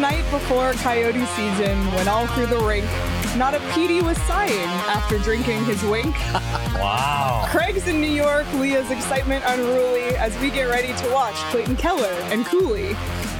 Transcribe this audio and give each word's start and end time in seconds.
night 0.00 0.24
before 0.30 0.72
Coyote 0.74 1.24
season 1.26 1.76
when 1.92 2.08
all 2.08 2.26
through 2.28 2.46
the 2.46 2.58
rink, 2.58 2.86
not 3.36 3.54
a 3.54 3.58
PD 3.70 4.02
was 4.02 4.16
sighing 4.22 4.68
after 4.88 5.18
drinking 5.18 5.64
his 5.64 5.82
wink. 5.84 6.14
Wow. 6.78 7.44
Craig's 7.48 7.88
in 7.88 8.00
New 8.00 8.10
York, 8.10 8.46
Leah's 8.54 8.92
excitement 8.92 9.42
unruly 9.48 10.16
as 10.16 10.38
we 10.38 10.48
get 10.48 10.68
ready 10.68 10.92
to 10.94 11.10
watch 11.12 11.34
Clayton 11.50 11.74
Keller 11.74 12.12
and 12.30 12.46
Cooley. 12.46 12.94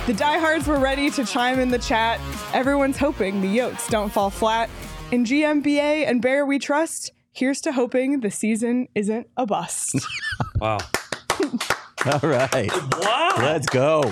The 0.07 0.13
diehards 0.14 0.67
were 0.67 0.81
ready 0.81 1.09
to 1.11 1.25
chime 1.25 1.61
in 1.61 1.71
the 1.71 1.79
chat. 1.79 2.18
Everyone's 2.53 2.96
hoping 2.96 3.40
the 3.40 3.59
Yotes 3.59 3.89
don't 3.89 4.11
fall 4.11 4.31
flat. 4.31 4.68
In 5.13 5.25
GMBA 5.25 6.09
and 6.09 6.21
Bear 6.21 6.45
We 6.45 6.59
Trust, 6.59 7.13
here's 7.31 7.61
to 7.61 7.71
hoping 7.72 8.21
the 8.21 8.31
season 8.31 8.89
isn't 8.96 9.29
a 9.36 9.46
bust. 9.46 9.95
Wow. 10.61 10.79
All 12.07 12.21
right. 12.29 12.71
Wow. 12.99 13.35
Let's 13.39 13.68
go. 13.68 14.03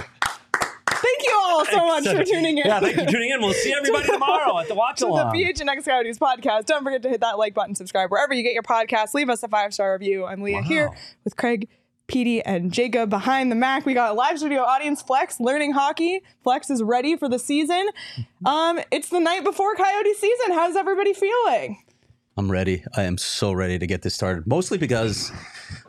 Thank 1.03 1.23
you 1.25 1.41
all 1.45 1.65
so 1.65 1.87
much 1.87 2.05
for 2.05 2.25
tuning 2.25 2.59
in. 2.59 2.67
Yeah, 2.67 2.81
thank 2.81 2.97
you 2.97 3.05
for 3.05 3.11
tuning 3.11 3.31
in. 3.31 3.41
We'll 3.41 3.53
see 3.53 3.73
everybody 3.77 4.07
tomorrow 4.07 4.59
at 4.59 4.69
the 4.69 4.75
watch 4.75 4.99
to 4.99 5.05
the 5.07 5.11
along. 5.11 5.35
PHNX 5.35 5.85
Coyotes 5.85 6.19
podcast. 6.19 6.67
Don't 6.67 6.83
forget 6.83 7.03
to 7.03 7.09
hit 7.09 7.21
that 7.21 7.39
like 7.39 7.55
button, 7.55 7.75
subscribe 7.75 8.11
wherever 8.11 8.33
you 8.35 8.43
get 8.43 8.55
your 8.55 8.63
podcast. 8.63 9.15
Leave 9.15 9.29
us 9.29 9.43
a 9.43 9.49
five 9.49 9.75
star 9.75 9.93
review. 9.93 10.27
I'm 10.27 10.43
Leah 10.43 10.63
here 10.63 10.91
with 11.25 11.37
Craig, 11.37 11.69
Petey, 12.07 12.43
and 12.43 12.73
Jacob 12.73 13.11
behind 13.11 13.51
the 13.51 13.57
Mac. 13.57 13.85
We 13.85 13.95
got 13.95 14.13
a 14.13 14.15
live 14.15 14.39
studio 14.39 14.63
audience. 14.63 15.03
Flex 15.03 15.39
learning 15.41 15.73
hockey. 15.73 16.23
Flex 16.43 16.71
is 16.71 16.83
ready 16.83 17.17
for 17.17 17.29
the 17.29 17.39
season. 17.39 17.89
Um, 18.45 18.79
it's 18.93 19.09
the 19.09 19.19
night 19.19 19.43
before 19.43 19.75
Coyote 19.75 20.15
season. 20.15 20.53
How's 20.53 20.77
everybody 20.77 21.13
feeling? 21.13 21.83
I'm 22.37 22.49
ready. 22.53 22.85
I 22.95 23.03
am 23.03 23.19
so 23.19 23.51
ready 23.51 23.77
to 23.77 23.87
get 23.89 24.03
this 24.03 24.15
started. 24.15 24.47
Mostly 24.47 24.79
because 24.79 25.33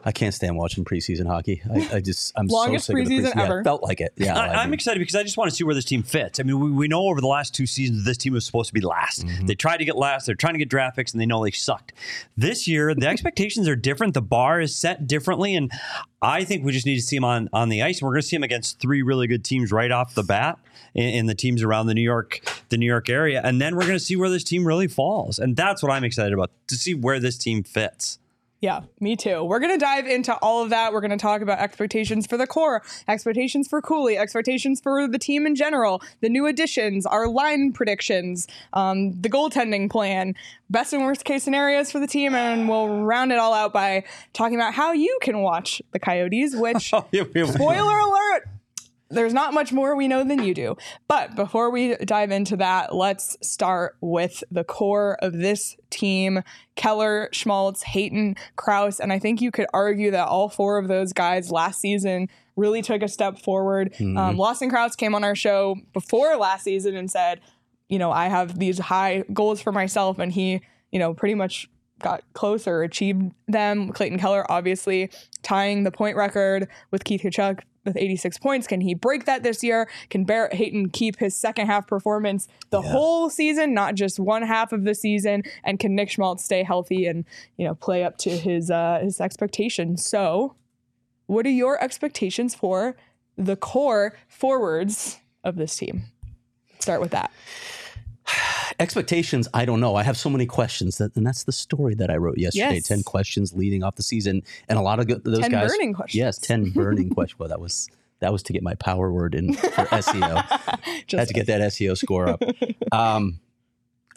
I 0.08 0.14
can't 0.14 0.34
stand 0.34 0.56
watching 0.56 0.86
preseason 0.86 1.28
hockey. 1.28 1.62
I, 1.70 1.98
I 1.98 2.00
just 2.00 2.32
I'm 2.38 2.48
Longest 2.48 2.86
so 2.86 2.94
sick 2.94 3.04
of 3.04 3.10
the 3.10 3.16
preseason 3.16 3.34
preseason. 3.34 3.44
ever. 3.44 3.58
Yeah, 3.58 3.64
felt 3.64 3.84
like 3.84 4.00
it. 4.00 4.14
Yeah, 4.16 4.36
I, 4.40 4.64
I'm 4.64 4.72
excited 4.72 5.00
because 5.00 5.16
I 5.16 5.24
just 5.24 5.36
want 5.36 5.50
to 5.50 5.56
see 5.56 5.66
where 5.66 5.76
this 5.76 5.84
team 5.84 6.02
fits. 6.02 6.40
I 6.40 6.44
mean, 6.44 6.58
we, 6.62 6.72
we 6.72 6.88
know 6.88 7.10
over 7.10 7.20
the 7.20 7.28
last 7.28 7.54
two 7.54 7.66
seasons 7.66 8.06
this 8.06 8.16
team 8.16 8.32
was 8.32 8.46
supposed 8.46 8.70
to 8.70 8.74
be 8.74 8.80
last. 8.80 9.26
Mm-hmm. 9.26 9.48
They 9.48 9.56
tried 9.56 9.78
to 9.78 9.86
get 9.86 9.98
last. 9.98 10.26
They're 10.26 10.36
trying 10.36 10.54
to 10.54 10.60
get 10.60 10.70
draft 10.70 10.96
picks, 10.96 11.12
and 11.12 11.20
they 11.20 11.26
know 11.26 11.44
they 11.44 11.52
sucked. 11.52 11.92
This 12.38 12.70
year, 12.70 12.96
the 12.96 13.06
expectations 13.08 13.68
are 13.68 13.76
different. 13.76 14.14
The 14.14 14.22
bar 14.22 14.62
is 14.62 14.74
set 14.74 15.08
differently, 15.08 15.56
and 15.56 15.74
I 16.22 16.46
think 16.46 16.64
we 16.64 16.72
just 16.72 16.86
need 16.86 16.96
to 16.96 17.02
see 17.02 17.18
them 17.18 17.26
on 17.26 17.50
on 17.52 17.68
the 17.68 17.84
ice. 17.84 18.00
And 18.00 18.08
we're 18.08 18.14
going 18.14 18.22
to 18.22 18.28
see 18.30 18.38
them 18.38 18.44
against 18.44 18.80
three 18.80 19.02
really 19.02 19.28
good 19.28 19.44
teams 19.44 19.74
right 19.74 19.92
off 19.92 20.16
the 20.16 20.24
bat 20.24 20.58
in, 20.94 21.10
in 21.10 21.26
the 21.26 21.36
teams 21.36 21.62
around 21.62 21.88
the 21.88 21.94
New 21.94 22.02
York 22.02 22.40
the 22.70 22.78
New 22.78 22.86
York 22.86 23.10
area, 23.10 23.42
and 23.44 23.60
then 23.60 23.76
we're 23.76 23.82
going 23.82 23.94
to 23.94 24.00
see 24.00 24.16
where 24.16 24.30
this 24.30 24.46
team 24.46 24.66
really 24.66 24.88
falls. 24.88 25.38
And 25.38 25.58
that's 25.58 25.84
what 25.84 25.92
I'm 25.92 26.06
excited 26.06 26.32
about 26.32 26.52
to 26.68 26.76
see 26.76 26.94
where 26.94 27.20
this 27.20 27.38
team 27.38 27.64
fits. 27.64 28.20
Yeah, 28.60 28.82
me 29.00 29.16
too. 29.16 29.44
We're 29.44 29.60
going 29.60 29.74
to 29.74 29.78
dive 29.78 30.08
into 30.08 30.36
all 30.38 30.64
of 30.64 30.72
that. 30.72 30.92
We're 30.92 31.02
going 31.02 31.12
to 31.12 31.18
talk 31.18 31.42
about 31.42 31.60
expectations 31.60 32.26
for 32.26 32.38
the 32.38 32.48
core, 32.48 32.82
expectations 33.08 33.68
for 33.68 33.84
Cooley, 33.84 34.18
expectations 34.18 34.82
for 34.82 35.08
the 35.08 35.20
team 35.20 35.46
in 35.46 35.54
general, 35.54 36.02
the 36.22 36.30
new 36.30 36.48
additions, 36.48 37.06
our 37.06 37.28
line 37.28 37.72
predictions, 37.72 38.48
um, 38.74 39.22
the 39.22 39.30
goaltending 39.30 39.92
plan, 39.92 40.34
best 40.72 40.92
and 40.92 41.04
worst 41.04 41.24
case 41.24 41.44
scenarios 41.44 41.92
for 41.92 42.00
the 42.00 42.08
team, 42.08 42.34
and 42.34 42.68
we'll 42.68 43.04
round 43.04 43.32
it 43.32 43.38
all 43.38 43.54
out 43.54 43.74
by 43.74 44.04
talking 44.34 44.56
about 44.56 44.74
how 44.74 44.92
you 44.92 45.20
can 45.22 45.42
watch 45.44 45.80
the 45.92 46.00
Coyotes, 46.00 46.56
which, 46.56 46.90
spoiler 47.54 48.00
alert, 48.00 48.48
there's 49.10 49.34
not 49.34 49.54
much 49.54 49.72
more 49.72 49.96
we 49.96 50.08
know 50.08 50.24
than 50.24 50.44
you 50.44 50.54
do. 50.54 50.76
But 51.08 51.36
before 51.36 51.70
we 51.70 51.96
dive 51.98 52.32
into 52.32 52.58
that, 52.58 52.94
let's 52.94 53.38
start 53.42 53.96
with 54.02 54.44
the 54.52 54.64
core 54.64 55.18
of 55.22 55.34
this 55.34 55.76
team 55.90 56.44
Keller, 56.76 57.30
Schmaltz, 57.32 57.84
Hayton, 57.84 58.36
Crouse. 58.56 59.00
And 59.00 59.12
I 59.12 59.20
think 59.20 59.42
you 59.42 59.52
could 59.52 59.66
argue 59.74 60.12
that 60.12 60.28
all 60.28 60.50
four 60.50 60.78
of 60.78 60.88
those 60.88 61.14
guys 61.14 61.52
last 61.52 61.80
season 61.82 62.30
really 62.56 62.82
took 62.82 63.02
a 63.02 63.08
step 63.08 63.40
forward. 63.40 63.94
Um, 64.00 64.38
Lawson 64.38 64.70
Crouse 64.70 64.96
came 64.96 65.16
on 65.16 65.24
our 65.24 65.36
show 65.36 65.76
before 65.94 66.36
last 66.38 66.64
season 66.64 66.96
and 66.96 67.10
said, 67.10 67.40
you 67.90 67.98
know, 68.00 68.12
I 68.12 68.28
have 68.28 68.60
these 68.60 68.80
high 68.80 69.24
goals 69.34 69.62
for 69.62 69.72
myself. 69.72 70.20
And 70.20 70.32
he, 70.32 70.62
you 70.92 71.00
know, 71.00 71.14
pretty 71.14 71.36
much 71.36 71.70
got 72.00 72.24
closer, 72.34 72.84
achieved 72.84 73.32
them. 73.48 73.92
Clayton 73.92 74.20
Keller, 74.20 74.50
obviously, 74.52 75.10
tying 75.42 75.84
the 75.84 75.92
point 75.92 76.16
record 76.16 76.68
with 76.92 77.04
Keith 77.04 77.22
Tkachuk 77.22 77.62
with 77.88 77.98
86 77.98 78.38
points. 78.38 78.68
Can 78.68 78.82
he 78.82 78.94
break 78.94 79.26
that 79.26 79.42
this 79.42 79.64
year? 79.64 79.90
Can 80.10 80.24
Barrett 80.24 80.54
Hayton 80.54 80.90
keep 80.90 81.18
his 81.18 81.36
second 81.36 81.68
half 81.68 81.88
performance 81.88 82.48
the 82.70 82.82
whole 82.82 83.30
season, 83.30 83.74
not 83.74 83.96
just 83.96 84.20
one 84.20 84.44
half 84.44 84.72
of 84.72 84.84
the 84.84 84.94
season? 84.94 85.44
And 85.64 85.80
can 85.80 85.96
Nick 85.96 86.12
Schmaltz 86.12 86.44
stay 86.44 86.64
healthy 86.64 87.06
and 87.06 87.26
you 87.58 87.66
know 87.66 87.74
play 87.74 88.04
up 88.04 88.18
to 88.20 88.30
his 88.30 88.70
uh, 88.70 89.00
his 89.02 89.20
expectations? 89.20 90.06
So, 90.06 90.56
what 91.26 91.46
are 91.48 91.52
your 91.52 91.82
expectations 91.84 92.54
for 92.54 92.96
the 93.38 93.56
core 93.56 94.18
forwards 94.28 95.20
of 95.44 95.56
this 95.56 95.76
team? 95.76 96.04
Start 96.80 97.02
with 97.02 97.12
that. 97.12 97.32
expectations. 98.80 99.48
I 99.54 99.66
don't 99.66 99.80
know. 99.80 99.96
I 99.96 100.04
have 100.04 100.18
so 100.18 100.30
many 100.30 100.46
questions 100.46 100.98
that, 100.98 101.16
and 101.16 101.26
that's 101.26 101.44
the 101.44 101.52
story 101.52 101.96
that 101.96 102.10
I 102.10 102.18
wrote 102.18 102.38
yesterday. 102.38 102.76
Yes. 102.76 102.88
Ten 102.88 103.04
questions 103.04 103.54
leading 103.54 103.84
off 103.84 103.96
the 103.96 104.04
season, 104.04 104.44
and 104.70 104.78
a 104.78 104.82
lot 104.82 105.00
of 105.00 105.08
those 105.24 105.40
10 105.40 105.52
guys. 105.52 105.72
burning 105.72 105.94
questions. 105.94 106.20
Yes, 106.20 106.38
ten 106.38 106.70
burning 106.76 107.10
questions. 107.10 107.40
Well, 107.40 107.50
that 107.50 107.60
was 107.60 107.90
that 108.20 108.32
was 108.32 108.44
to 108.44 108.54
get 108.54 108.64
my 108.64 108.76
power 108.76 109.12
word 109.12 109.36
in 109.36 109.54
for 109.54 109.68
SEO. 109.86 110.44
Just 111.08 111.20
had 111.20 111.28
to 111.28 111.34
get 111.34 111.48
that 111.48 111.62
SEO 111.62 111.98
score 111.98 112.30
up. 112.30 112.42
Um, 112.92 113.40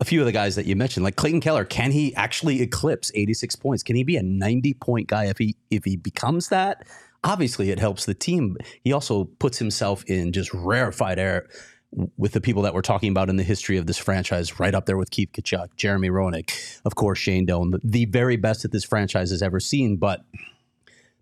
a 0.00 0.04
few 0.04 0.20
of 0.20 0.26
the 0.26 0.32
guys 0.32 0.56
that 0.56 0.64
you 0.64 0.76
mentioned, 0.76 1.04
like 1.04 1.16
Clayton 1.16 1.40
Keller, 1.40 1.64
can 1.64 1.90
he 1.90 2.14
actually 2.14 2.62
eclipse 2.62 3.12
86 3.14 3.56
points? 3.56 3.82
Can 3.82 3.96
he 3.96 4.04
be 4.04 4.16
a 4.16 4.22
90 4.22 4.74
point 4.74 5.08
guy 5.08 5.26
if 5.26 5.36
he 5.36 5.56
if 5.70 5.84
he 5.84 5.96
becomes 5.96 6.48
that? 6.48 6.86
Obviously, 7.22 7.70
it 7.70 7.78
helps 7.78 8.06
the 8.06 8.14
team. 8.14 8.56
He 8.82 8.92
also 8.92 9.24
puts 9.24 9.58
himself 9.58 10.04
in 10.06 10.32
just 10.32 10.54
rarefied 10.54 11.18
air 11.18 11.48
with 11.92 12.32
the 12.32 12.40
people 12.40 12.62
that 12.62 12.74
we're 12.74 12.82
talking 12.82 13.10
about 13.10 13.28
in 13.28 13.36
the 13.36 13.42
history 13.42 13.76
of 13.76 13.86
this 13.86 13.98
franchise, 13.98 14.60
right 14.60 14.74
up 14.74 14.86
there 14.86 14.96
with 14.96 15.10
Keith 15.10 15.30
Tkachuk, 15.32 15.74
Jeremy 15.76 16.08
Roenick, 16.08 16.80
of 16.84 16.94
course, 16.94 17.18
Shane 17.18 17.46
Doan, 17.46 17.74
the, 17.82 18.04
very 18.04 18.36
best 18.36 18.62
that 18.62 18.72
this 18.72 18.84
franchise 18.84 19.30
has 19.30 19.42
ever 19.42 19.60
seen. 19.60 19.96
But 19.96 20.24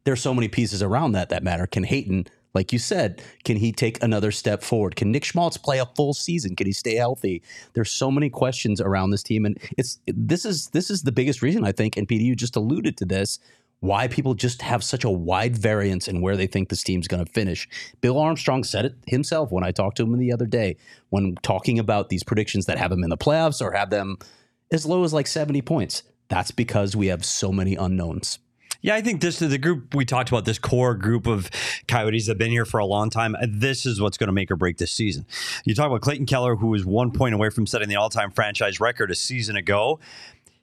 there's 0.04 0.20
so 0.20 0.34
many 0.34 0.48
pieces 0.48 0.82
around 0.82 1.12
that 1.12 1.30
that 1.30 1.42
matter. 1.42 1.66
Can 1.66 1.84
Hayton, 1.84 2.26
like 2.54 2.72
you 2.72 2.78
said, 2.78 3.22
can 3.44 3.56
he 3.56 3.72
take 3.72 4.02
another 4.02 4.30
step 4.30 4.62
forward? 4.62 4.96
Can 4.96 5.10
Nick 5.10 5.24
Schmaltz 5.24 5.56
play 5.56 5.78
a 5.78 5.86
full 5.86 6.12
season? 6.12 6.54
Can 6.54 6.66
he 6.66 6.72
stay 6.72 6.94
healthy? 6.96 7.42
There's 7.72 7.90
so 7.90 8.10
many 8.10 8.28
questions 8.28 8.80
around 8.80 9.10
this 9.10 9.22
team, 9.22 9.46
and 9.46 9.58
it's 9.76 9.98
this 10.06 10.44
is 10.44 10.68
this 10.68 10.90
is 10.90 11.02
the 11.02 11.12
biggest 11.12 11.40
reason 11.42 11.64
I 11.64 11.72
think. 11.72 11.96
And 11.96 12.06
Peter, 12.06 12.24
you 12.24 12.36
just 12.36 12.56
alluded 12.56 12.96
to 12.98 13.04
this. 13.04 13.38
Why 13.80 14.08
people 14.08 14.34
just 14.34 14.62
have 14.62 14.82
such 14.82 15.04
a 15.04 15.10
wide 15.10 15.56
variance 15.56 16.08
in 16.08 16.20
where 16.20 16.36
they 16.36 16.48
think 16.48 16.68
this 16.68 16.82
team's 16.82 17.06
going 17.06 17.24
to 17.24 17.32
finish. 17.32 17.68
Bill 18.00 18.18
Armstrong 18.18 18.64
said 18.64 18.84
it 18.84 18.94
himself 19.06 19.52
when 19.52 19.62
I 19.62 19.70
talked 19.70 19.98
to 19.98 20.02
him 20.02 20.18
the 20.18 20.32
other 20.32 20.46
day 20.46 20.76
when 21.10 21.36
talking 21.42 21.78
about 21.78 22.08
these 22.08 22.24
predictions 22.24 22.66
that 22.66 22.78
have 22.78 22.90
them 22.90 23.04
in 23.04 23.10
the 23.10 23.16
playoffs 23.16 23.62
or 23.62 23.72
have 23.72 23.90
them 23.90 24.16
as 24.72 24.84
low 24.84 25.04
as 25.04 25.12
like 25.12 25.26
70 25.26 25.62
points. 25.62 26.02
That's 26.28 26.50
because 26.50 26.96
we 26.96 27.06
have 27.06 27.24
so 27.24 27.52
many 27.52 27.76
unknowns. 27.76 28.38
Yeah, 28.80 28.94
I 28.94 29.00
think 29.00 29.20
this 29.20 29.42
is 29.42 29.50
the 29.50 29.58
group 29.58 29.94
we 29.94 30.04
talked 30.04 30.28
about. 30.28 30.44
This 30.44 30.58
core 30.58 30.94
group 30.94 31.26
of 31.26 31.50
Coyotes 31.88 32.26
that 32.26 32.32
have 32.32 32.38
been 32.38 32.52
here 32.52 32.64
for 32.64 32.78
a 32.78 32.86
long 32.86 33.10
time. 33.10 33.34
This 33.48 33.84
is 33.84 34.00
what's 34.00 34.16
going 34.16 34.28
to 34.28 34.32
make 34.32 34.52
or 34.52 34.56
break 34.56 34.76
this 34.76 34.92
season. 34.92 35.26
You 35.64 35.74
talk 35.74 35.86
about 35.86 36.00
Clayton 36.00 36.26
Keller, 36.26 36.54
who 36.54 36.68
was 36.68 36.84
one 36.84 37.10
point 37.10 37.34
away 37.34 37.50
from 37.50 37.66
setting 37.66 37.88
the 37.88 37.96
all-time 37.96 38.30
franchise 38.30 38.78
record 38.78 39.10
a 39.10 39.16
season 39.16 39.56
ago. 39.56 39.98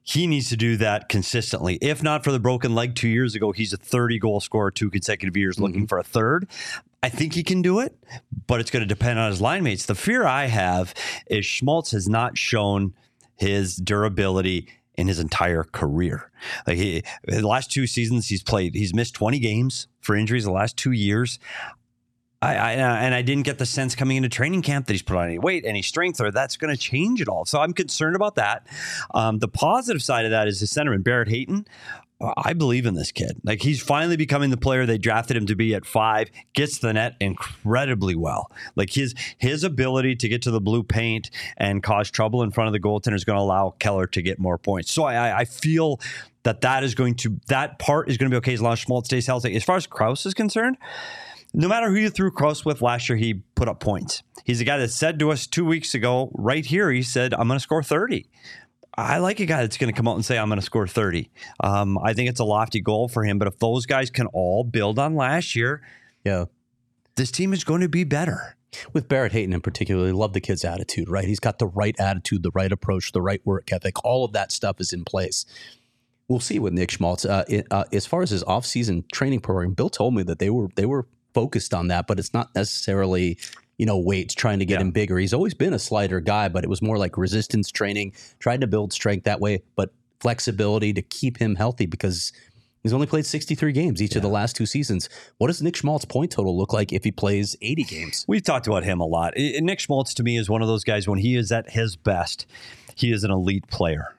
He 0.08 0.28
needs 0.28 0.50
to 0.50 0.58
do 0.58 0.78
that 0.78 1.10
consistently. 1.10 1.80
If 1.82 2.04
not 2.04 2.24
for 2.24 2.32
the 2.32 2.40
broken 2.40 2.76
leg 2.76 2.96
two 2.96 3.08
years 3.08 3.34
ago, 3.34 3.52
he's 3.52 3.74
a 3.74 3.78
30 3.78 4.20
goal 4.20 4.40
scorer 4.40 4.70
two 4.70 4.92
consecutive 4.92 5.36
years, 5.36 5.60
looking 5.60 5.82
mm-hmm. 5.82 5.86
for 5.88 5.98
a 5.98 6.04
third. 6.04 6.48
I 7.02 7.10
think 7.10 7.34
he 7.34 7.44
can 7.44 7.64
do 7.64 7.80
it, 7.80 7.98
but 8.46 8.60
it's 8.60 8.70
going 8.70 8.82
to 8.82 8.88
depend 8.88 9.18
on 9.18 9.32
his 9.32 9.42
line 9.42 9.64
mates. 9.64 9.88
The 9.88 9.96
fear 9.96 10.26
I 10.26 10.46
have 10.46 10.94
is 11.28 11.44
Schmaltz 11.44 11.92
has 11.92 12.08
not 12.08 12.38
shown 12.38 12.94
his 13.36 13.76
durability 13.76 14.68
in 14.94 15.08
his 15.08 15.20
entire 15.20 15.64
career. 15.64 16.32
Like 16.68 16.78
he, 16.78 17.04
the 17.24 17.48
last 17.48 17.72
two 17.72 17.88
seasons, 17.88 18.28
he's 18.28 18.44
played. 18.44 18.76
He's 18.76 18.94
missed 18.94 19.16
20 19.16 19.40
games 19.40 19.88
for 20.02 20.16
injuries 20.16 20.46
the 20.46 20.52
last 20.52 20.78
two 20.78 20.92
years. 20.92 21.40
I, 22.54 22.54
I 22.56 22.72
and 23.04 23.14
I 23.16 23.22
didn't 23.22 23.44
get 23.44 23.58
the 23.58 23.66
sense 23.66 23.96
coming 23.96 24.18
into 24.18 24.30
training 24.30 24.62
camp 24.62 24.88
that 24.88 24.94
he's 24.94 25.02
put 25.02 25.18
on 25.18 25.26
any 25.26 25.40
weight, 25.40 25.64
any 25.66 25.82
strength, 25.82 26.20
or 26.22 26.32
that's 26.32 26.58
going 26.58 26.74
to 26.74 26.80
change 26.80 27.22
at 27.22 27.28
all. 27.28 27.46
So 27.46 27.60
I'm 27.60 27.74
concerned 27.74 28.16
about 28.16 28.36
that. 28.36 28.68
Um, 29.14 29.40
the 29.40 29.48
positive 29.48 30.02
side 30.02 30.26
of 30.26 30.32
that 30.32 30.48
is 30.48 30.60
the 30.60 30.66
centerman 30.66 31.04
Barrett 31.04 31.30
Hayton. 31.30 31.66
I 32.38 32.54
believe 32.54 32.86
in 32.86 32.94
this 32.96 33.12
kid. 33.12 33.42
Like 33.44 33.62
he's 33.62 33.82
finally 33.82 34.16
becoming 34.16 34.50
the 34.50 34.56
player 34.58 34.86
they 34.86 34.98
drafted 34.98 35.36
him 35.36 35.46
to 35.48 35.56
be 35.56 35.76
at 35.76 35.86
five. 35.86 36.30
Gets 36.54 36.78
the 36.80 36.94
net 36.94 37.16
incredibly 37.20 38.16
well. 38.16 38.50
Like 38.78 38.90
his 38.94 39.14
his 39.38 39.66
ability 39.66 40.16
to 40.18 40.30
get 40.30 40.42
to 40.44 40.52
the 40.52 40.62
blue 40.62 40.82
paint 40.82 41.30
and 41.58 41.84
cause 41.84 42.10
trouble 42.10 42.42
in 42.42 42.52
front 42.52 42.68
of 42.68 42.74
the 42.74 42.80
goaltender 42.80 43.16
is 43.16 43.26
going 43.26 43.36
to 43.38 43.42
allow 43.44 43.76
Keller 43.80 44.08
to 44.08 44.22
get 44.22 44.40
more 44.40 44.58
points. 44.58 44.92
So 44.94 45.04
I, 45.04 45.16
I- 45.30 45.40
I 45.40 45.46
feel 45.46 46.00
that 46.44 46.62
that 46.62 46.84
is 46.86 46.96
going 46.96 47.16
to 47.16 47.38
that 47.48 47.80
part 47.80 48.10
is 48.10 48.18
going 48.18 48.32
to 48.32 48.34
be 48.34 48.38
okay 48.38 48.54
as 48.54 48.62
long 48.62 48.74
as 48.74 48.80
Schmaltz 48.80 49.10
stays 49.10 49.28
healthy. 49.28 49.54
As 49.56 49.64
far 49.66 49.76
as 49.76 49.86
Crouse 49.86 50.26
is 50.26 50.34
concerned, 50.34 50.78
no 51.56 51.68
matter 51.68 51.90
who 51.90 51.96
you 51.96 52.10
threw 52.10 52.32
Crouse 52.32 52.66
with 52.66 52.82
last 52.82 53.08
year, 53.10 53.18
he 53.18 53.36
put 53.56 53.68
up 53.68 53.80
points. 53.80 54.24
He's 54.44 54.62
a 54.62 54.66
guy 54.66 54.78
that 54.78 54.90
said 54.90 55.20
to 55.20 55.32
us 55.32 55.48
two 55.48 55.66
weeks 55.66 55.94
ago, 55.96 56.32
right 56.34 56.66
here, 56.66 56.92
he 56.92 57.02
said, 57.02 57.34
I'm 57.34 57.48
going 57.48 57.58
to 57.58 57.64
score 57.64 57.82
30. 57.84 58.28
I 58.98 59.18
like 59.18 59.40
a 59.40 59.46
guy 59.46 59.62
that's 59.62 59.78
going 59.78 59.92
to 59.94 59.98
come 59.98 60.08
out 60.08 60.16
and 60.16 60.24
say, 60.26 60.38
I'm 60.38 60.48
going 60.50 60.60
to 60.60 60.66
score 60.66 60.88
30. 60.88 61.30
Um, 61.62 61.98
I 61.98 62.14
think 62.14 62.30
it's 62.30 62.40
a 62.40 62.46
lofty 62.46 62.80
goal 62.82 63.08
for 63.08 63.24
him, 63.26 63.40
but 63.40 63.48
if 63.48 63.60
those 63.60 63.86
guys 63.86 64.10
can 64.10 64.28
all 64.28 64.64
build 64.64 65.00
on 65.00 65.16
last 65.16 65.56
year, 65.56 65.82
Yeah. 66.24 66.46
this 67.16 67.32
team 67.32 67.54
is 67.54 67.64
going 67.64 67.82
to 67.82 67.90
be 67.90 68.04
better. 68.04 68.58
With 68.92 69.08
Barrett 69.08 69.32
Hayton 69.32 69.54
in 69.54 69.62
particular, 69.62 70.08
I 70.10 70.12
love 70.12 70.34
the 70.34 70.42
kid's 70.42 70.66
attitude, 70.66 71.08
right? 71.10 71.26
He's 71.26 71.40
got 71.40 71.60
the 71.60 71.68
right 71.68 71.96
attitude, 71.98 72.44
the 72.44 72.52
right 72.52 72.72
approach, 72.72 73.14
the 73.14 73.22
right 73.22 73.40
work 73.46 73.72
ethic. 73.72 74.04
All 74.04 74.26
of 74.26 74.34
that 74.34 74.52
stuff 74.52 74.82
is 74.82 74.92
in 74.92 75.06
place. 75.06 75.46
We'll 76.28 76.42
see 76.42 76.60
with 76.60 76.74
Nick 76.74 76.92
Schmaltz. 76.92 77.24
Uh, 77.24 77.46
it, 77.48 77.68
uh, 77.72 77.86
as 77.94 78.06
far 78.06 78.22
as 78.22 78.32
his 78.32 78.44
off-season 78.44 79.06
training 79.14 79.40
program, 79.42 79.74
Bill 79.74 79.90
told 79.90 80.14
me 80.16 80.24
that 80.24 80.40
they 80.40 80.50
were 80.50 80.68
they 80.76 80.86
were 80.86 81.08
focused 81.36 81.74
on 81.76 81.90
that, 81.90 82.08
but 82.08 82.18
it's 82.18 82.34
not 82.34 82.50
necessarily 82.56 83.38
you 83.78 83.86
know 83.86 84.00
weights 84.00 84.34
trying 84.34 84.60
to 84.60 84.66
get 84.66 84.76
Yeah. 84.76 84.82
him 84.86 84.92
bigger. 84.92 85.20
He's 85.20 85.34
always 85.34 85.54
been 85.54 85.74
a 85.74 85.80
slider 85.80 86.20
guy, 86.22 86.48
but 86.50 86.64
it 86.64 86.70
was 86.70 86.82
more 86.82 86.98
like 86.98 87.18
resistance 87.18 87.70
training, 87.70 88.14
trying 88.40 88.62
to 88.62 88.68
build 88.68 88.92
strength 88.94 89.26
that 89.26 89.40
way, 89.42 89.62
but 89.76 89.94
flexibility 90.22 90.94
to 90.94 91.02
keep 91.04 91.38
him 91.38 91.56
healthy 91.56 91.86
because 91.86 92.32
he's 92.84 92.94
only 92.94 93.06
played 93.06 93.26
63 93.26 93.74
games 93.74 94.02
each 94.02 94.16
of 94.16 94.22
the 94.22 94.30
last 94.30 94.56
two 94.56 94.66
seasons. 94.66 95.10
What 95.38 95.48
does 95.48 95.62
Nick 95.62 95.76
Schmaltz 95.76 96.06
point 96.06 96.32
total 96.32 96.58
look 96.58 96.72
like 96.72 96.94
if 96.94 97.04
he 97.04 97.12
plays 97.12 97.56
80 97.62 97.84
games? 97.84 98.26
We've 98.28 98.42
talked 98.44 98.66
about 98.66 98.84
him 98.86 99.02
a 99.02 99.06
lot. 99.06 99.34
Nick 99.38 99.80
Schmaltz 99.82 100.14
to 100.16 100.24
me 100.24 100.38
is 100.38 100.50
one 100.50 100.62
of 100.62 100.68
those 100.70 100.84
guys 100.86 101.08
when 101.08 101.20
he 101.20 101.36
is 101.36 101.52
at 101.52 101.70
his 101.72 101.96
best, 101.98 102.46
he 102.96 103.12
is 103.12 103.24
an 103.26 103.32
elite 103.32 103.68
player. 103.68 104.16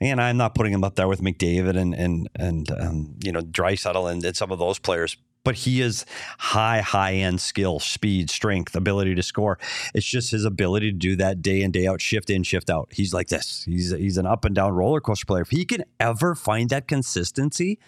And 0.00 0.20
I'm 0.22 0.36
not 0.36 0.54
putting 0.54 0.72
him 0.72 0.84
up 0.84 0.94
there 0.94 1.08
with 1.08 1.20
McDavid 1.20 1.76
and 1.76 1.94
and 1.94 2.28
and 2.36 2.70
um, 2.80 3.16
you 3.24 3.32
know 3.32 3.40
Draisaitl 3.40 4.10
and, 4.10 4.24
and 4.24 4.36
some 4.36 4.52
of 4.52 4.58
those 4.60 4.78
players, 4.78 5.16
but 5.44 5.54
he 5.54 5.80
is 5.80 6.04
high 6.38 6.80
high 6.80 7.14
end 7.14 7.40
skill, 7.40 7.78
speed, 7.80 8.28
strength, 8.30 8.74
ability 8.76 9.14
to 9.14 9.22
score. 9.22 9.58
It's 9.94 10.06
just 10.06 10.30
his 10.30 10.44
ability 10.44 10.90
to 10.92 10.96
do 10.98 11.16
that 11.16 11.40
day 11.42 11.62
in 11.62 11.70
day 11.70 11.86
out, 11.86 12.00
shift 12.00 12.30
in, 12.30 12.42
shift 12.42 12.68
out. 12.70 12.88
He's 12.92 13.14
like 13.14 13.28
this. 13.28 13.64
He's 13.64 13.90
he's 13.90 14.16
an 14.18 14.26
up 14.26 14.44
and 14.44 14.54
down 14.54 14.72
roller 14.72 15.00
coaster 15.00 15.26
player. 15.26 15.42
If 15.42 15.50
he 15.50 15.64
can 15.64 15.84
ever 15.98 16.34
find 16.34 16.68
that 16.70 16.88
consistency, 16.88 17.78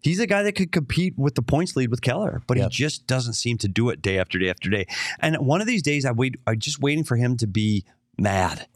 he's 0.00 0.18
a 0.20 0.26
guy 0.26 0.42
that 0.42 0.52
could 0.52 0.72
compete 0.72 1.14
with 1.18 1.34
the 1.34 1.42
points 1.42 1.76
lead 1.76 1.90
with 1.90 2.00
Keller, 2.02 2.42
but 2.46 2.56
Yep. 2.56 2.70
he 2.70 2.76
just 2.76 3.06
doesn't 3.06 3.34
seem 3.34 3.58
to 3.58 3.68
do 3.68 3.90
it 3.90 4.00
day 4.02 4.18
after 4.18 4.38
day 4.38 4.48
after 4.50 4.70
day. 4.70 4.86
And 5.20 5.36
one 5.38 5.60
of 5.60 5.66
these 5.66 5.82
days, 5.82 6.04
I 6.04 6.12
wait. 6.12 6.36
I'm 6.46 6.58
just 6.58 6.80
waiting 6.80 7.04
for 7.04 7.16
him 7.16 7.36
to 7.38 7.46
be 7.46 7.84
mad 8.18 8.66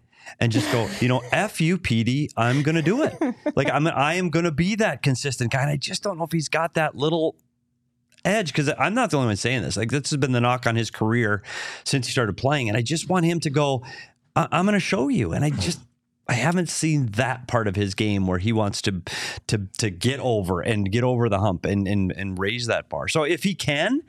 and 0.41 0.53
just 0.53 0.71
go, 0.71 0.89
you 1.01 1.09
know, 1.09 1.23
f 1.33 1.61
you, 1.61 1.79
PD. 1.79 2.29
I'm 2.37 2.63
gonna 2.63 2.83
do 2.83 3.03
it. 3.05 3.15
Like 3.57 3.71
I'm, 3.71 3.87
I 3.87 4.15
am 4.15 4.29
gonna 4.29 4.51
be 4.53 4.75
that 4.75 5.03
consistent 5.03 5.51
guy. 5.53 5.63
And 5.63 5.71
I 5.71 5.77
just 5.77 6.03
don't 6.03 6.19
know 6.19 6.25
if 6.25 6.33
he's 6.33 6.51
got 6.51 6.75
that 6.75 6.95
little 6.95 7.37
edge 8.25 8.49
because 8.49 8.71
I'm 8.79 8.95
not 8.95 9.11
the 9.11 9.17
only 9.17 9.29
one 9.29 9.37
saying 9.37 9.63
this. 9.63 9.77
Like 9.77 9.91
this 9.91 10.11
has 10.11 10.17
been 10.17 10.33
the 10.33 10.41
knock 10.41 10.67
on 10.67 10.77
his 10.77 10.91
career 10.91 11.43
since 11.85 12.07
he 12.07 12.13
started 12.13 12.37
playing, 12.37 12.69
and 12.69 12.77
I 12.77 12.83
just 12.83 13.09
want 13.09 13.27
him 13.27 13.41
to 13.41 13.51
go. 13.51 13.83
I- 14.37 14.49
I'm 14.53 14.65
gonna 14.65 14.81
show 14.81 15.09
you, 15.09 15.33
and 15.33 15.45
I 15.45 15.51
just. 15.51 15.81
I 16.31 16.35
haven't 16.35 16.69
seen 16.69 17.07
that 17.13 17.49
part 17.49 17.67
of 17.67 17.75
his 17.75 17.95
game 17.95 18.27
where 18.27 18.37
he 18.39 18.53
wants 18.53 18.83
to 18.83 19.01
to 19.47 19.67
to 19.79 19.89
get 19.89 20.21
over 20.21 20.61
and 20.61 20.93
get 20.93 21.03
over 21.03 21.31
the 21.31 21.39
hump 21.39 21.65
and 21.65 21.89
and 21.89 22.13
and 22.13 22.39
raise 22.39 22.67
that 22.67 22.91
bar. 22.91 23.09
So 23.09 23.23
if 23.23 23.45
he 23.45 23.55
can, 23.55 24.03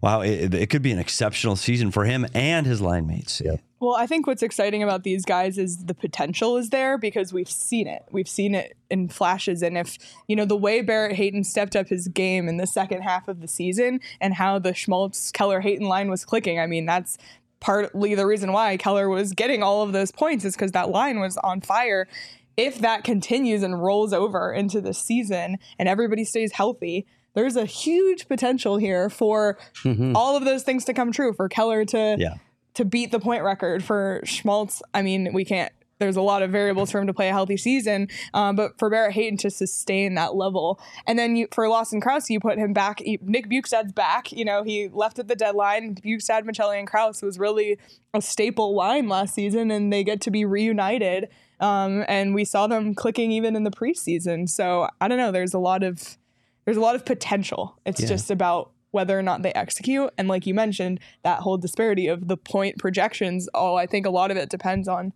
wow, 0.00 0.22
it, 0.22 0.54
it 0.54 0.70
could 0.70 0.80
be 0.80 0.92
an 0.92 0.98
exceptional 0.98 1.56
season 1.56 1.90
for 1.90 2.06
him 2.06 2.26
and 2.32 2.64
his 2.66 2.80
line 2.80 3.06
mates. 3.06 3.42
Yeah. 3.44 3.56
Well, 3.84 3.96
I 3.96 4.06
think 4.06 4.26
what's 4.26 4.42
exciting 4.42 4.82
about 4.82 5.02
these 5.02 5.26
guys 5.26 5.58
is 5.58 5.84
the 5.84 5.94
potential 5.94 6.56
is 6.56 6.70
there 6.70 6.96
because 6.96 7.34
we've 7.34 7.50
seen 7.50 7.86
it. 7.86 8.02
We've 8.10 8.28
seen 8.28 8.54
it 8.54 8.78
in 8.88 9.08
flashes. 9.08 9.62
And 9.62 9.76
if, 9.76 9.98
you 10.26 10.36
know, 10.36 10.46
the 10.46 10.56
way 10.56 10.80
Barrett 10.80 11.16
Hayton 11.16 11.44
stepped 11.44 11.76
up 11.76 11.88
his 11.88 12.08
game 12.08 12.48
in 12.48 12.56
the 12.56 12.66
second 12.66 13.02
half 13.02 13.28
of 13.28 13.42
the 13.42 13.48
season 13.48 14.00
and 14.22 14.32
how 14.32 14.58
the 14.58 14.72
Schmaltz 14.72 15.30
Keller 15.30 15.60
Hayton 15.60 15.86
line 15.86 16.08
was 16.08 16.24
clicking, 16.24 16.58
I 16.58 16.66
mean, 16.66 16.86
that's 16.86 17.18
partly 17.60 18.14
the 18.14 18.26
reason 18.26 18.52
why 18.52 18.78
Keller 18.78 19.10
was 19.10 19.34
getting 19.34 19.62
all 19.62 19.82
of 19.82 19.92
those 19.92 20.10
points 20.10 20.46
is 20.46 20.56
because 20.56 20.72
that 20.72 20.88
line 20.88 21.20
was 21.20 21.36
on 21.38 21.60
fire. 21.60 22.08
If 22.56 22.78
that 22.78 23.04
continues 23.04 23.62
and 23.62 23.82
rolls 23.82 24.14
over 24.14 24.50
into 24.50 24.80
the 24.80 24.94
season 24.94 25.58
and 25.78 25.90
everybody 25.90 26.24
stays 26.24 26.52
healthy, 26.52 27.04
there's 27.34 27.56
a 27.56 27.66
huge 27.66 28.28
potential 28.28 28.78
here 28.78 29.10
for 29.10 29.58
mm-hmm. 29.82 30.16
all 30.16 30.38
of 30.38 30.46
those 30.46 30.62
things 30.62 30.86
to 30.86 30.94
come 30.94 31.12
true 31.12 31.34
for 31.34 31.50
Keller 31.50 31.84
to 31.84 32.16
Yeah. 32.18 32.36
To 32.74 32.84
beat 32.84 33.12
the 33.12 33.20
point 33.20 33.42
record 33.44 33.84
for 33.84 34.20
Schmaltz. 34.24 34.82
I 34.92 35.02
mean, 35.02 35.32
we 35.32 35.44
can't. 35.44 35.72
There's 36.00 36.16
a 36.16 36.22
lot 36.22 36.42
of 36.42 36.50
variables 36.50 36.90
for 36.90 36.98
him 37.00 37.06
to 37.06 37.14
play 37.14 37.28
a 37.28 37.32
healthy 37.32 37.56
season, 37.56 38.08
um, 38.34 38.56
but 38.56 38.76
for 38.80 38.90
Barrett 38.90 39.12
Hayton 39.14 39.36
to 39.38 39.48
sustain 39.50 40.16
that 40.16 40.34
level, 40.34 40.80
and 41.06 41.16
then 41.16 41.36
you, 41.36 41.46
for 41.52 41.68
Lawson 41.68 42.00
Crouse, 42.00 42.28
you 42.28 42.40
put 42.40 42.58
him 42.58 42.72
back. 42.72 43.00
You, 43.00 43.16
Nick 43.22 43.48
Bjugstad's 43.48 43.92
back. 43.92 44.32
You 44.32 44.44
know, 44.44 44.64
he 44.64 44.88
left 44.88 45.20
at 45.20 45.28
the 45.28 45.36
deadline. 45.36 45.94
Bjugstad, 45.94 46.42
Maccelli, 46.42 46.80
and 46.80 46.86
Crouse 46.88 47.22
was 47.22 47.38
really 47.38 47.78
a 48.12 48.20
staple 48.20 48.74
line 48.74 49.08
last 49.08 49.34
season, 49.34 49.70
and 49.70 49.92
they 49.92 50.02
get 50.02 50.20
to 50.22 50.32
be 50.32 50.44
reunited. 50.44 51.28
Um, 51.60 52.04
and 52.08 52.34
we 52.34 52.44
saw 52.44 52.66
them 52.66 52.94
clicking 52.96 53.30
even 53.30 53.54
in 53.54 53.62
the 53.62 53.70
preseason. 53.70 54.48
So 54.50 54.88
I 55.00 55.06
don't 55.06 55.18
know. 55.18 55.30
There's 55.30 55.54
a 55.54 55.60
lot 55.60 55.84
of 55.84 56.18
there's 56.64 56.76
a 56.76 56.80
lot 56.80 56.96
of 56.96 57.04
potential. 57.04 57.78
It's 57.86 58.00
Yeah. 58.00 58.08
just 58.08 58.30
about 58.32 58.72
whether 58.94 59.18
or 59.18 59.22
not 59.22 59.42
they 59.42 59.52
execute. 59.52 60.10
And 60.16 60.28
like 60.28 60.46
you 60.46 60.54
mentioned, 60.54 61.00
that 61.22 61.40
whole 61.40 61.58
disparity 61.58 62.06
of 62.06 62.28
the 62.28 62.36
point 62.36 62.78
projections, 62.78 63.48
oh, 63.52 63.74
I 63.74 63.86
think 63.86 64.06
a 64.06 64.10
lot 64.10 64.30
of 64.30 64.36
it 64.36 64.48
depends 64.48 64.88
on 64.88 65.12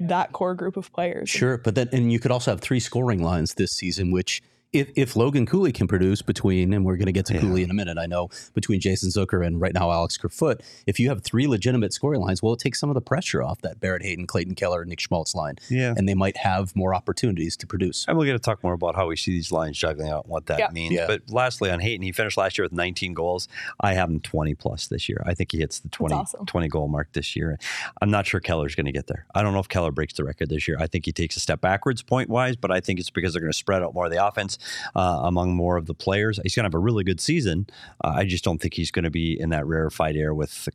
that 0.00 0.32
core 0.32 0.54
group 0.54 0.76
of 0.76 0.92
players. 0.92 1.28
Sure, 1.28 1.58
but 1.58 1.74
then 1.74 1.88
and 1.92 2.10
you 2.10 2.18
could 2.18 2.30
also 2.30 2.50
have 2.50 2.60
three 2.60 2.80
scoring 2.80 3.22
lines 3.22 3.54
this 3.54 3.72
season, 3.72 4.10
which 4.10 4.42
if, 4.72 4.90
if 4.96 5.16
Logan 5.16 5.46
Cooley 5.46 5.72
can 5.72 5.86
produce 5.88 6.20
between, 6.20 6.72
and 6.74 6.84
we're 6.84 6.96
going 6.96 7.06
to 7.06 7.12
get 7.12 7.24
to 7.26 7.34
Yeah. 7.34 7.40
Cooley 7.40 7.62
in 7.62 7.70
a 7.70 7.74
minute, 7.74 7.96
I 7.96 8.04
know 8.06 8.28
between 8.54 8.80
Jason 8.80 9.08
Zucker 9.08 9.44
and 9.46 9.60
right 9.60 9.72
now 9.72 9.90
Alex 9.90 10.16
Kerfoot, 10.18 10.60
if 10.86 11.00
you 11.00 11.08
have 11.08 11.22
three 11.22 11.46
legitimate 11.46 11.92
scoring 11.94 12.20
lines, 12.20 12.42
well, 12.42 12.52
it 12.52 12.58
takes 12.60 12.78
some 12.78 12.90
of 12.90 12.94
the 12.94 13.00
pressure 13.00 13.42
off 13.42 13.60
that 13.62 13.80
Barrett 13.80 14.02
Hayton, 14.02 14.26
Clayton 14.26 14.54
Keller, 14.56 14.82
and 14.82 14.90
Nick 14.90 15.00
Schmaltz 15.00 15.34
line, 15.34 15.56
Yeah. 15.70 15.94
and 15.96 16.06
they 16.08 16.14
might 16.14 16.36
have 16.38 16.76
more 16.76 16.94
opportunities 16.94 17.56
to 17.56 17.66
produce. 17.66 18.04
And 18.08 18.18
we're 18.18 18.26
going 18.26 18.36
to 18.38 18.42
talk 18.42 18.62
more 18.62 18.74
about 18.74 18.94
how 18.94 19.06
we 19.06 19.16
see 19.16 19.30
these 19.32 19.50
lines 19.50 19.78
juggling 19.78 20.10
out 20.10 20.24
and 20.24 20.30
what 20.30 20.46
that 20.46 20.58
Yeah. 20.58 20.68
means. 20.72 20.94
Yeah. 20.94 21.06
But 21.06 21.30
lastly, 21.30 21.70
on 21.70 21.80
Hayton, 21.80 22.02
he 22.02 22.12
finished 22.12 22.36
last 22.36 22.58
year 22.58 22.64
with 22.64 22.72
19 22.72 23.14
goals. 23.14 23.48
I 23.80 23.94
have 23.94 24.10
him 24.10 24.20
20 24.20 24.54
plus 24.54 24.88
this 24.88 25.08
year. 25.08 25.22
I 25.24 25.32
think 25.34 25.52
he 25.52 25.58
hits 25.58 25.80
the 25.80 25.88
20, 25.88 26.14
awesome. 26.14 26.44
20 26.46 26.68
goal 26.68 26.88
mark 26.88 27.12
this 27.14 27.34
year. 27.34 27.58
I'm 28.02 28.10
not 28.10 28.26
sure 28.26 28.40
Keller's 28.40 28.74
going 28.74 28.86
to 28.86 28.92
get 28.92 29.06
there. 29.06 29.26
I 29.34 29.42
don't 29.42 29.54
know 29.54 29.60
if 29.60 29.68
Keller 29.68 29.92
breaks 29.92 30.12
the 30.12 30.24
record 30.24 30.50
this 30.50 30.68
year. 30.68 30.76
I 30.78 30.86
think 30.86 31.06
he 31.06 31.12
takes 31.12 31.36
a 31.36 31.40
step 31.40 31.62
backwards 31.62 32.02
point 32.02 32.28
wise, 32.28 32.54
but 32.56 32.70
I 32.70 32.80
think 32.80 33.00
it's 33.00 33.08
because 33.10 33.32
they're 33.32 33.40
going 33.40 33.52
to 33.52 33.56
spread 33.58 33.82
out 33.82 33.94
more 33.94 34.04
of 34.06 34.10
the 34.12 34.24
offense 34.24 34.57
uh, 34.94 35.20
among 35.22 35.54
more 35.54 35.76
of 35.76 35.86
the 35.86 35.94
players. 35.94 36.38
He's 36.42 36.54
going 36.54 36.64
to 36.64 36.66
have 36.66 36.74
a 36.74 36.78
really 36.78 37.04
good 37.04 37.20
season. 37.20 37.66
Uh, 38.04 38.14
I 38.16 38.24
just 38.24 38.44
don't 38.44 38.58
think 38.58 38.74
he's 38.74 38.90
going 38.90 39.04
to 39.04 39.10
be 39.10 39.38
in 39.38 39.50
that 39.50 39.66
rarefied 39.66 40.16
air 40.16 40.34
with, 40.34 40.68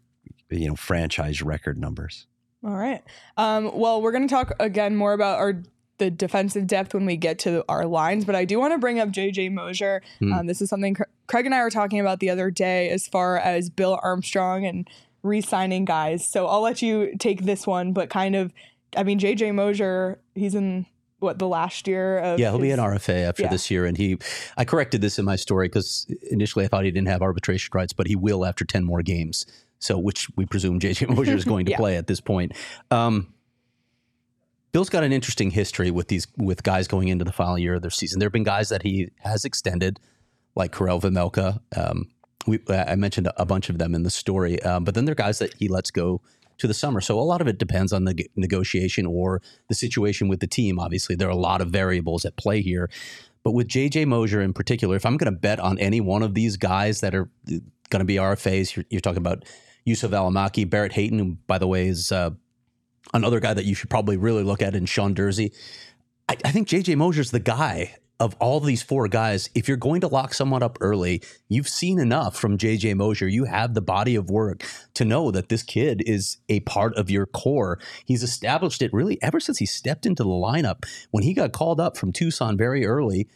you 0.50 0.68
know, 0.68 0.76
franchise 0.76 1.42
record 1.42 1.78
numbers. 1.78 2.28
All 2.66 2.76
right. 2.76 3.04
Um, 3.38 3.78
well, 3.78 4.02
we're 4.02 4.12
going 4.12 4.28
to 4.28 4.34
talk 4.34 4.54
again 4.60 4.96
more 4.96 5.14
about 5.14 5.40
our 5.40 5.62
the 6.00 6.10
defensive 6.10 6.66
depth 6.66 6.94
when 6.94 7.06
we 7.06 7.16
get 7.16 7.38
to 7.40 7.64
our 7.70 7.86
lines, 7.86 8.26
but 8.26 8.36
I 8.36 8.46
do 8.46 8.60
want 8.60 8.74
to 8.74 8.80
bring 8.80 9.00
up 9.00 9.10
JJ 9.10 9.52
Moser. 9.52 10.02
Hmm. 10.20 10.34
Um, 10.34 10.48
this 10.48 10.62
is 10.62 10.70
something 10.70 10.96
Craig 11.28 11.46
and 11.46 11.56
I 11.56 11.62
were 11.62 11.70
talking 11.70 12.00
about 12.00 12.20
the 12.20 12.30
other 12.30 12.52
day 12.52 12.90
as 12.90 13.08
far 13.08 13.38
as 13.38 13.70
Bill 13.70 14.00
Armstrong 14.02 14.66
and 14.66 14.90
re-signing 15.22 15.86
guys. 15.86 16.28
So 16.28 16.48
I'll 16.48 16.62
let 16.62 16.82
you 16.82 17.16
take 17.18 17.44
this 17.46 17.66
one, 17.66 17.94
but 17.94 18.10
kind 18.10 18.36
of, 18.36 18.54
I 18.98 19.04
mean, 19.04 19.20
JJ 19.20 19.54
Moser, 19.54 20.20
he's 20.36 20.56
in 20.56 20.86
what 21.24 21.40
the 21.40 21.48
last 21.48 21.88
year 21.88 22.20
of 22.20 22.40
Yeah, 22.40 22.52
he'll 22.52 22.60
be 22.60 22.70
his- 22.70 22.78
an 22.78 22.84
RFA 22.86 23.28
after 23.28 23.44
yeah. 23.44 23.50
this 23.50 23.72
year, 23.72 23.86
and 23.86 23.98
he. 23.98 24.18
I 24.58 24.66
corrected 24.66 25.02
this 25.02 25.18
in 25.18 25.26
my 25.26 25.36
story 25.38 25.68
because 25.68 26.06
initially 26.30 26.66
I 26.66 26.68
thought 26.68 26.84
he 26.86 26.92
didn't 26.92 27.08
have 27.08 27.22
arbitration 27.24 27.72
rights, 27.74 27.94
but 27.94 28.06
he 28.08 28.16
will 28.16 28.46
after 28.46 28.66
ten 28.66 28.84
more 28.84 29.02
games. 29.02 29.46
So, 29.80 29.98
which 29.98 30.28
we 30.38 30.46
presume 30.46 30.80
JJ 30.80 31.10
Moser 31.16 31.36
is 31.36 31.44
going 31.46 31.66
to 31.66 31.72
Yeah. 31.72 31.78
play 31.78 31.98
at 31.98 32.08
this 32.08 32.22
point. 32.22 32.54
Um, 32.92 33.34
Bill's 34.72 34.90
got 34.90 35.04
an 35.04 35.14
interesting 35.14 35.52
history 35.52 35.92
with 35.92 36.08
these 36.08 36.26
with 36.38 36.64
guys 36.64 36.88
going 36.88 37.08
into 37.10 37.24
the 37.26 37.32
final 37.32 37.58
year 37.60 37.76
of 37.76 37.82
their 37.82 37.92
season. 37.92 38.20
There 38.20 38.28
have 38.28 38.34
been 38.34 38.44
guys 38.44 38.70
that 38.70 38.82
he 38.82 39.10
has 39.20 39.46
extended, 39.46 40.00
like 40.56 40.72
Karel 40.76 41.00
Vejmelka. 41.00 41.60
Um, 41.78 42.10
we, 42.48 42.60
I 42.70 42.96
mentioned 42.96 43.30
a 43.38 43.46
bunch 43.46 43.70
of 43.70 43.78
them 43.78 43.94
in 43.94 44.04
the 44.04 44.10
story, 44.10 44.62
um, 44.64 44.84
but 44.84 44.96
then 44.96 45.06
there 45.06 45.12
are 45.14 45.16
guys 45.16 45.40
that 45.40 45.54
he 45.54 45.68
lets 45.68 45.92
go 45.92 46.22
to 46.64 46.68
the 46.68 46.74
summer. 46.74 47.02
So 47.02 47.20
a 47.20 47.22
lot 47.22 47.42
of 47.42 47.48
it 47.48 47.58
depends 47.58 47.92
on 47.92 48.06
the 48.06 48.26
negotiation 48.38 49.06
or 49.06 49.42
the 49.68 49.76
situation 49.76 50.30
with 50.30 50.40
the 50.40 50.48
team. 50.48 50.80
Obviously, 50.80 51.14
there 51.14 51.28
are 51.28 51.32
a 51.32 51.36
lot 51.36 51.60
of 51.60 51.68
variables 51.70 52.24
at 52.24 52.38
play 52.38 52.62
here. 52.62 52.90
But 53.44 53.52
with 53.52 53.68
JJ 53.68 54.08
Moser 54.08 54.42
in 54.42 54.54
particular, 54.54 54.96
if 54.96 55.06
I'm 55.06 55.18
going 55.18 55.32
to 55.32 55.38
bet 55.38 55.60
on 55.60 55.78
any 55.78 56.00
one 56.00 56.24
of 56.24 56.36
these 56.36 56.56
guys 56.56 57.02
that 57.02 57.14
are 57.14 57.30
going 57.90 58.00
to 58.00 58.06
be 58.06 58.16
RFAs, 58.16 58.78
you're, 58.78 58.86
you're 58.90 59.02
talking 59.02 59.18
about 59.18 59.44
Juuso 59.86 60.08
Valimaki, 60.08 60.70
Barrett 60.70 60.94
Hayton, 60.94 61.20
who, 61.20 61.38
by 61.48 61.58
the 61.58 61.68
way, 61.68 61.88
is 61.88 62.14
uh, 62.14 62.30
another 63.14 63.42
guy 63.42 63.54
that 63.54 63.66
you 63.66 63.76
should 63.76 63.90
probably 63.90 64.16
really 64.16 64.44
look 64.44 64.62
at, 64.62 64.74
and 64.74 64.88
Sean 64.88 65.14
Durzi. 65.14 65.54
I, 66.30 66.38
I 66.46 66.52
think 66.52 66.70
JJ 66.70 66.96
Moser's 66.96 67.32
the 67.32 67.42
guy 67.42 67.98
of 68.24 68.36
all 68.40 68.62
these 68.62 68.82
four 68.82 69.10
guys. 69.10 69.50
If 69.54 69.68
you're 69.68 69.76
going 69.76 70.00
to 70.02 70.08
lock 70.08 70.34
someone 70.34 70.64
up 70.64 70.78
early, 70.80 71.22
you've 71.50 71.68
seen 71.68 72.00
enough 72.00 72.38
from 72.38 72.58
JJ 72.58 72.96
Moser. 72.96 73.28
You 73.28 73.44
have 73.44 73.74
the 73.74 73.82
body 73.82 74.16
of 74.16 74.30
work 74.30 74.64
to 74.94 75.04
know 75.04 75.30
that 75.32 75.50
this 75.50 75.62
kid 75.62 76.02
is 76.06 76.38
a 76.48 76.62
part 76.62 76.96
of 76.96 77.10
your 77.10 77.26
core. 77.26 77.80
He's 78.06 78.24
established 78.24 78.82
it 78.82 78.94
really 78.94 79.22
ever 79.22 79.42
since 79.42 79.58
he 79.58 79.66
stepped 79.66 80.06
into 80.06 80.24
the 80.24 80.30
lineup. 80.30 80.86
When 81.12 81.24
he 81.24 81.34
got 81.34 81.52
called 81.52 81.82
up 81.82 81.98
from 81.98 82.14
Tucson 82.14 82.56
very 82.56 82.86
early, 82.86 83.28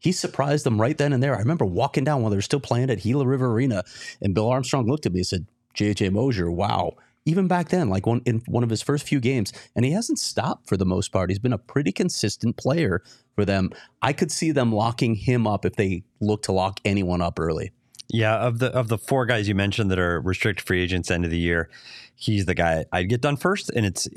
he 0.00 0.10
surprised 0.10 0.66
them 0.66 0.80
right 0.80 0.98
then 0.98 1.12
and 1.12 1.22
there. 1.22 1.36
I 1.36 1.38
remember 1.38 1.64
walking 1.64 2.02
down 2.02 2.22
while 2.22 2.30
they 2.30 2.36
were 2.36 2.42
still 2.42 2.58
playing 2.58 2.90
at 2.90 3.02
Gila 3.02 3.24
River 3.24 3.52
Arena, 3.52 3.84
and 4.20 4.34
Bill 4.34 4.48
Armstrong 4.48 4.88
looked 4.88 5.06
at 5.06 5.12
me 5.12 5.20
and 5.20 5.26
said, 5.26 5.46
JJ 5.76 6.10
Moser, 6.10 6.50
wow. 6.50 6.96
Even 7.24 7.46
back 7.46 7.68
then, 7.68 7.88
like 7.88 8.06
one 8.06 8.20
in 8.26 8.42
one 8.46 8.64
of 8.64 8.70
his 8.70 8.82
first 8.82 9.06
few 9.06 9.20
games, 9.20 9.52
and 9.76 9.84
he 9.84 9.92
hasn't 9.92 10.18
stopped 10.18 10.68
for 10.68 10.76
the 10.76 10.86
most 10.86 11.12
part. 11.12 11.30
He's 11.30 11.38
been 11.38 11.52
a 11.52 11.58
pretty 11.58 11.92
consistent 11.92 12.56
player 12.56 13.02
for 13.34 13.44
them. 13.44 13.70
I 14.00 14.12
could 14.12 14.32
see 14.32 14.50
them 14.50 14.72
locking 14.72 15.14
him 15.14 15.46
up 15.46 15.64
if 15.64 15.76
they 15.76 16.02
look 16.20 16.42
to 16.44 16.52
lock 16.52 16.80
anyone 16.84 17.22
up 17.22 17.38
early. 17.38 17.70
Yeah, 18.08 18.36
of 18.36 18.58
the 18.58 18.68
of 18.68 18.88
the 18.88 18.98
four 18.98 19.24
guys 19.24 19.48
you 19.48 19.54
mentioned 19.54 19.90
that 19.90 19.98
are 19.98 20.20
restricted 20.20 20.66
free 20.66 20.82
agents 20.82 21.10
end 21.10 21.24
of 21.24 21.30
the 21.30 21.38
year, 21.38 21.70
he's 22.14 22.46
the 22.46 22.54
guy 22.54 22.84
I'd 22.92 23.08
get 23.08 23.20
done 23.20 23.36
first. 23.36 23.70
And 23.70 23.84
it's 23.84 24.08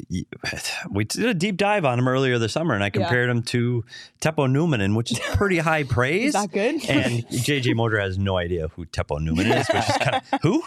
we 0.91 1.05
did 1.05 1.25
a 1.25 1.33
deep 1.33 1.57
dive 1.57 1.85
on 1.85 1.99
him 1.99 2.07
earlier 2.07 2.37
this 2.37 2.53
summer, 2.53 2.73
and 2.73 2.83
I 2.83 2.89
compared 2.89 3.29
him 3.29 3.41
to 3.43 3.83
Teppo 4.21 4.47
Numminen, 4.47 4.95
which 4.95 5.11
is 5.11 5.19
pretty 5.33 5.57
high 5.57 5.83
praise. 5.83 6.27
Is 6.27 6.33
that 6.33 6.51
good? 6.51 6.75
and 6.89 7.27
JJ 7.29 7.75
Moser 7.75 7.99
has 7.99 8.17
no 8.17 8.37
idea 8.37 8.67
who 8.69 8.85
Teppo 8.85 9.19
Numminen 9.19 9.59
is, 9.59 9.67
which 9.67 9.89
is 9.89 9.97
kind 9.97 10.21
of 10.31 10.39
who. 10.41 10.63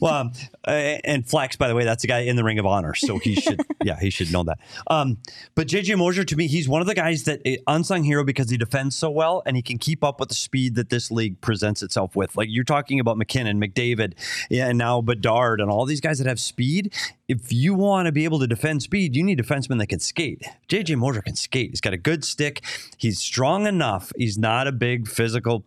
Well, 0.00 0.14
um, 0.14 0.32
and 0.64 1.26
Flex, 1.26 1.56
by 1.56 1.68
the 1.68 1.74
way, 1.74 1.84
that's 1.84 2.04
a 2.04 2.06
guy 2.06 2.20
in 2.20 2.36
the 2.36 2.44
Ring 2.44 2.58
of 2.58 2.66
Honor, 2.66 2.94
so 2.94 3.18
he 3.18 3.34
should 3.34 3.60
yeah 3.82 3.98
he 3.98 4.10
should 4.10 4.32
know 4.32 4.44
that. 4.44 4.58
Um, 4.88 5.18
but 5.54 5.68
JJ 5.68 5.98
Moser 5.98 6.24
to 6.24 6.36
me, 6.36 6.46
he's 6.46 6.68
one 6.68 6.80
of 6.80 6.86
the 6.86 6.94
guys 6.94 7.24
that 7.24 7.40
uh, 7.46 7.52
unsung 7.66 8.04
hero 8.04 8.24
because 8.24 8.50
he 8.50 8.56
defends 8.56 8.96
so 8.96 9.10
well 9.10 9.42
and 9.46 9.56
he 9.56 9.62
can 9.62 9.78
keep 9.78 10.04
up 10.04 10.20
with 10.20 10.28
the 10.28 10.34
speed 10.34 10.74
that 10.74 10.90
this 10.90 11.10
league 11.10 11.40
presents 11.40 11.82
itself 11.82 12.14
with. 12.16 12.36
Like 12.36 12.48
you're 12.50 12.64
talking 12.64 13.00
about 13.00 13.16
MacKinnon, 13.16 13.60
McDavid, 13.60 14.14
yeah, 14.50 14.68
and 14.68 14.78
now 14.78 15.00
Bedard 15.00 15.60
and 15.60 15.70
all 15.70 15.86
these 15.86 16.00
guys 16.00 16.18
that 16.18 16.26
have 16.26 16.40
speed. 16.40 16.63
If 17.28 17.52
you 17.52 17.74
want 17.74 18.06
to 18.06 18.12
be 18.12 18.24
able 18.24 18.38
to 18.40 18.46
defend 18.46 18.82
speed, 18.82 19.16
you 19.16 19.22
need 19.22 19.38
defensemen 19.38 19.78
that 19.78 19.88
can 19.88 20.00
skate. 20.00 20.42
JJ 20.68 20.96
Moser 20.96 21.22
can 21.22 21.36
skate. 21.36 21.70
He's 21.70 21.80
got 21.80 21.92
a 21.92 21.98
good 21.98 22.24
stick. 22.24 22.62
He's 22.96 23.18
strong 23.18 23.66
enough. 23.66 24.12
He's 24.16 24.38
not 24.38 24.66
a 24.66 24.72
big 24.72 25.08
physical 25.08 25.64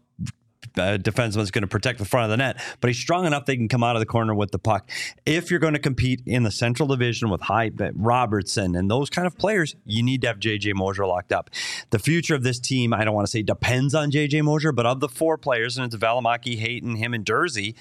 uh, 0.78 0.98
defenseman's 0.98 1.52
going 1.52 1.64
to 1.64 1.68
protect 1.68 2.00
the 2.00 2.06
front 2.06 2.26
of 2.26 2.30
the 2.30 2.38
net, 2.38 2.62
but 2.82 2.90
he's 2.90 3.00
strong 3.00 3.26
enough 3.26 3.46
they 3.46 3.56
can 3.56 3.68
come 3.68 3.84
out 3.84 3.96
of 3.96 4.00
the 4.00 4.06
corner 4.06 4.34
with 4.34 4.52
the 4.52 4.60
puck. 4.60 4.90
If 5.26 5.50
you're 5.50 5.60
going 5.60 5.74
to 5.74 5.80
compete 5.80 6.22
in 6.26 6.44
the 6.44 6.52
Central 6.52 6.88
Division 6.88 7.30
with 7.30 7.42
High 7.42 7.72
Robertson 7.94 8.76
and 8.76 8.90
those 8.90 9.10
kind 9.10 9.28
of 9.28 9.38
players, 9.38 9.76
you 9.86 10.04
need 10.04 10.22
to 10.22 10.28
have 10.28 10.40
JJ 10.40 10.76
Moser 10.76 11.06
locked 11.06 11.32
up. 11.32 11.50
The 11.90 12.00
future 12.00 12.36
of 12.36 12.44
this 12.44 12.60
team, 12.60 12.94
I 12.94 13.04
don't 13.04 13.16
want 13.16 13.26
to 13.26 13.32
say 13.32 13.42
depends 13.42 13.96
on 13.96 14.12
JJ 14.12 14.44
Moser, 14.44 14.72
but 14.72 14.86
of 14.86 15.00
the 15.00 15.10
four 15.10 15.38
players, 15.38 15.78
and 15.78 15.86
it's 15.86 15.96
Valimaki, 15.96 16.58
Hayton, 16.60 16.96
him, 16.96 17.14
and 17.14 17.26
Durzi 17.26 17.76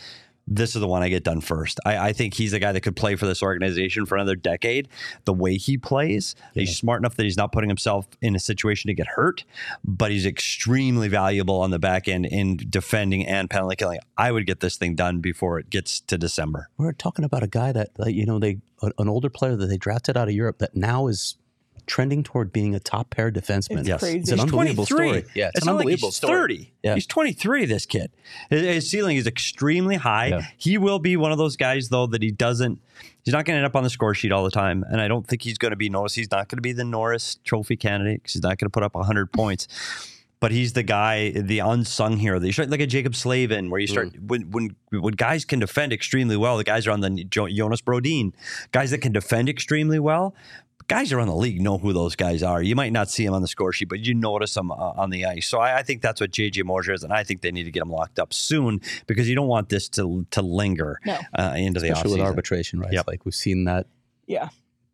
this 0.47 0.75
is 0.75 0.81
the 0.81 0.87
one 0.87 1.03
I 1.03 1.09
get 1.09 1.25
done 1.25 1.41
first. 1.41 1.81
I, 1.85 2.09
I, 2.09 2.13
think 2.13 2.35
he's 2.35 2.53
the 2.53 2.59
guy 2.59 2.73
that 2.73 2.81
could 2.83 2.97
play 2.97 3.17
for 3.17 3.27
this 3.27 3.43
organization 3.43 4.07
for 4.07 4.15
another 4.15 4.37
decade. 4.37 4.89
The 5.25 5.33
way 5.33 5.57
he 5.57 5.77
plays, 5.77 6.35
yeah. 6.55 6.61
he's 6.61 6.77
smart 6.77 7.01
enough 7.01 7.17
that 7.17 7.25
he's 7.25 7.37
not 7.37 7.53
putting 7.53 7.69
himself 7.69 8.07
in 8.21 8.37
a 8.37 8.39
situation 8.39 8.89
to 8.89 8.95
get 8.95 9.07
hurt, 9.09 9.45
but 9.85 10.11
he's 10.11 10.27
extremely 10.27 11.09
valuable 11.09 11.61
on 11.61 11.71
the 11.71 11.79
back 11.79 12.07
end 12.07 12.27
in 12.27 12.59
defending 12.69 13.27
and 13.27 13.51
penalty 13.51 13.77
killing. 13.77 13.99
I 14.17 14.31
would 14.31 14.47
get 14.47 14.61
this 14.61 14.77
thing 14.77 14.95
done 14.95 15.21
before 15.21 15.59
it 15.59 15.71
gets 15.71 16.01
to 16.01 16.17
December. 16.17 16.69
We're 16.77 16.93
talking 16.93 17.25
about 17.25 17.43
a 17.43 17.49
guy 17.49 17.73
that, 17.73 17.91
you 18.07 18.27
know, 18.27 18.39
they 18.39 18.59
an 18.83 19.09
older 19.09 19.31
player 19.31 19.57
that 19.57 19.67
they 19.67 19.79
drafted 19.79 20.17
out 20.17 20.29
of 20.29 20.35
Europe 20.35 20.59
that 20.59 20.77
now 20.77 21.07
is 21.07 21.37
trending 21.87 22.23
toward 22.23 22.53
being 22.53 22.75
a 22.75 22.81
top 22.81 23.11
pair 23.11 23.31
defenseman. 23.31 23.79
It's 23.79 23.89
yes. 23.89 24.01
crazy. 24.01 24.19
It's 24.19 24.31
an 24.31 24.39
he's 24.39 24.45
unbelievable 24.45 24.87
23. 24.87 25.21
story. 25.21 25.33
Yeah, 25.35 25.49
it's, 25.49 25.59
it's 25.59 25.67
an 25.67 25.71
unbelievable 25.71 26.09
like 26.09 26.15
story. 26.15 26.41
30. 26.41 26.73
Yeah. 26.83 26.95
He's 26.95 27.07
23, 27.07 27.65
this 27.67 27.87
kid. 27.87 28.11
His 28.51 28.91
ceiling 28.91 29.17
is 29.17 29.27
extremely 29.27 29.97
high. 29.97 30.27
Yeah. 30.27 30.43
He 30.57 30.79
will 30.79 30.99
be 30.99 31.17
one 31.17 31.33
of 31.33 31.39
those 31.39 31.57
guys, 31.57 31.89
though, 31.89 32.07
that 32.09 32.23
he 32.23 32.31
doesn't, 32.31 32.81
he's 33.25 33.33
not 33.33 33.45
going 33.45 33.55
to 33.55 33.59
end 33.59 33.67
up 33.67 33.77
on 33.77 33.85
the 33.85 33.91
score 33.91 34.15
sheet 34.15 34.33
all 34.33 34.45
the 34.45 34.51
time. 34.51 34.85
And 34.89 35.01
I 35.01 35.09
don't 35.09 35.27
think 35.27 35.43
he's 35.43 35.59
going 35.59 35.71
to 35.71 35.77
be 35.77 35.89
noticed. 35.89 36.17
He's 36.17 36.31
not 36.31 36.49
going 36.49 36.59
to 36.59 36.63
be 36.63 36.73
the 36.73 36.85
Norris 36.85 37.39
trophy 37.45 37.77
candidate 37.77 38.23
because 38.23 38.35
he's 38.35 38.43
not 38.43 38.59
going 38.59 38.67
to 38.67 38.71
put 38.71 38.83
up 38.83 38.95
100 38.95 39.33
points. 39.33 39.69
But 40.39 40.53
he's 40.53 40.75
the 40.75 40.83
guy, 40.83 41.31
the 41.31 41.61
unsung 41.61 42.19
hero. 42.19 42.39
They 42.39 42.51
start 42.51 42.69
like 42.69 42.81
a 42.81 42.87
Jaccob 42.87 43.17
Slavin, 43.17 43.71
where 43.71 43.81
you 43.81 43.87
start 43.87 44.13
mm. 44.13 44.29
when 44.29 44.51
when 44.51 44.77
when 44.91 45.15
guys 45.15 45.47
can 45.47 45.61
defend 45.61 45.95
extremely 45.95 46.37
well. 46.37 46.59
The 46.59 46.63
guys 46.63 46.87
are 46.87 46.91
on 46.91 47.01
the 47.01 47.25
Jonas 47.25 47.81
Brodin, 47.81 48.35
guys 48.71 48.91
that 48.91 48.99
can 48.99 49.13
defend 49.13 49.49
extremely 49.49 49.99
well 49.99 50.35
guys 50.89 51.13
around 51.13 51.29
the 51.29 51.35
league 51.35 51.61
know 51.61 51.79
who 51.79 51.93
those 51.93 52.17
guys 52.17 52.43
are. 52.43 52.63
You 52.63 52.77
might 52.77 52.93
not 52.93 53.11
see 53.11 53.25
them 53.25 53.35
on 53.35 53.43
the 53.43 53.49
score 53.49 53.73
sheet, 53.73 53.89
but 53.89 54.01
you 54.01 54.15
notice 54.15 54.55
them 54.55 54.71
uh, 54.71 54.75
on 54.75 55.11
the 55.11 55.27
ice. 55.27 55.47
So 55.47 55.59
I, 55.59 55.79
I, 55.79 55.83
think 55.83 56.03
that's 56.03 56.21
what 56.21 56.31
JJ 56.31 56.65
Moser 56.65 56.93
is, 56.93 57.03
and 57.03 57.13
I 57.13 57.25
think 57.25 57.41
they 57.41 57.51
need 57.51 57.65
to 57.65 57.71
get 57.71 57.83
him 57.83 57.91
locked 57.91 58.19
up 58.19 58.33
soon 58.33 58.81
because 59.07 59.29
you 59.29 59.35
don't 59.35 59.49
want 59.49 59.69
this 59.69 59.89
to 59.91 60.27
to 60.31 60.43
linger 60.43 60.99
no. 61.05 61.19
uh, 61.35 61.55
into 61.57 61.81
Especially 61.81 61.89
the 61.89 61.95
offseason. 61.95 62.13
with 62.13 62.21
arbitration, 62.21 62.81
right? 62.81 62.93
Yep. 62.93 63.07
Like 63.07 63.25
we've 63.25 63.35
seen 63.35 63.65
that. 63.65 63.87
Yeah. 64.27 64.49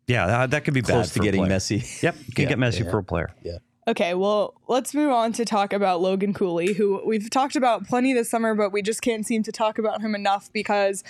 Yeah, 0.07 0.27
that, 0.27 0.51
that 0.51 0.65
could 0.65 0.73
be 0.73 0.81
close 0.81 1.09
bad 1.09 1.13
to 1.13 1.19
getting 1.19 1.47
messy. 1.47 1.83
Yep, 2.01 2.15
can 2.35 2.43
yeah, 2.43 2.49
get 2.49 2.59
messy 2.59 2.83
yeah. 2.83 2.91
for 2.91 2.97
a 2.97 3.03
player. 3.03 3.33
Yeah. 3.41 3.59
Okay, 3.87 4.13
well, 4.13 4.53
let's 4.67 4.93
move 4.93 5.11
on 5.11 5.33
to 5.33 5.45
talk 5.45 5.73
about 5.73 6.01
Logan 6.01 6.33
Cooley, 6.33 6.73
who 6.73 7.01
we've 7.05 7.29
talked 7.29 7.55
about 7.55 7.85
plenty 7.85 8.13
this 8.13 8.29
summer, 8.29 8.55
but 8.55 8.71
we 8.71 8.81
just 8.81 9.01
can't 9.01 9.25
seem 9.25 9.43
to 9.43 9.51
talk 9.51 9.77
about 9.77 10.01
him 10.01 10.15
enough 10.15 10.49
because, 10.53 11.03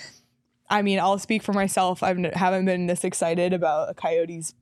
I 0.68 0.82
mean, 0.82 0.98
I'll 0.98 1.18
speak 1.18 1.42
for 1.42 1.52
myself. 1.52 2.02
I 2.02 2.14
haven't 2.34 2.64
been 2.64 2.86
this 2.86 3.04
excited 3.04 3.52
about 3.52 3.90
a 3.90 3.94
Coyotes 3.94 4.54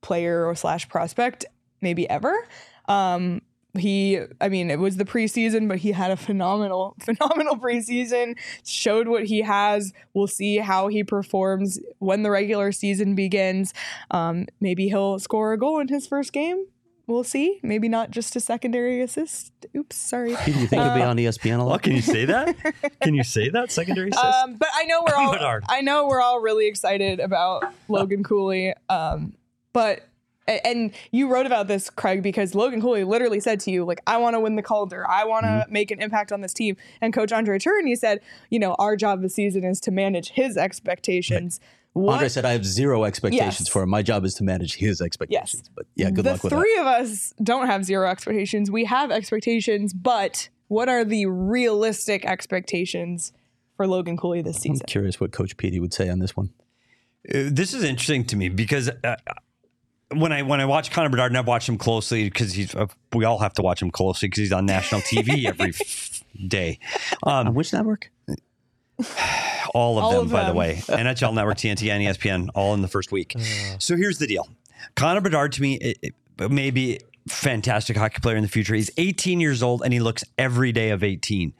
player 0.00 0.46
or 0.46 0.54
slash 0.54 0.88
prospect 0.88 1.44
maybe 1.80 2.08
ever. 2.08 2.46
Um, 2.88 3.42
he, 3.78 4.20
I 4.40 4.48
mean, 4.48 4.70
it 4.70 4.78
was 4.78 4.96
the 4.96 5.04
preseason, 5.04 5.68
but 5.68 5.78
he 5.78 5.92
had 5.92 6.10
a 6.10 6.16
phenomenal, 6.16 6.96
phenomenal 7.00 7.56
preseason. 7.56 8.36
Showed 8.64 9.08
what 9.08 9.26
he 9.26 9.42
has. 9.42 9.92
We'll 10.12 10.26
see 10.26 10.58
how 10.58 10.88
he 10.88 11.04
performs 11.04 11.78
when 11.98 12.22
the 12.22 12.30
regular 12.30 12.72
season 12.72 13.14
begins. 13.14 13.72
Um, 14.10 14.46
maybe 14.60 14.88
he'll 14.88 15.18
score 15.18 15.52
a 15.52 15.58
goal 15.58 15.78
in 15.78 15.88
his 15.88 16.06
first 16.06 16.32
game. 16.32 16.66
We'll 17.06 17.24
see. 17.24 17.58
Maybe 17.64 17.88
not 17.88 18.12
just 18.12 18.36
a 18.36 18.40
secondary 18.40 19.02
assist. 19.02 19.52
Oops, 19.76 19.96
sorry. 19.96 20.36
Do 20.44 20.52
you 20.52 20.66
think 20.68 20.80
uh, 20.80 20.94
he'll 20.94 20.94
be 20.94 21.02
on 21.02 21.16
ESPN 21.16 21.58
a 21.58 21.64
lot? 21.64 21.82
can 21.82 21.92
you 21.92 22.02
say 22.02 22.24
that? 22.24 22.56
Can 23.02 23.14
you 23.14 23.24
say 23.24 23.48
that 23.48 23.72
secondary 23.72 24.10
assist? 24.10 24.24
Um, 24.24 24.54
but 24.54 24.68
I 24.72 24.84
know 24.84 25.02
we're 25.04 25.14
all. 25.14 25.60
I 25.68 25.80
know 25.80 26.06
we're 26.06 26.20
all 26.20 26.40
really 26.40 26.68
excited 26.68 27.18
about 27.18 27.64
Logan 27.88 28.22
Cooley. 28.22 28.74
Um, 28.88 29.32
but 29.72 30.06
and 30.46 30.92
you 31.12 31.28
wrote 31.28 31.46
about 31.46 31.68
this, 31.68 31.90
Craig, 31.90 32.22
because 32.22 32.54
Logan 32.54 32.80
Cooley 32.80 33.04
literally 33.04 33.40
said 33.40 33.60
to 33.60 33.70
you, 33.70 33.84
like, 33.84 34.00
I 34.06 34.16
want 34.16 34.34
to 34.34 34.40
win 34.40 34.56
the 34.56 34.62
Calder. 34.62 35.08
I 35.08 35.24
want 35.24 35.44
to 35.44 35.48
mm-hmm. 35.48 35.72
make 35.72 35.90
an 35.90 36.00
impact 36.00 36.32
on 36.32 36.40
this 36.40 36.52
team. 36.52 36.76
And 37.00 37.12
Coach 37.12 37.32
Andre 37.32 37.58
Tourigny 37.58 37.96
said, 37.96 38.20
you 38.50 38.58
know, 38.58 38.74
our 38.78 38.96
job 38.96 39.22
this 39.22 39.34
season 39.34 39.64
is 39.64 39.80
to 39.80 39.90
manage 39.90 40.30
his 40.30 40.56
expectations. 40.56 41.60
Right. 41.62 42.04
What? 42.04 42.12
Andre 42.14 42.28
said, 42.28 42.44
I 42.44 42.52
have 42.52 42.64
zero 42.64 43.04
expectations 43.04 43.60
yes. 43.60 43.68
for 43.68 43.82
him. 43.82 43.90
My 43.90 44.02
job 44.02 44.24
is 44.24 44.34
to 44.34 44.44
manage 44.44 44.76
his 44.76 45.00
expectations. 45.00 45.62
Yes. 45.62 45.70
But 45.74 45.86
yeah, 45.94 46.10
good 46.10 46.24
the 46.24 46.32
luck 46.32 46.42
with 46.42 46.50
that. 46.50 46.56
The 46.56 46.62
three 46.62 46.78
of 46.78 46.86
us 46.86 47.34
don't 47.42 47.66
have 47.66 47.84
zero 47.84 48.08
expectations. 48.08 48.70
We 48.70 48.84
have 48.84 49.10
expectations, 49.10 49.92
but 49.92 50.48
what 50.68 50.88
are 50.88 51.04
the 51.04 51.26
realistic 51.26 52.24
expectations 52.24 53.32
for 53.76 53.88
Logan 53.88 54.16
Cooley 54.16 54.40
this 54.40 54.58
season? 54.58 54.82
I'm 54.82 54.86
curious 54.86 55.20
what 55.20 55.32
Coach 55.32 55.56
Petey 55.56 55.80
would 55.80 55.92
say 55.92 56.08
on 56.08 56.20
this 56.20 56.36
one. 56.36 56.50
Uh, 57.28 57.50
this 57.50 57.74
is 57.74 57.82
interesting 57.82 58.24
to 58.26 58.36
me 58.36 58.48
because 58.48 58.88
uh, 59.02 59.16
when 60.12 60.32
I 60.32 60.42
when 60.42 60.60
I 60.60 60.64
watch 60.64 60.90
Connor 60.90 61.08
Bedard, 61.08 61.30
and 61.30 61.38
I've 61.38 61.46
watched 61.46 61.68
him 61.68 61.78
closely 61.78 62.24
because 62.24 62.52
he's 62.52 62.74
uh, 62.74 62.86
we 63.12 63.24
all 63.24 63.38
have 63.38 63.52
to 63.54 63.62
watch 63.62 63.80
him 63.80 63.90
closely 63.90 64.28
because 64.28 64.40
he's 64.40 64.52
on 64.52 64.66
national 64.66 65.00
TV 65.02 65.44
every 65.46 65.72
day. 66.48 66.78
Um, 67.22 67.48
on 67.48 67.54
which 67.54 67.72
network? 67.72 68.10
All 69.72 69.98
of 69.98 70.04
all 70.04 70.12
them, 70.12 70.20
of 70.26 70.32
by 70.32 70.40
them. 70.44 70.48
the 70.48 70.58
way. 70.58 70.74
NHL 70.86 71.32
Network, 71.32 71.56
TNT, 71.56 71.90
and 71.90 72.04
ESPN, 72.04 72.50
all 72.54 72.74
in 72.74 72.82
the 72.82 72.88
first 72.88 73.12
week. 73.12 73.34
Uh. 73.36 73.78
So 73.78 73.96
here's 73.96 74.18
the 74.18 74.26
deal: 74.26 74.48
Connor 74.96 75.20
Bedard 75.20 75.52
to 75.52 75.62
me, 75.62 75.74
it, 75.76 75.98
it, 76.02 76.50
maybe 76.50 77.00
fantastic 77.30 77.96
hockey 77.96 78.20
player 78.20 78.36
in 78.36 78.42
the 78.42 78.48
future. 78.48 78.74
He's 78.74 78.90
18 78.96 79.40
years 79.40 79.62
old 79.62 79.82
and 79.82 79.92
he 79.92 80.00
looks 80.00 80.24
every 80.36 80.72
day 80.72 80.90
of 80.90 81.02
18. 81.02 81.54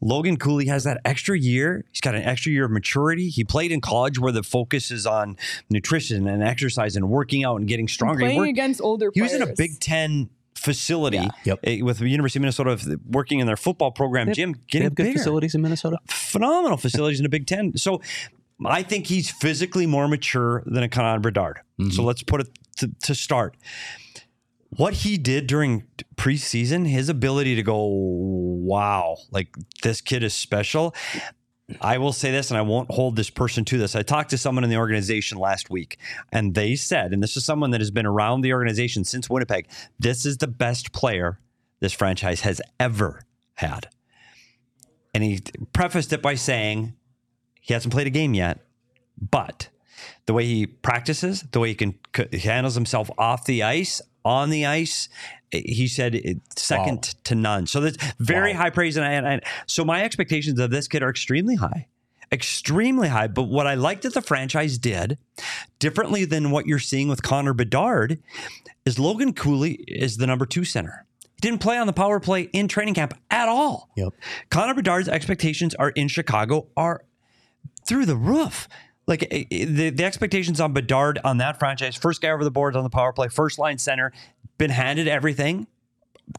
Logan 0.00 0.36
Cooley 0.36 0.66
has 0.66 0.84
that 0.84 1.00
extra 1.04 1.38
year. 1.38 1.84
He's 1.90 2.00
got 2.00 2.14
an 2.14 2.22
extra 2.22 2.52
year 2.52 2.64
of 2.64 2.70
maturity. 2.70 3.28
He 3.28 3.44
played 3.44 3.72
in 3.72 3.80
college 3.80 4.18
where 4.18 4.32
the 4.32 4.42
focus 4.42 4.90
is 4.90 5.06
on 5.06 5.36
nutrition 5.68 6.26
and 6.26 6.42
exercise 6.42 6.96
and 6.96 7.08
working 7.10 7.44
out 7.44 7.56
and 7.56 7.68
getting 7.68 7.88
stronger. 7.88 8.20
playing 8.20 8.34
he 8.34 8.38
worked, 8.38 8.50
against 8.50 8.80
older 8.80 9.10
He 9.12 9.22
was 9.22 9.32
in 9.32 9.42
a 9.42 9.52
Big 9.54 9.80
Ten 9.80 10.30
facility 10.54 11.18
yeah. 11.18 11.28
yep. 11.44 11.60
Eh, 11.64 11.80
with 11.82 11.98
the 11.98 12.08
University 12.08 12.38
of 12.38 12.42
Minnesota 12.42 12.98
working 13.06 13.40
in 13.40 13.46
their 13.46 13.58
football 13.58 13.90
program 13.90 14.28
have, 14.28 14.36
gym 14.36 14.54
getting 14.68 14.86
have 14.86 14.94
good 14.94 15.04
bigger. 15.04 15.18
facilities 15.18 15.54
in 15.54 15.60
Minnesota 15.60 15.98
phenomenal 16.06 16.78
facilities 16.78 17.20
in 17.20 17.24
the 17.24 17.28
Big 17.28 17.46
Ten 17.46 17.76
so 17.76 18.00
I 18.64 18.82
think 18.82 19.06
he's 19.06 19.30
physically 19.30 19.86
more 19.86 20.08
mature 20.08 20.62
than 20.64 20.82
a 20.82 20.88
Connor 20.88 21.20
Bedard 21.20 21.60
mm-hmm. 21.78 21.90
so 21.90 22.02
let's 22.02 22.22
put 22.22 22.40
it 22.40 22.48
to, 22.78 22.90
to 23.02 23.14
start 23.14 23.54
what 24.76 24.94
he 24.94 25.16
did 25.16 25.46
during 25.46 25.84
preseason, 26.16 26.86
his 26.86 27.08
ability 27.08 27.54
to 27.56 27.62
go, 27.62 27.86
wow, 27.86 29.16
like 29.30 29.54
this 29.82 30.00
kid 30.00 30.22
is 30.22 30.34
special. 30.34 30.94
I 31.80 31.98
will 31.98 32.12
say 32.12 32.30
this, 32.30 32.50
and 32.50 32.58
I 32.58 32.62
won't 32.62 32.90
hold 32.90 33.16
this 33.16 33.30
person 33.30 33.64
to 33.66 33.78
this. 33.78 33.96
I 33.96 34.02
talked 34.02 34.30
to 34.30 34.38
someone 34.38 34.62
in 34.62 34.70
the 34.70 34.76
organization 34.76 35.38
last 35.38 35.68
week, 35.68 35.98
and 36.30 36.54
they 36.54 36.76
said, 36.76 37.12
and 37.12 37.22
this 37.22 37.36
is 37.36 37.44
someone 37.44 37.70
that 37.72 37.80
has 37.80 37.90
been 37.90 38.06
around 38.06 38.42
the 38.42 38.52
organization 38.52 39.04
since 39.04 39.28
Winnipeg, 39.28 39.68
this 39.98 40.24
is 40.24 40.38
the 40.38 40.46
best 40.46 40.92
player 40.92 41.40
this 41.80 41.92
franchise 41.92 42.42
has 42.42 42.60
ever 42.78 43.22
had. 43.54 43.88
And 45.12 45.24
he 45.24 45.40
prefaced 45.72 46.12
it 46.12 46.22
by 46.22 46.34
saying 46.34 46.94
he 47.60 47.74
hasn't 47.74 47.92
played 47.92 48.06
a 48.06 48.10
game 48.10 48.34
yet, 48.34 48.60
but 49.18 49.68
the 50.26 50.34
way 50.34 50.44
he 50.44 50.66
practices, 50.66 51.42
the 51.50 51.58
way 51.58 51.70
he 51.70 51.74
can 51.74 51.98
he 52.30 52.38
handles 52.38 52.74
himself 52.74 53.10
off 53.18 53.44
the 53.44 53.62
ice, 53.62 54.02
on 54.26 54.50
the 54.50 54.66
ice, 54.66 55.08
eh, 55.52 55.62
he 55.64 55.86
said 55.86 56.14
eh, 56.16 56.34
second 56.56 56.96
wow. 57.14 57.20
to 57.24 57.34
none. 57.34 57.66
So 57.66 57.80
that's 57.80 57.96
very 58.18 58.52
wow. 58.52 58.62
high 58.62 58.70
praise. 58.70 58.96
And, 58.96 59.06
I, 59.06 59.12
and 59.12 59.26
I, 59.26 59.40
so 59.66 59.84
my 59.84 60.02
expectations 60.02 60.58
of 60.58 60.70
this 60.70 60.88
kid 60.88 61.02
are 61.02 61.08
extremely 61.08 61.54
high, 61.54 61.86
extremely 62.32 63.08
high. 63.08 63.28
But 63.28 63.44
what 63.44 63.66
I 63.66 63.74
like 63.74 64.02
that 64.02 64.14
the 64.14 64.22
franchise 64.22 64.78
did 64.78 65.16
differently 65.78 66.24
than 66.24 66.50
what 66.50 66.66
you're 66.66 66.78
seeing 66.80 67.08
with 67.08 67.22
Connor 67.22 67.54
Bedard 67.54 68.18
is 68.84 68.98
Logan 68.98 69.32
Cooley 69.32 69.74
is 69.86 70.16
the 70.16 70.26
number 70.26 70.44
two 70.44 70.64
center. 70.64 71.06
He 71.20 71.40
didn't 71.40 71.60
play 71.60 71.78
on 71.78 71.86
the 71.86 71.92
power 71.92 72.18
play 72.18 72.42
in 72.52 72.66
training 72.66 72.94
camp 72.94 73.14
at 73.30 73.48
all. 73.48 73.90
Yep. 73.96 74.14
Connor 74.50 74.74
Bedard's 74.74 75.08
expectations 75.08 75.74
are 75.74 75.90
in 75.90 76.08
Chicago 76.08 76.66
are 76.76 77.04
through 77.86 78.06
the 78.06 78.16
roof. 78.16 78.68
Like 79.06 79.22
eh, 79.30 79.44
eh, 79.50 79.64
the, 79.66 79.90
the 79.90 80.04
expectations 80.04 80.60
on 80.60 80.72
Bedard 80.72 81.18
on 81.24 81.38
that 81.38 81.58
franchise, 81.58 81.96
first 81.96 82.20
guy 82.20 82.30
over 82.30 82.44
the 82.44 82.50
boards 82.50 82.76
on 82.76 82.84
the 82.84 82.90
power 82.90 83.12
play, 83.12 83.28
first 83.28 83.58
line 83.58 83.78
center, 83.78 84.12
been 84.58 84.70
handed 84.70 85.08
everything. 85.08 85.66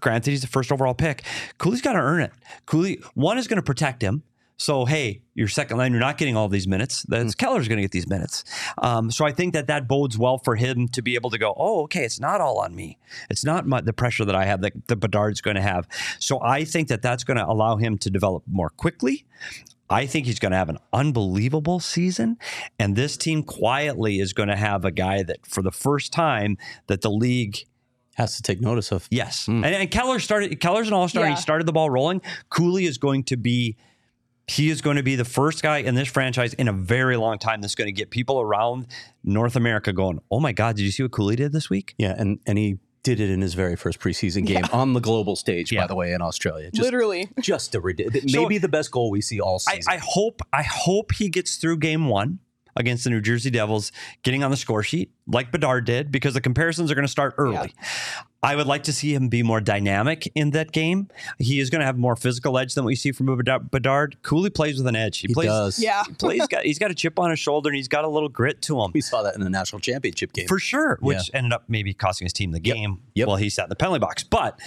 Granted, 0.01 0.31
he's 0.31 0.41
the 0.41 0.47
first 0.47 0.71
overall 0.71 0.93
pick. 0.93 1.23
Cooley's 1.57 1.81
got 1.81 1.93
to 1.93 1.99
earn 1.99 2.21
it. 2.21 2.31
Cooley, 2.65 3.01
one 3.13 3.37
is 3.37 3.47
going 3.47 3.57
to 3.57 3.63
protect 3.63 4.01
him. 4.01 4.23
So, 4.59 4.85
hey, 4.85 5.21
your 5.35 5.47
second 5.47 5.77
line, 5.77 5.91
you're 5.91 6.01
not 6.01 6.17
getting 6.17 6.35
all 6.35 6.49
these 6.49 6.67
minutes. 6.67 7.03
That's 7.03 7.35
Keller's 7.35 7.67
going 7.67 7.77
to 7.77 7.83
get 7.83 7.91
these 7.91 8.07
minutes. 8.09 8.43
Um, 8.79 9.11
so, 9.11 9.23
I 9.23 9.31
think 9.31 9.53
that 9.53 9.67
that 9.67 9.87
bodes 9.87 10.17
well 10.17 10.39
for 10.39 10.55
him 10.55 10.87
to 10.89 11.03
be 11.03 11.13
able 11.13 11.29
to 11.29 11.37
go, 11.37 11.53
oh, 11.55 11.83
okay, 11.83 12.03
it's 12.03 12.19
not 12.19 12.41
all 12.41 12.57
on 12.57 12.75
me. 12.75 12.97
It's 13.29 13.45
not 13.45 13.67
my, 13.67 13.81
the 13.81 13.93
pressure 13.93 14.25
that 14.25 14.35
I 14.35 14.45
have 14.45 14.61
that 14.61 14.87
the 14.87 14.95
Bedard's 14.95 15.41
going 15.41 15.55
to 15.55 15.61
have. 15.61 15.87
So, 16.19 16.41
I 16.41 16.65
think 16.65 16.87
that 16.87 17.03
that's 17.03 17.23
going 17.23 17.37
to 17.37 17.47
allow 17.47 17.75
him 17.75 17.99
to 17.99 18.09
develop 18.09 18.43
more 18.47 18.71
quickly. 18.71 19.25
I 19.89 20.05
think 20.05 20.25
he's 20.25 20.39
going 20.39 20.51
to 20.51 20.57
have 20.57 20.69
an 20.69 20.79
unbelievable 20.91 21.79
season. 21.79 22.37
And 22.77 22.95
this 22.95 23.17
team 23.17 23.43
quietly 23.43 24.19
is 24.19 24.33
going 24.33 24.49
to 24.49 24.55
have 24.55 24.85
a 24.85 24.91
guy 24.91 25.23
that, 25.23 25.45
for 25.45 25.61
the 25.61 25.71
first 25.71 26.11
time, 26.11 26.57
that 26.87 27.01
the 27.01 27.11
league 27.11 27.57
Has 28.15 28.35
to 28.37 28.41
take 28.41 28.59
notice 28.61 28.91
of. 28.91 29.07
Yes, 29.11 29.45
hmm. 29.45 29.63
and, 29.63 29.75
and 29.75 29.91
Keller 29.91 30.19
started. 30.19 30.59
Keller's 30.59 30.87
an 30.87 30.93
all 30.93 31.07
star. 31.07 31.25
Yeah. 31.25 31.35
He 31.35 31.41
started 31.41 31.67
the 31.67 31.71
ball 31.71 31.89
rolling. 31.89 32.21
Cooley 32.49 32.85
is 32.85 32.97
going 32.97 33.23
to 33.25 33.37
be. 33.37 33.77
He 34.47 34.69
is 34.69 34.81
going 34.81 34.95
to 34.97 35.03
be 35.03 35.15
the 35.15 35.25
first 35.25 35.61
guy 35.61 35.79
in 35.79 35.93
this 35.93 36.07
franchise 36.07 36.55
in 36.55 36.67
a 36.67 36.73
very 36.73 37.15
long 37.15 37.37
time 37.37 37.61
that's 37.61 37.75
going 37.75 37.89
to 37.89 37.91
get 37.91 38.09
people 38.09 38.41
around 38.41 38.87
North 39.23 39.55
America 39.55 39.93
going, 39.93 40.19
"Oh 40.31 40.39
my 40.39 40.51
God, 40.51 40.77
did 40.77 40.83
you 40.83 40.91
see 40.91 41.03
what 41.03 41.11
Cooley 41.11 41.35
did 41.35 41.51
this 41.51 41.69
week?" 41.69 41.93
Yeah, 41.99 42.15
and 42.17 42.39
and 42.47 42.57
he 42.57 42.79
did 43.15 43.19
it 43.21 43.29
in 43.31 43.41
his 43.41 43.53
very 43.53 43.75
first 43.77 43.99
preseason 43.99 44.45
game 44.45 44.65
on 44.73 44.91
the 44.93 44.99
global 44.99 45.35
stage, 45.37 45.71
Yeah. 45.71 45.81
by 45.81 45.87
the 45.87 45.95
way, 45.95 46.11
in 46.11 46.21
Australia. 46.21 46.69
Just, 46.71 46.83
Literally. 46.83 47.29
just 47.39 47.73
a 47.75 47.79
ridiculous. 47.79 48.33
Maybe 48.33 48.57
the 48.57 48.67
best 48.67 48.91
goal 48.91 49.09
we 49.11 49.21
see 49.21 49.39
all 49.39 49.59
season. 49.59 49.83
I 49.87 49.97
hope. 50.03 50.41
I 50.51 50.63
hope 50.63 51.13
he 51.13 51.29
gets 51.29 51.55
through 51.55 51.77
game 51.77 52.09
one 52.09 52.39
against 52.75 53.05
the 53.05 53.09
New 53.09 53.21
Jersey 53.21 53.49
Devils, 53.49 53.91
getting 54.23 54.43
on 54.43 54.51
the 54.51 54.57
score 54.57 54.83
sheet 54.83 55.11
like 55.25 55.51
Bedard 55.51 55.85
did, 55.85 56.11
because 56.11 56.33
the 56.35 56.41
comparisons 56.41 56.91
are 56.91 56.95
going 56.95 57.05
to 57.07 57.11
start 57.11 57.33
early. 57.37 57.73
I 58.47 58.55
would 58.55 58.67
like 58.67 58.83
to 58.83 58.93
see 58.93 59.13
him 59.13 59.27
be 59.29 59.43
more 59.43 59.59
dynamic 59.59 60.31
in 60.35 60.51
that 60.51 60.71
game. 60.71 61.09
He 61.37 61.59
is 61.59 61.69
going 61.69 61.81
to 61.81 61.85
have 61.85 61.97
more 61.97 62.15
physical 62.15 62.57
edge 62.57 62.73
than 62.75 62.85
we 62.85 62.95
see 62.95 63.11
from 63.11 63.25
Bedard- 63.25 63.69
Bedard. 63.71 64.17
Cooley 64.23 64.49
plays 64.49 64.77
with 64.77 64.87
an 64.87 64.95
edge. 64.95 65.19
He, 65.19 65.27
he 65.27 65.33
plays. 65.33 65.47
does. 65.47 65.79
Yeah. 65.79 66.03
He 66.07 66.13
plays. 66.13 66.47
Got, 66.47 66.63
he's 66.63 66.79
got 66.79 66.89
a 66.89 66.95
chip 66.95 67.19
on 67.19 67.29
his 67.29 67.39
shoulder, 67.39 67.69
and 67.69 67.75
he's 67.75 67.87
got 67.89 68.05
a 68.05 68.07
little 68.07 68.29
grit 68.29 68.61
to 68.63 68.79
him. 68.81 68.91
We 68.93 69.01
saw 69.01 69.21
that 69.23 69.35
in 69.35 69.41
the 69.41 69.49
national 69.49 69.81
championship 69.81 70.31
game. 70.33 70.47
For 70.47 70.59
sure, 70.59 70.97
which 71.01 71.29
ended 71.33 71.51
up 71.51 71.65
maybe 71.67 71.93
costing 71.93 72.25
his 72.25 72.33
team 72.33 72.51
the 72.51 72.59
game 72.59 73.01
Yep. 73.15 73.27
while 73.27 73.37
he 73.37 73.49
sat 73.49 73.63
in 73.63 73.69
the 73.69 73.75
penalty 73.75 73.99
box. 73.99 74.23
But 74.23 74.59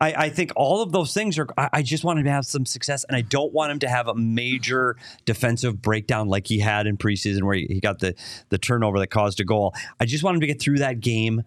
I, 0.00 0.12
I 0.14 0.28
think 0.30 0.52
all 0.56 0.80
of 0.82 0.92
those 0.92 1.12
things 1.12 1.38
are. 1.38 1.46
I, 1.58 1.68
I 1.74 1.82
just 1.82 2.04
want 2.04 2.18
him 2.18 2.24
to 2.24 2.30
have 2.30 2.46
some 2.46 2.64
success, 2.64 3.04
and 3.04 3.16
I 3.16 3.20
don't 3.20 3.52
want 3.52 3.72
him 3.72 3.78
to 3.80 3.88
have 3.88 4.08
a 4.08 4.14
major 4.14 4.96
defensive 5.26 5.82
breakdown 5.82 6.28
like 6.28 6.46
he 6.46 6.60
had 6.60 6.86
in 6.86 6.96
preseason, 6.96 7.42
where 7.42 7.56
he, 7.56 7.66
he 7.68 7.80
got 7.80 7.98
the 7.98 8.14
the 8.48 8.58
turnover 8.58 8.98
that 9.00 9.08
caused 9.08 9.40
a 9.40 9.44
goal. 9.44 9.74
I 10.00 10.06
just 10.06 10.24
want 10.24 10.36
him 10.36 10.40
to 10.40 10.46
get 10.46 10.60
through 10.60 10.78
that 10.78 11.00
game 11.00 11.42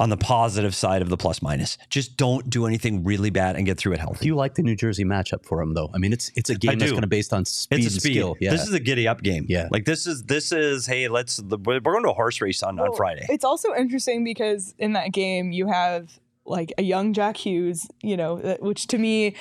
on 0.00 0.08
the 0.08 0.16
positive 0.16 0.74
side 0.74 1.02
of 1.02 1.10
the 1.10 1.16
plus 1.16 1.42
minus. 1.42 1.78
Just 1.90 2.16
don't 2.16 2.48
do 2.50 2.66
anything 2.66 3.04
really 3.04 3.30
bad 3.30 3.54
and 3.54 3.66
get 3.66 3.78
through 3.78 3.92
it 3.92 3.96
Do 3.98 4.02
healthy. 4.02 4.26
you 4.26 4.34
like 4.34 4.54
the 4.54 4.62
New 4.62 4.74
Jersey 4.74 5.04
matchup 5.04 5.44
for 5.44 5.60
him 5.60 5.74
though? 5.74 5.90
I 5.94 5.98
mean, 5.98 6.12
it's 6.12 6.32
it's 6.34 6.50
a 6.50 6.54
game 6.56 6.78
that's 6.78 6.90
do. 6.90 6.96
kind 6.96 7.04
of 7.04 7.10
based 7.10 7.32
on 7.32 7.44
speed, 7.44 7.76
It's 7.84 7.86
a 7.86 7.88
and 7.94 8.00
speed. 8.02 8.12
skill. 8.14 8.36
Yeah. 8.40 8.50
This 8.50 8.62
is 8.66 8.72
a 8.74 8.80
giddy 8.80 9.06
up 9.06 9.22
game. 9.22 9.46
Yeah. 9.48 9.68
like 9.70 9.84
this 9.84 10.06
is 10.06 10.24
this 10.24 10.50
is 10.50 10.86
hey, 10.86 11.06
let's 11.08 11.40
we're 11.40 11.56
going 11.78 12.02
to 12.02 12.10
a 12.10 12.14
horse 12.14 12.40
race 12.40 12.62
on, 12.62 12.80
on 12.80 12.96
Friday. 12.96 13.26
It's 13.28 13.44
also 13.44 13.74
interesting 13.74 14.24
because 14.24 14.74
in 14.78 14.94
that 14.94 15.12
game 15.12 15.52
you 15.52 15.66
have 15.68 16.18
like 16.46 16.72
a 16.78 16.82
young 16.82 17.12
Jack 17.12 17.36
Hughes, 17.36 17.86
you 18.02 18.16
know, 18.16 18.38
uh, 18.40 18.56
which 18.60 18.86
to 18.88 18.98
me 18.98 19.34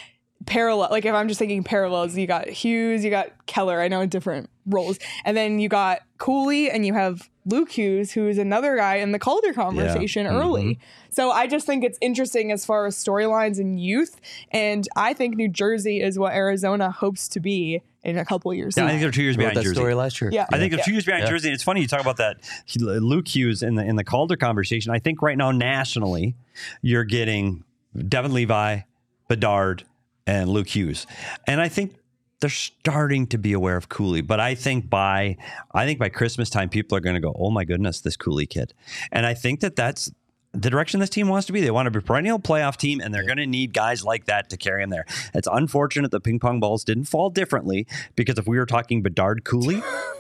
parallel 0.46 0.90
like 0.92 1.06
if 1.06 1.14
I'm 1.14 1.28
just 1.28 1.40
thinking 1.40 1.64
parallels, 1.64 2.18
you 2.18 2.28
got 2.28 2.48
Hughes, 2.48 3.04
you 3.04 3.10
got 3.10 3.46
Keller, 3.46 3.80
I 3.82 3.88
know 3.88 4.06
different 4.06 4.50
roles. 4.66 5.00
And 5.26 5.36
then 5.36 5.60
you 5.60 5.70
got 5.70 6.02
Cooley 6.20 6.70
and 6.70 6.86
you 6.86 6.94
have 6.94 7.30
Luke 7.46 7.72
Hughes, 7.72 8.12
who 8.12 8.28
is 8.28 8.38
another 8.38 8.76
guy 8.76 8.96
in 8.98 9.12
the 9.12 9.20
Calder 9.20 9.54
conversation 9.54 10.28
mm-hmm. 10.28 10.36
early. 10.36 10.80
So 11.10 11.32
I 11.32 11.48
just 11.48 11.66
think 11.66 11.84
it's 11.84 11.98
interesting 12.02 12.52
as 12.52 12.66
far 12.66 12.86
as 12.86 12.96
storylines 12.96 13.60
and 13.60 13.80
youth. 13.80 14.20
And 14.52 14.88
I 14.96 15.14
think 15.14 15.36
New 15.36 15.48
Jersey 15.48 16.02
is 16.02 16.20
what 16.20 16.34
Arizona 16.34 16.92
hopes 16.92 17.28
to 17.30 17.40
be 17.40 17.82
in 18.04 18.18
a 18.18 18.26
couple 18.26 18.54
years. 18.54 18.78
Yeah, 18.78 18.86
I 18.86 18.90
think 18.90 19.02
they're 19.02 19.12
two 19.12 19.24
years 19.24 19.38
behind 19.38 19.58
that 19.58 19.64
Jersey. 19.64 19.76
story 19.76 19.94
last 19.94 20.22
year. 20.22 20.30
Yeah. 20.32 20.46
I 20.52 20.58
think 20.58 20.72
Yeah. 20.72 20.78
they're 20.78 20.86
two 20.86 20.92
years 20.92 21.06
behind 21.06 21.24
Yeah. 21.24 21.30
Jersey. 21.32 21.48
And 21.50 21.56
it's 21.56 21.64
funny 21.64 21.82
you 21.82 21.88
talk 21.88 22.02
about 22.02 22.18
that 22.18 22.38
Luke 22.78 23.28
Hughes 23.28 23.64
in 23.64 23.76
the 23.76 23.84
in 23.84 23.96
the 23.96 24.04
Calder 24.04 24.38
conversation. 24.38 24.94
I 24.94 25.00
think 25.00 25.22
right 25.22 25.38
now 25.38 25.52
nationally, 25.52 26.36
you're 26.82 27.04
getting 27.04 27.64
Devon 28.08 28.34
Levi, 28.34 28.82
Bedard, 29.28 29.84
and 30.28 30.50
Luke 30.50 30.68
Hughes, 30.68 31.08
and 31.48 31.60
I 31.60 31.70
think 31.70 31.96
they're 32.42 32.50
starting 32.50 33.28
to 33.28 33.38
be 33.38 33.54
aware 33.54 33.76
of 33.76 33.90
Cooley. 33.90 34.22
But 34.22 34.40
I 34.40 34.56
think 34.56 34.90
by 34.90 35.38
I 35.74 35.86
think 35.86 36.00
by 36.00 36.10
Christmas 36.10 36.50
time, 36.50 36.70
people 36.70 36.98
are 36.98 37.02
going 37.02 37.16
to 37.16 37.20
go, 37.22 37.36
"Oh 37.38 37.50
my 37.52 37.66
goodness, 37.66 38.02
this 38.02 38.16
Cooley 38.18 38.46
kid," 38.46 38.74
and 39.12 39.26
I 39.26 39.34
think 39.34 39.60
that 39.62 39.76
that's. 39.76 40.12
The 40.52 40.72
direction 40.72 41.00
this 41.00 41.12
team 41.12 41.28
wants 41.28 41.46
to 41.46 41.54
be, 41.54 41.62
they 41.62 41.70
want 41.70 41.86
to 41.86 41.92
be 41.92 42.00
a 42.00 42.02
perennial 42.02 42.40
playoff 42.40 42.76
team, 42.76 43.02
and 43.02 43.14
they're 43.14 43.24
going 43.24 43.38
to 43.38 43.46
need 43.46 43.72
guys 43.72 44.04
like 44.04 44.26
that 44.26 44.50
to 44.50 44.58
carry 44.58 44.82
them 44.82 44.90
there. 44.90 45.06
It's 45.36 45.48
unfortunate 45.52 46.10
the 46.10 46.20
ping 46.20 46.40
pong 46.40 46.60
balls 46.60 46.84
didn't 46.84 47.04
fall 47.04 47.30
differently 47.30 47.86
because 48.16 48.40
if 48.40 48.48
we 48.48 48.58
were 48.58 48.66
talking 48.66 49.04
Bedard 49.04 49.44
Cooley, 49.44 49.84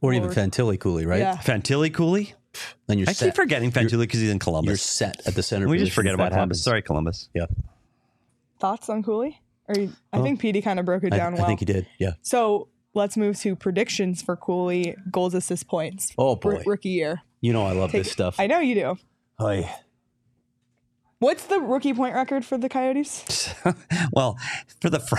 Or 0.00 0.12
even 0.12 0.30
Fantilli 0.30 0.78
Cooley, 0.78 1.06
right? 1.06 1.20
Yeah. 1.20 1.36
Fantilli 1.36 1.92
Cooley. 1.92 2.34
Then 2.86 2.98
you're 2.98 3.08
I 3.08 3.12
set. 3.12 3.26
keep 3.26 3.34
forgetting 3.36 3.70
Fantilli 3.72 4.00
because 4.00 4.20
he's 4.20 4.30
in 4.30 4.38
Columbus. 4.38 4.68
You're 4.68 4.76
set 4.76 5.26
at 5.26 5.34
the 5.34 5.42
center. 5.42 5.68
We 5.68 5.78
just 5.78 5.90
position 5.90 5.94
forget 5.94 6.14
about 6.14 6.30
that 6.30 6.36
Columbus. 6.36 6.62
Sorry, 6.62 6.82
Columbus. 6.82 7.28
Yeah. 7.34 7.46
Thoughts 8.60 8.88
on 8.88 9.02
Cooley? 9.02 9.40
Or 9.68 9.78
you- 9.78 9.92
I 10.12 10.16
Well, 10.16 10.24
think 10.24 10.40
Petey 10.40 10.62
kind 10.62 10.78
of 10.80 10.84
broke 10.86 11.04
it 11.04 11.10
down 11.10 11.34
I 11.34 11.36
well. 11.36 11.44
I 11.44 11.46
think 11.48 11.60
he 11.60 11.66
did. 11.66 11.86
Yeah. 11.98 12.12
So 12.22 12.68
let's 12.94 13.16
move 13.16 13.38
to 13.40 13.54
predictions 13.54 14.22
for 14.22 14.36
Cooley 14.36 14.96
goals, 15.10 15.34
assists, 15.34 15.62
points. 15.64 16.12
Oh 16.18 16.30
R- 16.30 16.36
boy. 16.36 16.62
rookie 16.66 16.88
year. 16.90 17.22
You 17.40 17.52
know 17.52 17.64
I 17.66 17.72
love 17.72 17.92
Take 17.92 18.04
this 18.04 18.12
stuff. 18.12 18.36
I 18.38 18.46
know 18.46 18.58
you 18.60 18.74
do. 18.74 18.98
Oy. 19.40 19.68
What's 21.20 21.46
the 21.46 21.60
rookie 21.60 21.94
point 21.94 22.14
record 22.14 22.44
for 22.44 22.56
the 22.58 22.68
Coyotes? 22.68 23.52
well, 24.12 24.38
for 24.80 24.88
the 24.88 25.00
fr- 25.00 25.16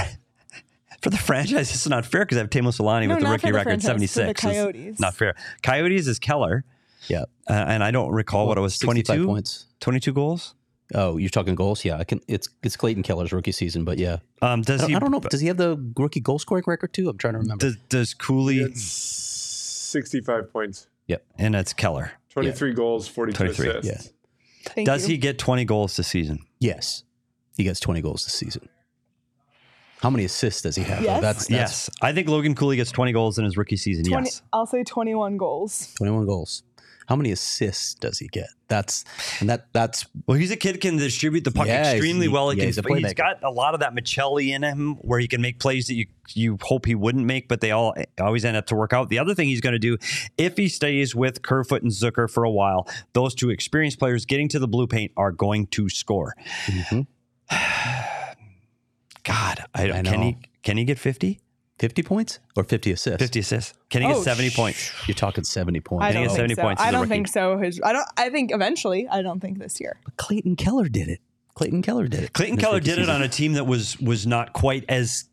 for 1.01 1.09
the 1.09 1.17
franchise, 1.17 1.69
it's 1.71 1.87
not 1.87 2.05
fair 2.05 2.25
because 2.25 2.37
I 2.37 2.41
have 2.41 2.49
Teemu 2.49 2.75
Selanne 2.77 3.07
No, 3.07 3.15
with 3.15 3.23
the 3.23 3.29
rookie 3.29 3.41
for 3.41 3.47
the 3.47 3.53
record 3.53 3.63
franchise, 3.81 3.85
seventy 3.85 4.07
for 4.07 4.19
the 4.19 4.25
six. 4.27 4.41
Coyotes. 4.41 4.99
Not 4.99 5.15
fair. 5.15 5.35
Coyotes 5.61 6.07
is 6.07 6.19
Keller, 6.19 6.63
Yeah. 7.07 7.23
uh, 7.49 7.53
and 7.53 7.83
I 7.83 7.91
don't 7.91 8.11
recall 8.11 8.47
what 8.47 8.57
it 8.57 8.61
was 8.61 8.77
22 8.77 9.25
points. 9.25 9.65
22 9.81 10.13
goals. 10.13 10.55
Oh, 10.95 11.17
you're 11.17 11.29
talking 11.29 11.53
goals? 11.55 11.85
Yeah, 11.85 11.97
I 11.97 12.03
can. 12.03 12.19
It's 12.27 12.49
it's 12.63 12.75
Clayton 12.75 13.03
Keller's 13.03 13.31
rookie 13.31 13.51
season, 13.51 13.83
but 13.85 13.97
yeah, 13.99 14.17
Um, 14.41 14.61
does 14.63 14.81
I 14.81 14.83
don't, 14.83 14.89
he? 14.89 14.95
I 14.95 14.99
don't 14.99 15.11
know. 15.11 15.19
Does 15.19 15.39
he 15.41 15.47
have 15.47 15.57
the 15.57 15.77
rookie 15.97 16.19
goal 16.19 16.39
scoring 16.39 16.63
record 16.65 16.93
too? 16.93 17.09
I'm 17.09 17.17
trying 17.17 17.33
to 17.33 17.39
remember. 17.39 17.63
Does, 17.65 17.77
does 17.89 18.13
Cooley 18.15 18.57
It's 18.59 18.81
65 18.81 20.51
points, 20.51 20.87
Yep, 21.07 21.23
and 21.37 21.53
that's 21.53 21.73
Keller? 21.73 22.13
23 22.29 22.73
goals, 22.73 23.07
42 23.07 23.37
23, 23.37 23.69
assists. 23.69 24.13
Thank 24.65 24.85
Does 24.85 25.03
you. 25.07 25.13
he 25.13 25.17
get 25.17 25.37
20 25.39 25.65
goals 25.65 25.95
this 25.97 26.07
season? 26.07 26.39
yes, 26.59 27.03
he 27.57 27.63
gets 27.63 27.79
20 27.79 28.01
goals 28.01 28.23
this 28.25 28.33
season. 28.33 28.67
How 30.01 30.09
many 30.09 30.23
assists 30.25 30.61
does 30.61 30.75
he 30.77 30.83
have? 30.83 31.03
Yes. 31.03 31.21
That's, 31.21 31.47
that's 31.47 31.49
yes, 31.49 31.89
I 32.01 32.13
think 32.13 32.29
Logan 32.29 32.55
Cooley 32.55 32.77
gets 32.77 32.89
20 32.91 33.11
goals 33.11 33.37
in 33.37 33.43
his 33.43 33.57
rookie 33.57 33.75
season. 33.75 34.05
20, 34.05 34.25
yes. 34.27 34.41
I'll 34.53 34.65
say 34.65 34.83
21 34.83 35.35
goals. 35.37 35.93
21 35.95 36.25
goals. 36.25 36.63
How 37.09 37.15
many 37.15 37.31
assists 37.31 37.95
does 37.95 38.19
he 38.19 38.27
get? 38.27 38.49
That's 38.67 39.03
and 39.39 39.49
that 39.49 39.73
that's 39.73 40.05
Well, 40.27 40.37
he's 40.37 40.51
a 40.51 40.55
kid 40.55 40.79
can 40.79 40.95
distribute 40.97 41.43
the 41.43 41.49
puck 41.49 41.65
Yeah, 41.65 41.93
extremely 41.93 42.27
he- 42.27 42.31
well. 42.31 42.51
He 42.51 42.57
yeah, 42.59 42.71
can, 42.71 42.95
he's 42.97 43.03
he's 43.03 43.13
got 43.15 43.41
a 43.41 43.49
lot 43.49 43.73
of 43.73 43.79
that 43.79 43.95
Maccelli 43.95 44.49
in 44.53 44.61
him, 44.61 44.93
where 44.97 45.19
he 45.19 45.27
can 45.27 45.41
make 45.41 45.57
plays 45.57 45.87
that 45.87 45.95
you 45.95 46.05
you 46.35 46.59
hope 46.61 46.85
he 46.85 46.93
wouldn't 46.93 47.25
make, 47.25 47.47
but 47.47 47.61
they 47.61 47.71
all 47.71 47.95
always 48.21 48.45
end 48.45 48.57
up 48.57 48.67
to 48.67 48.75
work 48.75 48.93
out. 48.93 49.09
The 49.09 49.17
other 49.17 49.33
thing 49.33 49.47
he's 49.47 49.59
going 49.59 49.73
to 49.73 49.79
do, 49.79 49.97
if 50.37 50.55
he 50.55 50.67
stays 50.69 51.15
with 51.15 51.41
Kerfoot 51.41 51.81
and 51.81 51.91
Zucker 51.91 52.29
for 52.29 52.43
a 52.43 52.51
while, 52.51 52.87
those 53.13 53.33
two 53.33 53.49
experienced 53.49 53.97
players 53.97 54.27
getting 54.27 54.47
to 54.49 54.59
the 54.59 54.67
blue 54.67 54.85
paint 54.85 55.11
are 55.17 55.31
going 55.31 55.65
to 55.65 55.89
score. 55.89 56.35
Mhm. 56.67 57.07
God, 59.23 59.65
I, 59.73 59.91
I 59.91 60.01
can 60.03 60.21
he 60.21 60.37
can 60.61 60.77
he 60.77 60.85
get 60.85 60.99
50? 60.99 61.39
50 61.79 62.03
points 62.03 62.39
or 62.55 62.63
50 62.63 62.91
assists. 62.91 63.19
50 63.21 63.39
assists? 63.39 63.73
Can 63.89 64.01
he 64.01 64.07
get 64.09 64.17
Oh, 64.17 64.21
70 64.21 64.49
sh- 64.49 64.55
points? 64.55 64.91
You're 65.07 65.15
talking 65.15 65.43
70 65.43 65.79
points. 65.79 66.03
I 66.03 66.11
think 66.11 66.27
don't 66.27 66.35
think 66.35 66.37
70 66.37 66.55
so. 66.55 66.61
points 66.61 66.81
as 66.81 66.85
I 66.85 66.89
a 66.89 66.91
don't 66.91 67.07
think 67.07 67.27
so. 67.27 67.57
His, 67.57 67.81
I 67.83 67.93
don't. 67.93 68.07
I 68.17 68.29
think 68.29 68.51
eventually. 68.53 69.07
I 69.07 69.21
don't 69.21 69.39
think 69.39 69.59
this 69.59 69.79
year. 69.79 69.97
Clayton 70.17 70.55
Keller 70.57 70.89
did 70.89 71.07
it. 71.07 71.21
Clayton 71.55 71.81
Keller 71.81 72.07
did 72.07 72.23
it. 72.23 72.33
Clayton 72.33 72.57
Keller 72.57 72.75
rookie 72.75 72.85
did 72.85 72.99
it 72.99 73.09
on 73.09 73.21
a 73.21 73.27
team 73.27 73.53
that 73.53 73.65
was 73.65 73.99
was 73.99 74.27
not 74.27 74.53
quite 74.53 74.85
as 74.89 75.25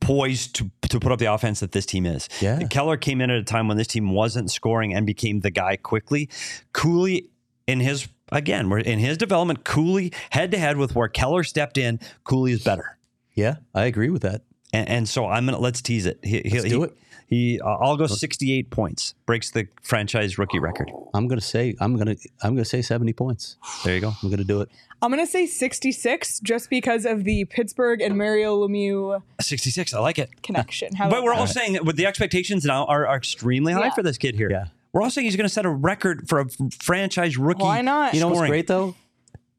poised 0.00 0.54
to, 0.56 0.70
to 0.88 0.98
put 0.98 1.12
up 1.12 1.18
the 1.18 1.30
offense 1.32 1.60
that 1.60 1.72
this 1.72 1.86
team 1.86 2.06
is. 2.06 2.28
Yeah. 2.40 2.60
Keller 2.68 2.96
came 2.96 3.20
in 3.20 3.30
at 3.30 3.38
a 3.38 3.44
time 3.44 3.68
when 3.68 3.76
this 3.76 3.86
team 3.86 4.10
wasn't 4.12 4.50
scoring 4.50 4.94
and 4.94 5.06
became 5.06 5.40
the 5.40 5.50
guy 5.50 5.76
quickly. 5.76 6.28
Cooley 6.72 7.28
in 7.66 7.80
his 7.80 8.08
again, 8.32 8.68
we're 8.70 8.78
in 8.78 8.98
his 8.98 9.18
development, 9.18 9.64
Cooley 9.64 10.12
head 10.30 10.50
to 10.52 10.58
head 10.58 10.76
with 10.78 10.94
where 10.94 11.08
Keller 11.08 11.44
stepped 11.44 11.76
in, 11.78 12.00
Cooley 12.24 12.52
is 12.52 12.62
better. 12.64 12.96
Yeah, 13.34 13.56
I 13.74 13.84
agree 13.84 14.08
with 14.10 14.22
that. 14.22 14.42
And, 14.72 14.88
and 14.88 15.08
so 15.08 15.26
I'm 15.26 15.46
gonna 15.46 15.58
let's 15.58 15.80
tease 15.82 16.06
it. 16.06 16.18
He, 16.22 16.40
he, 16.44 16.50
Let's 16.60 16.64
do 16.70 16.78
he- 16.80 16.84
it. 16.86 16.96
He, 17.30 17.60
uh, 17.60 17.66
I'll 17.68 17.98
go 17.98 18.06
68 18.06 18.70
points. 18.70 19.12
Breaks 19.26 19.50
the 19.50 19.68
franchise 19.82 20.38
rookie 20.38 20.58
record. 20.58 20.90
I'm 21.12 21.28
gonna 21.28 21.42
say 21.42 21.74
I'm 21.78 21.96
gonna 21.98 22.16
I'm 22.42 22.54
gonna 22.54 22.64
say 22.64 22.80
70 22.80 23.12
points. 23.12 23.56
There 23.84 23.94
you 23.94 24.00
go. 24.00 24.12
I'm 24.22 24.30
gonna 24.30 24.44
do 24.44 24.62
it. 24.62 24.70
I'm 25.02 25.10
gonna 25.10 25.26
say 25.26 25.44
66 25.44 26.40
just 26.40 26.70
because 26.70 27.04
of 27.04 27.24
the 27.24 27.44
Pittsburgh 27.44 28.00
and 28.00 28.16
Mario 28.16 28.66
Lemieux 28.66 29.22
66. 29.42 29.92
I 29.92 30.00
like 30.00 30.18
it. 30.18 30.42
connection. 30.42 30.94
How 30.94 31.10
But 31.10 31.22
we're 31.22 31.34
all 31.34 31.44
that? 31.46 31.52
saying 31.52 31.74
that 31.74 31.84
with 31.84 31.96
the 31.96 32.06
expectations 32.06 32.64
now 32.64 32.86
are, 32.86 33.06
are 33.06 33.16
extremely 33.18 33.74
high 33.74 33.84
Yeah. 33.86 33.94
for 33.94 34.02
this 34.02 34.16
kid 34.16 34.34
here. 34.34 34.50
Yeah. 34.50 34.66
We're 34.94 35.02
all 35.02 35.10
saying 35.10 35.26
he's 35.26 35.36
going 35.36 35.46
to 35.46 35.52
set 35.52 35.66
a 35.66 35.70
record 35.70 36.28
for 36.30 36.40
a 36.40 36.46
franchise 36.80 37.36
rookie. 37.36 37.62
Why 37.62 37.82
not? 37.82 38.14
You 38.14 38.20
know 38.20 38.28
what's 38.28 38.48
great 38.48 38.66
though? 38.68 38.94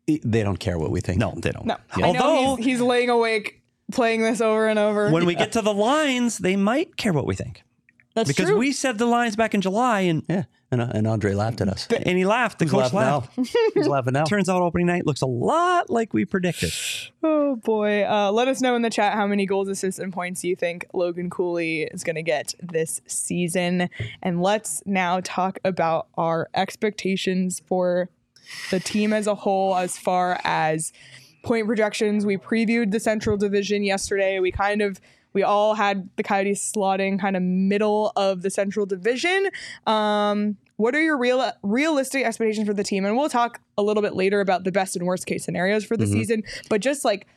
They 0.08 0.42
don't 0.42 0.58
care 0.60 0.80
what 0.80 0.90
we 0.90 1.02
think. 1.02 1.20
No, 1.20 1.36
they 1.38 1.52
don't. 1.52 1.68
no, 1.68 1.78
I 1.96 2.02
Although 2.02 2.56
he's, 2.56 2.66
he's 2.66 2.82
laying 2.82 3.12
awake 3.12 3.59
playing 3.92 4.22
this 4.22 4.42
over 4.42 4.68
and 4.68 4.78
over. 4.80 5.10
when 5.12 5.26
we 5.26 5.36
get 5.36 5.52
to 5.54 5.62
the 5.62 5.74
lines, 5.74 6.38
they 6.38 6.56
might 6.56 6.96
care 6.98 7.14
what 7.14 7.26
we 7.26 7.36
think 7.36 7.64
That's 8.16 8.28
true. 8.28 8.34
because 8.34 8.50
true. 8.52 8.58
we 8.60 8.72
said 8.72 8.98
the 8.98 9.06
lines 9.06 9.36
back 9.36 9.54
in 9.54 9.62
July 9.62 10.02
and 10.02 10.24
Yeah, 10.30 10.44
and, 10.72 10.82
uh, 10.82 10.88
and 10.94 11.08
Andre 11.08 11.34
laughed 11.34 11.62
at 11.62 11.68
us. 11.70 11.88
and 11.88 12.18
he 12.18 12.26
laughed. 12.26 12.60
The 12.60 12.66
Who's 12.66 12.72
coach 12.72 12.94
laughing 12.94 13.00
laughed. 13.00 13.38
now? 13.38 13.44
Who's 13.74 13.88
laughing 13.88 14.14
now? 14.14 14.24
Turns 14.26 14.50
out 14.50 14.62
opening 14.62 14.88
night 14.88 15.06
looks 15.08 15.22
a 15.22 15.26
lot 15.28 15.90
like 15.90 16.14
we 16.14 16.26
predicted. 16.26 16.72
Oh 17.52 17.56
boy. 17.56 18.06
Uh, 18.08 18.32
let 18.32 18.48
us 18.48 18.62
know 18.62 18.76
in 18.76 18.84
the 18.84 18.92
chat 18.92 19.14
how 19.16 19.26
many 19.26 19.48
goals, 19.48 19.68
assists, 19.70 20.00
and 20.00 20.14
points 20.14 20.44
you 20.44 20.56
think 20.56 20.86
Logan 20.94 21.32
Cooley 21.32 21.82
is 21.82 22.04
going 22.04 22.16
to 22.16 22.22
get 22.22 22.54
this 22.62 23.02
season. 23.08 23.90
And 24.22 24.40
let's 24.40 24.84
now 24.86 25.20
talk 25.24 25.58
about 25.66 26.08
our 26.16 26.48
expectations 26.54 27.60
for 27.68 28.10
the 28.70 28.80
team 28.80 29.14
as 29.14 29.26
a 29.26 29.34
whole 29.34 29.76
as 29.76 29.98
far 29.98 30.40
as 30.44 30.94
point 31.50 31.66
projections. 31.66 32.26
We 32.26 32.38
previewed 32.38 32.92
the 32.92 33.00
Central 33.00 33.36
Division 33.36 33.84
yesterday. 33.84 34.40
We 34.40 34.52
kind 34.52 34.82
of 34.82 35.02
we 35.34 35.44
all 35.44 35.76
had 35.76 36.10
the 36.16 36.24
Coyotes 36.24 36.72
slotting 36.72 37.20
kind 37.20 37.36
of 37.36 37.44
middle 37.44 38.12
of 38.16 38.42
the 38.42 38.50
Central 38.50 38.86
Division. 38.86 39.50
Um, 39.86 40.58
what 40.78 40.96
are 40.96 41.02
your 41.02 41.18
real 41.18 41.52
realistic 41.64 42.24
expectations 42.26 42.68
for 42.68 42.74
the 42.74 42.84
team? 42.84 43.04
And 43.04 43.18
we'll 43.18 43.30
talk 43.30 43.60
a 43.78 43.84
little 43.84 44.02
bit 44.02 44.16
later 44.16 44.42
about 44.42 44.64
the 44.64 44.72
best 44.72 44.96
and 44.96 45.06
worst 45.06 45.26
case 45.26 45.44
scenarios 45.44 45.84
for 45.84 45.98
the 45.98 46.08
season. 46.08 46.44
But 46.70 46.82
just 46.82 47.04
like 47.04 47.28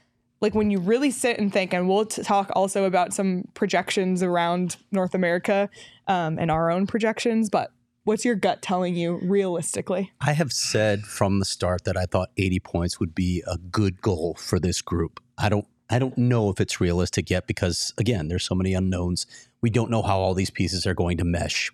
like 0.43 0.55
when 0.55 0.71
you 0.71 0.79
really 0.79 1.11
sit 1.11 1.39
and 1.39 1.53
think, 1.53 1.73
and 1.73 1.89
we'll 1.89 2.05
t- 2.05 2.23
talk 2.23 2.51
also 2.55 2.85
about 2.85 3.15
some 3.15 3.45
projections 3.55 4.23
around 4.23 4.77
North 4.91 5.15
America 5.15 5.71
um, 6.07 6.39
and 6.39 6.51
our 6.51 6.71
own 6.71 6.87
projections. 6.87 7.49
But 7.49 7.71
what's 8.05 8.25
your 8.25 8.35
gut 8.35 8.63
telling 8.63 8.95
you 8.95 9.19
realistically? 9.23 10.13
I 10.21 10.33
have 10.33 10.53
said 10.53 11.05
from 11.05 11.39
the 11.39 11.45
start 11.45 11.85
that 11.85 11.97
I 11.97 12.07
thought 12.07 12.31
80 12.37 12.61
points 12.61 13.01
would 13.01 13.15
be 13.15 13.43
a 13.47 13.59
good 13.59 14.01
goal 14.01 14.35
for 14.39 14.59
this 14.59 14.83
group. 14.83 15.21
I 15.39 15.49
don't 15.49 15.67
I 15.91 15.99
don't 15.99 16.17
know 16.17 16.49
if 16.49 16.59
it's 16.59 16.81
realistic 16.81 17.29
yet 17.29 17.47
because 17.47 17.93
again, 17.99 18.29
there's 18.29 18.45
so 18.45 18.55
many 18.55 18.73
unknowns. 18.73 19.27
We 19.61 19.71
don't 19.71 19.91
know 19.91 20.03
how 20.03 20.19
all 20.19 20.35
these 20.35 20.51
pieces 20.51 20.87
are 20.87 20.95
going 20.95 21.19
to 21.19 21.25
mesh. 21.25 21.71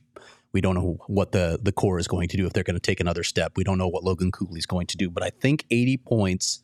We 0.52 0.60
don't 0.60 0.74
know 0.74 0.98
what 1.06 1.32
the 1.32 1.58
the 1.62 1.72
core 1.72 1.98
is 1.98 2.08
going 2.08 2.28
to 2.28 2.36
do 2.36 2.46
if 2.46 2.52
they're 2.52 2.64
going 2.64 2.74
to 2.74 2.80
take 2.80 3.00
another 3.00 3.22
step. 3.22 3.52
We 3.56 3.64
don't 3.64 3.78
know 3.78 3.88
what 3.88 4.04
Logan 4.04 4.32
Cooley's 4.32 4.66
going 4.66 4.86
to 4.88 4.96
do, 4.96 5.10
but 5.10 5.22
I 5.22 5.30
think 5.30 5.64
80 5.70 5.98
points 5.98 6.62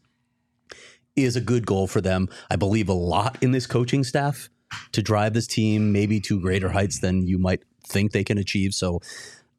is 1.16 1.36
a 1.36 1.40
good 1.40 1.64
goal 1.64 1.86
for 1.86 2.00
them. 2.00 2.28
I 2.50 2.56
believe 2.56 2.88
a 2.88 2.94
lot 2.94 3.38
in 3.40 3.52
this 3.52 3.66
coaching 3.66 4.02
staff 4.02 4.50
to 4.90 5.02
drive 5.02 5.34
this 5.34 5.46
team 5.46 5.92
maybe 5.92 6.18
to 6.20 6.40
greater 6.40 6.70
heights 6.70 6.98
than 6.98 7.26
you 7.26 7.38
might 7.38 7.62
think 7.86 8.10
they 8.10 8.24
can 8.24 8.38
achieve. 8.38 8.74
So 8.74 9.00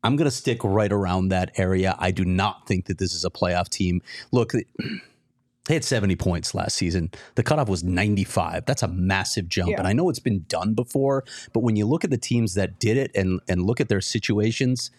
I'm 0.05 0.15
going 0.15 0.29
to 0.29 0.35
stick 0.35 0.63
right 0.63 0.91
around 0.91 1.29
that 1.29 1.51
area. 1.57 1.95
I 1.97 2.11
do 2.11 2.23
not 2.23 2.67
think 2.67 2.85
that 2.85 2.99
this 2.99 3.13
is 3.15 3.25
a 3.25 3.31
playoff 3.31 3.69
team. 3.69 4.03
Look, 4.31 4.51
they 4.51 5.73
had 5.73 5.83
70 5.83 6.15
points 6.15 6.53
last 6.53 6.75
season. 6.75 7.09
The 7.33 7.41
cutoff 7.41 7.67
was 7.67 7.83
95. 7.83 8.65
That's 8.65 8.83
a 8.83 8.87
massive 8.87 9.49
jump. 9.49 9.71
Yeah. 9.71 9.79
And 9.79 9.87
I 9.87 9.93
know 9.93 10.07
it's 10.09 10.19
been 10.19 10.45
done 10.47 10.75
before, 10.75 11.23
but 11.53 11.61
when 11.61 11.75
you 11.75 11.87
look 11.87 12.03
at 12.03 12.11
the 12.11 12.19
teams 12.19 12.53
that 12.53 12.79
did 12.79 12.97
it 12.97 13.09
and, 13.15 13.39
and 13.47 13.63
look 13.63 13.81
at 13.81 13.89
their 13.89 13.99
situations, 13.99 14.91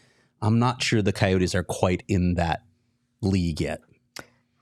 I'm 0.42 0.58
not 0.58 0.82
sure 0.82 1.02
the 1.02 1.12
Coyotes 1.12 1.54
are 1.54 1.62
quite 1.62 2.02
in 2.08 2.34
that 2.34 2.64
league 3.20 3.60
yet. 3.60 3.82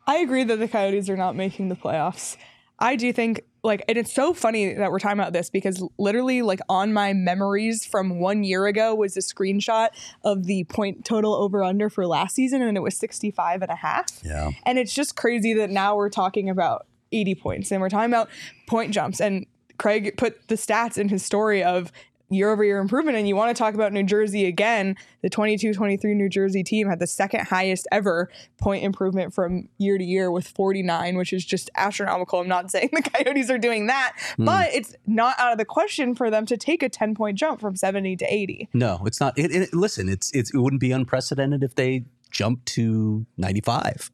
I 0.07 0.19
agree 0.19 0.45
that 0.45 0.59
the 0.59 0.69
Coyotes 0.69 1.09
are 1.09 1.17
not 1.17 1.35
making 1.35 1.71
the 1.71 1.77
playoffs. 1.77 2.37
I 2.79 2.97
do 2.97 3.13
think 3.13 3.43
like 3.63 3.83
and 3.89 3.97
it's 3.97 4.13
so 4.13 4.35
funny 4.35 4.75
that 4.75 4.91
we're 4.91 4.99
talking 4.99 5.19
about 5.19 5.33
this 5.33 5.49
because 5.49 5.83
literally 5.99 6.43
like 6.43 6.61
on 6.69 6.93
my 6.93 7.13
memories 7.13 7.85
from 7.85 8.21
one 8.21 8.45
year 8.45 8.67
ago 8.67 8.95
was 8.95 9.17
a 9.17 9.21
screenshot 9.21 9.89
of 10.23 10.45
the 10.45 10.65
point 10.65 11.05
total 11.05 11.35
over 11.35 11.63
under 11.63 11.89
for 11.89 12.07
last 12.07 12.35
season 12.35 12.63
and 12.63 12.77
it 12.77 12.81
was 12.81 12.97
65 12.97 13.63
and 13.63 13.71
a 13.71 13.77
half. 13.77 14.07
Yeah. 14.23 14.51
And 14.65 14.79
it's 14.79 14.93
just 14.93 15.17
crazy 15.17 15.55
that 15.55 15.71
now 15.71 15.97
we're 15.97 16.11
talking 16.11 16.51
about 16.51 16.87
80 17.11 17.35
points 17.37 17.73
and 17.73 17.81
we're 17.81 17.89
talking 17.89 18.11
about 18.11 18.29
point 18.67 18.93
jumps. 18.93 19.21
And 19.21 19.47
Craig 19.79 20.17
put 20.17 20.49
the 20.49 20.57
stats 20.57 20.99
in 20.99 21.09
his 21.09 21.25
story 21.25 21.63
of 21.63 21.91
year 22.35 22.51
over 22.51 22.64
year 22.64 22.79
improvement. 22.79 23.16
And 23.16 23.27
you 23.27 23.37
want 23.37 23.55
to 23.55 23.59
talk 23.61 23.75
about 23.75 23.92
New 23.92 24.03
Jersey 24.03 24.47
again. 24.47 24.97
The 25.23 25.31
22 25.31 25.75
23 25.75 26.14
New 26.14 26.29
Jersey 26.29 26.62
team 26.62 26.88
had 26.88 26.99
the 26.99 27.07
second 27.07 27.47
highest 27.47 27.87
ever 27.90 28.29
point 28.59 28.85
improvement 28.85 29.33
from 29.33 29.68
year 29.79 29.99
to 29.99 30.05
year 30.05 30.31
with 30.31 30.47
49, 30.49 31.16
which 31.16 31.33
is 31.33 31.44
just 31.44 31.70
astronomical. 31.77 32.40
I'm 32.40 32.49
not 32.49 32.70
saying 32.75 32.90
the 32.92 33.03
Coyotes 33.03 33.51
are 33.51 33.59
doing 33.59 33.87
that, 33.87 34.14
hmm. 34.37 34.44
but 34.44 34.73
it's 34.73 34.94
not 35.07 35.38
out 35.38 35.53
of 35.53 35.59
the 35.59 35.64
question 35.64 36.14
for 36.14 36.31
them 36.31 36.47
to 36.47 36.57
take 36.57 36.83
a 36.83 36.88
10 36.88 37.14
point 37.14 37.38
jump 37.38 37.61
from 37.61 37.77
70 37.77 38.16
to 38.16 38.25
80. 38.33 38.68
No, 38.75 39.03
it's 39.07 39.20
not. 39.20 39.38
It, 39.38 39.51
it, 39.51 39.75
listen, 39.75 40.09
it's, 40.09 40.31
it's 40.33 40.53
it 40.53 40.59
wouldn't 40.59 40.81
be 40.81 40.92
unprecedented 40.92 41.62
if 41.62 41.75
they 41.75 42.05
jumped 42.31 42.66
to 42.66 43.27
95 43.37 44.11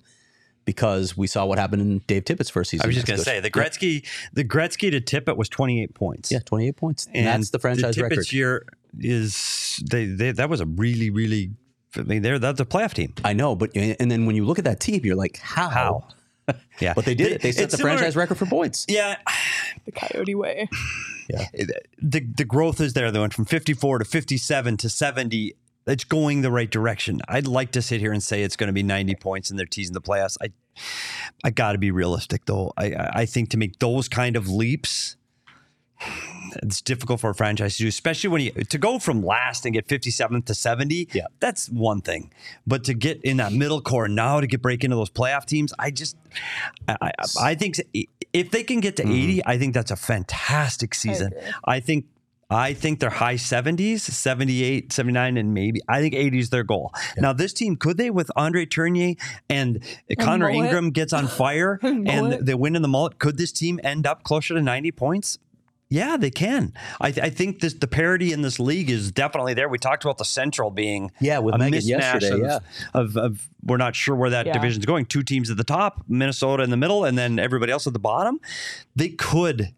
because 0.70 1.16
we 1.16 1.26
saw 1.26 1.44
what 1.44 1.58
happened 1.58 1.82
in 1.82 1.98
Dave 2.06 2.24
Tippett's 2.24 2.48
first 2.50 2.70
season. 2.70 2.84
I 2.84 2.86
was 2.86 2.94
just 2.94 3.06
going 3.06 3.18
to 3.18 3.24
say 3.24 3.40
the 3.40 3.50
Gretzky, 3.50 4.06
the 4.32 4.44
Gretzky 4.44 4.90
to 4.92 5.00
Tippett 5.00 5.36
was 5.36 5.48
28 5.48 5.94
points. 5.94 6.30
Yeah, 6.30 6.38
28 6.44 6.76
points. 6.76 7.08
And 7.12 7.26
that's 7.26 7.50
the 7.50 7.58
franchise 7.58 7.96
Tippett's 7.96 8.10
record. 8.10 8.32
year 8.32 8.66
is 8.98 9.82
they, 9.90 10.04
they 10.06 10.30
that 10.32 10.48
was 10.48 10.60
a 10.60 10.66
really 10.66 11.10
really 11.10 11.50
I 11.96 12.02
mean 12.02 12.22
they're 12.22 12.38
that's 12.38 12.60
a 12.60 12.64
playoff 12.64 12.94
team. 12.94 13.14
I 13.24 13.32
know, 13.32 13.56
but 13.56 13.70
and 13.76 14.10
then 14.10 14.26
when 14.26 14.36
you 14.36 14.44
look 14.44 14.58
at 14.58 14.64
that 14.64 14.78
team, 14.80 15.00
you're 15.04 15.16
like, 15.16 15.38
how? 15.38 15.68
How? 15.68 16.04
Yeah, 16.80 16.94
But 16.94 17.04
they 17.04 17.14
did 17.14 17.30
it. 17.30 17.42
They 17.42 17.52
set 17.52 17.70
the 17.70 17.76
similar- 17.76 17.96
franchise 17.96 18.16
record 18.16 18.36
for 18.38 18.46
points. 18.46 18.84
Yeah, 18.88 19.16
The 19.84 19.92
Coyote 19.92 20.34
way. 20.34 20.68
Yeah, 21.28 21.46
the 22.02 22.20
the 22.36 22.44
growth 22.44 22.80
is 22.80 22.92
there. 22.94 23.10
They 23.12 23.20
went 23.20 23.34
from 23.34 23.44
54 23.44 24.00
to 24.00 24.04
57 24.04 24.76
to 24.78 24.88
70. 24.88 25.54
It's 25.86 26.04
going 26.04 26.42
the 26.42 26.50
right 26.50 26.70
direction. 26.70 27.20
I'd 27.28 27.46
like 27.46 27.72
to 27.72 27.82
sit 27.82 28.00
here 28.00 28.12
and 28.12 28.22
say 28.22 28.42
it's 28.42 28.56
going 28.56 28.68
to 28.68 28.72
be 28.72 28.82
90 28.82 29.14
points 29.16 29.50
and 29.50 29.58
they're 29.58 29.66
teasing 29.66 29.94
the 29.94 30.00
playoffs. 30.00 30.36
I 30.40 30.50
I 31.42 31.50
got 31.50 31.72
to 31.72 31.78
be 31.78 31.90
realistic 31.90 32.46
though. 32.46 32.72
I 32.76 32.92
I 32.92 33.10
I 33.20 33.26
think 33.26 33.50
to 33.50 33.56
make 33.56 33.78
those 33.78 34.08
kind 34.08 34.36
of 34.36 34.48
leaps. 34.48 35.16
It's 36.62 36.80
difficult 36.80 37.20
for 37.20 37.30
a 37.30 37.34
franchise 37.34 37.76
to 37.76 37.84
do, 37.84 37.88
especially 37.88 38.28
when 38.28 38.42
you 38.42 38.50
to 38.52 38.78
go 38.78 38.98
from 38.98 39.22
last 39.22 39.64
and 39.66 39.74
get 39.74 39.86
57th 39.86 40.46
to 40.46 40.54
70. 40.54 41.08
Yeah. 41.12 41.26
that's 41.38 41.68
one 41.68 42.00
thing. 42.00 42.32
But 42.66 42.84
to 42.84 42.94
get 42.94 43.22
in 43.22 43.36
that 43.36 43.52
middle 43.52 43.80
core 43.80 44.08
now 44.08 44.40
to 44.40 44.46
get 44.46 44.60
break 44.60 44.82
into 44.82 44.96
those 44.96 45.10
playoff 45.10 45.44
teams, 45.44 45.72
I 45.78 45.90
just, 45.90 46.16
I, 46.88 46.96
I, 47.00 47.10
I 47.40 47.54
think 47.54 47.76
if 48.32 48.50
they 48.50 48.62
can 48.64 48.80
get 48.80 48.96
to 48.96 49.04
mm. 49.04 49.22
80, 49.22 49.46
I 49.46 49.58
think 49.58 49.74
that's 49.74 49.90
a 49.90 49.96
fantastic 49.96 50.94
season. 50.94 51.28
agree. 51.28 51.52
I 51.64 51.80
think 51.80 52.06
I 52.50 52.74
think 52.74 52.98
they're 53.00 53.10
high 53.10 53.34
70s, 53.36 54.00
78, 54.00 54.92
79, 54.92 55.36
and 55.36 55.54
maybe 55.54 55.80
I 55.88 56.00
think 56.00 56.14
80 56.14 56.38
is 56.38 56.50
their 56.50 56.64
goal. 56.64 56.92
Now, 57.16 57.32
this 57.32 57.52
team, 57.52 57.76
could 57.76 57.96
they, 57.96 58.10
with 58.10 58.30
Andre 58.36 58.66
Tourigny 58.66 59.20
and 59.48 59.82
Connor 60.18 60.50
Mullet. 60.50 60.64
Ingram 60.66 60.90
gets 60.90 61.12
on 61.12 61.28
fire 61.28 61.78
and 61.82 62.04
Mullet. 62.04 62.44
they 62.46 62.54
win 62.54 62.74
in 62.76 62.82
the 62.82 62.88
mullet, 62.88 63.18
could 63.18 63.38
this 63.38 63.52
team 63.52 63.78
end 63.84 64.06
up 64.06 64.24
closer 64.24 64.54
to 64.54 64.60
90 64.62 64.90
points? 64.92 65.38
Yeah, 65.92 66.16
they 66.16 66.30
can. 66.30 66.72
I, 67.00 67.10
th- 67.10 67.26
I 67.26 67.30
think 67.30 67.58
this 67.58 67.74
the 67.74 67.88
parity 67.88 68.32
in 68.32 68.42
this 68.42 68.60
league 68.60 68.88
is 68.90 69.10
definitely 69.10 69.54
there. 69.54 69.68
We 69.68 69.76
talked 69.76 70.04
about 70.04 70.18
the 70.18 70.24
Central 70.24 70.70
being 70.70 71.10
Yeah, 71.20 71.40
with 71.40 71.56
a 71.56 71.58
Megan 71.58 71.80
mismatch 71.80 71.88
yesterday, 71.88 72.30
of, 72.34 72.40
yeah. 72.40 72.58
of, 72.94 73.16
of 73.16 73.48
we're 73.64 73.76
not 73.76 73.96
sure 73.96 74.14
where 74.14 74.30
that 74.30 74.46
Yeah. 74.46 74.52
division's 74.52 74.86
going. 74.86 75.06
Two 75.06 75.24
teams 75.24 75.50
at 75.50 75.56
the 75.56 75.64
top, 75.64 76.04
Minnesota 76.06 76.62
in 76.62 76.70
the 76.70 76.76
middle, 76.76 77.04
and 77.04 77.18
then 77.18 77.40
everybody 77.40 77.72
else 77.72 77.88
at 77.88 77.92
the 77.92 77.98
bottom. 77.98 78.38
They 78.94 79.08
could 79.08 79.74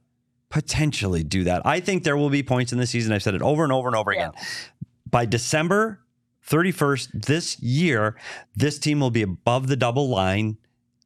potentially 0.52 1.24
do 1.24 1.44
that. 1.44 1.62
I 1.64 1.80
think 1.80 2.04
there 2.04 2.16
will 2.16 2.28
be 2.30 2.42
points 2.42 2.72
in 2.72 2.78
the 2.78 2.86
season. 2.86 3.10
I've 3.12 3.22
said 3.22 3.34
it 3.34 3.40
over 3.42 3.64
and 3.64 3.72
over 3.72 3.88
and 3.88 3.96
over 3.96 4.12
Yeah. 4.12 4.28
again. 4.28 4.42
By 5.10 5.24
December 5.24 6.00
31st 6.46 7.08
this 7.26 7.58
year, 7.60 8.16
this 8.54 8.78
team 8.78 9.00
will 9.00 9.10
be 9.10 9.22
above 9.22 9.68
the 9.68 9.76
double 9.76 10.08
line 10.10 10.58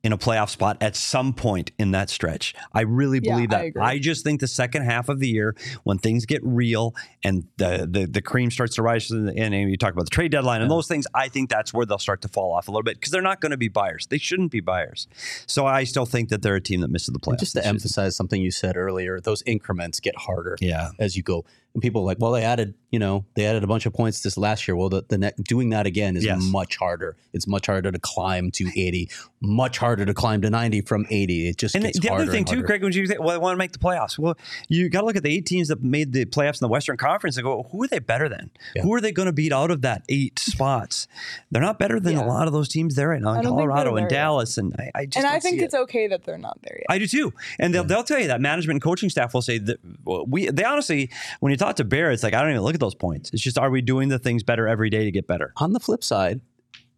in 0.07 0.12
a 0.12 0.19
playoff 0.19 0.49
spot 0.51 0.77
at 0.81 0.95
some 0.95 1.33
point 1.33 1.73
in 1.79 1.90
that 1.90 2.09
stretch. 2.09 2.55
I 2.73 2.83
really 2.83 3.19
Yeah, 3.23 3.35
believe 3.35 3.53
I 3.53 3.57
that. 3.57 3.64
agree. 3.66 4.01
just 4.01 4.23
think 4.25 4.40
the 4.40 4.47
second 4.49 4.83
half 4.85 5.09
of 5.09 5.19
the 5.19 5.29
year, 5.29 5.57
when 5.83 5.99
things 5.99 6.25
get 6.27 6.40
real 6.45 6.95
and 7.25 7.45
the 7.57 7.88
the, 7.90 8.07
the 8.07 8.23
cream 8.23 8.51
starts 8.51 8.77
to 8.77 8.83
rise, 8.83 9.11
and, 9.11 9.29
and 9.31 9.53
you 9.71 9.77
talk 9.77 9.92
about 9.92 10.05
the 10.05 10.11
trade 10.11 10.31
deadline 10.31 10.62
and 10.62 10.71
those 10.71 10.87
things, 10.87 11.07
I 11.14 11.29
think 11.29 11.51
that's 11.51 11.75
where 11.75 11.85
they'll 11.85 11.99
start 11.99 12.23
to 12.23 12.29
fall 12.29 12.53
off 12.53 12.69
a 12.69 12.71
little 12.71 12.85
bit 12.85 12.95
because 12.97 13.11
they're 13.11 13.21
not 13.21 13.40
going 13.40 13.51
to 13.51 13.57
be 13.57 13.69
buyers. 13.69 14.07
They 14.07 14.19
shouldn't 14.19 14.53
be 14.53 14.61
buyers. 14.61 15.09
So 15.47 15.66
I 15.66 15.85
still 15.85 16.07
think 16.07 16.29
that 16.29 16.42
they're 16.42 16.55
a 16.57 16.61
team 16.61 16.81
that 16.83 16.88
misses 16.88 17.09
the 17.12 17.19
playoffs. 17.19 17.40
Just 17.40 17.53
to 17.53 17.59
this 17.59 17.64
season. 17.64 17.77
emphasize 17.77 18.16
something 18.16 18.40
you 18.40 18.51
said 18.53 18.77
earlier, 18.77 19.21
those 19.21 19.42
increments 19.47 19.99
get 20.01 20.16
harder 20.16 20.57
Yeah. 20.61 20.90
as 21.01 21.16
you 21.16 21.23
go. 21.25 21.45
And 21.77 21.83
people 21.83 22.01
are 22.01 22.05
like, 22.07 22.17
well, 22.19 22.33
they 22.33 22.43
added, 22.43 22.73
you 22.91 22.99
know, 22.99 23.27
they 23.35 23.45
added 23.45 23.62
a 23.62 23.67
bunch 23.67 23.85
of 23.85 23.93
points 23.93 24.23
this 24.23 24.39
last 24.39 24.67
year. 24.67 24.75
Well, 24.75 24.89
the, 24.89 25.05
the 25.07 25.19
net, 25.19 25.35
doing 25.45 25.69
that 25.71 25.85
again 25.85 26.17
is 26.17 26.25
Yes. 26.25 26.39
much 26.43 26.77
harder. 26.77 27.19
It's 27.35 27.47
much 27.47 27.67
harder 27.67 27.93
to 27.93 27.99
climb 27.99 28.51
to 28.53 28.65
80, 28.75 29.11
much 29.43 29.77
harder 29.77 30.07
to 30.07 30.15
climb 30.15 30.41
to 30.41 30.49
90 30.49 30.81
from 30.81 31.05
80. 31.11 31.49
It 31.51 31.59
just 31.59 31.75
And 31.75 31.85
gets 31.85 32.01
the 32.01 32.09
harder 32.09 32.23
other 32.23 32.33
thing 32.33 32.39
and 32.39 32.47
too, 32.47 32.53
harder. 32.55 32.67
Craig, 32.67 32.83
when 32.83 32.95
you 32.95 33.07
say, 33.07 33.19
well, 33.19 33.29
I 33.29 33.37
want 33.37 33.53
to 33.53 33.59
make 33.59 33.73
the 33.73 33.79
playoffs. 33.79 34.19
Well, 34.19 34.39
you 34.71 34.89
got 34.89 35.01
to 35.01 35.07
look 35.07 35.17
at 35.17 35.23
the 35.23 35.37
eight 35.37 35.45
teams 35.45 35.69
that 35.69 35.83
made 35.83 36.15
the 36.15 36.25
playoffs 36.25 36.62
in 36.62 36.65
the 36.65 36.69
Western 36.69 36.97
Conference 36.97 37.37
and 37.37 37.45
go, 37.45 37.65
who 37.71 37.83
are 37.83 37.89
they 37.89 37.99
better 37.99 38.31
than? 38.31 38.51
Yeah. 38.75 38.81
Who 38.81 38.95
are 38.95 39.03
they 39.03 39.12
going 39.12 39.27
to 39.27 39.33
beat 39.35 39.53
out 39.53 39.71
of 39.71 39.83
that 39.83 40.03
eight 40.09 40.39
spots? 40.39 41.07
They're 41.51 41.61
not 41.61 41.79
better 41.79 42.01
than 42.01 42.15
Yeah. 42.15 42.25
a 42.25 42.27
lot 42.27 42.47
of 42.47 42.55
those 42.55 42.71
teams 42.71 42.95
there 42.95 43.09
right 43.09 43.21
now 43.21 43.35
in 43.35 43.45
Colorado 43.45 43.97
and 43.97 44.05
there 44.11 44.17
yet. 44.17 44.23
Dallas, 44.23 44.57
and 44.57 44.75
I, 44.79 44.91
I 44.95 45.05
just 45.05 45.19
and 45.19 45.27
I 45.27 45.39
think 45.41 45.59
see 45.59 45.65
it's 45.67 45.75
it. 45.75 45.81
okay 45.81 46.07
that 46.07 46.25
they're 46.25 46.39
not 46.39 46.59
there 46.62 46.79
yet. 46.79 46.87
I 46.89 46.99
do 46.99 47.07
too, 47.07 47.35
and 47.59 47.75
they'll, 47.75 47.85
they'll 47.85 48.03
tell 48.05 48.19
you 48.19 48.29
that 48.29 48.41
management 48.41 48.77
and 48.77 48.83
coaching 48.83 49.11
staff 49.11 49.35
will 49.35 49.43
say 49.43 49.59
that 49.59 49.81
well, 50.05 50.25
we. 50.27 50.49
They 50.49 50.65
honestly, 50.65 51.11
when 51.41 51.51
you 51.51 51.59
talk 51.59 51.65
to 51.74 51.85
Bear, 51.85 52.11
it's 52.12 52.22
like 52.22 52.35
I 52.35 52.40
don't 52.40 52.50
even 52.50 52.62
look 52.62 52.74
at 52.74 52.81
those 52.81 52.94
points. 52.94 53.31
It's 53.33 53.42
just 53.42 53.59
are 53.59 53.70
we 53.70 53.81
doing 53.83 54.09
the 54.09 54.18
things 54.18 54.42
better 54.42 54.66
every 54.68 54.90
day 54.90 55.05
to 55.05 55.11
get 55.11 55.26
better? 55.26 55.52
On 55.57 55.72
the 55.72 55.81
flip 55.81 56.02
side, 56.05 56.40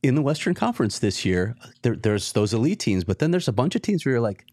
in 0.03 0.15
the 0.15 0.23
Western 0.23 0.55
Conference 0.55 0.99
this 0.99 1.25
year, 1.25 1.57
there, 1.83 1.97
there's 1.97 2.33
those 2.33 2.55
elite 2.55 2.79
teams, 2.79 3.03
but 3.05 3.19
then 3.19 3.31
there's 3.31 3.49
a 3.49 3.53
bunch 3.53 3.75
of 3.75 3.83
teams 3.83 4.05
where 4.05 4.13
you're 4.13 4.21
like, 4.21 4.45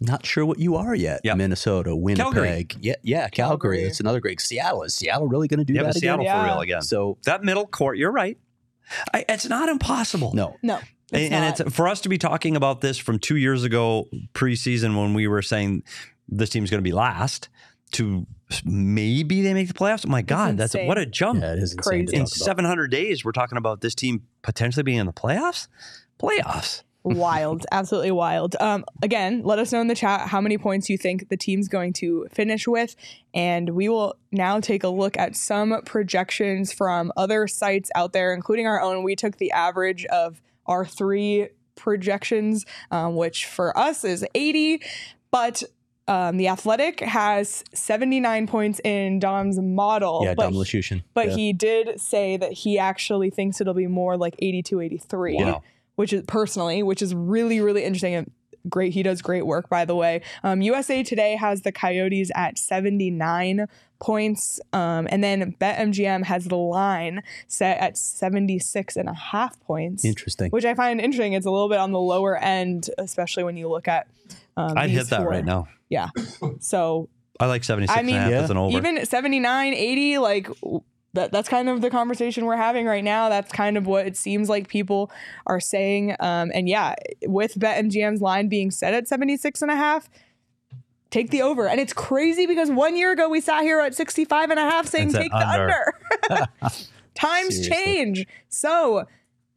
not 0.00 0.24
sure 0.24 0.44
what 0.46 0.58
you 0.58 0.76
are 0.76 0.94
yet. 0.94 1.20
Yeah. 1.24 1.34
Minnesota, 1.34 1.94
Winnipeg, 1.96 2.76
yeah, 2.80 2.94
yeah, 3.02 3.28
Calgary. 3.28 3.76
Calgary. 3.78 3.82
It's 3.82 4.00
another 4.00 4.20
great. 4.20 4.40
Seattle 4.40 4.82
is 4.82 4.94
Seattle 4.94 5.26
really 5.28 5.48
going 5.48 5.58
to 5.58 5.64
do 5.64 5.74
Yeah, 5.74 5.82
that 5.84 5.94
Seattle 5.94 6.20
again? 6.20 6.34
for 6.40 6.46
Yeah. 6.46 6.52
real 6.52 6.60
again. 6.60 6.82
So 6.82 7.18
that 7.24 7.42
middle 7.42 7.66
court, 7.66 7.98
you're 7.98 8.12
right. 8.12 8.38
I, 9.12 9.24
it's 9.28 9.48
not 9.48 9.68
impossible. 9.68 10.32
no, 10.34 10.56
No, 10.62 10.76
it's 10.76 10.86
and, 11.12 11.34
and 11.34 11.44
not. 11.44 11.60
it's 11.60 11.74
for 11.76 11.86
us 11.88 12.00
to 12.02 12.08
be 12.08 12.18
talking 12.18 12.56
about 12.56 12.80
this 12.80 12.98
from 12.98 13.18
two 13.18 13.36
years 13.36 13.62
ago 13.64 14.06
preseason 14.34 14.96
when 14.98 15.12
we 15.14 15.26
were 15.26 15.42
saying 15.42 15.82
this 16.28 16.50
team's 16.50 16.70
going 16.70 16.78
to 16.82 16.88
be 16.88 16.92
last 16.92 17.48
to 17.92 18.26
maybe 18.64 19.42
they 19.42 19.54
make 19.54 19.68
the 19.68 19.74
playoffs. 19.74 20.04
Oh 20.06 20.10
my 20.10 20.22
God, 20.22 20.56
that's 20.56 20.74
insane. 20.74 20.88
what 20.88 20.98
a 20.98 21.06
jump! 21.06 21.40
yeah, 21.40 21.52
it 21.52 21.58
is 21.58 21.74
insane 21.74 22.06
Crazy. 22.06 22.16
In 22.16 22.26
700 22.26 22.90
days, 22.90 23.24
we're 23.24 23.32
talking 23.32 23.58
about 23.58 23.80
this 23.80 23.94
team 23.94 24.26
potentially 24.42 24.82
being 24.82 24.98
in 24.98 25.06
the 25.06 25.12
playoffs. 25.12 25.68
Playoffs. 26.20 26.82
wild, 27.02 27.66
absolutely 27.72 28.10
wild. 28.10 28.56
Um, 28.60 28.84
again, 29.02 29.42
let 29.42 29.58
us 29.58 29.72
know 29.72 29.80
in 29.80 29.86
the 29.86 29.94
chat 29.94 30.28
how 30.28 30.40
many 30.40 30.58
points 30.58 30.90
you 30.90 30.98
think 30.98 31.28
the 31.28 31.36
team's 31.36 31.68
going 31.68 31.92
to 31.94 32.26
finish 32.30 32.66
with, 32.68 32.96
and 33.32 33.70
we 33.70 33.88
will 33.88 34.16
now 34.32 34.60
take 34.60 34.84
a 34.84 34.88
look 34.88 35.16
at 35.16 35.36
some 35.36 35.80
projections 35.84 36.72
from 36.72 37.12
other 37.16 37.46
sites 37.46 37.90
out 37.94 38.12
there, 38.12 38.34
including 38.34 38.66
our 38.66 38.80
own. 38.80 39.02
We 39.02 39.16
took 39.16 39.36
the 39.36 39.52
average 39.52 40.04
of 40.06 40.40
our 40.66 40.84
three 40.84 41.48
projections, 41.74 42.66
um, 42.90 43.16
which 43.16 43.46
for 43.46 43.76
us 43.76 44.04
is 44.04 44.24
80, 44.34 44.82
but. 45.30 45.62
Um, 46.10 46.36
the 46.38 46.48
Athletic 46.48 46.98
has 47.00 47.62
79 47.72 48.46
points 48.48 48.80
in 48.82 49.20
Dom's 49.20 49.58
model, 49.60 50.22
yeah, 50.24 50.34
but 50.34 50.42
Dom 50.44 50.54
Luszczyszyn. 50.54 51.02
but 51.14 51.28
yeah. 51.28 51.36
he 51.36 51.52
did 51.52 52.00
say 52.00 52.36
that 52.36 52.52
he 52.52 52.78
actually 52.80 53.30
thinks 53.30 53.60
it'll 53.60 53.74
be 53.74 53.86
more 53.86 54.16
like 54.16 54.34
82 54.40 54.80
83 54.80 55.34
Wow. 55.36 55.62
which 55.94 56.12
is 56.12 56.24
personally 56.26 56.82
which 56.82 57.00
is 57.00 57.14
really 57.14 57.60
really 57.60 57.84
interesting 57.84 58.14
and 58.14 58.30
great 58.68 58.92
he 58.92 59.02
does 59.02 59.22
great 59.22 59.46
work 59.46 59.68
by 59.68 59.84
the 59.84 59.94
way 59.94 60.20
um, 60.42 60.60
usa 60.60 61.02
today 61.02 61.36
has 61.36 61.62
the 61.62 61.72
coyotes 61.72 62.30
at 62.34 62.58
79 62.58 63.66
points 64.00 64.60
um, 64.72 65.06
and 65.10 65.22
then 65.22 65.54
betmgm 65.60 66.24
has 66.24 66.44
the 66.46 66.56
line 66.56 67.22
set 67.46 67.78
at 67.78 67.96
76 67.96 68.96
and 68.96 69.08
a 69.08 69.14
half 69.14 69.60
points 69.60 70.04
interesting. 70.04 70.50
which 70.50 70.64
i 70.64 70.74
find 70.74 71.00
interesting 71.00 71.32
it's 71.34 71.46
a 71.46 71.50
little 71.50 71.68
bit 71.68 71.78
on 71.78 71.92
the 71.92 72.00
lower 72.00 72.36
end 72.36 72.90
especially 72.98 73.44
when 73.44 73.56
you 73.56 73.68
look 73.68 73.86
at 73.88 74.08
um, 74.56 74.76
I'd 74.76 74.90
hit 74.90 75.08
that 75.08 75.22
four. 75.22 75.30
right 75.30 75.44
now. 75.44 75.68
Yeah 75.90 76.08
so 76.60 77.08
I 77.38 77.46
like 77.46 77.64
76 77.64 77.96
I 77.98 78.02
mean, 78.02 78.14
and 78.16 78.18
a 78.18 78.22
half 78.22 78.30
Yeah. 78.30 78.40
as 78.44 78.50
an 78.50 78.56
over. 78.56 78.76
even 78.76 79.04
79 79.04 79.74
80 79.74 80.18
like 80.18 80.48
that, 81.14 81.32
that's 81.32 81.48
kind 81.48 81.68
of 81.68 81.80
the 81.80 81.90
conversation 81.90 82.44
we're 82.44 82.56
having 82.56 82.86
right 82.86 83.02
now 83.02 83.28
that's 83.28 83.50
kind 83.52 83.76
of 83.76 83.86
what 83.86 84.06
it 84.06 84.16
seems 84.16 84.48
like 84.48 84.68
people 84.68 85.10
are 85.46 85.58
saying 85.60 86.14
um, 86.20 86.50
and 86.54 86.68
yeah 86.68 86.94
with 87.26 87.58
Bet 87.58 87.84
betmgm's 87.84 88.20
line 88.20 88.48
being 88.48 88.70
set 88.70 88.94
at 88.94 89.08
76 89.08 89.60
and 89.62 89.70
a 89.70 89.76
half 89.76 90.08
take 91.10 91.30
the 91.30 91.42
over 91.42 91.66
and 91.66 91.80
it's 91.80 91.92
crazy 91.92 92.46
because 92.46 92.70
one 92.70 92.96
year 92.96 93.10
ago 93.12 93.28
we 93.28 93.40
sat 93.40 93.62
here 93.62 93.80
at 93.80 93.94
65 93.94 94.50
and 94.50 94.60
a 94.60 94.62
half 94.62 94.86
saying 94.86 95.04
And 95.04 95.12
said 95.12 95.22
take 95.22 95.32
the 95.32 95.48
under. 95.48 95.92
under 96.30 96.46
times 97.16 97.56
Seriously. 97.56 97.68
change 97.74 98.26
so 98.48 99.04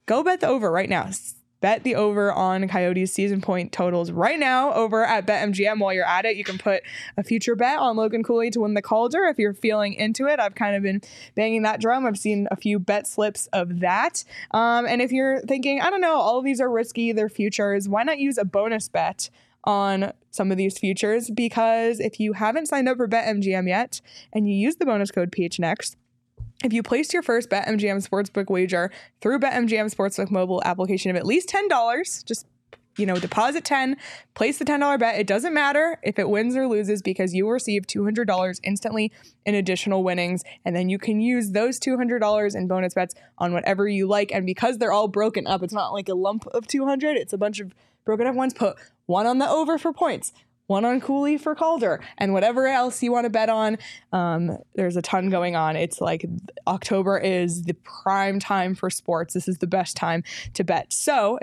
go 0.08 0.24
bet 0.24 0.40
the 0.40 0.48
over 0.48 0.72
right 0.72 0.90
now 0.90 1.04
S- 1.06 1.36
Bet 1.64 1.86
the 1.86 1.96
over 1.96 2.30
on 2.30 2.68
Coyotes 2.68 3.14
season 3.14 3.40
point 3.40 3.72
totals 3.72 4.12
right 4.12 4.38
now 4.38 4.74
over 4.74 5.06
at 5.06 5.26
BetMGM. 5.26 5.80
While 5.80 5.94
you're 5.94 6.04
at 6.04 6.26
it, 6.26 6.36
you 6.36 6.44
can 6.44 6.58
put 6.58 6.84
a 7.16 7.24
future 7.24 7.56
bet 7.56 7.80
on 7.80 7.96
Logan 7.96 8.22
Cooley 8.22 8.52
to 8.52 8.60
win 8.60 8.74
the 8.74 8.82
Calder 8.82 9.24
if 9.28 9.40
you're 9.40 9.54
feeling 9.54 9.94
into 9.94 10.28
it. 10.28 10.42
I've 10.42 10.56
kind 10.56 10.76
of 10.76 10.84
been 10.84 11.02
banging 11.36 11.62
that 11.62 11.80
drum. 11.80 12.06
I've 12.06 12.20
seen 12.20 12.50
a 12.52 12.58
few 12.58 12.80
bet 12.80 13.08
slips 13.08 13.48
of 13.54 13.80
that. 13.80 14.26
Um, 14.52 14.86
and 14.86 15.02
if 15.02 15.14
you're 15.14 15.40
thinking, 15.40 15.80
I 15.80 15.90
don't 15.90 16.02
know, 16.02 16.18
all 16.18 16.38
of 16.38 16.44
these 16.44 16.60
are 16.60 16.70
risky, 16.70 17.14
they're 17.14 17.30
futures, 17.30 17.88
why 17.88 18.04
not 18.04 18.20
use 18.20 18.38
a 18.38 18.44
bonus 18.44 18.90
bet? 18.90 19.30
On 19.64 20.12
some 20.30 20.52
of 20.52 20.58
these 20.58 20.78
futures, 20.78 21.32
because 21.32 22.02
if 22.02 22.20
you 22.20 22.34
haven't 22.34 22.66
signed 22.66 22.90
up 22.90 22.98
for 22.98 23.08
BetMGM 23.08 23.70
yet 23.70 24.02
and 24.34 24.50
you 24.50 24.54
use 24.54 24.76
the 24.76 24.86
bonus 24.86 25.10
code 25.10 25.32
PHNX, 25.32 25.96
if 26.64 26.74
you 26.74 26.82
placed 26.82 27.14
your 27.14 27.22
first 27.22 27.50
BetMGM 27.50 28.08
Sportsbook 28.08 28.50
wager 28.50 28.92
through 29.22 29.40
BetMGM 29.40 29.94
Sportsbook 29.94 30.32
mobile 30.32 30.62
application 30.66 31.12
of 31.12 31.18
at 31.18 31.26
least 31.26 31.50
$10, 31.50 32.26
just 32.26 32.48
you 32.98 33.06
know, 33.06 33.16
deposit 33.16 33.64
10, 33.64 33.98
place 34.36 34.60
the 34.60 34.66
$10 34.66 35.00
bet. 35.00 35.20
It 35.20 35.28
doesn't 35.28 35.54
matter 35.54 36.00
if 36.04 36.20
it 36.20 36.30
wins 36.30 36.56
or 36.56 36.68
loses 36.68 37.02
because 37.02 37.34
you 37.34 37.46
will 37.46 37.54
receive 37.54 37.88
$200 37.88 38.60
instantly 38.64 39.12
in 39.46 39.56
additional 39.56 40.04
winnings. 40.04 40.44
And 40.64 40.76
then 40.76 40.90
you 40.90 41.00
can 41.00 41.20
use 41.20 41.52
those 41.52 41.80
$200 41.80 42.56
in 42.56 42.68
bonus 42.68 42.94
bets 42.94 43.16
on 43.38 43.54
whatever 43.54 43.88
you 43.88 44.08
like. 44.08 44.32
And 44.32 44.46
because 44.46 44.78
they're 44.78 44.92
all 44.92 45.08
broken 45.08 45.48
up, 45.48 45.64
it's 45.64 45.74
not 45.74 45.92
like 45.92 46.08
a 46.08 46.14
lump 46.14 46.46
of 46.48 46.68
200, 46.68 47.18
it's 47.18 47.34
a 47.34 47.38
bunch 47.38 47.60
of 47.60 47.74
broken 48.06 48.28
up 48.28 48.36
ones. 48.36 48.54
Put 48.54 48.78
one 49.06 49.26
on 49.26 49.40
the 49.40 49.50
over 49.50 49.78
for 49.78 49.92
points, 49.92 50.32
one 50.68 50.86
on 50.86 51.02
Cooley 51.02 51.38
for 51.38 51.56
Calder, 51.56 52.00
and 52.18 52.34
whatever 52.34 52.68
else 52.68 53.04
you 53.04 53.12
want 53.12 53.26
to 53.26 53.30
bet 53.30 53.50
on. 53.50 53.78
Um, 54.12 54.58
there's 54.76 54.96
a 54.96 55.02
ton 55.02 55.30
going 55.30 55.56
on. 55.56 55.76
It's 55.76 56.00
like 56.02 56.26
October 56.68 57.18
is 57.18 57.64
the 57.64 57.74
prime 57.74 58.40
time 58.40 58.76
for 58.76 58.90
sports. 58.90 59.34
This 59.34 59.48
is 59.48 59.58
the 59.58 59.68
best 59.68 59.98
time 59.98 60.24
to 60.54 60.64
bet. 60.64 60.94
So, 60.94 61.40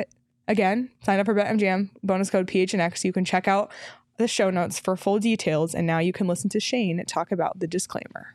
again, 0.48 0.90
sign 1.04 1.20
up 1.20 1.26
for 1.26 1.35
BetMGM, 1.35 1.90
bonus 2.02 2.30
code 2.30 2.46
PHNX. 2.46 3.04
You 3.04 3.12
can 3.12 3.24
check 3.24 3.46
out 3.46 3.70
the 4.16 4.28
show 4.28 4.50
notes 4.50 4.78
for 4.78 4.96
full 4.96 5.18
details. 5.18 5.74
And 5.74 5.87
now 5.87 5.98
you 5.98 6.12
can 6.12 6.26
listen 6.26 6.50
to 6.50 6.61
Shane 6.61 7.02
talk 7.06 7.33
about 7.33 7.59
the 7.59 7.66
disclaimer. 7.66 8.35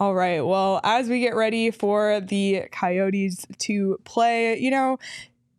All 0.00 0.14
right. 0.14 0.40
Well, 0.40 0.80
as 0.82 1.08
we 1.08 1.20
get 1.20 1.36
ready 1.36 1.70
for 1.70 2.20
the 2.20 2.64
Coyotes 2.72 3.46
to 3.58 3.98
play, 4.04 4.58
you 4.58 4.70
know, 4.70 4.98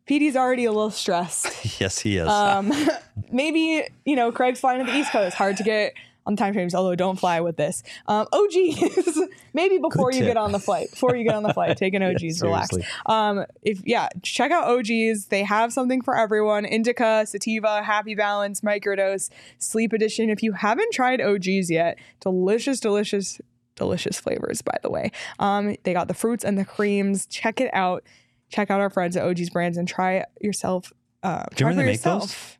PD's 0.06 0.36
already 0.36 0.66
a 0.66 0.72
little 0.72 0.90
stressed. 0.90 1.46
yes, 1.80 1.98
he 1.98 2.18
is. 2.18 2.28
Um, 2.28 2.72
maybe, 3.32 3.84
you 4.04 4.16
know, 4.16 4.30
Craig's 4.32 4.60
flying 4.60 4.84
to 4.84 4.90
the 4.90 4.96
East 4.96 5.10
Coast. 5.10 5.36
Hard 5.36 5.56
to 5.56 5.62
get 5.62 5.94
on 6.26 6.36
time 6.36 6.52
frames, 6.52 6.74
although 6.74 6.94
don't 6.94 7.18
fly 7.18 7.40
with 7.40 7.56
this. 7.56 7.82
Um, 8.08 8.26
OGs, 8.32 9.20
maybe 9.54 9.78
before 9.78 10.12
you 10.12 10.24
get 10.24 10.36
on 10.36 10.52
the 10.52 10.58
flight, 10.58 10.90
before 10.90 11.14
you 11.14 11.24
get 11.24 11.34
on 11.34 11.44
the 11.44 11.54
flight, 11.54 11.76
take 11.76 11.94
an 11.94 12.02
OGs, 12.02 12.42
relax. 12.42 12.70
Um, 13.06 13.46
if 13.62 13.80
yeah, 13.86 14.08
check 14.22 14.50
out 14.50 14.68
OGs. 14.68 15.26
They 15.26 15.44
have 15.44 15.72
something 15.72 16.02
for 16.02 16.16
everyone: 16.16 16.64
indica, 16.64 17.24
sativa, 17.26 17.82
happy 17.82 18.14
balance, 18.16 18.60
microdose, 18.60 19.30
sleep 19.58 19.92
edition. 19.92 20.28
If 20.28 20.42
you 20.42 20.52
haven't 20.52 20.92
tried 20.92 21.20
OGs 21.20 21.70
yet, 21.70 21.98
delicious, 22.20 22.80
delicious, 22.80 23.40
delicious 23.76 24.18
flavors. 24.18 24.62
By 24.62 24.76
the 24.82 24.90
way, 24.90 25.12
um, 25.38 25.76
they 25.84 25.92
got 25.92 26.08
the 26.08 26.14
fruits 26.14 26.44
and 26.44 26.58
the 26.58 26.64
creams. 26.64 27.26
Check 27.26 27.60
it 27.60 27.70
out. 27.72 28.02
Check 28.48 28.70
out 28.70 28.80
our 28.80 28.90
friends 28.90 29.16
at 29.16 29.24
OGs 29.24 29.50
Brands 29.50 29.76
and 29.78 29.86
try 29.88 30.24
yourself. 30.40 30.92
Uh, 31.22 31.44
Do 31.44 31.52
you 31.52 31.56
try 31.56 31.68
remember 31.70 31.82
for 31.82 31.86
they 31.86 31.96
those? 31.96 32.22
yourself. 32.24 32.58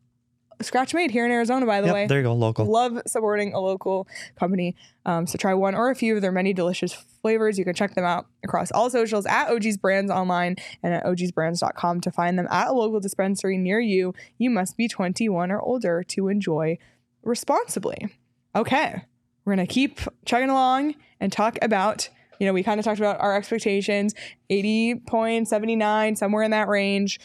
Scratch 0.62 0.94
made 0.94 1.10
here 1.10 1.26
in 1.26 1.30
Arizona, 1.30 1.66
by 1.66 1.82
the 1.82 1.88
Yep, 1.88 1.94
way. 1.94 2.06
there 2.06 2.16
you 2.16 2.24
go, 2.24 2.32
local. 2.32 2.64
Love 2.64 3.02
supporting 3.06 3.52
a 3.52 3.60
local 3.60 4.08
company. 4.38 4.74
Um, 5.04 5.26
so 5.26 5.36
try 5.36 5.52
one 5.52 5.74
or 5.74 5.90
a 5.90 5.94
few 5.94 6.16
of 6.16 6.22
their 6.22 6.32
many 6.32 6.54
delicious 6.54 6.94
flavors. 6.94 7.58
You 7.58 7.64
can 7.66 7.74
check 7.74 7.94
them 7.94 8.06
out 8.06 8.24
across 8.42 8.70
all 8.72 8.88
socials 8.88 9.26
at 9.26 9.50
OG's 9.50 9.76
Brands 9.76 10.10
online 10.10 10.56
and 10.82 10.94
at 10.94 11.04
ogsbrands.com 11.04 12.00
to 12.00 12.10
find 12.10 12.38
them 12.38 12.48
at 12.50 12.68
a 12.68 12.72
local 12.72 13.00
dispensary 13.00 13.58
near 13.58 13.80
you. 13.80 14.14
You 14.38 14.48
must 14.48 14.78
be 14.78 14.88
21 14.88 15.52
or 15.52 15.60
older 15.60 16.02
to 16.04 16.28
enjoy 16.28 16.78
responsibly. 17.22 18.08
Okay, 18.54 19.02
we're 19.46 19.54
going 19.54 19.66
to 19.66 19.72
keep 19.72 20.00
chugging 20.26 20.50
along 20.50 20.96
and 21.20 21.32
talk 21.32 21.56
about 21.62 22.10
You 22.38 22.46
know, 22.46 22.52
we 22.52 22.62
kind 22.62 22.78
of 22.78 22.84
talked 22.84 22.98
about 22.98 23.18
our 23.18 23.34
expectations 23.34 24.14
80.79, 24.50 26.18
somewhere 26.18 26.42
in 26.42 26.50
that 26.50 26.68
range. 26.68 27.18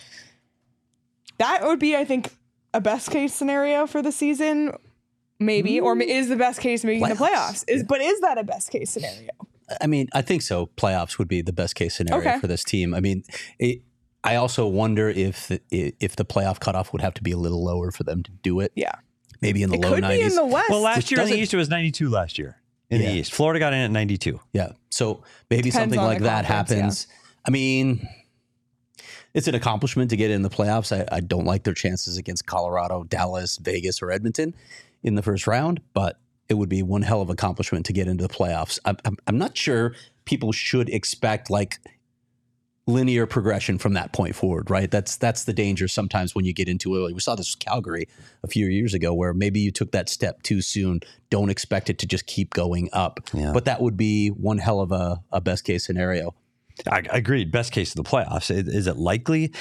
That 1.38 1.66
would 1.66 1.80
be, 1.80 1.98
I 1.98 2.06
think, 2.06 2.30
a 2.74 2.80
best 2.80 3.12
case 3.12 3.34
scenario 3.34 3.88
for 3.88 4.02
the 4.02 4.12
season. 4.14 4.72
Maybe, 5.40 5.82
or 5.82 5.96
mm. 5.96 6.04
is 6.04 6.30
the 6.30 6.36
best 6.38 6.62
case 6.62 6.86
making 6.86 7.02
the 7.10 7.16
Playoffs. 7.16 7.64
playoffs? 7.64 7.64
Is 7.68 7.84
but 7.84 8.00
is 8.00 8.22
that 8.22 8.38
a 8.38 8.44
best 8.44 8.70
case 8.70 8.92
scenario? 8.92 9.32
I 9.82 9.88
mean, 9.88 10.08
I 10.14 10.22
think 10.22 10.44
so. 10.44 10.68
Playoffs 10.78 11.18
would 11.18 11.28
be 11.28 11.42
the 11.42 11.52
best 11.52 11.74
case 11.76 11.96
scenario 11.96 12.30
Okay. 12.30 12.40
for 12.40 12.46
this 12.46 12.64
team. 12.64 12.94
I 12.94 13.00
mean, 13.00 13.24
it, 13.58 13.82
I 14.24 14.36
also 14.36 14.68
wonder 14.68 15.10
if 15.10 15.48
the, 15.48 15.62
if 15.72 16.16
the 16.16 16.26
playoff 16.26 16.60
cutoff 16.60 16.94
would 16.94 17.02
have 17.02 17.16
to 17.16 17.24
be 17.24 17.32
a 17.32 17.38
little 17.38 17.64
lower 17.64 17.90
for 17.90 18.04
them 18.04 18.22
to 18.22 18.32
do 18.32 18.60
it. 18.60 18.72
Yeah, 18.76 18.92
Maybe 19.42 19.64
in 19.64 19.70
the 19.70 19.76
it 19.76 19.82
low 19.82 19.90
could 19.90 19.96
be 19.96 20.02
nineties. 20.02 20.32
in 20.32 20.36
the 20.36 20.46
West. 20.46 20.70
Well, 20.70 20.82
last 20.82 20.98
Which 20.98 21.12
year 21.12 21.22
in 21.22 21.28
the 21.30 21.38
East, 21.38 21.54
it 21.54 21.58
was 21.58 21.70
92 21.70 22.10
last 22.10 22.38
year 22.38 22.58
in 22.90 23.02
Yeah. 23.02 23.10
the 23.12 23.18
East. 23.20 23.34
Florida 23.34 23.60
got 23.60 23.74
in 23.74 23.80
at 23.80 23.92
92. 23.92 24.40
Yeah. 24.54 24.74
So 24.90 25.24
maybe 25.50 25.64
Depends 25.72 25.76
something 25.96 26.00
like 26.00 26.20
that 26.22 26.46
conference, 26.46 26.72
yeah. 26.72 26.78
happens. 26.78 27.08
I 27.46 27.50
mean, 27.52 28.08
it's 29.34 29.48
an 29.48 29.56
accomplishment 29.56 30.10
to 30.12 30.18
get 30.18 30.30
in 30.30 30.42
the 30.42 30.50
playoffs. 30.50 30.96
I, 30.96 31.08
I 31.16 31.20
don't 31.22 31.46
like 31.46 31.64
their 31.64 31.74
chances 31.74 32.18
against 32.18 32.46
Colorado, 32.46 33.04
Dallas, 33.04 33.58
Vegas, 33.58 34.02
or 34.02 34.12
Edmonton 34.12 34.54
in 35.04 35.16
the 35.16 35.22
first 35.24 35.48
round, 35.48 35.82
but 35.94 36.20
it 36.50 36.56
would 36.56 36.70
be 36.70 36.84
one 36.84 37.02
hell 37.02 37.22
of 37.22 37.30
an 37.30 37.34
accomplishment 37.34 37.86
to 37.88 37.94
get 37.94 38.08
into 38.08 38.28
the 38.28 38.34
playoffs. 38.34 38.78
I'm, 38.86 38.98
I'm, 39.06 39.18
I'm 39.26 39.38
not 39.38 39.58
sure 39.58 39.96
people 40.26 40.52
should 40.52 40.90
expect 40.90 41.50
like 41.50 41.80
linear 42.92 43.26
progression 43.26 43.78
from 43.78 43.94
that 43.94 44.14
point 44.14 44.36
forward, 44.36 44.70
right? 44.70 44.90
That's 44.90 45.18
that's 45.18 45.44
the 45.46 45.54
danger 45.54 45.88
sometimes 45.88 46.36
when 46.36 46.46
you 46.46 46.54
get 46.54 46.68
into 46.68 46.96
it. 46.96 47.14
We 47.14 47.20
saw 47.20 47.36
this 47.36 47.56
with 47.56 47.60
Calgary 47.60 48.08
a 48.44 48.48
few 48.48 48.68
years 48.68 48.94
ago 48.94 49.14
where 49.14 49.34
maybe 49.34 49.60
you 49.60 49.72
took 49.72 49.92
that 49.92 50.10
step 50.10 50.44
too 50.44 50.62
soon. 50.62 51.02
Don't 51.30 51.50
expect 51.50 51.90
it 51.90 51.98
to 52.00 52.06
just 52.06 52.26
keep 52.26 52.54
going 52.54 52.90
up. 52.94 53.20
Yeah. 53.34 53.52
But 53.54 53.66
that 53.66 53.82
would 53.82 53.98
be 53.98 54.30
one 54.30 54.58
hell 54.58 54.82
of 54.82 54.92
a, 54.92 55.22
a 55.32 55.42
best 55.42 55.64
case 55.64 55.86
scenario. 55.86 56.34
I 56.90 56.98
I 57.12 57.18
agreed. 57.18 57.52
Best 57.52 57.72
case 57.72 57.92
of 57.96 58.04
the 58.04 58.10
playoffs. 58.10 58.50
Is, 58.52 58.68
is 58.68 58.88
it 58.88 58.98
likely? 58.98 59.52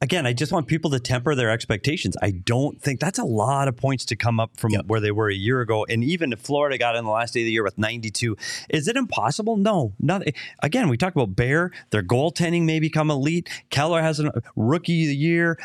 Again, 0.00 0.26
I 0.26 0.32
just 0.32 0.50
want 0.50 0.66
people 0.66 0.90
to 0.90 0.98
temper 0.98 1.34
their 1.36 1.50
expectations. 1.50 2.16
I 2.20 2.32
don't 2.32 2.80
think 2.82 2.98
that's 2.98 3.20
a 3.20 3.24
lot 3.24 3.68
of 3.68 3.76
points 3.76 4.04
to 4.06 4.16
come 4.16 4.40
up 4.40 4.56
from 4.56 4.72
Yep. 4.72 4.86
where 4.86 4.98
they 5.00 5.12
were 5.12 5.28
a 5.30 5.34
year 5.34 5.60
ago. 5.60 5.86
And 5.88 6.02
even 6.02 6.32
if 6.32 6.40
Florida 6.40 6.76
got 6.76 6.96
in 6.96 7.04
the 7.04 7.10
last 7.10 7.34
day 7.34 7.42
of 7.42 7.46
the 7.46 7.52
year 7.52 7.62
with 7.62 7.78
92, 7.78 8.36
is 8.68 8.88
it 8.88 8.96
impossible? 8.96 9.56
No. 9.56 9.92
Not, 10.00 10.22
again, 10.60 10.88
we 10.88 10.96
talked 10.96 11.14
about 11.14 11.36
Bear. 11.36 11.70
Their 11.90 12.02
goaltending 12.02 12.64
may 12.64 12.80
become 12.80 13.12
elite. 13.12 13.48
Keller 13.70 14.02
has 14.02 14.18
a 14.18 14.32
rookie 14.56 15.04
of 15.04 15.08
the 15.10 15.16
year. 15.16 15.56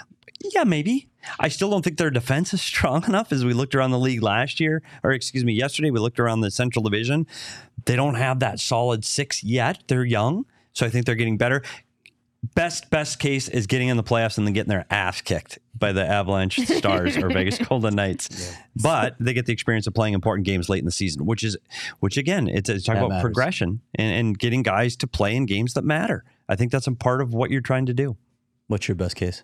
Yeah, 0.54 0.66
maybe. 0.66 1.10
I 1.40 1.48
still 1.48 1.72
don't 1.72 1.82
think 1.84 1.98
their 1.98 2.12
defense 2.12 2.54
is 2.54 2.62
strong 2.74 3.06
enough 3.06 3.32
as 3.32 3.44
we 3.44 3.54
looked 3.54 3.74
around 3.74 3.90
the 3.90 3.98
league 4.00 4.22
last 4.22 4.60
year, 4.60 4.84
or 5.04 5.14
excuse 5.14 5.44
me, 5.44 5.54
yesterday. 5.54 5.90
We 5.90 6.00
looked 6.00 6.20
around 6.20 6.42
the 6.42 6.52
Central 6.52 6.84
Division. 6.84 7.26
They 7.86 7.96
don't 7.96 8.16
have 8.16 8.40
that 8.42 8.60
solid 8.60 9.04
six 9.04 9.44
yet. 9.44 9.84
They're 9.88 10.06
young. 10.06 10.46
So 10.78 10.86
I 10.86 10.90
think 10.90 11.08
they're 11.08 11.16
getting 11.16 11.38
better. 11.38 11.64
Best 12.54 12.92
best 12.92 13.18
case 13.18 13.50
is 13.50 13.66
getting 13.66 13.88
in 13.88 13.98
the 13.98 14.04
playoffs 14.04 14.38
and 14.38 14.46
then 14.46 14.54
getting 14.54 14.70
their 14.70 14.86
ass 14.92 15.22
kicked 15.22 15.58
by 15.76 15.92
the 15.92 16.06
Avalanche 16.06 16.60
Stars 16.68 17.18
or 17.18 17.30
Vegas 17.30 17.58
Golden 17.68 17.96
Knights. 17.96 18.56
But 18.76 19.16
they 19.20 19.34
get 19.34 19.48
the 19.48 19.54
experience 19.54 19.88
of 19.88 19.96
playing 19.96 20.14
important 20.14 20.46
games 20.46 20.70
late 20.70 20.78
in 20.78 20.86
the 20.86 20.92
season, 20.92 21.26
which 21.26 21.44
is 21.44 21.58
which 22.00 22.16
again, 22.16 22.48
it's, 22.48 22.70
it's 22.70 22.86
talking 22.86 23.00
about 23.00 23.10
matters. 23.10 23.24
progression 23.24 23.82
and, 23.96 24.14
and 24.14 24.40
getting 24.40 24.62
guys 24.62 24.96
to 24.98 25.08
play 25.08 25.36
in 25.36 25.48
games 25.48 25.74
that 25.74 25.84
matter. 25.84 26.24
I 26.48 26.56
think 26.56 26.72
that's 26.72 26.86
a 26.86 26.92
part 26.92 27.22
of 27.22 27.34
what 27.34 27.50
you're 27.50 27.60
trying 27.60 27.88
to 27.88 27.94
do. 27.96 28.16
What's 28.68 28.88
your 28.88 28.96
best 28.96 29.16
case? 29.16 29.42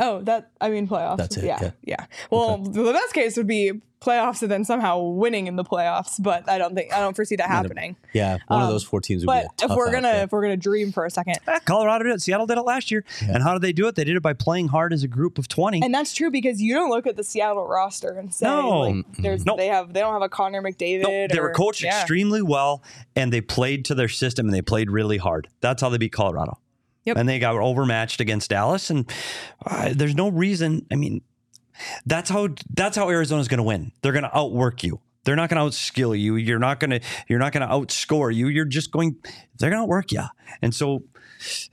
Oh, 0.00 0.20
that 0.22 0.50
I 0.60 0.70
mean 0.70 0.86
playoffs. 0.88 1.16
That's 1.18 1.36
it, 1.36 1.44
Yeah, 1.44 1.58
yeah. 1.60 1.70
yeah. 1.82 2.06
Well, 2.30 2.58
the 2.58 2.92
best 2.92 3.12
case 3.14 3.36
would 3.36 3.46
be 3.48 3.72
playoffs 4.00 4.42
and 4.42 4.50
then 4.50 4.64
somehow 4.64 5.00
winning 5.00 5.48
in 5.48 5.56
the 5.56 5.64
playoffs, 5.64 6.22
but 6.22 6.48
I 6.48 6.56
don't 6.56 6.72
think 6.76 6.92
I 6.94 7.00
don't 7.00 7.16
foresee 7.16 7.34
that 7.34 7.48
happening. 7.48 7.96
Yeah, 8.12 8.38
one 8.46 8.60
of 8.62 8.66
Um, 8.68 8.72
those 8.72 8.84
four 8.84 9.00
teams 9.00 9.22
would 9.22 9.26
But 9.26 9.56
be 9.58 9.64
a 9.64 9.70
if 9.72 9.76
we're 9.76 9.90
gonna 9.90 10.08
yeah. 10.08 10.22
if 10.22 10.30
we're 10.30 10.42
gonna 10.42 10.56
dream 10.56 10.92
for 10.92 11.04
a 11.04 11.10
second, 11.10 11.34
Eh, 11.48 11.58
Colorado 11.64 12.04
did 12.04 12.14
it. 12.14 12.22
Seattle 12.22 12.46
did 12.46 12.58
it 12.58 12.62
last 12.62 12.92
year. 12.92 13.04
And 13.28 13.42
how 13.42 13.54
did 13.54 13.62
they 13.62 13.72
do 13.72 13.88
it? 13.88 13.96
They 13.96 14.04
did 14.04 14.14
it 14.14 14.22
by 14.22 14.34
playing 14.34 14.68
hard 14.68 14.92
as 14.92 15.02
a 15.02 15.08
group 15.08 15.36
of 15.36 15.48
20. 15.48 15.82
and 15.82 15.92
that's 15.92 16.14
true 16.14 16.30
because 16.30 16.62
you 16.62 16.74
don't 16.74 16.90
look 16.90 17.08
at 17.08 17.16
the 17.16 17.24
Seattle 17.24 17.66
roster 17.66 18.12
and 18.12 18.32
say 18.32 18.46
No. 18.46 18.80
like, 18.82 19.04
there's 19.18 19.44
Nope. 19.44 19.58
they 19.58 19.66
have 19.66 19.92
they 19.92 19.98
don't 19.98 20.12
have 20.12 20.22
a 20.22 20.28
Connor 20.28 20.62
McDavid. 20.62 21.02
No, 21.02 21.26
they 21.26 21.40
were 21.40 21.50
coached 21.52 21.82
yeah. 21.82 21.98
extremely 22.02 22.40
well 22.40 22.84
and 23.16 23.32
they 23.32 23.40
played 23.40 23.84
to 23.86 23.96
their 23.96 24.08
system 24.08 24.46
and 24.46 24.54
they 24.54 24.62
played 24.62 24.92
really 24.92 25.16
hard. 25.18 25.48
That's 25.60 25.82
how 25.82 25.88
they 25.88 25.98
beat 25.98 26.12
Colorado. 26.12 26.56
Yep. 27.08 27.16
And 27.16 27.28
they 27.28 27.38
got 27.38 27.56
overmatched 27.56 28.20
against 28.20 28.50
Dallas. 28.50 28.90
And 28.90 29.10
uh, 29.66 29.92
there's 29.94 30.14
no 30.14 30.28
reason. 30.28 30.86
I 30.92 30.94
mean, 30.94 31.22
that's 32.06 32.30
how 32.30 32.48
that's 32.74 32.96
how 32.96 33.08
Arizona's 33.08 33.48
going 33.48 33.58
to 33.58 33.64
win. 33.64 33.92
They're 34.02 34.12
going 34.12 34.24
to 34.24 34.36
outwork 34.36 34.84
you. 34.84 35.00
They're 35.24 35.36
not 35.36 35.50
going 35.50 35.58
to 35.70 35.76
outskill 35.76 36.18
you. 36.18 36.36
You're 36.36 36.58
not 36.58 36.80
going 36.80 36.90
to 36.90 37.00
you're 37.28 37.38
not 37.38 37.52
going 37.52 37.66
to 37.66 37.72
outscore 37.74 38.34
you. 38.34 38.48
You're 38.48 38.64
just 38.64 38.90
going. 38.92 39.16
They're 39.58 39.70
going 39.70 39.82
to 39.82 39.86
work 39.86 40.12
you. 40.12 40.22
And 40.62 40.74
so, 40.74 41.02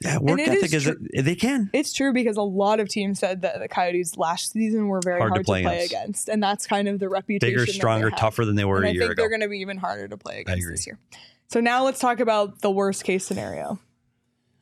yeah, 0.02 0.18
work 0.20 0.40
it 0.40 0.50
ethic 0.50 0.74
is 0.74 0.88
is, 0.88 0.96
they 1.24 1.36
can. 1.36 1.70
It's 1.74 1.94
true 1.94 2.12
because 2.14 2.38
a 2.38 2.42
lot 2.42 2.80
of 2.80 2.90
teams 2.90 3.20
said 3.20 3.42
that 3.44 3.60
the 3.60 3.68
Coyotes 3.68 4.18
last 4.18 4.52
season 4.52 4.88
were 4.88 5.00
very 5.04 5.20
Hard 5.20 5.32
hard, 5.32 5.42
to 5.42 5.46
play 5.46 5.62
to 5.64 5.68
play 5.68 5.76
against. 5.86 5.94
against. 5.94 6.30
and 6.30 6.44
that's 6.44 6.68
kind 6.68 6.88
of 6.88 7.00
the 7.00 7.10
reputation. 7.10 7.56
Bigger, 7.56 7.72
stronger, 7.72 8.10
tougher 8.12 8.46
than 8.46 8.56
they 8.56 8.66
were 8.66 8.78
and 8.78 8.86
a 8.86 8.90
I 8.90 8.92
year 8.92 9.02
think 9.04 9.12
ago. 9.14 9.22
they're 9.22 9.30
going 9.30 9.42
to 9.42 9.50
be 9.50 9.60
even 9.60 9.78
harder 9.78 10.08
to 10.08 10.18
play 10.18 10.42
against 10.42 10.68
this 10.70 10.86
year. 10.88 11.00
So 11.48 11.60
now 11.62 11.86
let's 11.86 12.00
talk 12.00 12.20
about 12.20 12.62
the 12.62 12.72
worst 12.72 13.04
case 13.04 13.26
scenario. 13.26 13.80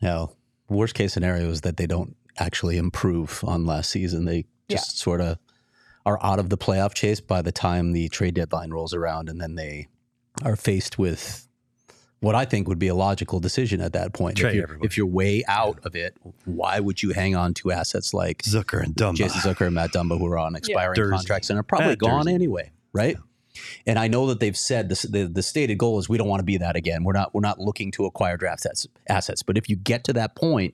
No, 0.02 0.36
worst 0.74 0.94
case 0.96 1.14
scenario 1.14 1.50
is 1.50 1.62
that 1.62 1.78
they 1.78 1.88
don't 1.88 2.16
actually 2.38 2.78
improve 2.78 3.44
on 3.46 3.66
last 3.66 3.90
season. 3.90 4.26
They 4.26 4.46
Yeah. 4.70 4.78
just 4.78 4.98
sort 5.00 5.22
of 5.22 5.38
are 6.06 6.20
out 6.24 6.40
of 6.40 6.50
the 6.50 6.58
playoff 6.58 6.94
chase 6.94 7.22
by 7.22 7.42
the 7.42 7.52
time 7.52 7.94
the 7.94 8.10
trade 8.10 8.34
deadline 8.34 8.72
rolls 8.72 8.94
around, 8.94 9.30
and 9.30 9.40
then 9.40 9.56
they 9.56 9.88
are 10.44 10.56
faced 10.56 10.98
with 10.98 11.48
what 12.20 12.36
I 12.36 12.46
think 12.46 12.68
would 12.70 12.80
be 12.80 12.88
a 12.88 12.96
logical 12.96 13.40
decision 13.40 13.82
at 13.82 13.94
that 13.94 14.14
point. 14.14 14.38
Trade 14.38 14.50
if, 14.50 14.56
you're, 14.56 14.64
everybody. 14.64 14.86
if 14.88 14.98
you're 14.98 15.06
way 15.06 15.44
out 15.48 15.80
of 15.84 15.96
it, 15.96 16.16
why 16.46 16.80
would 16.80 17.04
you 17.04 17.12
hang 17.12 17.36
on 17.36 17.54
to 17.56 17.72
assets 17.72 18.14
like 18.14 18.42
Zucker 18.44 18.82
and 18.82 18.96
Dumba. 18.96 19.16
Jason 19.16 19.42
Zucker 19.42 19.66
and 19.68 19.76
Matt 19.76 19.92
Dumba, 19.92 20.18
who 20.18 20.26
are 20.28 20.38
on 20.38 20.56
expiring 20.56 20.96
Jersey. 20.96 21.16
contracts 21.18 21.50
and 21.50 21.60
are 21.60 21.64
probably 21.64 21.92
At 21.92 21.98
gone 22.00 22.24
Jersey. 22.26 22.34
anyway, 22.36 22.72
right? 22.94 23.18
And 23.86 24.00
I 24.00 24.08
know 24.08 24.28
that 24.28 24.40
they've 24.40 24.58
said 24.58 24.90
this, 24.90 25.04
the 25.04 25.26
the 25.28 25.44
stated 25.44 25.76
goal 25.78 26.00
is 26.00 26.10
we 26.10 26.18
don't 26.18 26.28
want 26.28 26.40
to 26.40 26.46
be 26.46 26.58
that 26.58 26.76
again. 26.76 27.04
We're 27.04 27.14
not 27.14 27.34
we're 27.34 27.42
not 27.42 27.60
looking 27.60 27.92
to 27.92 28.06
acquire 28.06 28.36
draft 28.38 28.66
assets. 28.66 28.88
assets. 29.10 29.44
But 29.44 29.58
if 29.58 29.70
you 29.70 29.76
get 29.76 30.04
to 30.06 30.14
that 30.14 30.36
point, 30.36 30.74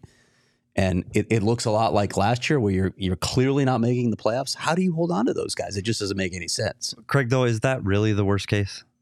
and 0.76 1.04
it, 1.14 1.28
it 1.30 1.44
looks 1.44 1.66
a 1.66 1.72
lot 1.72 1.94
like 1.94 2.16
last 2.16 2.50
year 2.50 2.60
where 2.60 2.72
you're 2.74 2.94
you're 2.98 3.16
clearly 3.18 3.66
not 3.66 3.82
making 3.82 4.12
the 4.12 4.18
playoffs, 4.18 4.56
how 4.56 4.76
do 4.76 4.82
you 4.82 4.94
hold 4.94 5.12
on 5.12 5.26
to 5.26 5.34
those 5.34 5.56
guys? 5.56 5.76
It 5.78 5.82
just 5.82 6.00
doesn't 6.00 6.16
make 6.18 6.34
any 6.36 6.48
sense. 6.48 6.94
Craig, 7.08 7.30
though, 7.30 7.44
is 7.44 7.60
that 7.62 7.84
really 7.84 8.14
the 8.14 8.24
worst 8.26 8.48
case? 8.48 8.84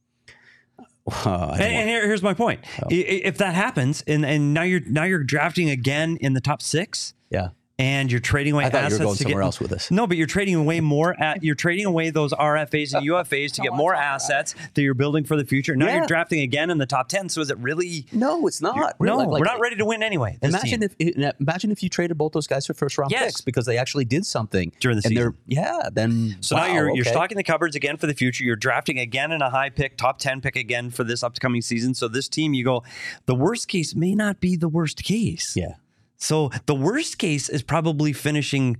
Uh, 1.25 1.51
And, 1.53 1.61
and 1.63 1.89
here, 1.89 2.05
here's 2.05 2.21
my 2.21 2.33
point: 2.33 2.59
Oh. 2.83 2.87
I- 2.91 2.95
I- 2.95 3.21
if 3.23 3.37
that 3.37 3.55
happens, 3.55 4.03
and, 4.07 4.25
and 4.25 4.53
now 4.53 4.63
you're 4.63 4.81
now 4.81 5.03
you're 5.05 5.23
drafting 5.23 5.69
again 5.69 6.17
in 6.19 6.33
the 6.33 6.41
top 6.41 6.61
six, 6.61 7.13
yeah, 7.29 7.49
and 7.79 8.11
you're 8.11 8.19
trading 8.19 8.53
away 8.53 8.65
I 8.65 8.69
thought 8.69 8.79
you 8.79 8.85
assets 8.85 8.99
were 8.99 9.05
going 9.05 9.17
to 9.17 9.23
somewhere 9.23 9.41
get, 9.41 9.45
else 9.45 9.59
with 9.59 9.69
this. 9.69 9.91
No, 9.91 10.07
but 10.07 10.17
you're 10.17 10.25
trading 10.25 10.55
away 10.55 10.79
more. 10.79 11.15
At, 11.21 11.43
you're 11.43 11.53
trading 11.55 11.85
away 11.85 12.09
those 12.09 12.33
RFAs 12.33 12.93
and 12.95 13.05
UFAs 13.07 13.51
to 13.53 13.61
get 13.61 13.73
more 13.73 13.93
assets 13.93 14.55
that 14.73 14.81
you're 14.81 14.95
building 14.95 15.23
for 15.25 15.35
the 15.37 15.45
future. 15.45 15.75
Now 15.75 15.85
Yeah. 15.85 15.97
you're 15.97 16.07
drafting 16.07 16.39
again 16.41 16.71
in 16.71 16.79
the 16.79 16.87
top 16.87 17.07
ten. 17.07 17.29
So 17.29 17.39
is 17.41 17.51
it 17.51 17.57
really? 17.59 18.07
No, 18.11 18.47
it's 18.47 18.61
not. 18.61 18.75
no, 18.77 18.91
Really, 18.99 19.25
like- 19.27 19.39
we're 19.39 19.45
not 19.45 19.59
ready 19.59 19.75
to 19.75 19.85
win 19.85 20.01
anyway. 20.01 20.37
Imagine 20.41 20.79
team. 20.81 20.89
if 20.99 21.35
imagine 21.39 21.71
if 21.71 21.83
you 21.83 21.89
traded 21.89 22.17
both 22.17 22.31
those 22.31 22.47
guys 22.47 22.65
for 22.65 22.73
first 22.73 22.97
round 22.97 23.11
Yes. 23.11 23.25
picks 23.25 23.41
because 23.41 23.65
they 23.67 23.77
actually 23.77 24.05
did 24.05 24.25
something 24.25 24.71
During 24.79 24.97
the 24.97 25.03
and 25.07 25.15
season. 25.15 25.37
yeah. 25.45 25.89
Then 25.93 26.37
So 26.41 26.55
wow, 26.55 26.67
now 26.67 26.73
you're 26.73 26.95
you're 26.95 27.05
stocking 27.05 27.37
the 27.37 27.43
cupboards 27.43 27.75
again 27.75 27.97
for 27.97 28.07
the 28.07 28.13
future. 28.15 28.43
You're 28.43 28.55
drafting 28.55 28.97
again 28.97 29.31
in 29.31 29.41
a 29.41 29.49
high 29.51 29.69
pick, 29.69 29.97
top 29.97 30.17
ten 30.19 30.41
pick 30.41 30.55
again 30.55 30.89
for 30.89 31.03
this 31.03 31.21
upcoming 31.23 31.61
season. 31.61 31.93
So 31.93 32.07
this 32.07 32.27
team, 32.27 32.53
you 32.55 32.63
go, 32.65 32.83
the 33.27 33.35
worst 33.35 33.67
case 33.67 33.95
may 33.95 34.15
not 34.15 34.39
be 34.39 34.55
the 34.55 34.67
worst 34.69 35.03
case. 35.03 35.53
Yeah. 35.55 35.73
So 36.17 36.49
the 36.65 36.75
worst 36.75 37.17
case 37.19 37.47
is 37.49 37.61
probably 37.63 38.11
finishing 38.13 38.77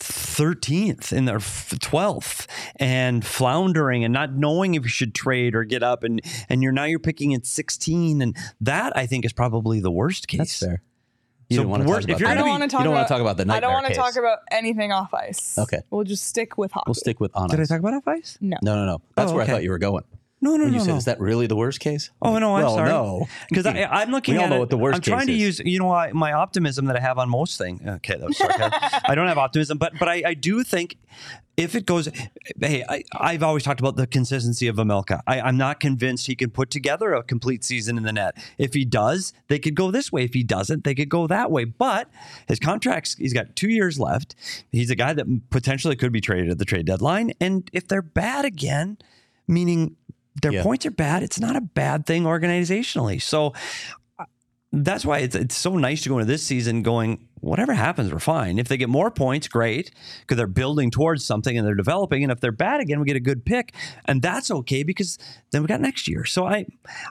13th 0.00 1.12
in 1.12 1.26
their 1.26 1.38
12th 1.38 2.46
and 2.76 3.24
floundering 3.24 4.04
and 4.04 4.12
not 4.12 4.34
knowing 4.34 4.74
if 4.74 4.82
you 4.82 4.88
should 4.88 5.14
trade 5.14 5.54
or 5.54 5.64
get 5.64 5.82
up 5.82 6.02
and 6.02 6.20
and 6.48 6.62
you're 6.62 6.72
now 6.72 6.84
you're 6.84 6.98
picking 6.98 7.34
at 7.34 7.46
16 7.46 8.20
and 8.20 8.36
that 8.60 8.96
I 8.96 9.06
think 9.06 9.24
is 9.24 9.32
probably 9.32 9.80
the 9.80 9.90
worst 9.92 10.26
case. 10.28 10.38
That's 10.38 10.58
fair. 10.58 10.82
You 11.48 11.56
So 11.56 11.62
don't 11.62 11.70
want 11.70 11.82
to 11.84 11.88
worst- 11.88 12.08
talk 12.08 12.16
if 12.16 12.16
about 12.16 12.20
you're 12.20 12.28
I 12.30 12.34
that. 12.34 12.40
don't 12.40 12.48
want 12.48 12.62
to 12.62 12.68
talk. 12.68 12.80
you 12.80 12.84
don't 12.84 12.92
about, 12.94 12.98
want 13.00 13.08
to 13.08 13.14
talk 13.14 13.20
about 13.20 13.36
the 13.36 13.44
nightmare. 13.44 13.56
I 13.56 13.60
don't 13.74 13.82
want 13.82 13.86
to 13.94 14.00
talk 14.00 14.16
about 14.16 14.38
anything 14.50 14.90
off 14.90 15.12
ice. 15.14 15.58
Okay. 15.58 15.80
we'll 15.90 16.04
just 16.04 16.24
stick 16.26 16.56
with 16.58 16.72
hockey. 16.72 16.84
We'll 16.88 16.94
stick 16.94 17.20
with 17.20 17.30
on 17.36 17.48
Did 17.48 17.60
I 17.60 17.64
talk 17.64 17.78
about 17.80 17.94
off 17.94 18.08
ice? 18.08 18.38
no. 18.40 18.56
No, 18.62 18.74
no, 18.74 18.86
no. 18.86 19.02
That's 19.14 19.30
Oh, 19.30 19.34
where 19.34 19.42
okay. 19.44 19.52
I 19.52 19.54
thought 19.56 19.62
you 19.62 19.70
were 19.70 19.78
going. 19.78 20.04
No, 20.44 20.56
no, 20.56 20.64
When 20.64 20.72
no. 20.72 20.78
you 20.78 20.84
said, 20.84 20.90
no. 20.90 20.96
"Is 20.96 21.04
that 21.06 21.20
really 21.20 21.46
the 21.46 21.54
worst 21.56 21.78
case?" 21.80 22.10
Oh 22.20 22.36
no, 22.38 22.56
I'm 22.56 22.64
well, 22.64 22.74
sorry. 22.74 22.88
No, 22.90 23.28
because 23.48 23.64
I'm 23.64 24.10
looking 24.10 24.34
We 24.34 24.38
all 24.38 24.44
at 24.46 24.50
know 24.50 24.56
it- 24.56 24.60
what 24.60 24.70
the 24.70 24.76
worst 24.76 24.96
I'm 24.96 25.00
trying 25.02 25.26
to 25.28 25.32
is. 25.32 25.38
use, 25.40 25.60
you 25.64 25.78
know, 25.78 25.90
I, 25.92 26.12
my 26.12 26.32
optimism 26.32 26.86
that 26.86 26.96
I 26.96 27.00
have 27.00 27.16
on 27.18 27.28
most 27.30 27.56
things. 27.58 27.80
Okay, 27.86 28.16
that 28.18 28.26
was. 28.26 28.40
I 29.08 29.14
don't 29.14 29.28
have 29.28 29.38
optimism, 29.38 29.78
but 29.78 29.92
but 29.98 30.08
I, 30.08 30.22
I 30.26 30.34
do 30.34 30.64
think 30.64 30.96
if 31.56 31.74
it 31.76 31.84
goes, 31.86 32.08
hey, 32.60 32.82
I, 32.88 33.04
I've 33.12 33.42
always 33.42 33.62
talked 33.62 33.78
about 33.78 33.96
the 33.96 34.06
consistency 34.06 34.66
of 34.68 34.76
Vejmelka. 34.76 35.20
I, 35.26 35.40
I'm 35.42 35.58
not 35.58 35.80
convinced 35.80 36.26
he 36.26 36.34
can 36.34 36.50
put 36.50 36.70
together 36.70 37.12
a 37.12 37.22
complete 37.22 37.62
season 37.62 37.96
in 37.98 38.02
the 38.04 38.12
net. 38.12 38.36
If 38.58 38.72
he 38.74 38.84
does, 38.86 39.34
they 39.48 39.58
could 39.58 39.74
go 39.74 39.90
this 39.90 40.10
way. 40.10 40.24
If 40.24 40.32
he 40.32 40.42
doesn't, 40.42 40.82
they 40.84 40.94
could 40.94 41.10
go 41.10 41.26
that 41.26 41.50
way. 41.50 41.64
But 41.64 42.08
his 42.48 42.58
contracts, 42.58 43.14
he's 43.16 43.34
got 43.34 43.54
two 43.54 43.68
years 43.68 44.00
left. 44.00 44.34
He's 44.72 44.90
a 44.90 44.96
guy 44.96 45.12
that 45.12 45.26
potentially 45.50 45.94
could 45.94 46.10
be 46.10 46.22
traded 46.22 46.50
at 46.50 46.58
the 46.58 46.64
trade 46.64 46.86
deadline. 46.86 47.32
And 47.38 47.68
if 47.74 47.86
they're 47.86 48.00
bad 48.02 48.46
again, 48.46 48.96
meaning 49.46 49.96
their 50.40 50.52
Yeah. 50.52 50.62
points 50.62 50.86
are 50.86 50.90
bad. 50.90 51.22
It's 51.22 51.40
not 51.40 51.56
a 51.56 51.60
bad 51.60 52.06
thing 52.06 52.24
organizationally. 52.24 53.20
So 53.20 53.52
uh, 54.18 54.24
that's 54.72 55.04
why 55.04 55.18
it's, 55.18 55.34
it's 55.34 55.56
so 55.56 55.76
nice 55.76 56.02
to 56.02 56.08
go 56.08 56.18
into 56.18 56.30
this 56.30 56.42
season 56.42 56.82
going, 56.82 57.28
whatever 57.40 57.74
happens, 57.74 58.12
we're 58.12 58.18
fine. 58.18 58.58
If 58.58 58.68
they 58.68 58.76
get 58.76 58.88
more 58.88 59.10
points, 59.10 59.48
great, 59.48 59.90
because 60.20 60.36
they're 60.36 60.46
building 60.46 60.90
towards 60.90 61.24
something 61.24 61.58
and 61.58 61.66
they're 61.66 61.74
developing. 61.74 62.22
And 62.22 62.32
if 62.32 62.40
they're 62.40 62.52
bad 62.52 62.80
again, 62.80 62.98
we 63.00 63.06
get 63.06 63.16
a 63.16 63.20
good 63.20 63.44
pick. 63.44 63.74
And 64.06 64.22
that's 64.22 64.50
okay 64.50 64.82
because 64.84 65.18
then 65.50 65.60
we 65.62 65.68
got 65.68 65.80
next 65.80 66.08
year. 66.08 66.24
So 66.24 66.46
I 66.46 66.66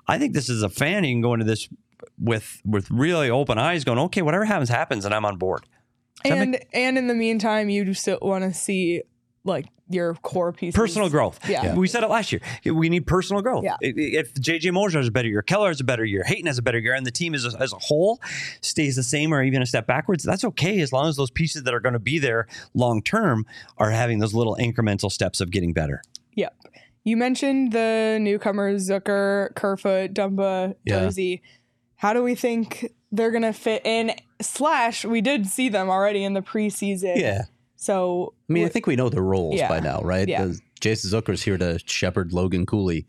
I 0.08 0.18
think 0.18 0.34
this 0.34 0.50
is 0.50 0.64
a 0.64 0.70
fan. 0.70 1.04
You 1.04 1.14
can 1.14 1.22
go 1.22 1.34
into 1.34 1.46
this 1.46 1.70
with 2.18 2.62
with 2.66 2.90
really 2.90 3.30
open 3.30 3.60
eyes 3.60 3.84
going, 3.84 4.00
okay, 4.00 4.22
whatever 4.24 4.46
happens, 4.46 4.70
happens, 4.70 5.06
and 5.06 5.14
I'm 5.14 5.26
on 5.26 5.38
board. 5.38 5.66
Does 6.24 6.32
that 6.32 6.38
And 6.40 6.60
and 6.74 6.98
in 6.98 7.08
the 7.08 7.14
meantime, 7.16 7.70
you 7.70 7.94
still 7.94 8.20
want 8.22 8.44
to 8.44 8.54
see 8.54 9.04
like 9.44 9.66
your 9.94 10.16
core 10.16 10.52
pieces. 10.52 10.76
personal 10.76 11.10
growth. 11.10 11.40
Yeah. 11.50 11.64
Yeah. 11.66 11.76
We 11.76 11.88
said 11.88 12.04
it 12.04 12.10
last 12.10 12.32
year. 12.32 12.42
We 12.66 12.90
need 12.90 13.06
personal 13.08 13.42
growth. 13.42 13.64
Yeah. 13.64 13.76
If 13.82 14.34
JJ 14.36 14.72
Moser 14.74 15.00
is 15.00 15.08
a 15.08 15.12
better 15.12 15.28
year, 15.28 15.42
Keller 15.42 15.70
has 15.70 15.80
a 15.80 15.84
better 15.84 16.06
year, 16.06 16.24
Hayton 16.26 16.48
has 16.48 16.58
a 16.58 16.62
better 16.62 16.80
year, 16.80 16.94
and 16.94 17.06
the 17.06 17.12
team 17.12 17.34
as 17.34 17.46
a, 17.46 17.58
as 17.62 17.74
a 17.74 17.78
whole 17.78 18.20
stays 18.62 18.96
the 18.96 19.04
same 19.04 19.34
or 19.34 19.44
even 19.44 19.62
a 19.62 19.66
step 19.66 19.88
backwards, 19.88 20.24
that's 20.24 20.44
okay 20.44 20.80
as 20.82 20.92
long 20.94 21.08
as 21.08 21.16
those 21.16 21.32
pieces 21.32 21.64
that 21.64 21.74
are 21.74 21.80
going 21.80 21.94
to 21.94 22.00
be 22.00 22.20
there 22.20 22.48
long 22.74 23.02
term 23.02 23.46
are 23.78 23.92
having 23.92 24.20
those 24.20 24.34
little 24.34 24.56
incremental 24.60 25.12
steps 25.12 25.42
of 25.42 25.52
getting 25.52 25.74
better. 25.74 26.02
Yep. 26.36 26.56
You 27.04 27.18
mentioned 27.18 27.72
the 27.72 28.20
newcomers 28.22 28.88
Zucker, 28.90 29.54
Kerfoot, 29.56 30.14
Dumba, 30.14 30.76
Yeah. 30.86 31.00
Durzi. 31.00 31.42
How 31.96 32.14
do 32.14 32.24
we 32.24 32.36
think 32.36 32.94
they're 33.12 33.32
gonna 33.32 33.54
fit 33.54 33.82
in? 33.86 34.14
Slash, 34.42 35.06
we 35.06 35.22
did 35.22 35.46
see 35.46 35.70
them 35.70 35.90
already 35.90 36.24
in 36.24 36.34
the 36.34 36.42
preseason. 36.42 37.16
Yeah. 37.18 37.44
So 37.82 38.36
I 38.48 38.54
mean, 38.54 38.66
I 38.66 38.70
think 38.70 38.86
we 38.86 38.96
know 38.96 39.10
the 39.10 39.24
roles 39.24 39.56
Yeah. 39.56 39.68
by 39.68 39.80
now, 39.80 40.02
right? 40.02 40.28
Yeah. 40.28 40.46
The- 40.46 40.60
Jason 40.80 41.10
Zucker's 41.12 41.42
here 41.42 41.58
to 41.58 41.80
shepherd 41.86 42.32
Logan 42.32 42.66
Cooley 42.68 43.08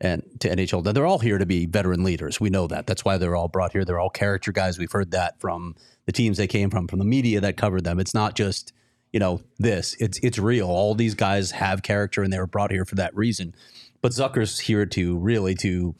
and 0.00 0.22
to 0.40 0.48
NHL. 0.48 0.82
They're 0.82 1.06
all 1.06 1.18
here 1.18 1.36
to 1.38 1.44
be 1.46 1.66
veteran 1.66 2.02
leaders. 2.02 2.40
We 2.40 2.48
know 2.50 2.66
that. 2.66 2.86
That's 2.86 3.04
why 3.04 3.18
they're 3.18 3.36
all 3.36 3.48
brought 3.48 3.72
here. 3.72 3.84
They're 3.84 4.00
all 4.00 4.08
character 4.10 4.52
guys. 4.52 4.78
We've 4.78 4.90
heard 4.92 5.10
that 5.10 5.38
from 5.38 5.74
the 6.06 6.12
teams 6.12 6.38
they 6.38 6.46
came 6.46 6.70
from, 6.70 6.88
from 6.88 6.98
the 6.98 7.04
media 7.04 7.40
that 7.40 7.56
covered 7.58 7.84
them. 7.84 8.00
It's 8.00 8.14
not 8.14 8.34
just 8.36 8.72
you 9.12 9.20
know 9.20 9.40
this. 9.58 9.96
It's 10.00 10.18
it's 10.22 10.38
real. 10.38 10.66
All 10.68 10.94
these 10.94 11.14
guys 11.14 11.50
have 11.52 11.82
character, 11.82 12.22
and 12.22 12.32
they 12.32 12.38
were 12.38 12.46
brought 12.46 12.70
here 12.70 12.84
for 12.86 12.94
that 12.96 13.14
reason. 13.14 13.54
But 14.02 14.12
Zucker's 14.12 14.60
here 14.60 14.86
to 14.86 15.16
really 15.18 15.54
to 15.56 15.94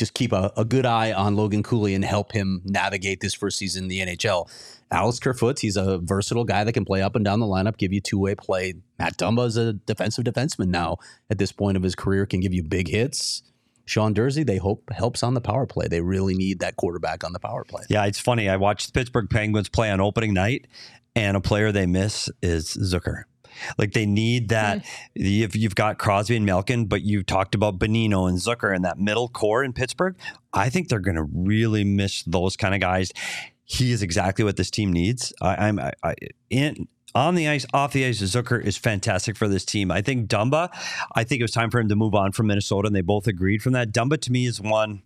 just 0.00 0.14
keep 0.14 0.32
a, 0.32 0.50
a 0.56 0.64
good 0.64 0.86
eye 0.86 1.12
on 1.12 1.36
Logan 1.36 1.62
Cooley 1.62 1.94
and 1.94 2.04
help 2.04 2.32
him 2.32 2.62
navigate 2.64 3.20
this 3.20 3.34
first 3.34 3.58
season 3.58 3.84
in 3.84 3.88
the 3.88 4.00
NHL. 4.00 4.50
Alex 4.90 5.20
Kerfoot, 5.20 5.60
he's 5.60 5.76
a 5.76 5.98
versatile 5.98 6.44
guy 6.44 6.64
that 6.64 6.72
can 6.72 6.84
play 6.84 7.02
up 7.02 7.14
and 7.14 7.24
down 7.24 7.38
the 7.38 7.46
lineup, 7.46 7.76
give 7.76 7.92
you 7.92 8.00
two 8.00 8.18
way 8.18 8.34
play. 8.34 8.74
Matt 8.98 9.16
Dumba 9.16 9.46
is 9.46 9.56
a 9.56 9.74
defensive 9.74 10.24
defenseman 10.24 10.68
now 10.68 10.96
at 11.28 11.38
this 11.38 11.52
point 11.52 11.76
of 11.76 11.84
his 11.84 11.94
career, 11.94 12.26
can 12.26 12.40
give 12.40 12.52
you 12.52 12.64
big 12.64 12.88
hits. 12.88 13.42
Sean 13.84 14.14
Durzi, 14.14 14.44
they 14.44 14.56
hope 14.56 14.90
helps 14.92 15.22
on 15.22 15.34
the 15.34 15.40
power 15.40 15.66
play. 15.66 15.86
They 15.86 16.00
really 16.00 16.34
need 16.34 16.60
that 16.60 16.76
quarterback 16.76 17.22
on 17.22 17.32
the 17.32 17.40
power 17.40 17.64
play. 17.64 17.82
Yeah, 17.88 18.06
it's 18.06 18.20
funny. 18.20 18.48
I 18.48 18.56
watched 18.56 18.86
the 18.86 18.92
Pittsburgh 18.92 19.28
Penguins 19.28 19.68
play 19.68 19.90
on 19.90 20.00
opening 20.00 20.32
night, 20.32 20.66
and 21.14 21.36
a 21.36 21.40
player 21.40 21.72
they 21.72 21.86
miss 21.86 22.30
is 22.42 22.76
Zucker. 22.76 23.24
Like 23.78 23.92
they 23.92 24.06
need 24.06 24.48
that. 24.50 24.78
Mm. 24.78 24.84
You've, 25.14 25.56
you've 25.56 25.74
got 25.74 25.98
Crosby 25.98 26.36
and 26.36 26.46
Malkin, 26.46 26.86
but 26.86 27.02
you 27.02 27.22
talked 27.22 27.54
about 27.54 27.78
Bonino 27.78 28.28
and 28.28 28.38
Zucker 28.38 28.74
and 28.74 28.84
that 28.84 28.98
middle 28.98 29.28
core 29.28 29.64
in 29.64 29.72
Pittsburgh. 29.72 30.16
I 30.52 30.70
think 30.70 30.88
they're 30.88 30.98
going 30.98 31.16
to 31.16 31.28
really 31.32 31.84
miss 31.84 32.22
those 32.24 32.56
kind 32.56 32.74
of 32.74 32.80
guys. 32.80 33.12
He 33.64 33.92
is 33.92 34.02
exactly 34.02 34.44
what 34.44 34.56
this 34.56 34.70
team 34.70 34.92
needs. 34.92 35.32
I, 35.40 35.68
I'm 35.68 35.78
I, 35.78 35.92
I, 36.02 36.14
in 36.50 36.88
on 37.14 37.34
the 37.34 37.48
ice, 37.48 37.66
off 37.74 37.92
the 37.92 38.04
ice. 38.04 38.20
Zucker 38.20 38.62
is 38.62 38.76
fantastic 38.76 39.36
for 39.36 39.48
this 39.48 39.64
team. 39.64 39.90
I 39.90 40.02
think 40.02 40.28
Dumba. 40.28 40.70
I 41.14 41.24
think 41.24 41.40
it 41.40 41.44
was 41.44 41.50
time 41.52 41.70
for 41.70 41.80
him 41.80 41.88
to 41.88 41.96
move 41.96 42.14
on 42.14 42.32
from 42.32 42.46
Minnesota, 42.46 42.86
and 42.86 42.94
they 42.94 43.00
both 43.00 43.26
agreed 43.26 43.62
from 43.62 43.72
that. 43.72 43.92
Dumba 43.92 44.20
to 44.22 44.32
me 44.32 44.46
is 44.46 44.60
one 44.60 45.02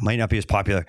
might 0.00 0.16
not 0.16 0.30
be 0.30 0.38
as 0.38 0.46
popular. 0.46 0.86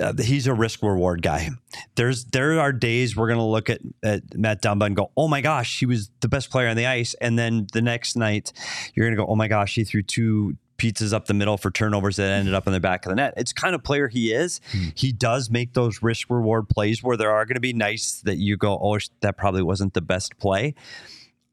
Uh, 0.00 0.12
he's 0.20 0.46
a 0.46 0.54
risk 0.54 0.82
reward 0.82 1.22
guy. 1.22 1.50
There's 1.96 2.24
there 2.26 2.58
are 2.60 2.72
days 2.72 3.16
we're 3.16 3.28
gonna 3.28 3.46
look 3.46 3.68
at, 3.70 3.80
at 4.02 4.22
Matt 4.36 4.62
Dumba 4.62 4.86
and 4.86 4.96
go, 4.96 5.10
oh 5.16 5.28
my 5.28 5.40
gosh, 5.40 5.78
he 5.78 5.86
was 5.86 6.10
the 6.20 6.28
best 6.28 6.50
player 6.50 6.68
on 6.68 6.76
the 6.76 6.86
ice, 6.86 7.14
and 7.20 7.38
then 7.38 7.66
the 7.72 7.82
next 7.82 8.16
night 8.16 8.52
you're 8.94 9.06
gonna 9.06 9.16
go, 9.16 9.26
oh 9.26 9.36
my 9.36 9.48
gosh, 9.48 9.74
he 9.74 9.84
threw 9.84 10.02
two 10.02 10.56
pizzas 10.78 11.12
up 11.12 11.26
the 11.26 11.34
middle 11.34 11.56
for 11.56 11.70
turnovers 11.70 12.16
that 12.16 12.30
ended 12.30 12.54
up 12.54 12.66
in 12.66 12.72
the 12.72 12.80
back 12.80 13.06
of 13.06 13.10
the 13.10 13.16
net. 13.16 13.34
It's 13.36 13.52
kind 13.52 13.74
of 13.74 13.82
player 13.82 14.08
he 14.08 14.32
is. 14.32 14.60
He 14.94 15.12
does 15.12 15.50
make 15.50 15.72
those 15.72 16.02
risk 16.02 16.28
reward 16.30 16.68
plays 16.68 17.02
where 17.02 17.16
there 17.16 17.30
are 17.30 17.46
going 17.46 17.54
to 17.54 17.60
be 17.60 17.72
nice 17.72 18.20
that 18.24 18.36
you 18.36 18.58
go, 18.58 18.78
oh, 18.80 18.98
that 19.20 19.38
probably 19.38 19.62
wasn't 19.62 19.94
the 19.94 20.02
best 20.02 20.38
play. 20.38 20.74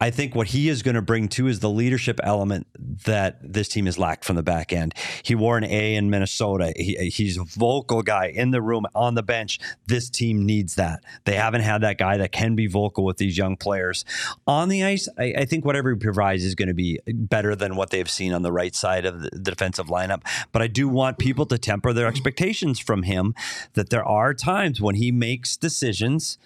I 0.03 0.09
think 0.09 0.35
what 0.35 0.47
he 0.47 0.67
is 0.67 0.83
going 0.83 0.95
to 0.95 1.01
bring 1.01 1.29
too 1.29 1.47
is 1.47 1.61
the 1.61 1.69
leadership 1.69 2.19
element 2.23 2.67
that 3.05 3.37
this 3.41 3.69
team 3.69 3.85
has 3.85 3.97
lacked 3.97 4.25
from 4.25 4.35
the 4.35 4.43
back 4.43 4.73
end. 4.73 4.93
He 5.23 5.33
wore 5.33 5.57
an 5.57 5.63
A 5.63 5.95
in 5.95 6.09
Minnesota. 6.09 6.73
He, 6.75 7.09
he's 7.09 7.37
a 7.37 7.45
vocal 7.45 8.01
guy 8.01 8.25
in 8.25 8.51
the 8.51 8.61
room, 8.61 8.85
on 8.93 9.15
the 9.15 9.23
bench. 9.23 9.61
This 9.87 10.09
team 10.09 10.45
needs 10.45 10.75
that. 10.75 11.05
They 11.23 11.35
haven't 11.35 11.61
had 11.61 11.79
that 11.83 11.97
guy 11.97 12.17
that 12.17 12.33
can 12.33 12.53
be 12.53 12.67
vocal 12.67 13.05
with 13.05 13.15
these 13.15 13.37
young 13.37 13.55
players. 13.55 14.03
On 14.45 14.67
the 14.67 14.83
ice, 14.83 15.07
I, 15.17 15.35
I 15.37 15.45
think 15.45 15.63
whatever 15.63 15.91
he 15.91 15.95
provides 15.95 16.43
is 16.43 16.53
going 16.53 16.67
to 16.67 16.73
be 16.73 16.99
better 17.07 17.55
than 17.55 17.77
what 17.77 17.89
they've 17.91 18.11
seen 18.11 18.33
on 18.33 18.41
the 18.41 18.51
right 18.51 18.75
side 18.75 19.05
of 19.05 19.21
the, 19.21 19.29
the 19.31 19.51
defensive 19.51 19.87
lineup. 19.87 20.23
But 20.51 20.61
I 20.61 20.67
do 20.67 20.89
want 20.89 21.17
people 21.17 21.45
to 21.45 21.57
temper 21.57 21.93
their 21.93 22.07
expectations 22.07 22.77
from 22.77 23.03
him 23.03 23.33
that 23.75 23.89
there 23.89 24.03
are 24.03 24.33
times 24.33 24.81
when 24.81 24.95
he 24.95 25.13
makes 25.13 25.55
decisions 25.55 26.37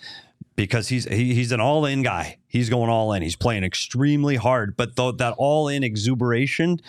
because 0.58 0.90
he's 0.90 1.06
he, 1.06 1.34
he's 1.34 1.54
an 1.54 1.62
all 1.62 1.86
in 1.86 2.02
guy. 2.02 2.40
He's 2.50 2.70
going 2.70 2.90
all 2.90 3.14
in. 3.14 3.22
He's 3.22 3.36
playing 3.36 3.64
extremely 3.64 4.36
hard. 4.36 4.76
But 4.76 4.98
though 4.98 5.12
that 5.14 5.36
all 5.38 5.70
in 5.70 5.84
exuberation, 5.84 6.82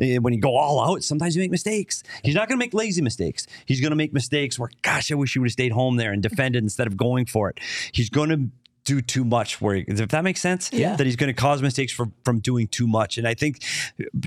eh, 0.00 0.16
when 0.18 0.32
you 0.32 0.40
go 0.40 0.56
all 0.56 0.80
out, 0.80 1.02
sometimes 1.02 1.36
you 1.36 1.42
make 1.42 1.50
mistakes. 1.50 2.02
He's 2.22 2.34
not 2.34 2.48
going 2.48 2.58
to 2.58 2.64
make 2.64 2.72
lazy 2.72 3.02
mistakes. 3.02 3.46
He's 3.66 3.80
going 3.80 3.90
to 3.90 3.96
make 3.96 4.14
mistakes 4.14 4.58
where, 4.58 4.70
gosh, 4.82 5.10
I 5.10 5.16
wish 5.16 5.34
he 5.34 5.40
would 5.40 5.48
have 5.48 5.52
stayed 5.52 5.72
home 5.72 5.96
there 5.96 6.12
and 6.12 6.22
defended 6.22 6.62
instead 6.62 6.86
of 6.86 6.96
going 6.96 7.26
for 7.26 7.50
it. 7.50 7.58
He's 7.92 8.08
going 8.08 8.28
to 8.30 8.48
do 8.86 9.02
too 9.02 9.24
much 9.24 9.60
where 9.60 9.84
if 9.86 10.08
that 10.08 10.24
makes 10.24 10.40
sense? 10.40 10.72
Yeah. 10.72 10.96
that 10.96 11.04
he's 11.04 11.16
going 11.16 11.28
to 11.28 11.38
cause 11.38 11.60
mistakes 11.60 11.92
from 11.92 12.14
from 12.24 12.38
doing 12.38 12.68
too 12.68 12.86
much. 12.86 13.18
And 13.18 13.28
i 13.28 13.34
think 13.34 13.62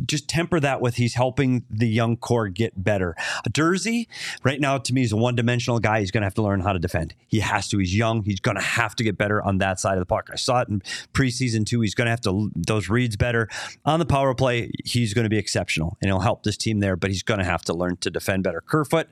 just 0.05 0.27
temper 0.27 0.59
that 0.59 0.81
with 0.81 0.95
he's 0.95 1.15
helping 1.15 1.65
the 1.69 1.87
young 1.87 2.17
core 2.17 2.49
get 2.49 2.83
better. 2.83 3.15
Durzi 3.49 4.07
right 4.43 4.59
now 4.59 4.77
to 4.77 4.93
me 4.93 5.01
is 5.01 5.11
a 5.11 5.17
one-dimensional 5.17 5.79
guy. 5.79 6.01
He's 6.01 6.11
going 6.11 6.21
to 6.21 6.25
have 6.25 6.35
to 6.35 6.41
learn 6.43 6.59
how 6.59 6.73
to 6.73 6.79
defend. 6.79 7.15
He 7.27 7.39
has 7.39 7.67
to. 7.69 7.77
He's 7.79 7.95
young. 7.95 8.23
He's 8.23 8.39
going 8.39 8.57
to 8.57 8.63
have 8.63 8.95
to 8.97 9.03
get 9.03 9.17
better 9.17 9.41
on 9.41 9.57
that 9.59 9.79
side 9.79 9.93
of 9.93 9.99
the 9.99 10.05
puck 10.05 10.29
i 10.31 10.35
saw 10.35 10.61
it 10.61 10.67
in 10.67 10.81
preseason 11.13 11.65
too. 11.65 11.81
He's 11.81 11.95
going 11.95 12.05
to 12.05 12.11
have 12.11 12.21
to 12.21 12.51
those 12.55 12.89
reads 12.89 13.15
better. 13.15 13.47
On 13.85 13.99
the 13.99 14.05
power 14.05 14.35
play 14.35 14.71
he's 14.83 15.13
going 15.13 15.23
to 15.23 15.29
be 15.29 15.37
exceptional 15.37 15.97
and 16.01 16.09
he'll 16.09 16.19
help 16.19 16.43
this 16.43 16.57
team 16.57 16.79
there 16.79 16.95
but 16.97 17.09
he's 17.09 17.23
going 17.23 17.39
to 17.39 17.45
have 17.45 17.63
to 17.63 17.73
learn 17.73 17.97
to 17.97 18.11
defend 18.11 18.43
better. 18.43 18.61
Kerfoot 18.61 19.07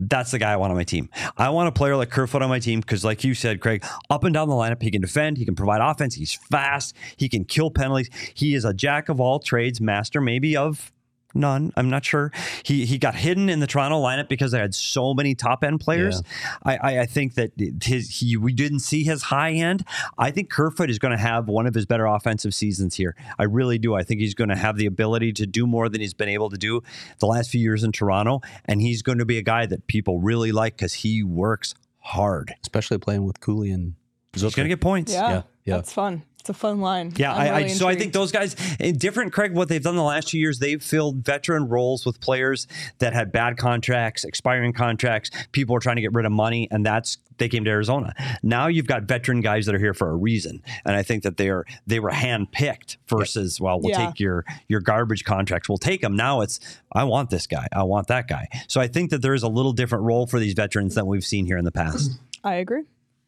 that's 0.00 0.30
the 0.30 0.38
guy 0.38 0.52
I 0.52 0.56
want 0.56 0.70
on 0.70 0.76
my 0.76 0.84
team. 0.84 1.08
I 1.36 1.50
want 1.50 1.68
a 1.68 1.72
player 1.72 1.96
like 1.96 2.10
Kerfoot 2.10 2.42
on 2.42 2.48
my 2.48 2.58
team 2.58 2.80
because, 2.80 3.04
like 3.04 3.22
you 3.22 3.34
said, 3.34 3.60
Craig, 3.60 3.84
up 4.08 4.24
and 4.24 4.32
down 4.32 4.48
the 4.48 4.54
lineup, 4.54 4.82
he 4.82 4.90
can 4.90 5.02
defend, 5.02 5.36
he 5.36 5.44
can 5.44 5.54
provide 5.54 5.80
offense, 5.82 6.14
he's 6.14 6.32
fast, 6.32 6.96
he 7.16 7.28
can 7.28 7.44
kill 7.44 7.70
penalties. 7.70 8.10
He 8.34 8.54
is 8.54 8.64
a 8.64 8.72
jack 8.72 9.08
of 9.08 9.20
all 9.20 9.38
trades, 9.38 9.80
master 9.80 10.20
maybe 10.20 10.56
of 10.56 10.90
none. 11.34 11.72
I'm 11.76 11.90
not 11.90 12.04
sure. 12.04 12.32
He 12.64 12.84
he 12.86 12.98
got 12.98 13.14
hidden 13.14 13.48
in 13.48 13.60
the 13.60 13.66
Toronto 13.66 14.00
lineup 14.02 14.28
because 14.28 14.52
they 14.52 14.58
had 14.58 14.74
so 14.74 15.14
many 15.14 15.34
top 15.34 15.64
end 15.64 15.80
players. 15.80 16.22
I, 16.64 16.76
I 16.76 17.00
I 17.00 17.06
think 17.06 17.34
that 17.34 17.52
his 17.82 18.18
he 18.18 18.36
we 18.36 18.52
didn't 18.52 18.80
see 18.80 19.04
his 19.04 19.22
high 19.22 19.52
end. 19.52 19.84
I 20.18 20.30
think 20.30 20.50
Kerfoot 20.50 20.90
is 20.90 20.98
going 20.98 21.12
to 21.12 21.22
have 21.22 21.48
one 21.48 21.66
of 21.66 21.74
his 21.74 21.86
better 21.86 22.06
offensive 22.06 22.54
seasons 22.54 22.94
here. 22.94 23.14
I 23.38 23.44
really 23.44 23.78
do. 23.78 23.94
I 23.94 24.02
think 24.02 24.20
he's 24.20 24.34
going 24.34 24.50
to 24.50 24.56
have 24.56 24.76
the 24.76 24.86
ability 24.86 25.32
to 25.34 25.46
do 25.46 25.66
more 25.66 25.88
than 25.88 26.00
he's 26.00 26.14
been 26.14 26.28
able 26.28 26.50
to 26.50 26.58
do 26.58 26.82
the 27.18 27.26
last 27.26 27.50
few 27.50 27.60
years 27.60 27.84
in 27.84 27.92
Toronto, 27.92 28.40
and 28.64 28.80
he's 28.80 29.02
going 29.02 29.18
to 29.18 29.24
be 29.24 29.38
a 29.38 29.42
guy 29.42 29.66
that 29.66 29.86
people 29.86 30.20
really 30.20 30.52
like 30.52 30.76
because 30.76 30.94
he 30.94 31.22
works 31.22 31.74
hard. 32.00 32.54
especially 32.62 32.98
playing 32.98 33.24
with 33.24 33.40
Cooley 33.40 33.70
and 33.70 33.94
so 34.34 34.46
He's 34.46 34.54
going 34.54 34.64
to 34.64 34.68
get 34.68 34.80
points. 34.80 35.12
yeah, 35.12 35.30
Yeah, 35.30 35.42
yeah. 35.64 35.76
that's 35.76 35.92
fun. 35.92 36.22
It's 36.40 36.48
a 36.48 36.54
fun 36.54 36.80
line. 36.80 37.12
Yeah, 37.16 37.34
I, 37.34 37.54
I 37.54 37.66
so 37.66 37.86
I 37.86 37.94
think 37.94 38.14
those 38.14 38.32
guys 38.32 38.54
different. 38.96 39.32
Craig, 39.32 39.52
what 39.52 39.68
they've 39.68 39.82
done 39.82 39.96
the 39.96 40.02
last 40.02 40.28
two 40.28 40.38
years, 40.38 40.58
they've 40.58 40.82
filled 40.82 41.18
veteran 41.24 41.68
roles 41.68 42.06
with 42.06 42.20
players 42.20 42.66
that 42.98 43.12
had 43.12 43.30
bad 43.30 43.58
contracts, 43.58 44.24
expiring 44.24 44.72
contracts. 44.72 45.30
People 45.52 45.76
are 45.76 45.80
trying 45.80 45.96
to 45.96 46.02
get 46.02 46.14
rid 46.14 46.24
of 46.24 46.32
money, 46.32 46.66
and 46.70 46.84
that's 46.84 47.18
they 47.36 47.48
came 47.48 47.64
to 47.64 47.70
Arizona. 47.70 48.14
Now 48.42 48.68
you've 48.68 48.86
got 48.86 49.02
veteran 49.02 49.40
guys 49.42 49.66
that 49.66 49.74
are 49.74 49.78
here 49.78 49.92
for 49.92 50.10
a 50.10 50.16
reason, 50.16 50.62
and 50.86 50.96
I 50.96 51.02
think 51.02 51.24
that 51.24 51.36
they 51.36 51.50
are 51.50 51.66
they 51.86 52.00
were 52.00 52.10
handpicked 52.10 52.96
versus 53.06 53.60
well, 53.60 53.78
we'll 53.78 53.90
Yeah. 53.90 54.06
take 54.06 54.18
your 54.18 54.44
your 54.68 54.80
garbage 54.80 55.24
contracts, 55.24 55.68
we'll 55.68 55.78
take 55.78 56.00
them. 56.00 56.16
Now 56.16 56.40
it's 56.40 56.58
I 56.92 57.04
want 57.04 57.28
this 57.28 57.46
guy, 57.46 57.66
I 57.72 57.82
want 57.82 58.06
that 58.06 58.28
guy. 58.28 58.48
So 58.66 58.80
I 58.80 58.86
think 58.88 59.10
that 59.10 59.20
there 59.20 59.34
is 59.34 59.42
a 59.42 59.48
little 59.48 59.72
different 59.72 60.04
role 60.04 60.26
for 60.26 60.38
these 60.40 60.54
veterans 60.54 60.94
than 60.94 61.06
we've 61.06 61.24
seen 61.24 61.44
here 61.44 61.58
in 61.58 61.66
the 61.66 61.72
past. 61.72 62.12
I 62.42 62.54
agree. 62.54 62.84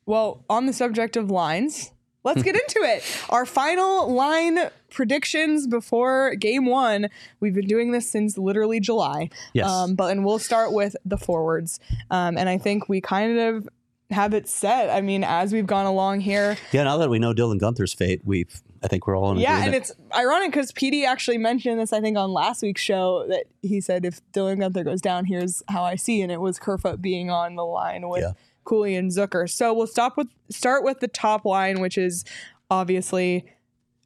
Well, 0.06 0.44
on 0.48 0.64
the 0.66 0.72
subject 0.72 1.16
of 1.16 1.30
lines, 1.30 1.92
let's 2.24 2.42
get 2.42 2.54
into 2.62 2.80
it. 2.82 3.02
Our 3.30 3.46
final 3.46 4.12
line 4.12 4.58
predictions 4.90 5.66
before 5.66 6.34
game 6.36 6.66
one. 6.66 7.08
We've 7.40 7.54
been 7.54 7.66
doing 7.66 7.92
this 7.92 8.10
since 8.10 8.36
literally 8.36 8.80
July. 8.80 9.30
Yes. 9.54 9.68
Um, 9.68 9.94
but 9.94 10.10
and 10.12 10.24
we'll 10.24 10.38
start 10.38 10.72
with 10.72 10.96
the 11.04 11.16
forwards. 11.18 11.80
Um, 12.10 12.36
and 12.36 12.48
I 12.48 12.58
think 12.58 12.88
we 12.88 13.00
kind 13.00 13.38
of 13.38 13.68
have 14.10 14.34
it 14.34 14.46
set. 14.48 14.90
I 14.90 15.00
mean, 15.00 15.24
as 15.24 15.52
we've 15.52 15.66
gone 15.66 15.86
along 15.86 16.20
here, 16.20 16.56
Yeah, 16.70 16.84
now 16.84 16.98
that 16.98 17.08
we 17.08 17.18
know 17.18 17.32
Dylan 17.32 17.58
Guenther's 17.58 17.94
fate, 17.94 18.20
we've 18.24 18.62
I 18.84 18.88
think 18.88 19.06
we're 19.06 19.16
all 19.16 19.30
in 19.30 19.38
yeah, 19.38 19.64
and 19.64 19.74
it's 19.76 19.92
ironic 20.14 20.50
because 20.50 20.72
PD 20.72 21.06
actually 21.06 21.38
mentioned 21.38 21.78
this, 21.78 21.92
I 21.92 22.00
think, 22.00 22.18
on 22.18 22.32
last 22.32 22.62
week's 22.62 22.82
show 22.82 23.24
that 23.28 23.44
he 23.62 23.80
said 23.80 24.04
if 24.04 24.20
Dylan 24.32 24.58
Guenther 24.58 24.84
goes 24.84 25.00
down, 25.00 25.24
here's 25.24 25.62
how 25.68 25.84
I 25.84 25.94
see, 25.94 26.20
and 26.20 26.32
it 26.32 26.40
was 26.40 26.58
Kerfoot 26.58 27.00
being 27.00 27.30
on 27.30 27.54
the 27.54 27.64
line 27.64 28.08
with 28.08 28.22
Yeah. 28.22 28.32
Cooley 28.64 28.94
and 28.96 29.10
Zucker. 29.10 29.50
So 29.50 29.72
we'll 29.74 29.86
stop 29.86 30.16
with 30.16 30.28
start 30.50 30.84
with 30.84 31.00
the 31.00 31.08
top 31.08 31.44
line, 31.44 31.80
which 31.80 31.98
is 31.98 32.24
obviously 32.70 33.44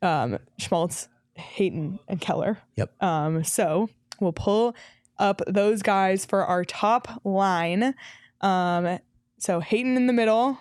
um, 0.03 0.39
Schmaltz, 0.59 1.09
Hayton, 1.35 1.99
and 2.09 2.21
Keller. 2.21 2.59
Yep. 2.77 3.03
Um, 3.03 3.45
so 3.45 3.89
we'll 4.21 4.33
pull 4.33 4.75
up 5.19 5.41
those 5.47 5.83
guys 5.83 6.25
for 6.25 6.45
our 6.45 6.65
top 6.65 7.21
line. 7.25 7.95
Um, 8.41 8.99
so 9.39 9.61
Hayton 9.61 9.97
in 9.97 10.07
the 10.07 10.13
middle, 10.13 10.59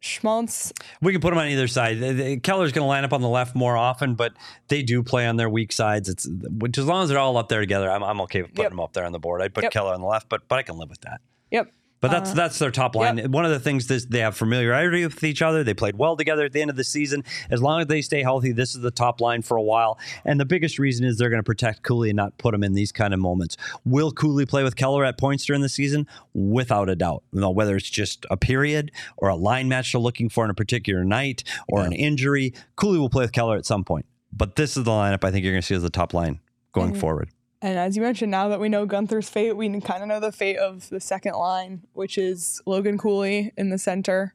Schmaltz 0.00 0.72
We 1.00 1.12
can 1.12 1.20
put 1.20 1.30
them 1.30 1.38
on 1.38 1.46
either 1.48 1.68
side. 1.68 2.42
Keller's 2.42 2.72
going 2.72 2.82
to 2.84 2.88
line 2.88 3.04
up 3.04 3.12
on 3.12 3.22
the 3.22 3.28
left 3.28 3.54
more 3.54 3.76
often, 3.76 4.14
but 4.16 4.32
they 4.68 4.82
do 4.82 5.02
play 5.02 5.26
on 5.26 5.36
their 5.36 5.48
weak 5.48 5.72
sides. 5.72 6.08
It's 6.08 6.28
which 6.58 6.76
as 6.78 6.86
long 6.86 7.04
as 7.04 7.08
they're 7.08 7.18
all 7.18 7.36
up 7.36 7.48
there 7.48 7.60
together, 7.60 7.88
I'm, 7.90 8.02
I'm 8.02 8.20
okay 8.22 8.42
with 8.42 8.50
putting 8.50 8.64
Yep. 8.64 8.70
them 8.72 8.80
up 8.80 8.92
there 8.92 9.04
on 9.04 9.12
the 9.12 9.20
board. 9.20 9.42
I'd 9.42 9.54
put 9.54 9.62
Yep. 9.64 9.72
Keller 9.72 9.94
on 9.94 10.00
the 10.00 10.06
left, 10.06 10.28
but 10.28 10.48
but 10.48 10.58
I 10.58 10.62
can 10.62 10.76
live 10.76 10.90
with 10.90 11.00
that. 11.02 11.20
Yep. 11.52 11.70
But 12.02 12.10
that's 12.10 12.32
Uh, 12.32 12.34
that's 12.34 12.58
their 12.58 12.70
top 12.70 12.94
line. 12.94 13.30
One 13.30 13.44
of 13.46 13.50
the 13.52 13.60
things 13.60 13.86
this 13.86 14.04
they 14.04 14.18
have 14.18 14.36
familiarity 14.36 15.04
with 15.06 15.22
each 15.24 15.40
other. 15.40 15.62
They 15.64 15.72
played 15.72 15.96
well 15.96 16.16
together 16.16 16.44
at 16.44 16.52
the 16.52 16.60
end 16.60 16.68
of 16.68 16.76
the 16.76 16.84
season. 16.84 17.22
As 17.48 17.62
long 17.62 17.80
as 17.80 17.86
they 17.86 18.02
stay 18.02 18.22
healthy, 18.22 18.52
this 18.52 18.74
is 18.74 18.80
the 18.82 18.90
top 18.90 19.20
line 19.20 19.40
for 19.40 19.56
a 19.56 19.62
while. 19.62 19.98
And 20.24 20.38
the 20.38 20.44
biggest 20.44 20.78
reason 20.80 21.06
is 21.06 21.16
they're 21.16 21.30
going 21.30 21.38
to 21.38 21.44
protect 21.44 21.82
Cooley 21.84 22.10
and 22.10 22.16
not 22.16 22.36
put 22.38 22.52
him 22.54 22.62
in 22.64 22.74
these 22.74 22.90
kind 22.92 23.14
of 23.14 23.20
moments. 23.20 23.56
Will 23.84 24.10
Cooley 24.10 24.44
play 24.44 24.64
with 24.64 24.74
Keller 24.76 25.04
at 25.04 25.16
points 25.16 25.46
during 25.46 25.62
the 25.62 25.68
season? 25.68 26.06
Without 26.34 26.90
a 26.90 26.96
doubt. 26.96 27.22
You 27.32 27.40
know, 27.40 27.50
whether 27.50 27.76
it's 27.76 27.88
just 27.88 28.26
a 28.30 28.36
period 28.36 28.90
or 29.16 29.28
a 29.28 29.36
line 29.36 29.68
match 29.68 29.92
they're 29.92 30.00
looking 30.00 30.28
for 30.28 30.44
in 30.44 30.50
a 30.50 30.54
particular 30.54 31.04
night 31.04 31.44
or 31.68 31.84
an 31.84 31.92
injury, 31.92 32.52
Cooley 32.74 32.98
will 32.98 33.10
play 33.10 33.22
with 33.22 33.32
Keller 33.32 33.56
at 33.56 33.64
some 33.64 33.84
point. 33.84 34.06
But 34.32 34.56
this 34.56 34.76
is 34.76 34.82
the 34.82 34.90
lineup 34.90 35.22
I 35.24 35.30
think 35.30 35.44
you're 35.44 35.52
going 35.52 35.62
to 35.62 35.66
see 35.66 35.76
as 35.76 35.82
the 35.82 35.88
top 35.90 36.12
line 36.14 36.40
going 36.72 36.94
Mhm. 36.94 36.98
forward. 37.00 37.28
And 37.62 37.78
as 37.78 37.96
you 37.96 38.02
mentioned, 38.02 38.32
now 38.32 38.48
that 38.48 38.58
we 38.58 38.68
know 38.68 38.86
Guenther's 38.86 39.28
fate, 39.28 39.56
we 39.56 39.68
kind 39.80 40.02
of 40.02 40.08
know 40.08 40.18
the 40.18 40.32
fate 40.32 40.56
of 40.58 40.88
the 40.90 40.98
second 40.98 41.34
line, 41.34 41.82
which 41.92 42.18
is 42.18 42.60
Logan 42.66 42.98
Cooley 42.98 43.52
in 43.56 43.70
the 43.70 43.78
center. 43.78 44.34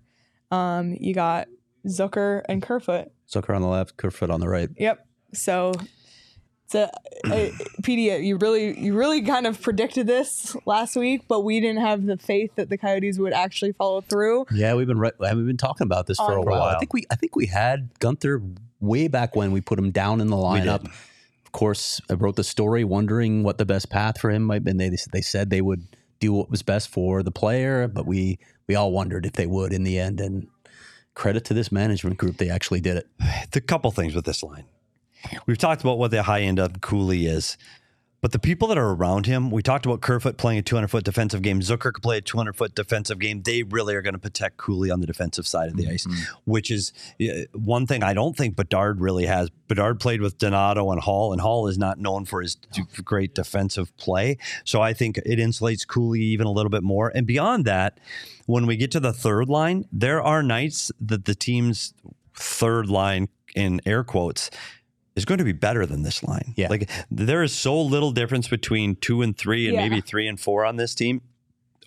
Um, 0.49 0.95
you 0.97 1.13
got 1.13 1.49
Zucker 1.85 2.43
and 2.47 2.61
Kerfoot. 2.61 3.11
Zucker 3.29 3.53
on 3.53 3.61
the 3.61 3.67
left, 3.67 3.97
Kerfoot 3.97 4.29
on 4.29 4.39
the 4.39 4.47
right. 4.47 4.69
Yep. 4.77 5.05
So, 5.33 5.73
so 6.67 6.83
uh, 7.25 7.49
PD, 7.81 8.23
you 8.23 8.37
really, 8.37 8.79
you 8.79 8.93
really 8.95 9.21
kind 9.21 9.45
of 9.45 9.61
predicted 9.61 10.07
this 10.07 10.55
last 10.65 10.95
week, 10.95 11.23
but 11.27 11.41
we 11.41 11.59
didn't 11.59 11.81
have 11.81 12.05
the 12.05 12.15
faith 12.15 12.51
that 12.55 12.69
the 12.69 12.77
Coyotes 12.77 13.19
would 13.19 13.33
actually 13.33 13.73
follow 13.73 13.99
through. 13.99 14.45
Yeah, 14.53 14.73
we've 14.75 14.87
been 14.87 14.99
re- 14.99 15.11
we've 15.19 15.45
been 15.45 15.57
talking 15.57 15.83
about 15.83 16.07
this 16.07 16.17
for 16.17 16.31
a 16.31 16.41
while. 16.41 16.55
A 16.55 16.59
while. 16.61 16.75
I 16.75 16.79
think 16.79 16.93
we 16.93 17.05
I 17.11 17.15
think 17.15 17.35
we 17.35 17.47
had 17.47 17.93
Guenther 17.99 18.57
way 18.79 19.09
back 19.09 19.35
when 19.35 19.51
we 19.51 19.59
put 19.59 19.77
him 19.77 19.91
down 19.91 20.21
in 20.21 20.27
the 20.27 20.37
We 20.37 20.61
did. 20.61 20.67
lineup. 20.69 20.91
Of 21.47 21.53
course, 21.53 22.01
I 22.09 22.13
wrote 22.13 22.35
the 22.35 22.43
story 22.43 22.83
wondering 22.83 23.41
what 23.41 23.57
the 23.57 23.65
best 23.65 23.89
path 23.89 24.19
for 24.19 24.29
him 24.29 24.43
might 24.43 24.65
be. 24.65 24.71
And 24.71 24.79
they 24.79 24.91
they 25.13 25.21
said 25.21 25.49
they 25.49 25.61
would 25.61 25.87
do 26.19 26.33
what 26.33 26.51
was 26.51 26.61
best 26.61 26.89
for 26.89 27.23
the 27.23 27.31
player, 27.31 27.87
but 27.87 28.05
we 28.05 28.37
we 28.67 28.75
all 28.75 28.91
wondered 28.91 29.25
if 29.25 29.31
they 29.31 29.47
would 29.47 29.71
in 29.71 29.83
the 29.83 29.97
end. 29.97 30.19
And 30.19 30.47
credit 31.13 31.45
to 31.45 31.53
this 31.53 31.71
management 31.71 32.17
group, 32.17 32.35
they 32.35 32.49
actually 32.49 32.81
did 32.81 32.97
it. 32.97 33.07
A 33.55 33.61
couple 33.61 33.89
things 33.91 34.13
with 34.13 34.25
this 34.25 34.43
line. 34.43 34.65
We've 35.45 35.57
talked 35.57 35.81
about 35.81 35.97
what 35.97 36.11
the 36.11 36.21
high 36.21 36.41
end 36.41 36.59
of 36.59 36.81
Cooley 36.81 37.27
is, 37.27 37.57
but 38.19 38.31
the 38.31 38.39
people 38.39 38.67
that 38.69 38.77
are 38.77 38.89
around 38.89 39.27
him, 39.27 39.51
we 39.51 39.61
talked 39.61 39.85
about 39.85 40.01
Kerfoot 40.01 40.37
playing 40.37 40.59
a 40.59 40.61
200 40.63 40.87
foot 40.87 41.03
defensive 41.03 41.43
game. 41.43 41.59
Zucker 41.59 41.93
could 41.93 42.01
play 42.01 42.17
a 42.17 42.21
200 42.21 42.55
foot 42.55 42.73
defensive 42.73 43.19
game. 43.19 43.43
They 43.43 43.61
really 43.61 43.93
are 43.93 44.01
going 44.01 44.15
to 44.15 44.19
protect 44.19 44.57
Cooley 44.57 44.89
on 44.89 45.01
the 45.01 45.07
defensive 45.07 45.45
side 45.45 45.69
of 45.69 45.77
the 45.77 45.87
ice, 45.87 46.05
mm-hmm. 46.05 46.33
which 46.45 46.71
is 46.71 46.93
one 47.53 47.85
thing 47.85 48.01
I 48.01 48.13
don't 48.13 48.35
think 48.35 48.55
Bedard 48.55 48.99
really 48.99 49.27
has. 49.27 49.51
Bedard 49.67 49.99
played 49.99 50.21
with 50.21 50.39
Donato 50.39 50.91
and 50.91 51.01
Hall, 51.01 51.31
and 51.31 51.41
Hall 51.41 51.67
is 51.67 51.77
not 51.77 51.99
known 51.99 52.25
for 52.25 52.41
his 52.41 52.57
great 53.03 53.35
defensive 53.35 53.95
play. 53.97 54.37
So 54.63 54.81
I 54.81 54.93
think 54.93 55.17
it 55.17 55.37
insulates 55.37 55.87
Cooley 55.87 56.21
even 56.21 56.47
a 56.47 56.51
little 56.51 56.71
bit 56.71 56.83
more. 56.83 57.11
And 57.13 57.27
beyond 57.27 57.65
that, 57.65 57.99
when 58.47 58.65
we 58.65 58.77
get 58.77 58.91
to 58.91 58.99
the 58.99 59.13
third 59.13 59.47
line, 59.47 59.85
there 59.91 60.21
are 60.23 60.41
nights 60.41 60.91
that 60.99 61.25
the 61.25 61.35
team's 61.35 61.93
third 62.33 62.87
line 62.89 63.29
in 63.55 63.81
air 63.85 64.03
quotes 64.03 64.49
is 65.17 65.25
going 65.25 65.39
to 65.39 65.43
be 65.43 65.51
better 65.51 65.85
than 65.85 66.03
this 66.03 66.23
line. 66.23 66.53
Yeah. 66.55 66.69
Like 66.69 66.89
there 67.11 67.43
is 67.43 67.51
so 67.51 67.81
little 67.81 68.11
difference 68.11 68.47
between 68.47 68.95
two 68.95 69.21
and 69.21 69.37
three 69.37 69.67
and 69.67 69.75
Yeah. 69.75 69.87
maybe 69.89 69.99
three 70.01 70.27
and 70.27 70.39
four 70.39 70.63
on 70.65 70.77
this 70.77 70.95
team. 70.95 71.21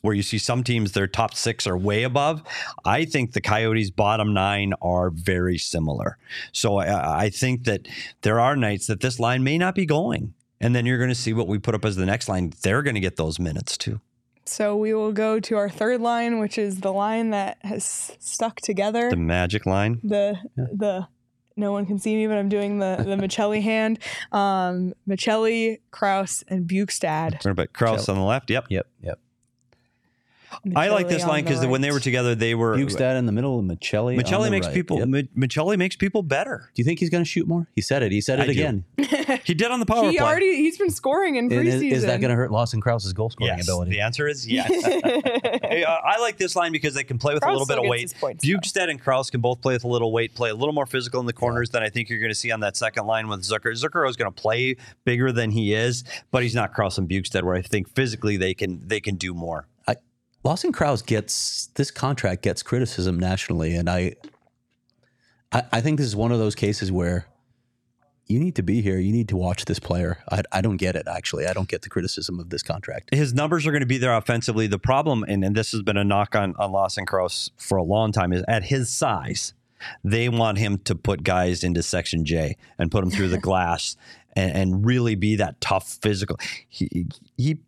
Where 0.03 0.15
you 0.15 0.23
see 0.23 0.39
some 0.39 0.65
teams, 0.65 0.93
their 0.93 1.07
top 1.07 1.35
six 1.35 1.67
are 1.67 1.77
way 1.77 2.05
above. 2.05 2.43
I 2.87 3.05
think 3.05 3.33
the 3.33 3.41
Coyotes' 3.43 3.91
bottom 3.91 4.33
nine 4.33 4.73
are 4.81 5.11
very 5.11 5.59
similar. 5.59 6.17
So 6.53 6.79
I, 6.79 7.25
I 7.25 7.29
think 7.31 7.65
that 7.65 7.87
there 8.23 8.41
are 8.41 8.57
nights 8.57 8.87
that 8.87 9.01
this 9.01 9.21
line 9.21 9.45
may 9.45 9.59
not 9.59 9.75
be 9.75 9.85
going. 9.85 10.33
And 10.59 10.75
then 10.75 10.87
you're 10.87 10.97
going 10.97 11.11
to 11.11 11.15
see 11.15 11.35
what 11.35 11.49
we 11.49 11.59
put 11.59 11.75
up 11.75 11.85
as 11.85 11.97
the 11.97 12.07
next 12.07 12.31
line. 12.31 12.53
They're 12.63 12.81
going 12.83 12.95
to 12.95 13.01
get 13.01 13.17
those 13.17 13.39
minutes 13.39 13.77
too. 13.77 14.01
So 14.47 14.75
we 14.75 14.95
will 14.95 15.13
go 15.13 15.39
to 15.39 15.57
our 15.57 15.69
third 15.69 16.01
line, 16.01 16.39
which 16.39 16.57
is 16.57 16.81
the 16.81 16.93
line 16.93 17.31
that 17.31 17.59
has 17.63 18.11
stuck 18.19 18.57
together. 18.63 19.11
The 19.11 19.17
magic 19.17 19.67
line. 19.67 20.01
the 20.03 20.39
the 20.57 21.07
no 21.57 21.73
one 21.73 21.87
can 21.87 21.99
see 21.99 22.15
me, 22.15 22.27
but 22.27 22.37
I'm 22.37 22.49
doing 22.49 22.79
the 22.79 22.97
the 22.99 23.17
Maccelli 23.23 23.63
hand. 23.63 23.99
Um, 24.33 24.95
Maccelli, 25.09 25.81
Crouse, 25.91 26.45
and 26.49 26.69
Bjugstad. 26.69 27.33
We're 27.33 27.55
going 27.55 27.57
to 27.57 27.63
put 27.63 27.73
Crouse 27.73 28.09
on 28.09 28.17
the 28.17 28.23
left. 28.23 28.51
Yep. 28.51 28.67
Yep, 28.71 28.87
yep. 29.03 29.19
I 30.77 30.89
like 30.89 31.09
this 31.09 31.23
on 31.23 31.29
line 31.29 31.45
the 31.45 31.51
because 31.51 31.67
when 31.67 31.81
they 31.81 31.91
were 31.91 32.01
together, 32.01 32.35
they 32.35 32.55
were. 32.55 32.77
Bjugstad 32.77 33.19
in 33.19 33.27
the 33.27 33.33
middle, 33.33 33.59
and 33.59 33.71
Maccelli. 33.71 34.17
on 34.17 34.25
Maccelli 34.25 34.51
makes 34.51 34.67
right. 34.67 34.75
people. 34.75 34.99
Yep. 34.99 35.09
Mi- 35.09 35.29
Maccelli 35.37 35.77
makes 35.77 35.97
people 35.97 36.23
better. 36.23 36.71
Do 36.75 36.81
you 36.81 36.85
think 36.85 36.99
he's 37.01 37.11
going 37.11 37.25
to 37.25 37.29
shoot 37.29 37.47
more? 37.47 37.67
He 37.75 37.81
said 37.81 38.03
it. 38.03 38.13
He 38.13 38.21
said 38.21 38.41
it 38.41 38.47
do. 38.47 38.51
again. 38.53 38.85
He 39.45 39.55
did 39.55 39.71
on 39.71 39.81
the 39.81 39.87
power 39.87 40.11
he 40.11 40.19
play. 40.19 40.27
already 40.27 40.57
he's 40.57 40.77
been 40.79 40.91
scoring 40.91 41.37
in 41.37 41.51
And 41.53 41.67
is, 41.67 41.77
preseason. 41.77 41.93
is 41.93 42.03
that 42.03 42.21
going 42.21 42.31
to 42.31 42.37
hurt 42.37 42.51
Lawson 42.51 42.81
Crouse's 42.81 43.13
goal 43.13 43.31
scoring 43.31 43.57
yes. 43.57 43.67
ability? 43.67 43.93
The 43.93 44.01
answer 44.01 44.29
is 44.29 44.47
yes. 44.49 44.69
Hey, 44.85 45.85
uh, 45.85 45.91
I 45.91 46.19
like 46.21 46.37
this 46.37 46.57
line 46.57 46.73
because 46.73 46.95
they 46.95 47.05
can 47.05 47.19
play 47.19 47.35
with 47.35 47.45
a 47.45 47.51
little 47.51 47.67
bit 47.67 47.79
of 47.79 47.85
weight. 47.87 48.13
his. 48.13 48.15
Bjugstad 48.15 48.91
and 48.91 49.01
Crouse 49.01 49.31
can 49.31 49.41
both 49.41 49.61
play 49.61 49.75
with 49.75 49.85
a 49.85 49.89
little 49.89 50.13
weight, 50.13 50.35
play 50.35 50.51
a 50.51 50.55
little 50.55 50.75
more 50.75 50.87
physical 50.87 51.21
in 51.21 51.27
the 51.27 51.33
corners 51.33 51.71
than 51.71 51.83
I 51.83 51.89
think 51.89 52.09
you're 52.09 52.19
going 52.19 52.31
to 52.31 52.35
see 52.35 52.51
on 52.51 52.61
that 52.61 52.77
second 52.77 53.07
line 53.07 53.29
with 53.29 53.43
Zucker. 53.43 53.73
Zucker 53.73 54.09
is 54.09 54.17
going 54.17 54.33
to 54.33 54.41
play 54.41 54.77
bigger 55.05 55.33
than 55.33 55.51
he 55.51 55.75
is, 55.75 56.05
but 56.31 56.43
he's 56.43 56.55
not 56.55 56.73
Crouse 56.75 56.99
and 56.99 57.09
Bjugstad, 57.09 57.43
where 57.43 57.55
I 57.55 57.63
think 57.63 57.89
physically 57.95 58.37
they 58.37 58.55
can 58.55 58.87
they 58.87 59.01
can 59.01 59.17
do 59.17 59.35
more. 59.35 59.67
Lawson 60.43 60.73
Crouse 60.73 61.03
gets 61.03 61.67
this 61.75 61.91
contract 61.91 62.43
gets 62.43 62.63
criticism 62.63 63.19
nationally, 63.19 63.75
and 63.75 63.91
I, 63.91 64.17
I, 65.53 65.65
I 65.73 65.81
think 65.81 65.99
this 65.99 66.07
is 66.07 66.17
one 66.17 66.33
of 66.33 66.39
those 66.39 66.55
cases 66.55 66.91
where 66.91 67.27
you 68.27 68.39
need 68.39 68.55
to 68.57 68.63
be 68.63 68.81
here. 68.81 68.99
You 68.99 69.13
need 69.13 69.29
to 69.31 69.37
watch 69.37 69.65
this 69.67 69.79
player. 69.79 70.19
I, 70.31 70.43
I 70.53 70.61
don't 70.61 70.77
get 70.77 70.97
it 70.97 71.07
actually. 71.09 71.47
I 71.47 71.53
don't 71.53 71.69
get 71.69 71.83
the 71.83 71.89
criticism 71.89 72.39
of 72.39 72.49
this 72.49 72.63
contract. 72.63 73.13
his 73.13 73.35
numbers 73.35 73.67
are 73.67 73.73
going 73.73 73.81
to 73.81 73.87
be 73.87 73.99
there 73.99 74.17
offensively. 74.17 74.67
The 74.67 74.79
problem, 74.79 75.25
and, 75.29 75.45
and 75.45 75.55
this 75.55 75.73
has 75.73 75.83
been 75.83 75.97
a 75.97 76.05
knock 76.05 76.35
on, 76.35 76.55
on 76.57 76.73
Lawson 76.73 77.05
Crouse 77.05 77.51
for 77.57 77.77
a 77.77 77.83
long 77.83 78.13
time, 78.13 78.33
is 78.33 78.45
at 78.49 78.65
his 78.65 78.91
size, 78.91 79.53
they 80.05 80.29
want 80.29 80.59
him 80.59 80.79
to 80.79 80.95
put 80.95 81.25
guys 81.25 81.65
into 81.65 81.83
Section 81.83 82.25
J 82.25 82.57
and 82.79 82.91
put 82.91 83.03
them 83.03 83.11
through 83.11 83.29
the 83.29 83.39
glass 83.41 83.97
and, 84.35 84.53
and 84.53 84.87
really 84.87 85.17
be 85.17 85.37
that 85.37 85.61
tough 85.61 85.99
physical. 86.01 86.39
He, 86.69 87.07
he 87.37 87.59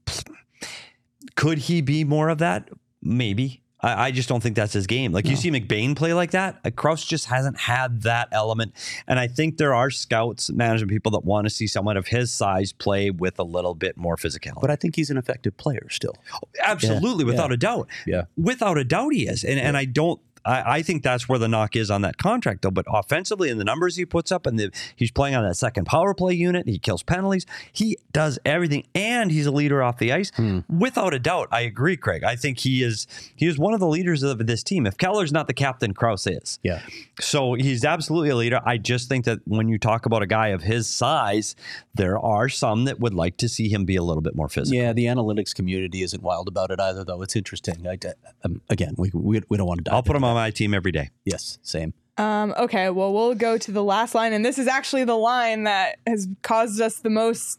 could 1.37 1.59
he 1.59 1.81
be 1.81 2.05
more 2.05 2.29
of 2.29 2.39
that? 2.39 2.69
Maybe. 3.03 3.63
I, 3.81 4.07
I 4.07 4.11
just 4.13 4.29
don't 4.29 4.41
think 4.41 4.55
that's 4.57 4.73
his 4.73 4.87
game. 4.87 5.13
Like 5.13 5.27
you 5.27 5.35
see 5.37 5.51
McBain 5.51 5.97
play 5.97 6.15
like 6.15 6.31
that. 6.33 6.61
Uh, 6.65 6.71
Crouse 6.71 7.05
just 7.05 7.27
hasn't 7.27 7.59
had 7.59 8.03
that 8.03 8.29
element. 8.31 8.73
And 9.09 9.19
I 9.19 9.27
think 9.27 9.57
there 9.57 9.75
are 9.75 9.91
scouts, 9.91 10.51
management 10.51 10.91
people 10.91 11.11
that 11.13 11.25
want 11.25 11.47
to 11.47 11.51
see 11.51 11.67
someone 11.67 11.97
of 11.97 12.07
his 12.07 12.33
size 12.33 12.73
play 12.73 13.11
with 13.11 13.39
a 13.39 13.43
little 13.43 13.75
bit 13.75 13.97
more 13.97 14.17
physicality. 14.17 14.61
But 14.61 14.71
I 14.71 14.77
think 14.77 14.95
he's 14.97 15.11
an 15.11 15.17
effective 15.17 15.57
player 15.57 15.89
still. 15.91 16.15
Absolutely, 16.63 17.25
Yeah, 17.25 17.31
without 17.31 17.51
yeah. 17.51 17.55
a 17.55 17.57
doubt. 17.57 17.89
Yeah. 18.07 18.23
Without 18.37 18.79
a 18.79 18.85
doubt, 18.85 19.15
he 19.15 19.27
is. 19.27 19.43
And 19.45 19.59
and 19.59 19.77
I 19.77 19.85
don't. 19.85 20.21
I, 20.45 20.79
I 20.79 20.83
think 20.83 21.03
that's 21.03 21.29
where 21.29 21.39
the 21.39 21.49
knock 21.49 21.77
is 21.77 21.91
on 21.91 22.03
that 22.03 22.17
contract, 22.17 22.63
though. 22.63 22.71
But 22.71 22.87
offensively, 22.89 23.51
and 23.51 23.61
the 23.61 23.65
numbers 23.65 23.97
he 23.97 24.05
puts 24.05 24.33
up, 24.33 24.47
and 24.47 24.59
the, 24.59 24.71
he's 24.97 25.11
playing 25.11 25.35
on 25.35 25.45
that 25.45 25.57
second 25.57 25.85
power 25.87 26.15
play 26.15 26.35
unit, 26.35 26.69
he 26.69 26.79
kills 26.79 27.03
penalties, 27.03 27.47
he 27.73 27.97
does 28.13 28.39
everything, 28.45 28.85
and 28.95 29.31
he's 29.31 29.47
a 29.47 29.51
leader 29.51 29.83
off 29.83 29.99
the 29.99 30.13
ice. 30.13 30.33
Without 30.69 31.15
a 31.15 31.19
doubt, 31.19 31.49
I 31.51 31.63
agree, 31.63 31.97
Craig. 31.97 32.25
I 32.25 32.37
think 32.37 32.59
he 32.59 32.83
is. 32.83 33.07
He 33.37 33.47
is 33.47 33.59
one 33.59 33.75
of 33.75 33.81
the 33.81 33.87
leaders 33.87 34.23
of 34.23 34.47
this 34.47 34.63
team. 34.63 34.87
If 34.87 34.97
Keller's 34.97 35.33
not 35.33 35.47
the 35.47 35.55
captain, 35.55 35.95
Crouse 35.95 36.27
is. 36.27 36.59
Yeah. 36.63 36.81
So 37.21 37.55
he's 37.55 37.85
absolutely 37.85 38.31
a 38.31 38.37
leader. 38.37 38.61
I 38.65 38.79
just 38.79 39.09
think 39.09 39.25
that 39.25 39.41
when 39.47 39.69
you 39.69 39.79
talk 39.79 40.07
about 40.07 40.23
a 40.23 40.27
guy 40.27 40.49
of 40.49 40.63
his 40.63 40.87
size, 40.87 41.55
there 41.95 42.19
are 42.19 42.49
some 42.49 42.85
that 42.85 43.01
would 43.01 43.15
like 43.15 43.37
to 43.39 43.49
see 43.49 43.69
him 43.69 43.85
be 43.85 43.97
a 43.97 44.03
little 44.03 44.23
bit 44.23 44.35
more 44.35 44.49
physical. 44.49 44.81
Yeah, 44.81 44.93
the 44.93 45.07
analytics 45.07 45.55
community 45.55 46.03
isn't 46.03 46.23
wild 46.23 46.49
about 46.49 46.71
it 46.71 46.81
either, 46.81 47.05
though. 47.05 47.23
It's 47.23 47.37
interesting. 47.37 47.87
I, 47.87 47.99
um, 48.45 48.61
again, 48.69 48.95
we, 48.97 49.11
we, 49.13 49.41
we 49.49 49.57
don't 49.57 49.67
want 49.67 49.79
to 49.79 49.85
dive 49.85 49.95
I'll 49.95 50.03
put 50.03 50.17
him 50.17 50.25
into 50.25 50.32
on 50.37 50.43
my 50.43 50.51
team 50.51 50.75
every 50.75 50.93
day. 50.93 51.11
Yes, 51.25 51.59
same. 51.63 51.95
Um, 52.19 52.55
okay, 52.59 52.91
well, 52.91 53.13
we'll 53.13 53.35
go 53.35 53.57
to 53.57 53.73
the 53.73 53.83
last 53.83 54.15
line, 54.15 54.33
and 54.33 54.45
this 54.45 54.59
is 54.59 54.69
actually 54.69 55.05
the 55.05 55.17
line 55.17 55.65
that 55.65 55.97
has 56.07 56.29
caused 56.43 56.81
us 56.81 56.99
the 56.99 57.11
most 57.11 57.59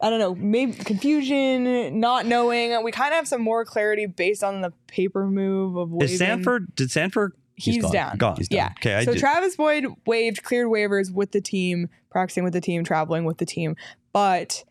I 0.00 0.10
don't 0.10 0.18
know, 0.18 0.34
maybe 0.34 0.72
confusion, 0.72 1.98
not 1.98 2.26
knowing. 2.26 2.82
We 2.82 2.92
kind 2.92 3.12
of 3.12 3.16
have 3.16 3.28
some 3.28 3.40
more 3.40 3.64
clarity 3.64 4.06
based 4.06 4.44
on 4.44 4.60
the 4.60 4.70
paper 4.86 5.26
move 5.26 5.76
of 5.76 5.90
waving. 5.92 6.12
Is 6.12 6.18
Sanford? 6.18 6.74
Did 6.74 6.90
Sanford? 6.90 7.32
He's, 7.54 7.80
gone. 7.80 7.92
down. 7.92 8.16
Gone. 8.18 8.36
He's 8.36 8.48
done. 8.48 8.56
Yeah. 8.56 8.72
Okay, 8.78 8.94
I 8.96 9.04
so 9.04 9.12
did- 9.12 9.20
Travis 9.20 9.56
Boyd 9.56 9.86
waived, 10.06 10.42
cleared 10.42 10.66
waivers 10.66 11.12
with 11.12 11.30
the 11.30 11.40
team, 11.40 11.88
practicing 12.10 12.44
with 12.44 12.52
the 12.52 12.60
team, 12.60 12.84
traveling 12.84 13.24
with 13.24 13.38
the 13.38 13.46
team. 13.46 13.76
But 14.12 14.64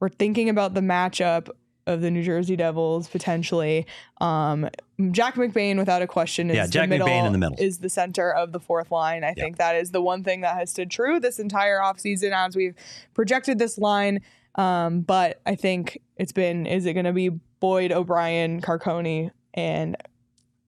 we're 0.00 0.08
thinking 0.08 0.48
about 0.48 0.74
the 0.74 0.80
matchup 0.80 1.50
of 1.88 2.00
the 2.00 2.10
New 2.10 2.22
Jersey 2.22 2.56
Devils 2.56 3.08
potentially. 3.08 3.86
Um, 4.20 4.68
Jack 5.10 5.34
McBain, 5.36 5.78
without 5.78 6.02
a 6.02 6.06
question, 6.06 6.50
is 6.50 6.56
Yeah, 6.56 6.66
the 6.66 6.86
middle, 6.86 7.06
McBain 7.08 7.26
in 7.26 7.32
the 7.32 7.38
middle. 7.38 7.56
is 7.58 7.78
the 7.78 7.88
center 7.88 8.32
of 8.32 8.52
the 8.52 8.60
fourth 8.60 8.90
line. 8.90 9.24
I 9.24 9.34
think 9.34 9.56
that 9.58 9.76
is 9.76 9.90
the 9.90 10.02
one 10.02 10.24
thing 10.24 10.40
that 10.42 10.56
has 10.56 10.70
stood 10.70 10.90
true 10.90 11.20
this 11.20 11.38
entire 11.38 11.78
offseason 11.78 12.32
as 12.32 12.56
we've 12.56 12.74
projected 13.14 13.58
this 13.58 13.78
line. 13.78 14.20
Um, 14.56 15.02
but 15.02 15.40
I 15.46 15.54
think 15.54 15.98
it's 16.16 16.32
been 16.32 16.66
is 16.66 16.84
it 16.86 16.94
going 16.94 17.06
to 17.06 17.12
be 17.12 17.30
Boyd, 17.60 17.92
O'Brien, 17.92 18.60
Carcone, 18.60 19.30
and 19.54 19.96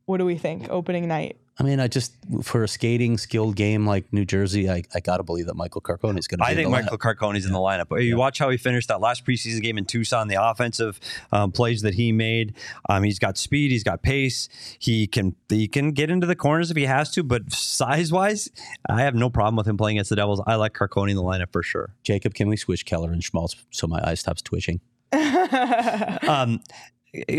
what 0.06 0.18
do 0.18 0.24
we 0.24 0.36
think 0.36 0.68
opening 0.70 1.08
night? 1.08 1.39
I 1.58 1.62
mean, 1.62 1.78
I 1.78 1.88
just 1.88 2.14
for 2.42 2.64
a 2.64 2.68
skating 2.68 3.18
skilled 3.18 3.54
game 3.54 3.86
like 3.86 4.10
New 4.12 4.24
Jersey, 4.24 4.70
I, 4.70 4.82
I 4.94 5.00
got 5.00 5.18
to 5.18 5.22
believe 5.22 5.46
that 5.46 5.56
Michael 5.56 5.82
Carcone 5.82 6.18
is 6.18 6.26
going 6.26 6.38
to. 6.38 6.44
I 6.44 6.54
think 6.54 6.70
Michael 6.70 6.96
Carcone's 6.96 7.44
in 7.44 7.52
the 7.52 7.58
lineup. 7.58 8.02
You 8.02 8.16
watch 8.16 8.38
how 8.38 8.48
he 8.48 8.56
finished 8.56 8.88
that 8.88 9.00
last 9.00 9.26
preseason 9.26 9.60
game 9.60 9.76
in 9.76 9.84
Tucson, 9.84 10.28
the 10.28 10.42
offensive 10.42 10.98
um, 11.32 11.52
plays 11.52 11.82
that 11.82 11.94
he 11.94 12.12
made. 12.12 12.54
Um, 12.88 13.02
he's 13.02 13.18
got 13.18 13.36
speed, 13.36 13.70
he's 13.70 13.84
got 13.84 14.02
pace. 14.02 14.48
He 14.78 15.06
can 15.06 15.36
he 15.50 15.68
can 15.68 15.92
get 15.92 16.10
into 16.10 16.26
the 16.26 16.36
corners 16.36 16.70
if 16.70 16.78
he 16.78 16.84
has 16.84 17.10
to, 17.12 17.22
but 17.22 17.52
size 17.52 18.10
wise, 18.10 18.48
I 18.88 19.02
have 19.02 19.14
no 19.14 19.28
problem 19.28 19.56
with 19.56 19.66
him 19.66 19.76
playing 19.76 19.98
against 19.98 20.10
the 20.10 20.16
Devils. 20.16 20.42
I 20.46 20.54
like 20.54 20.72
Carcone 20.72 21.10
in 21.10 21.16
the 21.16 21.22
lineup 21.22 21.52
for 21.52 21.62
sure. 21.62 21.94
Jacob, 22.04 22.32
can 22.32 22.48
we 22.48 22.56
switch 22.56 22.86
Keller 22.86 23.12
and 23.12 23.22
Schmaltz 23.22 23.56
so 23.70 23.86
my 23.86 24.00
eye 24.02 24.14
stops 24.14 24.40
twitching? 24.42 24.80
Um, 26.28 26.60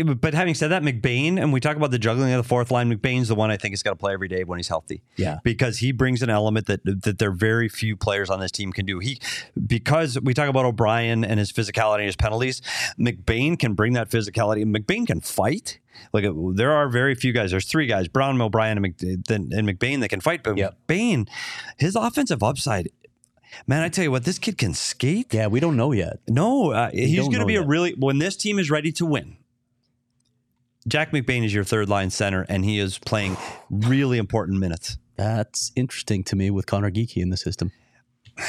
but 0.04 0.34
having 0.34 0.54
said 0.54 0.68
that, 0.68 0.82
McBain, 0.82 1.40
and 1.40 1.52
we 1.52 1.60
talk 1.60 1.76
about 1.76 1.90
the 1.90 1.98
juggling 1.98 2.32
of 2.32 2.42
the 2.42 2.48
fourth 2.48 2.70
line, 2.70 2.92
McBain's 2.92 3.28
the 3.28 3.34
one 3.34 3.50
I 3.50 3.56
think 3.56 3.72
has 3.72 3.82
got 3.82 3.90
to 3.90 3.96
play 3.96 4.12
every 4.12 4.28
day 4.28 4.44
when 4.44 4.58
he's 4.58 4.68
healthy. 4.68 5.02
Yeah. 5.16 5.38
Because 5.42 5.78
he 5.78 5.92
brings 5.92 6.22
an 6.22 6.30
element 6.30 6.66
that 6.66 6.84
that 6.84 7.18
there 7.18 7.30
are 7.30 7.34
very 7.34 7.68
few 7.68 7.96
players 7.96 8.28
on 8.28 8.40
this 8.40 8.50
team 8.50 8.72
can 8.72 8.84
do. 8.84 8.98
He 8.98 9.18
because 9.66 10.20
we 10.20 10.34
talk 10.34 10.48
about 10.48 10.64
O'Brien 10.66 11.24
and 11.24 11.38
his 11.38 11.52
physicality 11.52 12.00
and 12.00 12.06
his 12.06 12.16
penalties, 12.16 12.60
McBain 12.98 13.58
can 13.58 13.74
bring 13.74 13.94
that 13.94 14.10
physicality. 14.10 14.64
McBain 14.64 15.06
can 15.06 15.20
fight. 15.20 15.78
Like 16.12 16.24
there 16.54 16.72
are 16.72 16.88
very 16.88 17.14
few 17.14 17.32
guys. 17.32 17.50
There's 17.50 17.66
three 17.66 17.86
guys: 17.86 18.08
Brown, 18.08 18.40
O'Brien, 18.40 18.76
and, 18.76 18.82
Mc, 18.82 19.02
and 19.02 19.68
McBain 19.68 20.00
that 20.00 20.08
can 20.08 20.20
fight. 20.20 20.42
But 20.42 20.56
Yep. 20.58 20.76
McBain, 20.86 21.28
his 21.78 21.96
offensive 21.96 22.42
upside, 22.42 22.88
man, 23.66 23.82
I 23.82 23.88
tell 23.88 24.04
you 24.04 24.10
what, 24.10 24.24
this 24.24 24.38
kid 24.38 24.58
can 24.58 24.74
skate. 24.74 25.32
Yeah, 25.32 25.46
we 25.46 25.60
don't 25.60 25.76
know 25.76 25.92
yet. 25.92 26.18
No, 26.28 26.72
uh, 26.72 26.90
he's 26.90 27.18
going 27.20 27.40
to 27.40 27.46
be 27.46 27.56
a 27.56 27.60
yet. 27.60 27.68
really 27.68 27.94
when 27.94 28.18
this 28.18 28.36
team 28.36 28.58
is 28.58 28.70
ready 28.70 28.92
to 28.92 29.06
win. 29.06 29.36
Jack 30.88 31.12
McBain 31.12 31.44
is 31.44 31.54
your 31.54 31.64
third 31.64 31.88
line 31.88 32.10
center, 32.10 32.44
and 32.48 32.64
he 32.64 32.78
is 32.78 32.98
playing 32.98 33.36
really 33.70 34.18
important 34.18 34.58
minutes. 34.58 34.98
That's 35.16 35.70
interesting 35.76 36.24
to 36.24 36.36
me 36.36 36.50
with 36.50 36.66
Conor 36.66 36.90
Geekie 36.90 37.22
in 37.22 37.30
the 37.30 37.36
system. 37.36 37.70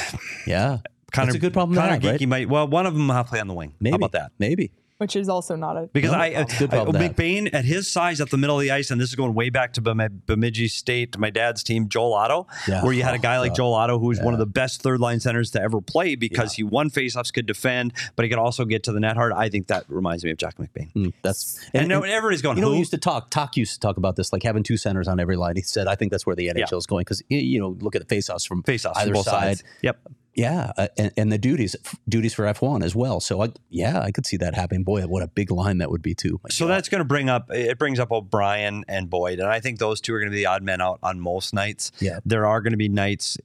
Yeah, 0.46 0.78
Connor, 1.12 1.26
That's 1.26 1.36
a 1.36 1.38
good 1.38 1.52
problem 1.52 1.76
to 1.76 1.80
have, 1.80 2.00
Geeky 2.00 2.10
right? 2.20 2.28
might. 2.28 2.48
Well, 2.48 2.66
one 2.66 2.86
of 2.86 2.94
them 2.94 3.06
will 3.08 3.14
have 3.14 3.26
to 3.26 3.30
play 3.30 3.40
on 3.40 3.48
the 3.48 3.54
wing. 3.54 3.74
maybe 3.80 3.92
How 3.92 3.96
about 3.96 4.12
that? 4.12 4.32
Maybe. 4.38 4.72
Which 5.04 5.16
is 5.16 5.28
also 5.28 5.54
not 5.54 5.76
a 5.76 5.86
Because 5.92 6.12
I, 6.12 6.28
it's 6.28 6.52
a 6.54 6.56
I, 6.56 6.58
good 6.60 6.70
I 6.72 6.76
problem 6.76 7.02
to. 7.02 7.08
McBain 7.10 7.52
at 7.52 7.66
his 7.66 7.90
size 7.90 8.22
at 8.22 8.30
the 8.30 8.38
middle 8.38 8.56
of 8.56 8.62
the 8.62 8.70
ice, 8.70 8.90
and 8.90 8.98
this 8.98 9.10
is 9.10 9.14
going 9.14 9.34
way 9.34 9.50
back 9.50 9.74
to 9.74 9.82
Bemidji 9.82 10.68
State, 10.68 11.18
my 11.18 11.28
dad's 11.28 11.62
team, 11.62 11.90
Joel 11.90 12.14
Otto, 12.14 12.46
Yeah. 12.66 12.82
where 12.82 12.94
you 12.94 13.02
had 13.02 13.14
a 13.14 13.18
guy 13.18 13.38
like 13.38 13.54
Joel 13.54 13.74
Otto 13.74 13.98
who 13.98 14.06
was 14.06 14.18
one 14.20 14.32
of 14.32 14.38
the 14.40 14.46
best 14.46 14.80
third 14.80 14.98
line 15.00 15.20
centers 15.20 15.50
to 15.50 15.60
ever 15.60 15.82
play 15.82 16.14
because 16.14 16.54
he 16.54 16.62
won 16.62 16.88
faceoffs, 16.88 17.30
could 17.32 17.44
defend, 17.44 17.92
but 18.16 18.24
he 18.24 18.30
could 18.30 18.38
also 18.38 18.64
get 18.64 18.82
to 18.84 18.92
the 18.92 19.00
net 19.00 19.16
hard. 19.16 19.32
I 19.34 19.50
think 19.50 19.66
that 19.66 19.84
reminds 19.88 20.24
me 20.24 20.30
of 20.30 20.38
Jack 20.38 20.56
McBain. 20.56 20.90
Mm, 20.94 21.12
that's 21.20 21.60
And, 21.74 21.86
no, 21.88 22.00
everybody's 22.00 22.40
going, 22.40 22.56
You 22.56 22.62
know, 22.62 22.68
who? 22.68 22.72
we 22.74 22.78
used 22.78 22.92
to 22.92 22.98
talk. 22.98 23.28
Talk 23.28 23.58
used 23.58 23.74
to 23.74 23.80
talk 23.80 23.98
about 23.98 24.16
this, 24.16 24.32
like 24.32 24.42
having 24.42 24.62
two 24.62 24.78
centers 24.78 25.06
on 25.06 25.20
every 25.20 25.36
line. 25.36 25.56
He 25.56 25.62
said, 25.62 25.86
"I 25.86 25.94
think 25.96 26.10
that's 26.12 26.24
where 26.24 26.34
the 26.36 26.48
NHL 26.48 26.78
is 26.78 26.86
going 26.86 27.02
because 27.02 27.22
you 27.28 27.58
know, 27.60 27.76
look 27.80 27.94
at 27.94 28.06
the 28.08 28.14
faceoffs 28.16 28.46
from 28.46 28.62
faceoffs 28.62 28.96
either 28.96 29.10
on 29.10 29.14
both 29.14 29.24
side. 29.26 29.58
sides. 29.58 29.64
Yep. 29.82 29.98
Yeah, 30.34 30.72
uh, 30.76 30.88
and, 30.98 31.12
and 31.16 31.32
the 31.32 31.38
duties 31.38 31.76
duties 32.08 32.34
for 32.34 32.46
F 32.46 32.60
one 32.62 32.82
as 32.82 32.94
well. 32.94 33.20
So 33.20 33.42
I, 33.42 33.48
yeah, 33.70 34.00
I 34.00 34.10
could 34.10 34.26
see 34.26 34.36
that 34.38 34.54
happening. 34.54 34.82
Boy, 34.84 35.02
what 35.06 35.22
a 35.22 35.28
big 35.28 35.50
line 35.50 35.78
that 35.78 35.90
would 35.90 36.02
be 36.02 36.14
too. 36.14 36.40
My 36.42 36.48
So 36.50 36.66
God. 36.66 36.74
that's 36.74 36.88
going 36.88 36.98
to 37.00 37.04
bring 37.04 37.28
up 37.28 37.50
it 37.50 37.78
brings 37.78 37.98
up 38.00 38.10
O'Brien 38.10 38.84
and 38.88 39.08
Boyd, 39.08 39.38
and 39.38 39.48
I 39.48 39.60
think 39.60 39.78
those 39.78 40.00
two 40.00 40.12
are 40.14 40.18
going 40.18 40.30
to 40.30 40.34
be 40.34 40.38
the 40.42 40.46
odd 40.46 40.62
men 40.62 40.80
out 40.80 40.98
on 41.02 41.20
most 41.20 41.54
nights. 41.54 41.92
Yeah. 42.00 42.18
there 42.24 42.46
are 42.46 42.60
going 42.60 42.72
to 42.72 42.76
be 42.76 42.88
nights. 42.88 43.38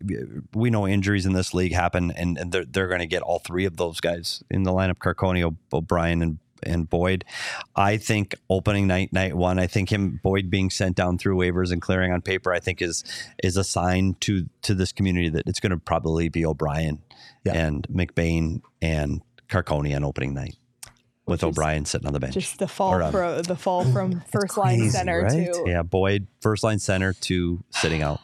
We 0.54 0.70
know 0.70 0.88
injuries 0.88 1.26
in 1.26 1.34
this 1.34 1.54
league 1.54 1.74
happen, 1.74 2.12
and, 2.12 2.38
and 2.38 2.52
they're 2.52 2.66
they're 2.66 2.88
going 2.88 3.02
to 3.02 3.08
get 3.08 3.22
all 3.22 3.40
three 3.40 3.66
of 3.66 3.78
those 3.78 4.00
guys 4.00 4.44
in 4.50 4.64
the 4.64 4.72
lineup: 4.72 4.98
Carcone, 4.98 5.56
O'Brien, 5.74 6.22
and 6.22 6.40
and 6.64 6.90
Boyd. 6.90 7.26
I 7.76 7.98
think 7.98 8.36
opening 8.50 8.88
night, 8.88 9.12
night 9.14 9.36
one, 9.36 9.60
I 9.60 9.68
think 9.68 9.92
him 9.92 10.20
Boyd 10.24 10.50
being 10.50 10.70
sent 10.70 10.96
down 10.96 11.18
through 11.18 11.38
waivers 11.38 11.72
and 11.72 11.82
clearing 11.82 12.12
on 12.12 12.22
paper, 12.22 12.52
I 12.54 12.60
think 12.60 12.82
is 12.82 13.04
is 13.44 13.58
a 13.58 13.64
sign 13.64 14.16
to 14.22 14.48
to 14.64 14.74
this 14.74 14.92
community 14.92 15.30
that 15.30 15.44
it's 15.48 15.60
going 15.60 15.72
to 15.72 15.78
probably 15.78 16.30
be 16.30 16.46
O'Brien 16.46 17.02
Yeah. 17.44 17.54
and 17.54 17.88
McBain 17.88 18.62
and 18.82 19.22
Carcone 19.50 19.96
on 19.96 20.04
opening 20.04 20.34
night. 20.34 20.56
With 21.26 21.42
is 21.42 21.44
O'Brien 21.44 21.86
sitting 21.86 22.08
on 22.08 22.14
the 22.14 22.20
bench. 22.20 22.34
just 22.34 22.58
the 22.58 22.68
fall 22.68 22.94
Or, 22.96 23.04
um, 23.04 23.12
from 23.12 23.42
the 23.44 23.56
fall 23.56 23.86
from 23.92 24.22
first 24.32 24.58
line 24.58 24.90
center 24.90 25.22
right? 25.22 25.54
to 25.54 25.64
Yeah, 25.68 25.84
Boyd, 25.84 26.26
first 26.42 26.64
line 26.64 26.80
center 26.80 27.14
to 27.14 27.64
sitting 27.70 28.02
out. 28.02 28.20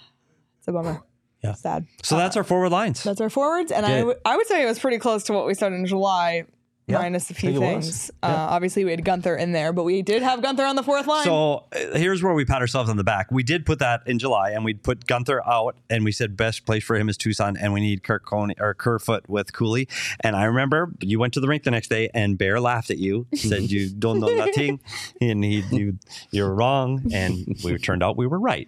it's 0.58 0.68
a 0.68 0.72
bummer. 0.72 1.02
Yeah. 1.44 1.54
sad. 1.54 1.86
So 2.02 2.18
that's 2.18 2.36
our 2.36 2.44
forward 2.44 2.72
lines. 2.72 3.04
That's 3.04 3.22
our 3.22 3.30
forwards, 3.30 3.72
and 3.72 3.86
I 3.86 4.00
Good. 4.00 4.06
would- 4.08 4.18
I 4.26 4.36
would 4.36 4.48
say 4.48 4.64
it 4.64 4.66
was 4.66 4.80
pretty 4.80 4.98
close 4.98 5.24
to 5.26 5.34
what 5.34 5.46
we 5.46 5.54
said 5.54 5.74
in 5.74 5.86
July, 5.86 6.46
Yeah, 6.88 7.00
minus 7.00 7.32
a 7.32 7.34
few 7.34 7.58
things. 7.58 8.12
Uh, 8.22 8.28
obviously, 8.28 8.86
we 8.86 8.92
had 8.92 9.04
Guenther 9.04 9.40
in 9.40 9.54
there, 9.54 9.74
but 9.74 9.86
we 9.86 10.04
did 10.04 10.22
have 10.22 10.42
Guenther 10.42 10.70
on 10.70 10.76
the 10.76 10.84
fourth 10.84 11.08
line. 11.08 11.24
So 11.24 11.66
uh, 11.74 11.98
here's 11.98 12.22
where 12.22 12.34
we 12.36 12.46
pat 12.46 12.62
ourselves 12.62 12.92
on 12.92 12.98
the 12.98 13.04
back. 13.04 13.32
We 13.32 13.42
did 13.42 13.66
put 13.66 13.80
that 13.80 14.04
in 14.06 14.20
July, 14.20 14.52
and 14.52 14.64
we 14.64 14.76
put 14.76 15.08
Guenther 15.08 15.40
out, 15.48 15.76
and 15.90 16.06
we 16.06 16.12
said 16.12 16.38
best 16.38 16.64
place 16.66 16.84
for 16.84 16.96
him 16.96 17.10
is 17.10 17.18
Tucson, 17.18 17.58
and 17.58 17.74
we 17.74 17.80
need 17.80 18.04
Carcone 18.04 18.54
or 18.60 18.76
Kerfoot 18.76 19.28
with 19.28 19.52
Cooley. 19.52 19.88
And 20.20 20.36
I 20.36 20.44
remember 20.44 20.92
you 21.00 21.18
went 21.18 21.34
to 21.34 21.40
the 21.40 21.48
rink 21.48 21.64
the 21.64 21.72
next 21.72 21.88
day, 21.90 22.10
and 22.14 22.38
Bear 22.38 22.60
laughed 22.60 22.92
at 22.92 23.00
you, 23.00 23.26
said 23.34 23.64
you 23.72 23.90
don't 23.98 24.20
know 24.20 24.36
nothing, 24.36 24.80
and 25.20 25.44
he 25.44 25.64
you 25.72 25.98
you're 26.30 26.54
wrong, 26.54 27.12
and 27.12 27.58
we 27.64 27.78
turned 27.80 28.04
out 28.04 28.16
we 28.16 28.28
were 28.28 28.40
right. 28.40 28.68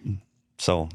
So 0.58 0.88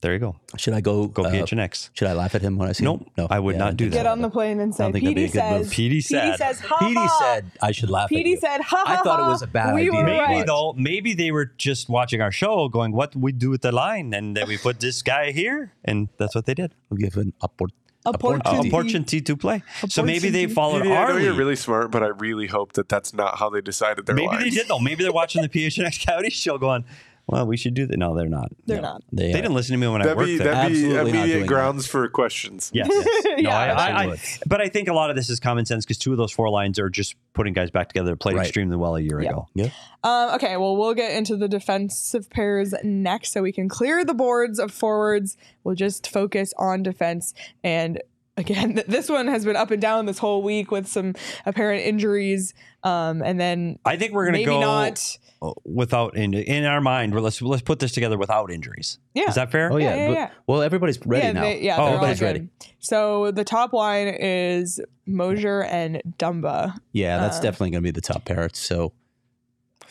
there 0.00 0.12
you 0.12 0.18
go. 0.20 0.36
should 0.56 0.74
I 0.74 0.80
go 0.80 1.06
Go 1.08 1.24
uh, 1.24 1.30
PHNX. 1.32 1.90
Should 1.94 2.08
I 2.08 2.12
laugh 2.12 2.34
at 2.34 2.42
him 2.42 2.56
when 2.56 2.68
I 2.68 2.72
see 2.72 2.84
Nope, 2.84 3.00
him? 3.00 3.10
No, 3.16 3.26
I 3.30 3.38
would 3.40 3.54
Yeah, 3.56 3.58
not 3.58 3.76
don't 3.76 3.90
that. 3.90 3.96
get 3.96 4.06
on 4.06 4.20
the 4.20 4.30
plane 4.30 4.60
and 4.60 4.74
say, 4.74 4.84
don't 4.84 4.92
think 4.92 5.04
that'd 5.04 5.16
be 5.16 5.26
Petey 5.26 5.38
a 5.38 5.42
good 5.42 5.58
move. 5.58 5.66
says, 5.66 5.74
Petey 5.74 6.00
said- 6.00 6.36
says, 6.38 6.60
ha 6.60 6.78
Petey 6.78 6.94
ha. 6.94 7.18
said 7.20 7.50
I 7.60 7.72
should 7.72 7.90
laugh. 7.90 8.04
at 8.04 8.08
Petey 8.10 8.36
said, 8.36 8.60
ha 8.60 8.84
ha 8.86 8.92
I 9.00 9.02
thought 9.02 9.20
it 9.20 9.26
was 9.28 9.42
a 9.42 9.46
bad 9.48 9.74
we 9.74 9.80
idea. 9.82 9.92
Were 9.92 10.04
Maybe 10.04 10.18
right. 10.20 10.46
though, 10.46 10.72
maybe 10.74 11.14
they 11.14 11.30
were 11.32 11.46
just 11.56 11.88
watching 11.88 12.20
our 12.20 12.30
show, 12.32 12.68
going, 12.68 12.92
"What 12.92 13.16
we 13.16 13.32
do 13.32 13.50
with 13.50 13.62
the 13.62 13.72
line?" 13.72 14.14
And 14.14 14.36
then 14.36 14.46
we 14.48 14.56
put 14.58 14.78
this 14.80 15.02
guy 15.02 15.32
here, 15.32 15.72
and 15.84 16.08
that's 16.18 16.34
what 16.34 16.46
they 16.46 16.54
did. 16.54 16.74
We'll 16.90 16.98
give 16.98 17.16
an 17.16 17.32
upward. 17.42 17.72
Opportunity. 18.06 18.70
Opportunity 18.72 19.20
to 19.20 19.36
play. 19.36 19.62
So 19.88 20.02
maybe 20.02 20.30
they 20.30 20.44
Opportunity. 20.44 20.54
followed 20.54 20.82
Petey, 20.82 20.94
I 20.94 21.02
our 21.02 21.08
know 21.10 21.16
you're 21.18 21.34
really 21.34 21.56
smart, 21.56 21.90
but 21.90 22.02
I 22.02 22.06
really 22.06 22.46
hope 22.46 22.72
that 22.74 22.88
that's 22.88 23.12
not 23.12 23.38
how 23.38 23.50
they 23.50 23.60
decided 23.60 24.06
their 24.06 24.14
maybe 24.14 24.28
lines. 24.28 24.44
they 24.44 24.50
did 24.50 24.68
though. 24.68 24.78
Maybe 24.78 25.02
they're 25.02 25.12
watching 25.12 25.42
the 25.42 25.48
PHNX 25.48 26.06
Coyote 26.06 26.30
show, 26.30 26.56
going, 26.56 26.84
"Well, 27.28 27.46
we 27.46 27.56
should 27.56 27.74
do 27.74 27.86
that." 27.86 27.96
No, 27.98 28.14
they're 28.16 28.26
not. 28.28 28.50
They're 28.66 28.76
No. 28.80 28.94
not. 28.94 29.02
They, 29.12 29.26
They 29.32 29.40
didn't 29.40 29.54
listen 29.54 29.74
to 29.74 29.78
me 29.78 29.86
when 29.86 30.02
I 30.02 30.06
That'd 30.06 30.16
worked 30.18 30.26
be, 30.26 30.38
there. 30.38 30.52
that'd 30.52 30.72
be 30.72 30.78
Absolutely 30.78 31.12
not 31.12 31.18
immediate 31.20 31.36
doing 31.36 31.46
grounds 31.46 31.86
for 31.86 32.08
questions. 32.08 32.70
Yes. 32.74 32.88
No, 33.38 33.50
Yeah, 33.50 33.56
I, 33.56 33.68
I, 34.06 34.10
I, 34.14 34.18
but 34.46 34.60
I 34.60 34.68
think 34.68 34.88
a 34.88 34.92
lot 34.92 35.10
of 35.10 35.16
this 35.16 35.30
is 35.30 35.38
common 35.38 35.64
sense 35.64 35.84
because 35.84 35.96
two 35.98 36.10
of 36.10 36.18
those 36.18 36.32
four 36.32 36.50
lines 36.50 36.76
are 36.80 36.90
just 36.90 37.14
putting 37.34 37.52
guys 37.52 37.70
back 37.70 37.86
together. 37.88 38.16
Played 38.16 38.34
Right. 38.36 38.46
extremely 38.46 38.76
well 38.76 38.96
a 38.96 39.00
year 39.00 39.20
Yeah. 39.22 39.28
ago. 39.30 39.48
Yeah. 39.54 39.70
Um, 40.02 40.34
okay, 40.34 40.56
well, 40.56 40.76
we'll 40.76 40.94
get 40.94 41.12
into 41.16 41.36
the 41.36 41.46
defensive 41.46 42.28
pairs 42.30 42.74
next 42.82 43.30
so 43.32 43.42
we 43.42 43.52
can 43.52 43.68
clear 43.68 44.04
the 44.04 44.14
boards 44.14 44.58
of 44.58 44.72
forwards. 44.72 45.36
We'll 45.62 45.76
just 45.76 46.08
focus 46.10 46.52
on 46.58 46.82
defense. 46.82 47.32
And 47.62 48.00
again, 48.36 48.74
th- 48.74 48.86
this 48.88 49.08
one 49.08 49.28
has 49.28 49.44
been 49.44 49.54
up 49.56 49.70
and 49.70 49.80
down 49.80 50.06
this 50.06 50.18
whole 50.18 50.42
week 50.42 50.72
with 50.72 50.88
some 50.88 51.14
apparent 51.46 51.84
injuries. 51.84 52.54
Um, 52.82 53.22
and 53.22 53.38
then 53.38 53.78
I 53.84 53.96
think 53.96 54.14
we're 54.14 54.24
going 54.24 54.34
to 54.34 54.38
maybe 54.40 54.50
go 54.50 54.60
not. 54.60 55.16
Without 55.64 56.16
in, 56.16 56.34
in 56.34 56.64
our 56.64 56.80
mind. 56.80 57.14
Let's 57.14 57.40
let's 57.40 57.62
put 57.62 57.78
this 57.78 57.92
together 57.92 58.18
without 58.18 58.50
injuries. 58.50 58.98
Yeah. 59.14 59.28
Is 59.28 59.36
that 59.36 59.52
fair? 59.52 59.72
Oh 59.72 59.76
yeah. 59.76 59.94
yeah, 59.94 60.06
but- 60.08 60.12
yeah. 60.14 60.30
Well, 60.48 60.62
everybody's 60.62 60.98
ready 61.06 61.26
yeah, 61.26 61.32
now. 61.32 61.40
They, 61.42 61.60
yeah, 61.60 61.76
Oh, 61.78 61.86
everybody's 61.86 62.20
ready. 62.20 62.48
So 62.80 63.30
the 63.30 63.44
top 63.44 63.72
line 63.72 64.08
is 64.08 64.80
Moser 65.06 65.62
and 65.62 66.02
Dumba. 66.18 66.76
Yeah, 66.92 67.18
that's 67.18 67.38
Uh, 67.38 67.42
definitely 67.42 67.70
going 67.70 67.82
to 67.84 67.86
be 67.86 67.90
the 67.92 68.00
top 68.00 68.24
pair. 68.24 68.48
So 68.52 68.92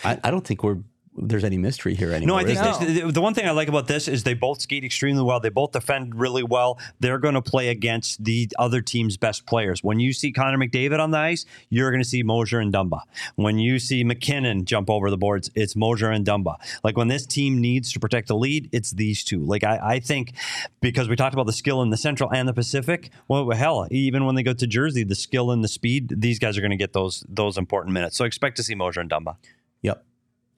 I, 0.03 0.19
I 0.23 0.31
don't 0.31 0.45
think 0.45 0.63
we're 0.63 0.79
there's 1.17 1.43
any 1.43 1.57
mystery 1.57 1.95
here 1.95 2.11
anymore. 2.11 2.37
No, 2.37 2.41
I 2.41 2.43
think 2.45 2.59
No. 2.59 2.77
this, 2.79 3.01
the- 3.01 3.11
the 3.11 3.21
one 3.21 3.33
thing 3.33 3.45
I 3.47 3.51
like 3.51 3.67
about 3.67 3.87
this 3.87 4.07
is 4.07 4.23
they 4.23 4.33
both 4.33 4.61
skate 4.61 4.83
extremely 4.83 5.23
well. 5.23 5.39
They 5.39 5.49
both 5.49 5.71
defend 5.71 6.15
really 6.15 6.43
well. 6.43 6.79
They're 6.99 7.17
going 7.17 7.33
to 7.33 7.41
play 7.41 7.69
against 7.69 8.23
the 8.23 8.47
other 8.59 8.81
team's 8.81 9.17
best 9.17 9.45
players. 9.45 9.83
When 9.83 9.99
you 9.99 10.13
see 10.13 10.31
Connor 10.31 10.57
McDavid 10.57 10.99
on 10.99 11.11
the 11.11 11.17
ice, 11.17 11.45
you're 11.69 11.91
going 11.91 12.03
to 12.03 12.07
see 12.07 12.23
Moser 12.23 12.59
and 12.59 12.73
Dumba. 12.73 13.01
When 13.35 13.57
you 13.59 13.79
see 13.79 14.03
MacKinnon 14.03 14.65
jump 14.65 14.89
over 14.89 15.09
the 15.09 15.17
boards, 15.17 15.49
it's 15.55 15.75
Moser 15.75 16.11
and 16.11 16.25
Dumba. 16.25 16.55
Like 16.83 16.97
when 16.97 17.07
this 17.07 17.25
team 17.25 17.59
needs 17.59 17.91
to 17.93 17.99
protect 17.99 18.27
the 18.27 18.35
lead, 18.35 18.69
it's 18.71 18.91
these 18.91 19.23
two. 19.23 19.39
Like 19.43 19.63
I, 19.63 19.79
I 19.81 19.99
think 19.99 20.33
because 20.81 21.09
we 21.09 21.15
talked 21.15 21.33
about 21.33 21.45
the 21.47 21.53
skill 21.53 21.81
in 21.81 21.89
the 21.89 21.97
Central 21.97 22.31
and 22.31 22.47
the 22.47 22.53
Pacific. 22.53 23.09
Well, 23.27 23.49
hell, 23.51 23.87
even 23.91 24.25
when 24.25 24.35
they 24.35 24.43
go 24.43 24.53
to 24.53 24.67
Jersey, 24.67 25.03
the 25.03 25.15
skill 25.15 25.51
and 25.51 25.63
the 25.63 25.67
speed, 25.67 26.13
these 26.21 26.39
guys 26.39 26.57
are 26.57 26.61
going 26.61 26.71
to 26.71 26.77
get 26.77 26.93
those 26.93 27.25
those 27.27 27.57
important 27.57 27.93
minutes. 27.93 28.17
So 28.17 28.25
expect 28.25 28.57
to 28.57 28.63
see 28.63 28.75
Moser 28.75 28.99
and 29.01 29.09
Dumba. 29.09 29.37
Yep. 29.81 30.03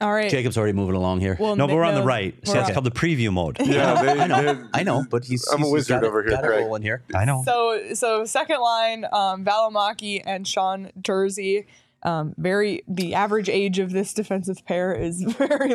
All 0.02 0.14
right. 0.14 0.30
Jacob's 0.32 0.58
already 0.58 0.74
moving 0.74 0.96
along 0.96 1.20
here. 1.20 1.36
Well, 1.40 1.56
No, 1.58 1.68
but 1.68 1.76
we're 1.76 1.84
on 1.84 1.96
the 1.96 2.04
right. 2.04 2.34
See, 2.46 2.52
we're 2.52 2.58
that's 2.60 2.70
on- 2.70 2.74
called 2.74 2.86
the 2.86 2.92
preview 2.92 3.34
mode. 3.34 3.58
Yeah, 3.66 4.02
they, 4.02 4.20
I 4.22 4.28
know, 4.28 4.68
I 4.74 4.84
know, 4.84 5.04
but 5.10 5.26
he's 5.26 5.46
I'm 5.50 5.62
a 5.64 5.70
wizard 5.70 5.96
got 6.02 6.04
it- 6.04 6.08
over 6.08 6.22
here, 6.24 6.32
got 6.32 6.44
Craig. 6.44 6.62
rolling 6.64 6.82
here. 6.84 7.04
I 7.14 7.26
know. 7.26 7.44
So 7.46 7.94
so 7.96 8.24
second 8.26 8.62
line, 8.62 9.06
um, 9.12 9.44
Valimaki 9.44 10.22
and 10.26 10.48
Sean 10.48 10.92
Durzi. 11.00 11.66
Um, 12.04 12.34
very 12.38 12.82
the 12.88 13.14
average 13.14 13.50
age 13.50 13.78
of 13.80 13.92
this 13.92 14.14
defensive 14.14 14.66
pair 14.66 14.94
is 14.94 15.22
very 15.38 15.74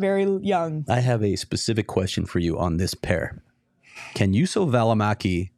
very 0.00 0.24
young. 0.42 0.84
I 0.88 0.98
have 1.00 1.22
a 1.22 1.36
specific 1.36 1.86
question 1.86 2.26
for 2.26 2.40
you 2.40 2.58
on 2.58 2.76
this 2.78 2.94
pair. 2.94 3.40
Can 4.14 4.32
Juuso 4.32 4.68
Valimaki 4.68 5.50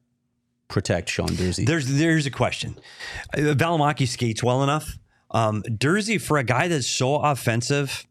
protect 0.68 1.08
Sean 1.08 1.28
Durzi? 1.28 1.64
There's 1.64 1.86
there's 1.88 2.26
a 2.26 2.30
question. 2.30 2.76
Uh, 3.32 3.54
Valimaki 3.54 4.06
skates 4.06 4.42
well 4.42 4.62
enough. 4.62 4.98
Um, 5.33 5.62
for 6.20 6.39
a 6.39 6.45
guy 6.45 6.68
that's 6.68 6.87
so 6.87 7.16
offensive, 7.16 8.07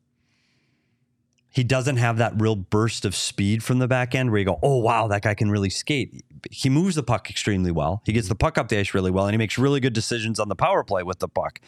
he 1.49 1.63
doesn't 1.63 1.97
have 1.97 2.17
that 2.17 2.39
real 2.39 2.55
burst 2.55 3.05
of 3.05 3.15
speed 3.15 3.63
from 3.63 3.79
the 3.79 3.87
back 3.87 4.15
end 4.15 4.31
where 4.31 4.39
you 4.39 4.45
go, 4.45 4.59
oh 4.63 4.77
wow, 4.77 5.07
that 5.07 5.21
guy 5.21 5.33
can 5.33 5.51
really 5.51 5.69
skate. 5.69 6.23
He 6.49 6.69
moves 6.69 6.95
the 6.95 7.03
puck 7.03 7.29
extremely 7.29 7.71
well. 7.71 8.01
He 8.05 8.13
gets 8.13 8.27
the 8.27 8.35
puck 8.35 8.57
up 8.57 8.69
the 8.69 8.79
ice 8.79 8.93
really 8.93 9.11
well, 9.11 9.27
and 9.27 9.33
he 9.33 9.37
makes 9.37 9.57
really 9.57 9.79
good 9.79 9.93
decisions 9.93 10.39
on 10.39 10.49
the 10.49 10.55
power 10.55 10.83
play 10.83 11.03
with 11.03 11.19
the 11.19 11.27
puck. 11.27 11.59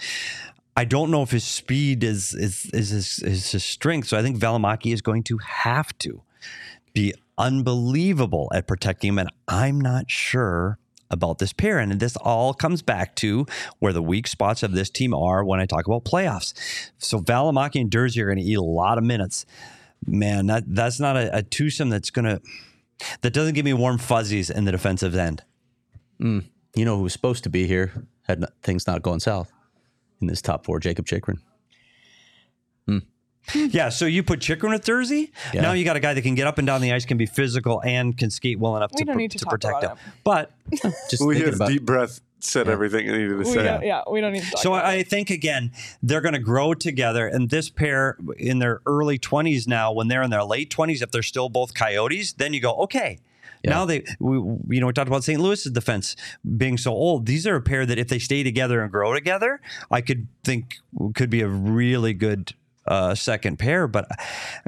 I 0.76 0.86
don't 0.86 1.12
know 1.12 1.22
if 1.22 1.32
his 1.32 1.43
speed 1.43 2.04
is 2.04 2.34
is 2.34 2.66
is 2.74 2.89
his, 2.89 3.20
is 3.20 3.51
his 3.51 3.64
strength. 3.64 4.08
So 4.08 4.18
I 4.18 4.24
think 4.24 4.38
Valimaki 4.38 4.91
is 4.91 5.01
going 5.01 5.24
to 5.24 5.38
have 5.38 5.95
to 5.99 6.24
be 6.93 7.14
unbelievable 7.38 8.49
at 8.54 8.68
protecting 8.68 9.10
him, 9.10 9.20
and 9.20 9.30
I'm 9.47 9.80
not 9.80 10.10
sure 10.10 10.80
about 11.14 11.39
this 11.39 11.53
pair. 11.53 11.80
And 11.80 11.99
this 11.99 12.18
all 12.18 12.53
comes 12.53 12.82
back 12.82 13.16
to 13.18 13.45
where 13.80 13.93
the 13.93 14.01
weak 14.01 14.28
spots 14.28 14.64
of 14.64 14.74
this 14.74 14.89
team 14.89 15.14
are 15.14 15.45
when 15.45 15.59
I 15.59 15.66
talk 15.66 15.88
about 15.88 16.03
playoffs. 16.03 16.53
So 16.97 17.20
Valimaki 17.20 17.80
and 17.80 17.89
Durzi 17.89 18.22
are 18.22 18.26
going 18.26 18.39
to 18.39 18.43
eat 18.43 18.57
a 18.57 18.61
lot 18.61 18.97
of 18.97 19.03
minutes. 19.03 19.45
Man, 20.05 20.47
that 20.47 20.64
that's 20.68 20.99
not 20.99 21.16
a, 21.16 21.38
a 21.38 21.43
twosome 21.43 21.89
that's 21.89 22.09
going 22.09 22.26
to 22.26 22.41
that 23.22 23.34
doesn't 23.34 23.53
give 23.53 23.66
me 23.66 23.74
warm 23.74 23.97
fuzzies 23.97 24.49
in 24.49 24.66
the 24.66 24.72
defensive 24.72 25.16
end. 25.16 25.43
Hmm. 26.20 26.39
you 26.76 26.86
know 26.86 26.97
who 26.97 27.03
was 27.03 27.14
supposed 27.14 27.43
to 27.43 27.49
be 27.49 27.66
here 27.68 28.05
had 28.28 28.41
not, 28.41 28.53
things 28.61 28.88
not 28.88 29.01
going 29.01 29.20
south 29.20 29.51
in 30.22 30.28
this 30.28 30.41
top 30.41 30.66
four, 30.66 30.80
Jakob 30.80 31.05
Chychrun. 31.05 31.39
Yeah, 33.55 33.89
so 33.89 34.05
you 34.05 34.23
put 34.23 34.39
Chychrun 34.39 34.71
with 34.71 34.85
Durzi. 34.85 35.31
Yeah. 35.53 35.61
Now 35.61 35.73
you 35.73 35.83
got 35.83 35.95
a 35.95 35.99
guy 35.99 36.13
that 36.13 36.21
can 36.21 36.35
get 36.35 36.47
up 36.47 36.57
and 36.57 36.65
down 36.67 36.81
the 36.81 36.93
ice, 36.93 37.05
can 37.05 37.17
be 37.17 37.25
physical, 37.25 37.81
and 37.83 38.17
can 38.17 38.29
skate 38.31 38.57
well 38.59 38.75
enough 38.77 38.91
We 38.97 39.05
to, 39.05 39.11
pr- 39.11 39.17
need 39.17 39.31
to 39.31 39.37
to 39.39 39.45
protect 39.45 39.83
him. 39.83 39.91
about 39.91 39.99
But 40.23 40.51
Just 41.09 41.25
we 41.25 41.35
thinking 41.35 41.51
his 41.51 41.55
about 41.55 41.69
deep 41.69 41.83
breath 41.85 42.21
said 42.39 42.67
everything 42.67 43.09
I 43.09 43.13
needed 43.17 43.37
to 43.37 43.45
say. 43.45 43.63
don't- 43.63 43.85
yeah, 43.85 44.01
we 44.09 44.21
don't 44.21 44.33
need 44.33 44.43
to 44.43 44.51
talk 44.51 44.59
So 44.59 44.73
about 44.73 44.85
I 44.85 44.95
it. 44.95 45.09
think 45.09 45.29
again 45.29 45.71
they're 46.01 46.21
going 46.21 46.33
to 46.33 46.39
grow 46.39 46.73
together, 46.73 47.27
and 47.27 47.49
this 47.49 47.69
pair 47.69 48.17
in 48.37 48.59
their 48.59 48.81
early 48.85 49.17
twenties 49.17 49.67
now, 49.67 49.91
when 49.91 50.07
they're 50.07 50.23
in 50.23 50.29
their 50.29 50.43
late 50.43 50.69
twenties, 50.69 51.01
if 51.01 51.11
they're 51.11 51.21
still 51.23 51.49
both 51.49 51.73
Coyotes, 51.73 52.33
then 52.33 52.53
you 52.53 52.61
go 52.61 52.73
okay. 52.83 53.19
Now 53.65 53.85
they, 53.85 54.03
we, 54.19 54.35
you 54.75 54.81
know, 54.81 54.87
we 54.87 54.93
talked 54.93 55.07
about 55.07 55.23
St. 55.23 55.39
Louis's 55.39 55.71
defense 55.71 56.17
being 56.57 56.77
so 56.77 56.91
old. 56.91 57.25
These 57.27 57.47
are 57.47 57.55
a 57.55 57.61
pair 57.61 57.85
that 57.85 57.97
if 57.97 58.09
they 58.09 58.19
stay 58.19 58.43
together 58.43 58.81
and 58.81 58.91
grow 58.91 59.13
together, 59.13 59.61
I 59.89 60.01
could 60.01 60.27
think 60.43 60.79
could 61.15 61.29
be 61.29 61.39
a 61.39 61.47
really 61.47 62.13
good 62.13 62.53
uh, 62.93 63.15
second 63.15 63.57
pair. 63.59 63.87
But 63.87 64.05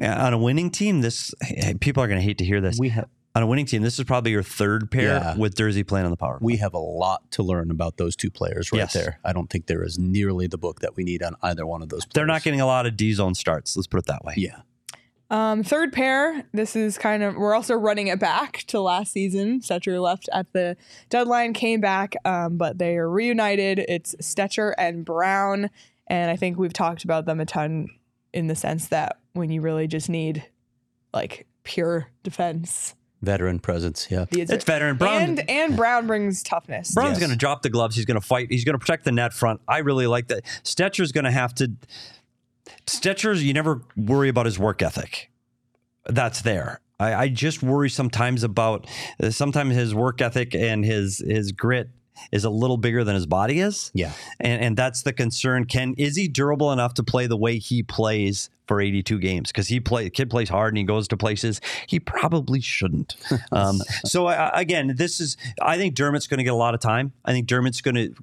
uh, 0.02 0.06
on 0.08 0.34
a 0.34 0.38
winning 0.38 0.70
team, 0.72 1.02
this 1.02 1.34
people 1.80 2.02
are 2.04 2.08
going 2.08 2.20
to 2.20 2.26
hate 2.26 2.38
to 2.40 2.46
hear 2.46 2.62
this. 2.62 2.78
we 2.80 2.90
have 2.90 3.08
on 3.38 3.44
a 3.44 3.48
winning 3.48 3.66
team, 3.66 3.82
this 3.82 4.00
is 4.00 4.06
probably 4.06 4.32
your 4.32 4.44
third 4.44 4.90
pair 4.90 5.04
Yeah. 5.16 5.36
with 5.38 5.56
Durzi 5.56 5.86
playing 5.86 6.06
on 6.06 6.12
the 6.12 6.16
power. 6.18 6.38
play. 6.40 6.46
we 6.54 6.58
have 6.58 6.74
a 6.74 6.78
lot 6.80 7.30
to 7.32 7.44
learn 7.44 7.70
about 7.70 7.98
those 7.98 8.16
two 8.16 8.32
players 8.32 8.72
right 8.72 8.80
Yes. 8.80 8.94
there. 8.94 9.20
I 9.26 9.34
don't 9.34 9.50
think 9.50 9.66
there 9.68 9.84
is 9.84 10.00
nearly 10.00 10.48
the 10.48 10.58
book 10.58 10.80
that 10.80 10.96
we 10.96 11.04
need 11.04 11.22
on 11.22 11.36
either 11.42 11.66
one 11.66 11.82
of 11.82 11.90
those. 11.90 12.06
Players. 12.06 12.14
They're 12.14 12.26
not 12.26 12.44
getting 12.44 12.62
a 12.62 12.66
lot 12.66 12.86
of 12.86 12.96
D 12.96 13.12
zone 13.12 13.36
starts. 13.36 13.76
Let's 13.76 13.88
put 13.88 14.00
it 14.00 14.06
that 14.06 14.24
way. 14.24 14.36
Yeah, 14.38 14.60
Um, 15.30 15.64
third 15.64 15.92
pair. 15.92 16.46
This 16.54 16.78
is 16.78 16.98
kind 16.98 17.24
of 17.24 17.36
we're 17.36 17.56
also 17.56 17.74
running 17.76 18.08
it 18.08 18.20
back 18.20 18.64
to 18.68 18.80
last 18.80 19.12
season. 19.12 19.60
Stecher 19.60 20.02
left 20.02 20.30
at 20.32 20.54
the 20.54 20.78
deadline, 21.10 21.52
came 21.54 21.82
back, 21.82 22.16
um, 22.24 22.56
but 22.56 22.78
they 22.78 22.96
are 22.96 23.10
reunited. 23.10 23.80
It's 23.90 24.16
Stecher 24.22 24.74
and 24.78 25.04
Brown, 25.04 25.70
and 26.08 26.32
I 26.32 26.38
think 26.38 26.58
we've 26.58 26.72
talked 26.72 27.04
about 27.04 27.26
them 27.26 27.42
a 27.42 27.46
ton 27.46 27.90
in 28.36 28.46
the 28.48 28.56
sense 28.56 28.90
that 28.90 29.18
when 29.34 29.50
you 29.50 29.62
really 29.62 29.88
just 29.88 30.10
need 30.10 30.46
like 31.14 31.48
pure 31.64 32.08
defense, 32.24 32.94
veteran 33.22 33.58
presence. 33.60 34.08
Yeah, 34.12 34.26
these 34.30 34.52
It's 34.52 34.64
veteran. 34.66 34.98
Brown- 34.98 35.22
and 35.24 35.50
and 35.50 35.76
Brown 35.76 36.06
brings 36.06 36.44
toughness. 36.44 36.94
Brown's 36.94 37.12
Yes. 37.14 37.20
going 37.20 37.32
to 37.32 37.38
drop 37.38 37.64
the 37.64 37.70
gloves. 37.72 37.96
He's 37.96 38.06
going 38.06 38.20
to 38.20 38.26
fight. 38.26 38.48
He's 38.52 38.64
going 38.64 38.74
to 38.74 38.80
protect 38.80 39.06
the 39.06 39.12
net 39.12 39.34
front. 39.34 39.62
I 39.68 39.80
really 39.80 40.06
like 40.06 40.28
that. 40.28 40.44
Stecher's 40.64 41.12
going 41.12 41.24
to 41.26 41.32
have 41.32 41.56
to. 41.56 41.72
Stecher's, 42.88 43.44
you 43.44 43.54
never 43.54 43.82
worry 43.96 44.30
about 44.30 44.46
his 44.46 44.60
work 44.60 44.82
ethic. 44.82 45.32
That's 46.08 46.42
there. 46.42 46.82
I, 47.00 47.14
I 47.16 47.28
just 47.30 47.64
worry 47.64 47.90
sometimes 47.90 48.44
about 48.44 48.88
uh, 49.22 49.30
sometimes 49.32 49.76
his 49.76 49.94
work 49.96 50.22
ethic 50.22 50.54
and 50.56 50.86
his 50.86 51.18
his 51.26 51.52
grit 51.52 51.90
is 52.32 52.44
a 52.44 52.50
little 52.50 52.78
bigger 52.78 53.04
than 53.04 53.16
his 53.16 53.26
body 53.26 53.60
is. 53.60 53.92
yeah. 53.94 54.12
And 54.40 54.62
and 54.62 54.78
that's 54.78 55.04
the 55.04 55.14
concern. 55.14 55.66
Can 55.66 55.94
is 55.98 56.16
he 56.16 56.28
durable 56.28 56.72
enough 56.72 56.94
to 56.96 57.04
play 57.04 57.28
the 57.28 57.38
way 57.38 57.58
he 57.58 57.84
plays 57.84 58.50
for 58.68 58.82
82 58.82 59.20
games? 59.20 59.52
Because 59.52 59.68
he 59.68 59.80
play 59.80 60.10
kid 60.10 60.30
plays 60.30 60.50
hard 60.50 60.74
and 60.74 60.78
he 60.78 60.84
goes 60.84 61.08
to 61.10 61.18
places 61.18 61.62
he 61.88 62.00
probably 62.00 62.62
shouldn't. 62.62 63.16
Um, 63.52 63.78
so 64.04 64.26
I, 64.26 64.36
I- 64.48 64.62
again, 64.62 64.94
this 64.98 65.20
is 65.20 65.38
I 65.62 65.78
think 65.78 65.96
Dermott's 65.96 66.28
going 66.28 66.40
to 66.40 66.44
get 66.44 66.54
a 66.54 66.56
lot 66.56 66.74
of 66.74 66.80
time. 66.82 67.14
I 67.24 67.32
think 67.32 67.48
Dermott's 67.48 67.82
going 67.82 67.96
to 67.96 68.14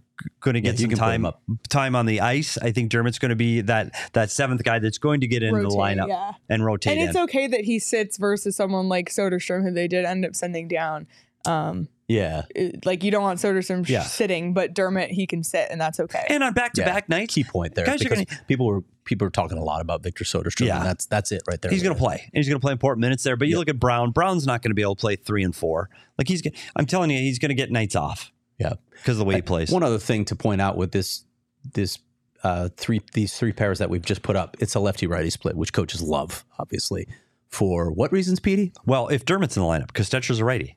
going 0.41 0.55
to 0.55 0.61
get 0.61 0.75
you 0.75 0.83
some 0.83 0.91
can 0.91 0.99
put 0.99 1.05
him 1.15 1.23
time 1.23 1.25
up. 1.27 1.43
time 1.69 1.97
on 1.97 2.07
the 2.07 2.21
ice. 2.21 2.59
I 2.59 2.71
think 2.73 2.91
Dermott's 2.91 3.19
going 3.19 3.31
to 3.31 3.37
be 3.37 3.61
that 3.63 3.93
that 4.13 4.31
seventh 4.31 4.63
guy 4.63 4.79
that's 4.79 4.99
going 4.99 5.21
to 5.21 5.27
get 5.27 5.43
into 5.43 5.63
the 5.63 5.69
lineup 5.69 6.09
yeah. 6.09 6.33
and 6.49 6.65
rotate 6.65 6.99
And 6.99 7.09
it's 7.09 7.17
in. 7.17 7.23
okay 7.25 7.47
that 7.47 7.65
he 7.65 7.79
sits 7.79 8.19
versus 8.19 8.55
someone 8.57 8.89
like 8.89 9.09
Soderstrom, 9.11 9.63
who 9.63 9.71
they 9.73 9.89
did 9.89 10.05
end 10.05 10.25
up 10.25 10.35
sending 10.37 10.69
down. 10.69 11.07
Um, 11.47 11.89
Yeah, 12.13 12.43
it- 12.55 12.85
like 12.87 13.03
you 13.05 13.11
don't 13.11 13.23
want 13.23 13.39
Soderstrom 13.41 13.89
Yeah. 13.89 14.03
sitting, 14.03 14.53
but 14.55 14.75
Dermott 14.75 15.11
he 15.11 15.27
can 15.27 15.43
sit, 15.43 15.69
and 15.71 15.81
that's 15.81 15.99
okay. 16.01 16.25
and 16.29 16.43
on 16.43 16.53
back 16.53 16.73
to 16.75 16.83
back 16.85 17.09
nights, 17.09 17.35
key 17.35 17.45
point 17.45 17.75
there 17.75 17.87
Guys 17.87 18.01
because 18.01 18.25
gonna- 18.25 18.41
people 18.49 18.67
were 18.67 18.83
people 19.05 19.27
were 19.27 19.31
talking 19.31 19.59
a 19.59 19.65
lot 19.65 19.81
about 19.81 20.03
Victor 20.03 20.25
Soderstrom. 20.25 20.67
Yeah. 20.67 20.77
and 20.79 20.87
that's 20.87 21.07
that's 21.07 21.33
it 21.33 21.43
right 21.49 21.61
there. 21.61 21.71
He's 21.73 21.83
going 21.83 21.95
to 21.95 21.99
play. 21.99 22.21
And 22.23 22.31
He's 22.35 22.49
going 22.49 22.61
to 22.61 22.65
play 22.65 22.73
important 22.73 23.01
minutes 23.01 23.25
there. 23.25 23.37
But 23.37 23.49
you 23.49 23.53
Yep. 23.55 23.59
look 23.59 23.69
at 23.69 23.81
Brown. 23.81 24.11
Brown's 24.13 24.47
not 24.47 24.63
going 24.63 24.71
to 24.71 24.75
be 24.75 24.83
able 24.83 24.95
to 24.95 25.01
play 25.01 25.17
three 25.17 25.43
and 25.43 25.55
four. 25.57 25.91
Like 26.19 26.29
he's. 26.29 26.43
I'm 26.77 26.87
telling 26.87 27.11
you, 27.11 27.19
he's 27.19 27.39
going 27.41 27.49
to 27.49 27.55
get 27.57 27.71
nights 27.73 27.97
off 27.97 28.31
Yeah. 28.59 28.75
because 28.93 29.15
of 29.15 29.19
the 29.19 29.25
way 29.25 29.35
he 29.37 29.43
plays. 29.43 29.71
One 29.71 29.83
other 29.83 29.99
thing 29.99 30.25
to 30.27 30.37
point 30.37 30.61
out 30.61 30.77
with 30.77 30.93
this 30.93 31.25
this 31.73 31.99
uh, 32.45 32.69
three 32.77 33.01
these 33.15 33.37
three 33.37 33.53
pairs 33.53 33.79
that 33.81 33.89
we've 33.91 34.05
just 34.05 34.23
put 34.23 34.37
up, 34.37 34.57
it's 34.61 34.75
a 34.77 34.81
lefty 34.81 35.07
righty 35.09 35.31
split, 35.31 35.57
which 35.57 35.73
coaches 35.73 36.01
love, 36.03 36.45
obviously. 36.59 37.07
For 37.49 37.91
what 37.93 38.11
reasons, 38.13 38.41
Petey? 38.41 38.73
Well, 38.87 39.09
if 39.09 39.25
Dermott's 39.25 39.57
in 39.57 39.63
the 39.63 39.69
lineup, 39.69 39.89
because 39.89 40.07
Stecher's 40.07 40.39
a 40.39 40.45
righty. 40.45 40.77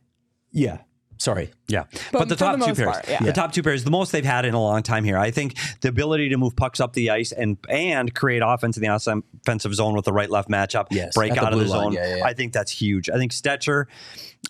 Yeah. 0.52 0.80
Sorry. 1.18 1.51
Yeah. 1.68 1.84
But 2.11 2.20
But, 2.20 2.30
the 2.30 2.36
top 2.36 2.59
the 2.59 2.66
two 2.66 2.74
pairs. 2.76 2.91
part, 2.91 3.09
yeah. 3.09 3.20
The 3.24 3.32
top 3.32 3.53
two 3.53 3.63
pairs, 3.63 3.84
the 3.86 3.91
most 3.91 4.11
they've 4.11 4.24
had 4.26 4.43
in 4.45 4.53
a 4.53 4.61
long 4.61 4.84
time 4.84 5.03
here. 5.05 5.18
I 5.18 5.32
think 5.32 5.55
the 5.82 5.88
ability 5.89 6.30
to 6.30 6.38
move 6.38 6.55
pucks 6.55 6.80
up 6.82 6.93
the 6.93 7.09
ice 7.09 7.32
and 7.32 7.57
and 7.70 8.13
create 8.13 8.41
offense 8.45 8.78
in 8.78 8.84
the 8.84 8.93
offensive 8.93 9.74
zone 9.74 9.95
with 9.95 10.05
the 10.05 10.11
right 10.13 10.30
left 10.30 10.49
matchup, 10.49 10.88
Yes, 10.91 11.13
break 11.16 11.32
at 11.32 11.39
the 11.39 11.45
out 11.45 11.53
of 11.53 11.59
the 11.59 11.66
line. 11.66 11.84
zone. 11.86 11.93
Yeah, 11.93 12.18
yeah. 12.18 12.26
I 12.26 12.34
think 12.34 12.51
that's 12.53 12.72
huge. 12.72 13.09
I 13.09 13.18
think 13.18 13.32
Stecher, 13.32 13.86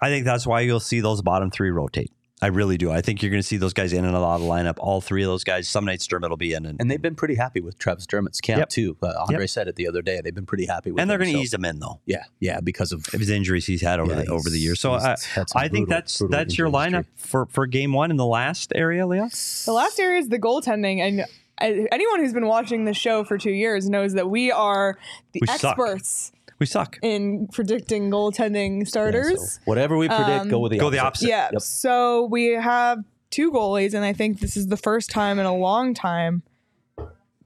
I 0.02 0.08
think 0.10 0.26
that's 0.26 0.48
why 0.48 0.62
you'll 0.62 0.80
see 0.80 1.02
those 1.02 1.22
bottom 1.22 1.52
three 1.52 1.70
rotate. 1.70 2.12
I 2.42 2.48
really 2.48 2.78
do. 2.78 2.92
I 2.92 3.00
think 3.02 3.24
you're 3.24 3.30
going 3.32 3.42
to 3.42 3.48
see 3.48 3.56
those 3.56 3.72
guys 3.74 3.94
in 3.94 4.04
and 4.04 4.14
out 4.16 4.22
of 4.24 4.42
the 4.42 4.48
lineup. 4.48 4.76
All 4.80 5.00
three 5.00 5.24
of 5.24 5.28
those 5.30 5.46
guys. 5.46 5.70
Some 5.70 5.86
nights 5.86 6.06
Dermott 6.06 6.30
will 6.30 6.38
be 6.38 6.52
in, 6.54 6.66
and, 6.66 6.80
And 6.82 6.92
they've 6.92 7.02
been 7.02 7.16
pretty 7.16 7.36
happy 7.36 7.62
with 7.62 7.78
Travis 7.78 8.06
Dermott's 8.06 8.42
camp 8.42 8.60
Yep. 8.60 8.70
too. 8.70 8.98
Uh, 9.02 9.14
Andre 9.30 9.48
said 9.48 9.70
it 9.70 9.78
the 9.78 9.88
other 9.88 10.02
day. 10.02 10.20
They've 10.22 10.36
been 10.36 10.46
pretty 10.46 10.66
happy 10.66 10.92
with 10.92 11.00
and 11.02 11.10
they're 11.10 11.18
going 11.18 11.32
to 11.32 11.38
so- 11.38 11.42
ease 11.44 11.54
him 11.54 11.64
in 11.64 11.80
though. 11.80 12.02
Yeah, 12.06 12.24
yeah, 12.42 12.60
because 12.60 12.92
of 12.92 13.08
Of 13.14 13.20
his 13.22 13.30
injuries 13.30 13.66
he's 13.66 13.82
had 13.82 14.00
over 14.02 14.14
Yeah, 14.14 14.24
the 14.24 14.32
over 14.32 14.50
the 14.50 14.60
years. 14.60 14.82
So 14.82 14.94
he's 14.96 15.04
I, 15.04 15.10
had 15.34 15.50
some 15.50 15.62
I 15.62 15.70
think 15.70 15.88
that's 15.88 16.22
that's 16.30 16.58
your 16.58 16.70
lineup 16.70 17.06
history. 17.06 17.14
for 17.16 17.46
for 17.48 17.68
game 17.68 17.94
one 17.94 18.12
in 18.12 18.18
the 18.18 18.26
last 18.26 18.74
area, 18.76 19.08
Leah. 19.08 19.30
The 19.66 19.72
last 19.74 19.98
area 20.00 20.20
is 20.20 20.28
the 20.28 20.38
goaltending, 20.40 21.00
and 21.00 21.26
anyone 21.62 22.20
who's 22.20 22.34
been 22.34 22.48
watching 22.48 22.84
the 22.84 22.94
show 22.94 23.24
for 23.24 23.38
two 23.38 23.52
years 23.52 23.90
knows 23.90 24.14
that 24.14 24.30
we 24.30 24.52
are 24.52 24.98
the 25.32 25.40
We 25.42 25.48
suck. 25.48 25.64
experts 25.80 26.32
We 26.60 26.66
suck. 26.66 26.98
in 27.02 27.48
predicting 27.52 28.10
goaltending 28.10 28.80
Yeah, 28.80 28.86
starters. 28.86 29.56
so 29.56 29.62
whatever 29.66 29.98
we 29.98 30.08
predict, 30.08 30.50
go 30.50 30.58
um, 30.58 30.62
with 30.62 30.72
the 30.72 30.78
Go 30.78 30.90
the 30.90 31.00
opposite. 31.00 31.26
opposite. 31.26 31.30
Yeah. 31.30 31.50
Yep. 31.54 31.62
So 31.62 32.26
we 32.26 32.52
have 32.54 33.00
two 33.30 33.52
goalies, 33.52 33.94
and 33.94 34.06
I 34.06 34.14
think 34.14 34.40
this 34.40 34.56
is 34.56 34.68
the 34.68 34.78
first 34.78 35.10
time 35.12 35.38
in 35.40 35.46
a 35.46 35.56
long 35.56 35.94
time, 35.94 36.44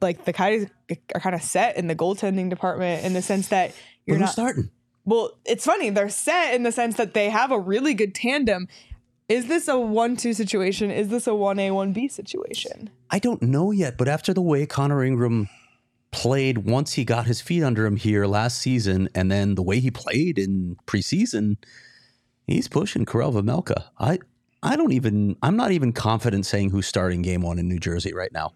like 0.02 0.26
the 0.26 0.34
Coyotes, 0.34 0.70
are 1.16 1.20
kind 1.22 1.36
of 1.36 1.42
set 1.42 1.78
in 1.78 1.88
the 1.88 1.96
goaltending 1.96 2.50
department 2.50 3.04
in 3.06 3.14
the 3.14 3.22
sense 3.22 3.48
that 3.50 3.74
you're 4.06 4.18
who's 4.18 4.26
not 4.26 4.34
starting? 4.34 4.70
well, 5.06 5.32
it's 5.46 5.66
funny. 5.66 5.90
They're 5.90 6.10
set 6.10 6.54
in 6.54 6.64
the 6.64 6.72
sense 6.72 6.98
that 6.98 7.14
they 7.14 7.30
have 7.30 7.52
a 7.52 7.60
really 7.60 7.94
good 7.94 8.14
tandem. 8.16 8.68
Is 9.28 9.46
this 9.48 9.68
a 9.68 9.80
one-two 9.80 10.34
situation? 10.34 10.90
Is 10.90 11.10
this 11.10 11.28
a 11.28 11.36
one 11.36 11.60
A 11.60 11.70
one 11.72 11.94
B 11.94 12.08
situation? 12.08 12.90
I 13.12 13.20
don't 13.20 13.42
know 13.44 13.72
yet, 13.72 13.98
but 13.98 14.08
after 14.08 14.34
the 14.34 14.42
way 14.42 14.66
Connor 14.66 15.04
Ingram 15.04 15.50
played 16.12 16.60
once 16.60 16.94
he 16.94 17.06
got 17.06 17.26
his 17.28 17.42
feet 17.42 17.64
under 17.64 17.86
him 17.86 17.96
here 17.96 18.26
last 18.26 18.60
season, 18.60 19.10
and 19.14 19.32
then 19.32 19.56
the 19.56 19.62
way 19.64 19.80
he 19.80 19.92
played 19.92 20.38
in 20.40 20.76
preseason, 20.88 21.58
he's 22.48 22.68
pushing 22.68 23.06
Karel 23.06 23.34
Vejmelka. 23.34 23.86
I 24.00 24.20
I 24.64 24.76
don't 24.76 24.92
even 24.92 25.36
I'm 25.42 25.56
not 25.56 25.72
even 25.72 25.94
confident 25.94 26.46
saying 26.46 26.72
who's 26.72 26.88
starting 26.88 27.22
game 27.22 27.42
one 27.42 27.60
in 27.60 27.68
New 27.68 27.80
Jersey 27.80 28.14
right 28.14 28.32
now. 28.32 28.54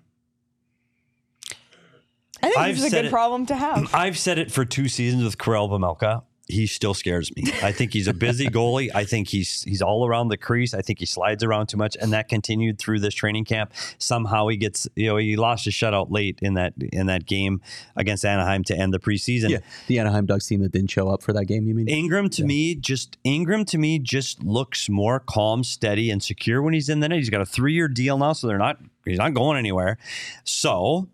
I 2.41 2.47
think 2.47 2.57
I've 2.57 2.75
this 2.75 2.85
is 2.85 2.93
a 2.93 2.95
good 2.97 3.05
it- 3.05 3.11
problem 3.11 3.45
to 3.45 3.55
have. 3.55 3.89
I've 3.93 4.17
said 4.17 4.37
it 4.37 4.51
for 4.51 4.65
two 4.65 4.89
seasons 4.89 5.23
with 5.23 5.37
Karel 5.37 5.69
Vejmelka. 5.69 6.23
He 6.47 6.67
still 6.67 6.93
scares 6.93 7.33
me. 7.37 7.43
I 7.63 7.71
think 7.71 7.93
he's 7.93 8.07
a 8.07 8.13
busy 8.13 8.47
goalie. 8.47 8.89
I 8.93 9.05
think 9.05 9.29
he's 9.29 9.63
he's 9.63 9.81
all 9.81 10.05
around 10.05 10.27
the 10.27 10.35
crease. 10.35 10.73
I 10.73 10.81
think 10.81 10.99
he 10.99 11.05
slides 11.05 11.41
around 11.41 11.67
too 11.67 11.77
much, 11.77 11.95
and 11.99 12.11
that 12.11 12.27
continued 12.27 12.79
through 12.79 12.99
this 12.99 13.13
training 13.13 13.45
camp. 13.45 13.71
Somehow 13.97 14.47
he 14.47 14.57
gets 14.57 14.85
you 14.95 15.07
know 15.07 15.15
he 15.15 15.37
lost 15.37 15.63
his 15.63 15.73
shutout 15.73 16.11
late 16.11 16.39
in 16.41 16.55
that 16.55 16.73
in 16.91 17.05
that 17.05 17.25
game 17.25 17.61
against 17.95 18.25
Anaheim 18.25 18.65
to 18.65 18.77
end 18.77 18.93
the 18.93 18.99
preseason. 18.99 19.51
Yeah, 19.51 19.59
the 19.87 19.99
Anaheim 19.99 20.25
Ducks 20.25 20.45
team 20.45 20.61
that 20.63 20.73
didn't 20.73 20.91
show 20.91 21.07
up 21.07 21.23
for 21.23 21.31
that 21.31 21.45
game. 21.45 21.65
You 21.65 21.75
mean? 21.75 21.87
Ingram 21.87 22.29
to 22.31 22.43
me 22.43 22.75
just 22.75 23.17
Ingram 23.23 23.63
to 23.65 23.77
me 23.77 23.97
just 23.97 24.43
looks 24.43 24.89
more 24.89 25.21
calm, 25.21 25.63
steady, 25.63 26.11
and 26.11 26.21
secure 26.21 26.61
when 26.61 26.73
he's 26.73 26.89
in 26.89 26.99
the 26.99 27.07
net. 27.07 27.19
He's 27.19 27.29
got 27.29 27.41
a 27.41 27.45
three 27.45 27.73
year 27.73 27.87
deal 27.87 28.17
now, 28.17 28.33
so 28.33 28.47
they're 28.47 28.57
not 28.57 28.79
he's 29.05 29.17
not 29.17 29.33
going 29.33 29.57
anywhere. 29.57 29.97
So 30.43 31.07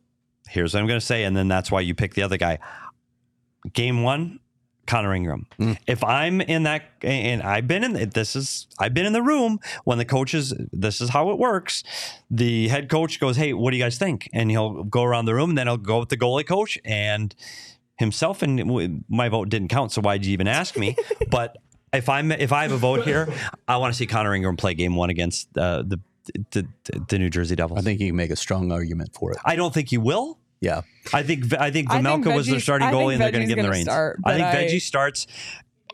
here's 0.50 0.74
what 0.74 0.80
I'm 0.80 0.88
going 0.88 1.00
to 1.00 1.06
say, 1.06 1.24
and 1.24 1.38
then 1.38 1.48
that's 1.48 1.70
why 1.70 1.82
you 1.82 1.94
pick 1.94 2.16
the 2.16 2.24
other 2.24 2.38
guy. 2.38 2.58
Game 3.74 4.02
one, 4.02 4.40
Connor 4.90 5.14
Ingram. 5.14 5.46
Mm. 5.60 5.78
If 5.86 6.04
I'm 6.04 6.42
in 6.42 6.64
that, 6.64 6.82
and 7.04 7.44
I've 7.44 7.68
been 7.68 7.84
in 7.84 8.10
this 8.10 8.36
is 8.36 8.66
I've 8.80 8.94
been 8.94 9.06
in 9.06 9.14
the 9.14 9.22
room 9.22 9.60
when 9.84 10.00
the 10.00 10.06
coaches. 10.06 10.52
This 10.74 11.00
is 11.00 11.10
how 11.10 11.30
it 11.30 11.38
works. 11.38 11.84
The 12.32 12.68
head 12.70 12.90
coach 12.90 13.20
goes, 13.20 13.38
"Hey, 13.38 13.54
what 13.54 13.70
do 13.70 13.78
you 13.78 13.84
guys 13.84 14.00
think?" 14.00 14.28
And 14.34 14.50
he'll 14.50 14.84
go 14.84 15.04
around 15.04 15.26
the 15.26 15.36
room, 15.36 15.50
and 15.50 15.58
then 15.58 15.68
he'll 15.68 15.78
go 15.78 16.00
with 16.00 16.10
the 16.10 16.18
goalie 16.18 16.46
coach 16.46 16.80
and 16.84 17.36
himself. 17.98 18.42
And 18.42 19.04
my 19.08 19.30
vote 19.30 19.50
didn't 19.50 19.68
count, 19.68 19.92
so 19.92 20.02
why'd 20.02 20.26
you 20.26 20.34
even 20.34 20.48
ask 20.48 20.76
me? 20.76 20.96
but 21.30 21.58
if 21.94 22.10
I'm 22.10 22.32
if 22.32 22.52
I 22.52 22.64
have 22.64 22.72
a 22.72 22.78
vote 22.78 23.04
here, 23.06 23.32
I 23.68 23.78
want 23.78 23.94
to 23.94 23.98
see 23.98 24.08
Connor 24.08 24.34
Ingram 24.34 24.58
play 24.58 24.74
game 24.74 24.96
one 24.96 25.12
against 25.12 25.56
uh, 25.56 25.84
the, 25.84 26.00
the 26.50 26.68
the 27.10 27.20
New 27.20 27.30
Jersey 27.30 27.56
Devils. 27.56 27.78
I 27.78 27.84
think 27.84 28.00
you 28.00 28.08
can 28.08 28.16
make 28.16 28.32
a 28.32 28.36
strong 28.36 28.72
argument 28.72 29.14
for 29.14 29.34
it. 29.34 29.38
I 29.46 29.56
don't 29.56 29.72
think 29.72 29.90
he 29.90 30.00
will. 30.00 30.39
Yeah, 30.62 30.82
I 31.14 31.24
think 31.24 31.54
I 31.54 31.72
think 31.72 31.90
I 31.92 32.02
think 32.02 32.26
Vejmelka 32.26 32.36
was 32.36 32.48
their 32.48 32.60
starting 32.60 32.90
goalie, 32.90 33.14
and 33.14 33.22
they're 33.22 33.32
going 33.32 33.48
to 33.48 33.48
give 33.48 33.58
him 33.58 33.66
the 33.66 33.72
reins. 33.72 33.86
start, 33.86 34.20
I 34.26 34.34
think 34.34 34.46
I- 34.46 34.56
Veggie 34.56 34.82
starts. 34.82 35.28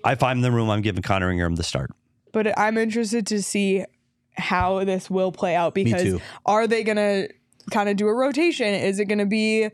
If 0.06 0.22
I'm 0.22 0.38
in 0.38 0.44
the 0.44 0.52
room, 0.52 0.70
I'm 0.70 0.82
giving 0.82 1.02
Connor 1.02 1.32
Ingram 1.32 1.56
the 1.56 1.64
start. 1.64 1.92
but 2.32 2.58
I'm 2.60 2.78
interested 2.78 3.26
to 3.28 3.42
see 3.42 3.84
how 4.38 4.84
this 4.84 5.10
will 5.10 5.32
play 5.32 5.56
out 5.56 5.74
because 5.74 6.20
are 6.46 6.68
they 6.68 6.84
going 6.84 6.98
to 6.98 7.30
kind 7.72 7.90
of 7.90 7.96
do 7.96 8.08
a 8.08 8.14
rotation? 8.14 8.68
Is 8.68 9.00
it 9.00 9.06
going 9.06 9.20
to 9.20 9.26
be 9.26 9.70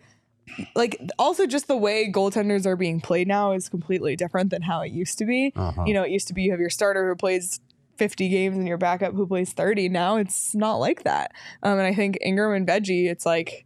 like 0.75 1.01
also 1.17 1.45
just 1.47 1.67
the 1.67 1.75
way 1.77 2.11
goaltenders 2.11 2.65
are 2.65 2.75
being 2.75 3.01
played 3.01 3.27
now 3.27 3.51
is 3.51 3.69
completely 3.69 4.15
different 4.15 4.49
than 4.51 4.61
how 4.61 4.81
it 4.81 4.91
used 4.91 5.17
to 5.17 5.25
be. 5.25 5.51
Uh-huh. 5.55 5.83
You 5.85 5.93
know, 5.93 6.03
it 6.03 6.11
used 6.11 6.27
to 6.27 6.33
be 6.33 6.43
you 6.43 6.51
have 6.51 6.59
your 6.59 6.69
starter 6.69 7.07
who 7.07 7.15
plays 7.15 7.59
50 7.97 8.29
games 8.29 8.57
and 8.57 8.67
your 8.67 8.77
backup 8.77 9.13
who 9.13 9.25
plays 9.27 9.53
30. 9.53 9.89
Now 9.89 10.17
it's 10.17 10.53
not 10.55 10.75
like 10.75 11.03
that. 11.03 11.31
Um, 11.63 11.73
and 11.77 11.87
I 11.87 11.93
think 11.93 12.17
Ingram 12.21 12.53
and 12.53 12.67
Veggie, 12.67 13.09
it's 13.09 13.25
like 13.25 13.65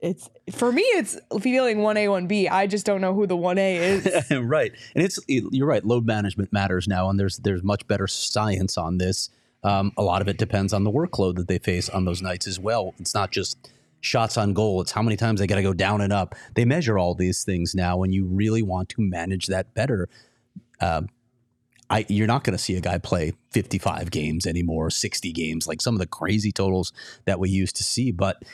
it's 0.00 0.30
for 0.50 0.72
me 0.72 0.82
it's 0.82 1.18
feeling 1.40 1.78
1A 1.78 2.06
1B. 2.06 2.50
I 2.50 2.66
just 2.66 2.86
don't 2.86 3.00
know 3.00 3.14
who 3.14 3.26
the 3.26 3.36
1A 3.36 3.76
is. 3.76 4.30
right. 4.42 4.72
And 4.94 5.04
it's 5.04 5.18
you're 5.28 5.66
right. 5.66 5.84
Load 5.84 6.06
management 6.06 6.52
matters 6.52 6.88
now, 6.88 7.10
and 7.10 7.18
there's 7.18 7.36
there's 7.38 7.62
much 7.62 7.86
better 7.86 8.06
science 8.06 8.78
on 8.78 8.98
this. 8.98 9.30
Um, 9.62 9.92
a 9.98 10.02
lot 10.02 10.22
of 10.22 10.28
it 10.28 10.38
depends 10.38 10.72
on 10.72 10.84
the 10.84 10.90
workload 10.90 11.36
that 11.36 11.48
they 11.48 11.58
face 11.58 11.88
on 11.90 12.06
those 12.06 12.22
nights 12.22 12.46
as 12.46 12.58
well. 12.58 12.94
It's 12.98 13.14
not 13.14 13.30
just 13.30 13.70
shots 14.00 14.38
on 14.38 14.54
goal; 14.54 14.80
it's 14.80 14.92
how 14.92 15.02
many 15.02 15.16
times 15.16 15.40
they 15.40 15.46
got 15.46 15.56
to 15.56 15.62
go 15.62 15.74
down 15.74 16.00
and 16.00 16.12
up. 16.12 16.34
They 16.54 16.64
measure 16.64 16.98
all 16.98 17.14
these 17.14 17.44
things 17.44 17.74
now, 17.74 18.02
and 18.02 18.14
you 18.14 18.24
really 18.24 18.62
want 18.62 18.88
to 18.90 19.02
manage 19.02 19.48
that 19.48 19.74
better. 19.74 20.08
Um, 20.80 21.08
I, 21.90 22.06
you're 22.08 22.28
not 22.28 22.44
going 22.44 22.56
to 22.56 22.62
see 22.62 22.76
a 22.76 22.80
guy 22.80 22.98
play 22.98 23.32
55 23.50 24.12
games 24.12 24.46
anymore, 24.46 24.90
60 24.90 25.32
games, 25.32 25.66
like 25.66 25.82
some 25.82 25.94
of 25.94 25.98
the 25.98 26.06
crazy 26.06 26.52
totals 26.52 26.92
that 27.24 27.40
we 27.40 27.50
used 27.50 27.74
to 27.76 27.82
see. 27.82 28.12
But 28.12 28.44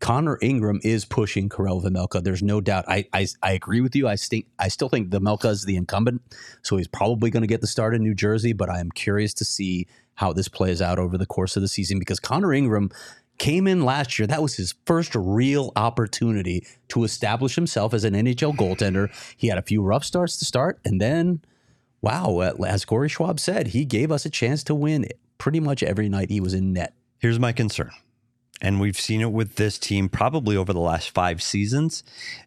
Connor 0.00 0.38
Ingram 0.42 0.80
is 0.82 1.04
pushing 1.04 1.48
Karel 1.48 1.80
Vejmelka. 1.80 2.22
There's 2.22 2.42
no 2.42 2.60
doubt. 2.60 2.84
I, 2.86 3.06
I 3.12 3.26
I 3.42 3.52
agree 3.52 3.80
with 3.80 3.96
you. 3.96 4.06
I 4.08 4.16
think 4.16 4.46
I 4.58 4.68
still 4.68 4.88
think 4.88 5.08
Vejmelka 5.08 5.50
is 5.50 5.64
the 5.64 5.76
incumbent, 5.76 6.22
so 6.62 6.76
he's 6.76 6.88
probably 6.88 7.30
going 7.30 7.42
to 7.42 7.46
get 7.46 7.60
the 7.60 7.66
start 7.66 7.94
in 7.94 8.02
New 8.02 8.14
Jersey. 8.14 8.52
But 8.52 8.68
I 8.68 8.80
am 8.80 8.90
curious 8.90 9.32
to 9.34 9.44
see 9.44 9.86
how 10.14 10.32
this 10.32 10.48
plays 10.48 10.82
out 10.82 10.98
over 10.98 11.16
the 11.16 11.26
course 11.26 11.56
of 11.56 11.62
the 11.62 11.68
season 11.68 11.98
because 11.98 12.20
Connor 12.20 12.52
Ingram 12.52 12.90
came 13.38 13.66
in 13.66 13.84
last 13.84 14.18
year. 14.18 14.26
That 14.26 14.42
was 14.42 14.56
his 14.56 14.74
first 14.84 15.14
real 15.14 15.72
opportunity 15.76 16.66
to 16.88 17.04
establish 17.04 17.54
himself 17.54 17.94
as 17.94 18.04
an 18.04 18.14
NHL 18.14 18.56
goaltender. 18.56 19.10
He 19.36 19.48
had 19.48 19.58
a 19.58 19.62
few 19.62 19.82
rough 19.82 20.04
starts 20.04 20.36
to 20.38 20.44
start, 20.44 20.78
and 20.84 21.00
then, 21.00 21.40
wow, 22.00 22.40
as 22.66 22.84
Corey 22.84 23.08
Schwab 23.08 23.40
said, 23.40 23.68
he 23.68 23.84
gave 23.84 24.12
us 24.12 24.26
a 24.26 24.30
chance 24.30 24.62
to 24.64 24.74
win 24.74 25.06
pretty 25.38 25.60
much 25.60 25.82
every 25.82 26.08
night 26.08 26.30
he 26.30 26.40
was 26.40 26.54
in 26.54 26.72
net. 26.72 26.94
Here's 27.18 27.38
my 27.38 27.52
concern. 27.52 27.90
And 28.60 28.80
we've 28.80 28.98
seen 28.98 29.20
it 29.20 29.32
with 29.32 29.56
this 29.56 29.78
team 29.78 30.08
probably 30.08 30.56
over 30.56 30.72
the 30.72 30.80
last 30.80 31.10
five 31.10 31.42
seasons 31.42 32.02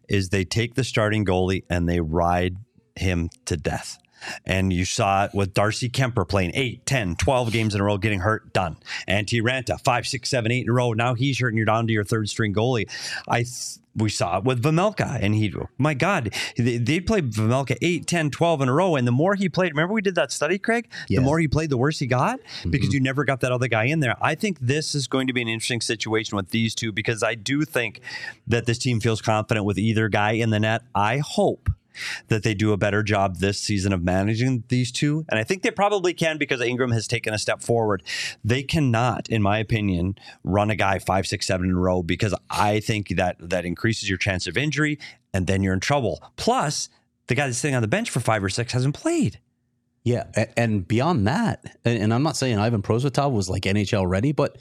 is 0.08 0.28
they 0.28 0.44
take 0.44 0.74
the 0.74 0.84
starting 0.84 1.24
goalie 1.24 1.64
and 1.70 1.88
they 1.88 2.00
ride 2.00 2.56
him 2.96 3.30
to 3.46 3.56
death. 3.56 3.99
And 4.44 4.72
you 4.72 4.84
saw 4.84 5.24
it 5.24 5.34
with 5.34 5.54
Darcy 5.54 5.88
Kuemper 5.88 6.28
playing 6.28 6.52
8, 6.54 6.86
10, 6.86 7.16
12 7.16 7.52
games 7.52 7.74
in 7.74 7.80
a 7.80 7.84
row, 7.84 7.98
getting 7.98 8.20
hurt, 8.20 8.52
done. 8.52 8.76
And 9.06 9.26
T 9.26 9.40
Raanta, 9.40 9.80
5, 9.80 10.06
6, 10.06 10.28
7, 10.28 10.52
8 10.52 10.62
in 10.64 10.68
a 10.68 10.72
row. 10.72 10.92
Now 10.92 11.14
he's 11.14 11.38
hurt 11.40 11.48
and 11.48 11.56
you're 11.56 11.66
down 11.66 11.86
to 11.86 11.92
your 11.92 12.04
third 12.04 12.28
string 12.28 12.54
goalie. 12.54 12.90
I 13.28 13.38
th- 13.42 13.80
we 13.96 14.08
saw 14.08 14.38
it 14.38 14.44
with 14.44 14.62
Vejmelka, 14.62 15.18
and 15.20 15.34
he, 15.34 15.52
my 15.78 15.94
God, 15.94 16.34
they, 16.56 16.78
they 16.78 17.00
played 17.00 17.32
Vejmelka 17.32 17.76
8, 17.82 18.06
10, 18.06 18.30
12 18.30 18.62
in 18.62 18.68
a 18.68 18.72
row. 18.72 18.96
And 18.96 19.06
the 19.06 19.12
more 19.12 19.34
he 19.34 19.48
played, 19.48 19.72
remember 19.72 19.94
we 19.94 20.00
did 20.00 20.14
that 20.14 20.30
study, 20.30 20.58
Craig? 20.58 20.88
Yeah. 21.08 21.18
The 21.18 21.24
more 21.24 21.38
he 21.38 21.48
played, 21.48 21.70
the 21.70 21.76
worse 21.76 21.98
he 21.98 22.06
got 22.06 22.40
mm-hmm. 22.40 22.70
because 22.70 22.92
you 22.94 23.00
never 23.00 23.24
got 23.24 23.40
that 23.40 23.52
other 23.52 23.68
guy 23.68 23.84
in 23.84 24.00
there. 24.00 24.16
I 24.20 24.34
think 24.34 24.58
this 24.60 24.94
is 24.94 25.06
going 25.06 25.26
to 25.26 25.32
be 25.32 25.42
an 25.42 25.48
interesting 25.48 25.80
situation 25.80 26.36
with 26.36 26.50
these 26.50 26.74
two 26.74 26.92
because 26.92 27.22
I 27.22 27.34
do 27.34 27.64
think 27.64 28.00
that 28.46 28.66
this 28.66 28.78
team 28.78 29.00
feels 29.00 29.20
confident 29.20 29.66
with 29.66 29.78
either 29.78 30.08
guy 30.08 30.32
in 30.32 30.50
the 30.50 30.60
net. 30.60 30.82
I 30.94 31.18
hope 31.18 31.68
that 32.28 32.42
they 32.42 32.54
do 32.54 32.72
a 32.72 32.76
better 32.76 33.02
job 33.02 33.36
this 33.36 33.58
season 33.58 33.92
of 33.92 34.02
managing 34.02 34.64
these 34.68 34.92
two. 34.92 35.24
And 35.28 35.38
I 35.38 35.44
think 35.44 35.62
they 35.62 35.70
probably 35.70 36.14
can 36.14 36.38
because 36.38 36.60
Ingram 36.60 36.92
has 36.92 37.06
taken 37.06 37.34
a 37.34 37.38
step 37.38 37.62
forward. 37.62 38.02
They 38.44 38.62
cannot, 38.62 39.28
in 39.28 39.42
my 39.42 39.58
opinion, 39.58 40.16
run 40.44 40.70
a 40.70 40.76
guy 40.76 40.98
five, 40.98 41.26
six, 41.26 41.46
seven 41.46 41.66
in 41.66 41.72
a 41.72 41.78
row 41.78 42.02
because 42.02 42.34
I 42.48 42.80
think 42.80 43.08
that 43.16 43.36
that 43.40 43.64
increases 43.64 44.08
your 44.08 44.18
chance 44.18 44.46
of 44.46 44.56
injury 44.56 44.98
and 45.32 45.46
then 45.46 45.62
you're 45.62 45.74
in 45.74 45.80
trouble. 45.80 46.22
Plus, 46.36 46.88
the 47.26 47.34
guy 47.34 47.46
that's 47.46 47.58
sitting 47.58 47.76
on 47.76 47.82
the 47.82 47.88
bench 47.88 48.10
for 48.10 48.20
five 48.20 48.42
or 48.42 48.48
six 48.48 48.72
hasn't 48.72 48.94
played. 48.94 49.38
Yeah, 50.02 50.24
and 50.56 50.88
beyond 50.88 51.26
that, 51.26 51.76
and, 51.84 52.14
I'm 52.14 52.22
not 52.22 52.36
saying 52.36 52.58
Ivan 52.58 52.80
Prosvetov 52.80 53.32
was 53.32 53.50
like 53.50 53.64
NHL 53.64 54.08
ready, 54.08 54.32
but 54.32 54.56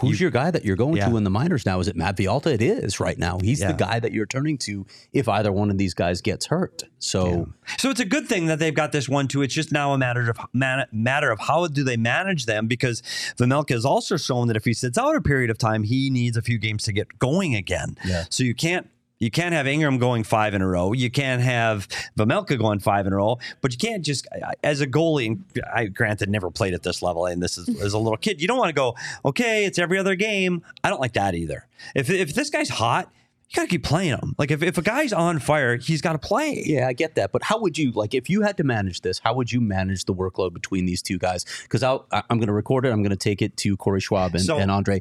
who's 0.00 0.20
your 0.20 0.30
guy 0.30 0.50
that 0.50 0.64
you're 0.64 0.76
going 0.76 0.96
Yeah. 0.96 1.08
to 1.08 1.16
in 1.16 1.24
the 1.24 1.30
minors 1.30 1.66
now? 1.66 1.80
Is 1.80 1.88
it 1.88 1.96
Matt 1.96 2.16
Villalta? 2.16 2.46
It 2.52 2.62
is 2.62 3.00
right 3.00 3.18
now. 3.18 3.38
He's 3.42 3.60
Yeah. 3.60 3.72
the 3.72 3.78
guy 3.78 3.98
that 4.00 4.12
you're 4.12 4.26
turning 4.26 4.56
to 4.58 4.86
if 5.12 5.28
either 5.28 5.50
one 5.52 5.70
of 5.70 5.78
these 5.78 5.94
guys 5.94 6.20
gets 6.20 6.46
hurt. 6.46 6.84
So 6.98 7.48
So 7.78 7.90
it's 7.90 8.00
a 8.00 8.04
good 8.04 8.26
thing 8.28 8.46
that 8.46 8.58
they've 8.58 8.74
got 8.74 8.92
this 8.92 9.08
one 9.08 9.28
too. 9.28 9.42
It's 9.42 9.54
just 9.54 9.72
now 9.72 9.92
a 9.92 9.98
matter 9.98 10.28
of 10.30 10.38
man, 10.52 10.86
matter 10.92 11.30
of 11.30 11.40
how 11.40 11.66
do 11.66 11.84
they 11.84 11.96
manage 11.96 12.46
them 12.46 12.66
because 12.66 13.02
Vejmelka 13.38 13.70
has 13.70 13.84
also 13.84 14.16
shown 14.16 14.48
that 14.48 14.56
if 14.56 14.64
he 14.64 14.72
sits 14.74 14.98
out 14.98 15.14
a 15.16 15.20
period 15.20 15.50
of 15.50 15.58
time, 15.58 15.82
he 15.84 16.10
needs 16.10 16.36
a 16.36 16.42
few 16.42 16.58
games 16.58 16.84
to 16.84 16.92
get 16.92 17.18
going 17.18 17.54
again. 17.54 17.96
Yeah. 18.04 18.24
So 18.30 18.42
you 18.44 18.54
can't 18.54 18.88
you 19.20 19.30
can't 19.30 19.52
have 19.52 19.66
Ingram 19.66 19.98
going 19.98 20.22
five 20.24 20.54
in 20.54 20.62
a 20.62 20.66
row. 20.68 20.92
You 20.92 21.10
can't 21.10 21.42
have 21.42 21.88
Vejmelka 22.16 22.56
going 22.58 22.78
five 22.78 23.06
in 23.06 23.12
a 23.12 23.16
row. 23.16 23.38
But 23.60 23.72
you 23.72 23.78
can't 23.78 24.04
just 24.04 24.26
as 24.62 24.80
a 24.80 24.86
goalie. 24.86 25.26
And 25.26 25.44
I 25.72 25.86
granted 25.86 26.28
never 26.28 26.50
played 26.50 26.74
at 26.74 26.82
this 26.82 27.02
level, 27.02 27.26
and 27.26 27.42
this 27.42 27.58
is 27.58 27.68
as 27.82 27.92
a 27.94 27.98
little 27.98 28.16
kid. 28.16 28.40
You 28.40 28.46
don't 28.48 28.58
want 28.58 28.68
to 28.68 28.74
go 28.74 28.94
okay. 29.24 29.64
It's 29.64 29.78
every 29.78 29.98
other 29.98 30.14
game. 30.14 30.62
I 30.84 30.88
don't 30.90 31.00
like 31.00 31.14
that 31.14 31.34
either. 31.34 31.66
If 31.94 32.10
if 32.10 32.34
this 32.34 32.50
guy's 32.50 32.68
hot. 32.68 33.10
You 33.50 33.56
gotta 33.56 33.68
keep 33.68 33.82
playing 33.82 34.10
him. 34.10 34.34
Like 34.36 34.50
if, 34.50 34.62
if 34.62 34.76
a 34.76 34.82
guy's 34.82 35.10
on 35.10 35.38
fire, 35.38 35.78
he's 35.78 36.02
got 36.02 36.12
to 36.12 36.18
play. 36.18 36.62
yeah, 36.66 36.86
I 36.86 36.92
get 36.92 37.14
that. 37.14 37.32
But 37.32 37.42
how 37.42 37.58
would 37.60 37.78
you 37.78 37.92
like 37.92 38.12
if 38.12 38.28
you 38.28 38.42
had 38.42 38.58
to 38.58 38.62
manage 38.62 39.00
this? 39.00 39.20
How 39.20 39.32
would 39.32 39.50
you 39.50 39.58
manage 39.62 40.04
the 40.04 40.12
workload 40.14 40.52
between 40.52 40.84
these 40.84 41.00
two 41.00 41.16
guys? 41.16 41.46
Because 41.62 41.82
I'm 41.82 42.02
going 42.28 42.48
to 42.48 42.52
record 42.52 42.84
it. 42.84 42.90
I'm 42.90 43.00
going 43.02 43.08
to 43.08 43.16
take 43.16 43.40
it 43.40 43.56
to 43.56 43.74
Corey 43.78 44.00
Schwab 44.00 44.34
and, 44.34 44.44
So- 44.44 44.58
and 44.58 44.70
Andre, 44.70 45.00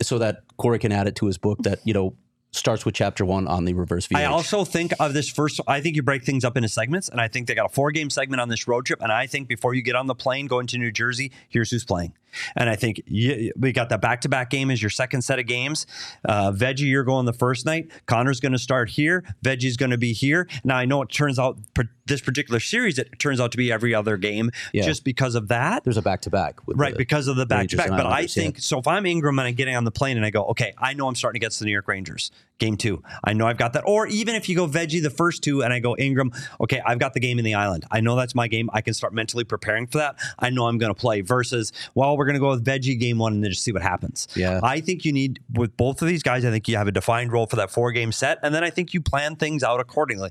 so 0.00 0.18
that 0.18 0.42
Corey 0.58 0.78
can 0.78 0.92
add 0.92 1.08
it 1.08 1.16
to 1.16 1.26
his 1.26 1.38
book 1.38 1.58
that 1.64 1.80
you 1.84 1.92
know 1.92 2.14
starts 2.58 2.84
with 2.84 2.94
chapter 2.94 3.24
one 3.24 3.46
on 3.48 3.64
the 3.64 3.74
reverse 3.74 4.06
VH. 4.08 4.16
I 4.18 4.24
also 4.24 4.64
think 4.64 4.92
of 5.00 5.14
this 5.14 5.28
first. 5.28 5.60
I 5.66 5.80
think 5.80 5.96
you 5.96 6.02
break 6.02 6.24
things 6.24 6.44
up 6.44 6.56
into 6.56 6.68
segments, 6.68 7.08
and 7.08 7.20
I 7.20 7.28
think 7.28 7.46
they 7.46 7.54
got 7.54 7.66
a 7.66 7.74
four 7.74 7.90
game 7.90 8.10
segment 8.10 8.40
on 8.40 8.48
this 8.48 8.66
road 8.68 8.86
trip. 8.86 9.00
And 9.02 9.12
I 9.12 9.26
think 9.26 9.48
before 9.48 9.74
you 9.74 9.82
get 9.82 9.96
on 9.96 10.06
the 10.06 10.14
plane 10.14 10.46
going 10.46 10.66
to 10.68 10.78
New 10.78 10.90
Jersey, 10.92 11.32
here's 11.48 11.70
who's 11.70 11.84
playing. 11.84 12.12
And 12.56 12.68
I 12.68 12.76
think 12.76 13.00
you, 13.06 13.52
we 13.56 13.72
got 13.72 13.88
that 13.88 14.00
back 14.02 14.20
to 14.22 14.28
back 14.28 14.50
game 14.50 14.70
as 14.70 14.82
your 14.82 14.90
second 14.90 15.22
set 15.22 15.38
of 15.38 15.46
games. 15.46 15.86
Uh, 16.24 16.52
Veggie, 16.52 16.80
you're 16.80 17.04
going 17.04 17.24
the 17.26 17.32
first 17.32 17.64
night. 17.64 17.90
Connor's 18.06 18.38
going 18.40 18.52
to 18.52 18.58
start 18.58 18.90
here. 18.90 19.24
Veggie's 19.42 19.76
going 19.78 19.90
to 19.90 19.98
be 19.98 20.12
here. 20.12 20.46
Now, 20.62 20.76
I 20.76 20.84
know 20.84 21.00
it 21.02 21.08
turns 21.08 21.38
out 21.38 21.58
this 22.06 22.20
particular 22.20 22.60
series, 22.60 22.98
it 22.98 23.18
turns 23.18 23.40
out 23.40 23.52
to 23.52 23.58
be 23.58 23.70
every 23.70 23.94
other 23.94 24.16
game 24.16 24.50
Yeah. 24.72 24.82
just 24.84 25.04
because 25.04 25.34
of 25.34 25.48
that. 25.48 25.84
There's 25.84 25.96
a 25.96 26.02
back 26.02 26.22
to 26.22 26.30
back. 26.30 26.58
Right, 26.66 26.96
because 26.96 27.28
of 27.28 27.36
the 27.36 27.46
back 27.46 27.68
to 27.68 27.76
back. 27.76 27.88
But 27.90 28.06
I 28.06 28.26
think 28.26 28.58
so. 28.60 28.78
If 28.78 28.86
I'm 28.86 29.04
Ingram 29.06 29.38
and 29.38 29.48
I'm 29.48 29.54
getting 29.54 29.76
on 29.76 29.84
the 29.84 29.90
plane 29.90 30.16
and 30.16 30.24
I 30.24 30.30
go, 30.30 30.44
okay, 30.46 30.72
I 30.78 30.94
know 30.94 31.06
I'm 31.08 31.14
starting 31.14 31.38
against 31.38 31.58
the 31.58 31.64
New 31.66 31.72
York 31.72 31.86
Rangers, 31.88 32.30
game 32.58 32.76
two. 32.76 33.02
I 33.24 33.32
know 33.32 33.46
I've 33.46 33.56
got 33.56 33.72
that. 33.74 33.84
Or 33.86 34.06
even 34.08 34.34
if 34.34 34.48
you 34.48 34.56
go 34.56 34.66
veggie 34.66 35.02
the 35.02 35.10
first 35.10 35.42
two 35.42 35.62
and 35.62 35.72
I 35.72 35.78
go 35.78 35.96
Ingram, 35.96 36.32
okay, 36.60 36.80
I've 36.84 36.98
got 36.98 37.14
the 37.14 37.20
game 37.20 37.38
in 37.38 37.44
the 37.44 37.54
island. 37.54 37.84
I 37.90 38.00
know 38.00 38.16
that's 38.16 38.34
my 38.34 38.48
game. 38.48 38.68
I 38.72 38.80
can 38.80 38.94
start 38.94 39.14
mentally 39.14 39.44
preparing 39.44 39.86
for 39.86 39.98
that. 39.98 40.16
I 40.38 40.50
know 40.50 40.66
I'm 40.66 40.78
going 40.78 40.92
to 40.92 41.00
play 41.00 41.20
versus, 41.20 41.72
well, 41.94 42.16
we're 42.16 42.24
going 42.26 42.34
to 42.34 42.40
go 42.40 42.50
with 42.50 42.64
veggie 42.64 42.98
game 42.98 43.18
one 43.18 43.32
and 43.34 43.42
then 43.44 43.50
just 43.50 43.62
see 43.62 43.72
what 43.72 43.82
happens. 43.82 44.28
Yeah. 44.34 44.60
I 44.62 44.80
think 44.80 45.04
you 45.04 45.12
need, 45.12 45.40
with 45.54 45.76
both 45.76 46.02
of 46.02 46.08
these 46.08 46.22
guys, 46.22 46.44
I 46.44 46.50
think 46.50 46.68
you 46.68 46.76
have 46.76 46.88
a 46.88 46.92
defined 46.92 47.32
role 47.32 47.46
for 47.46 47.56
that 47.56 47.70
four 47.70 47.92
game 47.92 48.12
set. 48.12 48.38
And 48.42 48.54
then 48.54 48.64
I 48.64 48.70
think 48.70 48.92
you 48.92 49.00
plan 49.00 49.36
things 49.36 49.62
out 49.62 49.80
accordingly. 49.80 50.30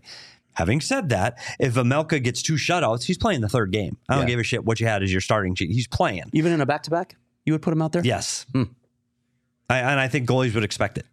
Having 0.53 0.81
said 0.81 1.09
that, 1.09 1.37
if 1.59 1.75
Vejmelka 1.75 2.21
gets 2.23 2.41
two 2.41 2.55
shutouts, 2.55 3.03
he's 3.03 3.17
playing 3.17 3.41
the 3.41 3.49
third 3.49 3.71
game. 3.71 3.95
I 4.09 4.15
don't 4.15 4.23
Yeah. 4.23 4.29
give 4.29 4.39
a 4.39 4.43
shit 4.43 4.65
what 4.65 4.79
you 4.79 4.87
had 4.87 5.03
as 5.03 5.11
your 5.11 5.21
starting 5.21 5.53
sheet. 5.55 5.69
He's 5.71 5.87
playing. 5.87 6.23
Even 6.33 6.51
in 6.51 6.61
a 6.61 6.65
back 6.65 6.81
to 6.83 6.89
back, 6.89 7.15
you 7.45 7.53
would 7.53 7.61
put 7.61 7.71
him 7.73 7.81
out 7.81 7.91
there. 7.91 8.01
Yes. 8.03 8.45
Hmm. 8.53 8.63
I, 9.69 9.79
and 9.79 9.99
I 9.99 10.07
think 10.07 10.27
goalies 10.27 10.55
would 10.55 10.63
expect 10.63 10.97
it. 10.97 11.05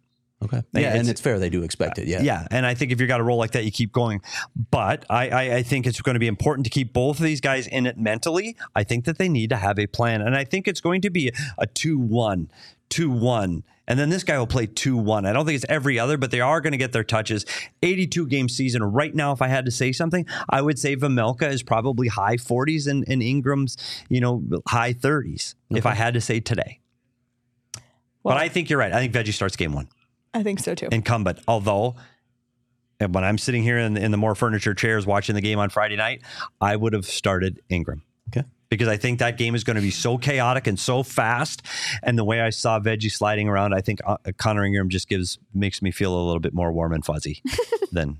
Okay. 0.43 0.61
Yeah, 0.73 0.89
and 0.89 0.95
it's- 0.97 1.07
it's 1.09 1.21
fair 1.21 1.39
they 1.39 1.49
do 1.49 1.63
expect 1.63 1.97
it. 1.97 2.07
Yeah. 2.07 2.21
Yeah. 2.21 2.45
And 2.51 2.65
I 2.65 2.73
think 2.75 2.91
if 2.91 2.99
you've 2.99 3.07
got 3.07 3.19
a 3.19 3.23
role 3.23 3.37
like 3.37 3.51
that, 3.51 3.63
you 3.63 3.71
keep 3.71 3.91
going. 3.93 4.21
But 4.69 5.05
I, 5.09 5.29
I, 5.29 5.55
I 5.57 5.63
think 5.63 5.87
it's 5.87 6.01
going 6.01 6.15
to 6.15 6.19
be 6.19 6.27
important 6.27 6.65
to 6.65 6.69
keep 6.69 6.93
both 6.93 7.19
of 7.19 7.23
these 7.25 7.41
guys 7.41 7.67
in 7.67 7.85
it 7.85 7.97
mentally. 7.97 8.55
I 8.75 8.83
think 8.83 9.05
that 9.05 9.17
they 9.17 9.29
need 9.29 9.49
to 9.51 9.55
have 9.57 9.79
a 9.79 9.87
plan. 9.87 10.21
And 10.21 10.35
I 10.35 10.43
think 10.43 10.67
it's 10.67 10.81
going 10.81 11.01
to 11.01 11.09
be 11.09 11.31
a 11.57 11.65
2 11.65 11.97
1, 11.97 12.49
2 12.89 13.09
1. 13.09 13.63
And 13.87 13.99
then 13.99 14.09
this 14.09 14.23
guy 14.23 14.37
will 14.37 14.45
play 14.47 14.65
2 14.65 14.97
1. 14.97 15.25
I 15.25 15.31
don't 15.33 15.45
think 15.45 15.55
it's 15.55 15.65
every 15.69 15.97
other, 15.97 16.17
but 16.17 16.31
they 16.31 16.41
are 16.41 16.59
going 16.59 16.73
to 16.73 16.77
get 16.77 16.91
their 16.91 17.03
touches. 17.03 17.45
82 17.81 18.27
game 18.27 18.49
season. 18.49 18.83
Right 18.83 19.15
now, 19.15 19.31
if 19.31 19.41
I 19.41 19.47
had 19.47 19.63
to 19.65 19.71
say 19.71 19.91
something, 19.93 20.25
I 20.49 20.61
would 20.61 20.77
say 20.77 20.95
Vejmelka 20.97 21.49
is 21.49 21.63
probably 21.63 22.07
high 22.09 22.35
40s 22.37 22.87
and, 22.87 23.05
and 23.07 23.23
Ingram's, 23.23 23.77
you 24.09 24.19
know, 24.19 24.43
high 24.67 24.93
30s, 24.93 25.55
if 25.71 25.85
I 25.85 25.93
had 25.95 26.13
to 26.15 26.21
say 26.21 26.39
today. 26.41 26.81
Well- 28.23 28.35
but 28.35 28.37
I 28.37 28.49
think 28.49 28.69
you're 28.69 28.79
right. 28.79 28.91
I 28.91 28.99
think 28.99 29.13
Veggie 29.13 29.33
starts 29.33 29.55
game 29.55 29.71
one 29.71 29.87
I 30.35 30.43
think 30.43 30.59
so 30.59 30.75
too. 30.75 30.89
incumbent. 30.91 31.39
Although, 31.47 31.95
and 32.99 33.15
when 33.15 33.23
I'm 33.23 33.37
sitting 33.37 33.63
here 33.63 33.77
in, 33.77 33.97
in 33.97 34.11
the 34.11 34.17
more 34.17 34.35
furniture 34.35 34.73
chairs 34.73 35.07
watching 35.07 35.33
the 35.33 35.41
game 35.41 35.57
on 35.57 35.69
Friday 35.69 35.95
night, 35.95 36.21
I 36.61 36.75
would 36.75 36.93
have 36.93 37.05
started 37.05 37.61
Ingram. 37.69 38.03
Okay. 38.29 38.45
Because 38.69 38.87
I 38.87 38.97
think 38.97 39.19
that 39.19 39.37
game 39.37 39.55
is 39.55 39.63
going 39.63 39.75
to 39.75 39.81
be 39.81 39.91
so 39.91 40.17
chaotic 40.17 40.67
and 40.67 40.77
so 40.77 41.03
fast, 41.03 41.61
and 42.03 42.17
the 42.17 42.23
way 42.23 42.41
I 42.41 42.49
saw 42.49 42.79
Veggie 42.79 43.11
sliding 43.11 43.47
around, 43.47 43.73
I 43.73 43.81
think 43.81 44.01
uh, 44.05 44.17
Connor 44.37 44.65
Ingram 44.65 44.89
just 44.89 45.07
gives 45.07 45.39
makes 45.53 45.81
me 45.81 45.91
feel 45.91 46.13
a 46.13 46.23
little 46.23 46.39
bit 46.39 46.53
more 46.53 46.71
warm 46.71 46.91
and 46.91 47.05
fuzzy 47.05 47.41
than 47.91 48.17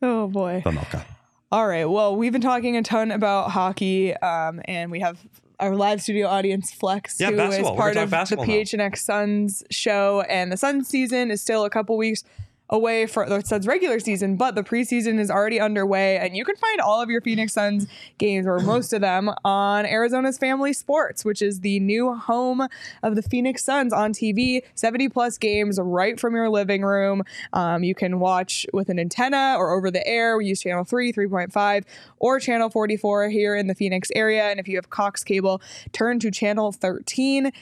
Oh 0.00 0.28
boy. 0.28 0.62
Vejmelka. 0.64 1.04
All 1.50 1.66
right. 1.66 1.86
Well, 1.86 2.14
we've 2.14 2.32
been 2.32 2.42
talking 2.42 2.76
a 2.76 2.82
ton 2.82 3.10
about 3.10 3.50
hockey, 3.50 4.14
um, 4.14 4.60
and 4.66 4.90
we 4.90 5.00
have 5.00 5.18
our 5.60 5.74
live 5.74 6.00
studio 6.00 6.28
audience, 6.28 6.72
Flex, 6.72 7.18
Yeah, 7.20 7.30
who 7.30 7.40
is 7.40 7.66
part 7.70 7.96
of 7.96 8.10
the. 8.10 8.16
PHNX 8.16 8.98
Suns 8.98 9.64
show. 9.70 10.22
And 10.28 10.52
the 10.52 10.56
Suns 10.56 10.88
season 10.88 11.30
is 11.30 11.40
still 11.40 11.64
a 11.64 11.70
couple 11.70 11.96
weeks 11.96 12.24
away 12.70 13.06
for 13.06 13.28
the 13.28 13.40
Suns 13.42 13.66
regular 13.66 14.00
season, 14.00 14.36
but 14.36 14.54
the 14.54 14.62
preseason 14.62 15.18
is 15.18 15.30
already 15.30 15.60
underway, 15.60 16.18
and 16.18 16.36
you 16.36 16.44
can 16.44 16.56
find 16.56 16.80
all 16.80 17.00
of 17.00 17.08
your 17.10 17.20
Phoenix 17.20 17.52
Suns 17.52 17.86
games, 18.18 18.46
or 18.46 18.58
most 18.60 18.92
of 18.92 19.00
them, 19.00 19.30
on 19.44 19.86
Arizona's 19.86 20.38
Family 20.38 20.72
Sports, 20.72 21.24
which 21.24 21.40
is 21.40 21.60
the 21.60 21.80
new 21.80 22.14
home 22.14 22.66
of 23.02 23.14
the 23.14 23.22
Phoenix 23.22 23.64
Suns 23.64 23.92
on 23.92 24.12
TV. 24.12 24.62
70 24.74 25.08
plus 25.08 25.38
games 25.38 25.78
right 25.80 26.18
from 26.18 26.34
your 26.34 26.48
living 26.50 26.82
room. 26.82 27.22
Um, 27.52 27.82
you 27.84 27.94
can 27.94 28.20
watch 28.20 28.66
with 28.72 28.88
an 28.88 28.98
antenna 28.98 29.56
or 29.58 29.76
over 29.76 29.90
the 29.90 30.06
air. 30.06 30.36
We 30.36 30.46
use 30.46 30.60
channel 30.60 30.84
3, 30.84 31.12
3.5, 31.12 31.84
or 32.18 32.40
channel 32.40 32.68
44 32.68 33.30
here 33.30 33.56
in 33.56 33.66
the 33.66 33.74
Phoenix 33.74 34.10
area. 34.14 34.44
And 34.44 34.60
if 34.60 34.68
you 34.68 34.76
have 34.76 34.90
Cox 34.90 35.24
cable, 35.24 35.60
turn 35.92 36.18
to 36.20 36.30
channel 36.30 36.72
13. 36.72 37.52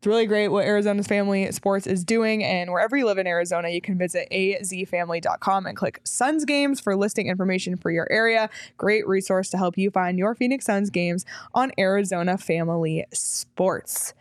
It's 0.00 0.06
really 0.06 0.24
great 0.24 0.48
what 0.48 0.64
Arizona's 0.64 1.06
Family 1.06 1.52
Sports 1.52 1.86
is 1.86 2.04
doing. 2.04 2.42
And 2.42 2.70
wherever 2.70 2.96
you 2.96 3.04
live 3.04 3.18
in 3.18 3.26
Arizona, 3.26 3.68
you 3.68 3.82
can 3.82 3.98
visit 3.98 4.26
azfamily.com 4.32 5.66
and 5.66 5.76
click 5.76 6.00
Suns 6.04 6.46
Games 6.46 6.80
for 6.80 6.96
listing 6.96 7.26
information 7.26 7.76
for 7.76 7.90
your 7.90 8.10
area. 8.10 8.48
Great 8.78 9.06
resource 9.06 9.50
to 9.50 9.58
help 9.58 9.76
you 9.76 9.90
find 9.90 10.18
your 10.18 10.34
Phoenix 10.34 10.64
Suns 10.64 10.88
games 10.88 11.26
on 11.52 11.70
Arizona 11.78 12.38
Family 12.38 13.04
Sports. 13.12 14.14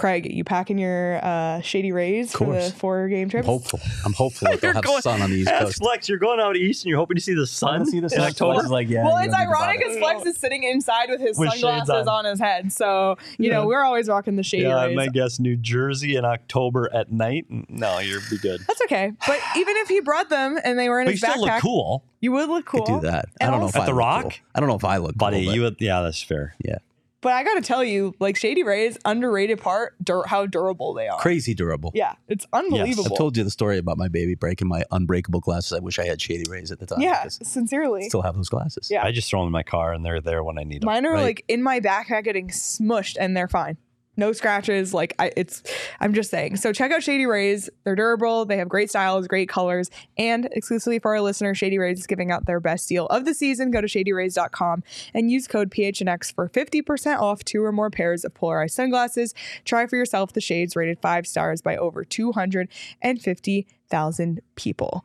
Craig, 0.00 0.32
you 0.32 0.44
packing 0.44 0.78
your 0.78 1.20
uh, 1.24 1.60
Shady 1.60 1.92
Rays 1.92 2.32
for 2.32 2.54
the 2.54 2.70
four 2.70 3.08
game 3.08 3.28
trip? 3.28 3.42
I'm 3.44 3.46
hopeful. 3.50 3.80
I'm 4.04 4.12
hopeful 4.12 4.48
that 4.50 4.60
they'll 4.62 4.72
have 4.72 5.02
sun 5.02 5.22
on 5.22 5.30
the 5.30 5.36
East 5.36 5.48
Ask 5.50 5.64
Coast. 5.64 5.78
Flex, 5.78 6.08
you're 6.08 6.18
going 6.18 6.40
out 6.40 6.56
east 6.56 6.84
and 6.84 6.90
you're 6.90 6.98
hoping 6.98 7.16
to 7.16 7.22
see 7.22 7.34
the 7.34 7.46
sun 7.46 7.84
see 7.86 8.00
the 8.00 8.06
in 8.06 8.10
sun. 8.10 8.20
October. 8.20 8.54
Flex 8.54 8.64
is 8.66 8.70
like, 8.70 8.88
yeah, 8.88 9.04
well, 9.04 9.18
you 9.18 9.26
it's 9.26 9.34
don't 9.36 9.40
need 9.40 9.52
to 9.52 9.58
ironic 9.58 9.80
bother. 9.80 9.94
because 9.94 9.98
Flex 9.98 10.26
is 10.26 10.36
sitting 10.40 10.62
inside 10.62 11.10
with 11.10 11.20
his 11.20 11.38
With 11.38 11.50
sunglasses 11.50 11.90
on. 11.90 12.08
on. 12.08 12.24
his 12.24 12.40
head. 12.40 12.72
So, 12.72 13.18
you 13.38 13.50
know, 13.50 13.66
we're 13.66 13.84
always 13.84 14.08
rocking 14.08 14.36
the 14.36 14.42
Shady 14.42 14.64
Yeah, 14.64 14.76
I 14.76 14.94
might 14.94 15.12
guess 15.12 15.38
New 15.38 15.56
Jersey 15.56 16.16
in 16.16 16.24
October 16.24 16.88
at 16.94 17.12
night. 17.12 17.46
No, 17.68 17.98
you'll 17.98 18.20
be 18.30 18.38
good. 18.38 18.60
That's 18.66 18.80
okay. 18.82 19.12
But 19.26 19.38
even 19.56 19.76
if 19.78 19.88
he 19.88 20.00
brought 20.00 20.28
them 20.30 20.58
and 20.64 20.78
they 20.78 20.88
were 20.88 21.00
in 21.00 21.06
But 21.06 21.10
you 21.10 21.20
his 21.20 21.20
still 21.20 21.44
backpack, 21.46 21.54
look 21.54 21.62
cool, 21.62 22.04
you 22.20 22.32
would 22.32 22.48
look 22.48 22.64
cool. 22.64 22.84
Could 22.86 23.00
do 23.02 23.06
that. 23.08 23.26
I 23.40 23.46
don't 23.46 23.60
know 23.60 23.68
if 23.68 23.76
At 23.76 23.82
I 23.82 23.84
the 23.86 23.92
look 23.92 23.98
Rock? 23.98 24.22
cool. 24.24 24.32
I 24.54 24.60
don't 24.60 24.68
know 24.68 24.76
if 24.76 24.84
I 24.84 24.96
look 24.98 25.16
buddy. 25.16 25.38
cool, 25.44 25.46
but 25.46 25.54
you 25.54 25.62
would, 25.62 25.76
yeah, 25.78 26.00
that's 26.02 26.22
fair. 26.22 26.54
yeah, 26.64 26.78
But 27.22 27.34
I 27.34 27.44
got 27.44 27.54
to 27.54 27.60
tell 27.60 27.84
you, 27.84 28.14
like 28.18 28.36
Shady 28.36 28.62
Rays, 28.62 28.96
underrated 29.04 29.60
part, 29.60 29.94
dur- 30.02 30.24
how 30.26 30.46
durable 30.46 30.94
they 30.94 31.06
are. 31.06 31.18
crazy 31.20 31.52
durable. 31.54 31.92
Yeah, 31.94 32.14
it's 32.28 32.46
unbelievable. 32.52 33.02
Yes, 33.04 33.12
I've 33.12 33.18
told 33.18 33.36
you 33.36 33.44
the 33.44 33.50
story 33.50 33.76
about 33.76 33.98
my 33.98 34.08
baby 34.08 34.34
breaking 34.34 34.68
my 34.68 34.84
unbreakable 34.90 35.40
glasses. 35.40 35.72
I 35.74 35.80
wish 35.80 35.98
I 35.98 36.06
had 36.06 36.20
Shady 36.20 36.50
Rays 36.50 36.70
at 36.72 36.78
the 36.78 36.86
time. 36.86 37.00
yeah, 37.02 37.22
'cause 37.24 37.38
I 37.40 37.44
sincerely. 37.44 38.08
still 38.08 38.22
have 38.22 38.36
those 38.36 38.48
glasses. 38.48 38.88
Yeah. 38.90 39.04
I 39.04 39.12
just 39.12 39.28
throw 39.28 39.40
them 39.40 39.48
in 39.48 39.52
my 39.52 39.62
car 39.62 39.92
and 39.92 40.02
they're 40.04 40.20
there 40.22 40.42
when 40.42 40.58
I 40.58 40.64
need 40.64 40.80
them. 40.80 40.86
Mine 40.86 41.04
are 41.04 41.12
right. 41.12 41.22
like 41.22 41.44
in 41.48 41.62
my 41.62 41.80
backpack 41.80 42.24
getting 42.24 42.48
smushed 42.48 43.16
and 43.20 43.36
they're 43.36 43.48
fine. 43.48 43.76
No 44.16 44.32
scratches. 44.32 44.92
Like 44.92 45.14
I, 45.18 45.32
it's, 45.36 45.62
I'm 46.00 46.12
just 46.14 46.30
saying. 46.30 46.56
So 46.56 46.72
check 46.72 46.92
out 46.92 47.02
Shady 47.02 47.26
Rays. 47.26 47.70
They're 47.84 47.94
durable. 47.94 48.44
They 48.44 48.56
have 48.58 48.68
great 48.68 48.90
styles, 48.90 49.28
great 49.28 49.48
colors, 49.48 49.90
and 50.18 50.48
exclusively 50.52 50.98
for 50.98 51.14
our 51.14 51.20
listeners, 51.20 51.58
Shady 51.58 51.78
Rays 51.78 52.00
is 52.00 52.06
giving 52.06 52.30
out 52.30 52.46
their 52.46 52.60
best 52.60 52.88
deal 52.88 53.06
of 53.06 53.24
the 53.24 53.34
season. 53.34 53.70
Go 53.70 53.80
to 53.80 53.86
shadyrays.com 53.86 54.82
and 55.14 55.30
use 55.30 55.46
code 55.46 55.70
PHNX 55.70 56.34
for 56.34 56.48
50% 56.48 57.20
off 57.20 57.44
two 57.44 57.64
or 57.64 57.72
more 57.72 57.90
pairs 57.90 58.24
of 58.24 58.34
polarized 58.34 58.74
sunglasses. 58.74 59.34
Try 59.64 59.86
for 59.86 59.96
yourself 59.96 60.32
the 60.32 60.40
shades 60.40 60.76
rated 60.76 61.00
five 61.00 61.26
stars 61.26 61.62
by 61.62 61.76
over 61.76 62.04
250,000 62.04 64.40
people. 64.56 65.04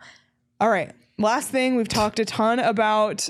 All 0.60 0.70
right. 0.70 0.92
Last 1.18 1.50
thing, 1.50 1.78
we've 1.78 1.88
talked 1.88 2.20
a 2.20 2.26
ton 2.26 2.60
about 2.60 3.30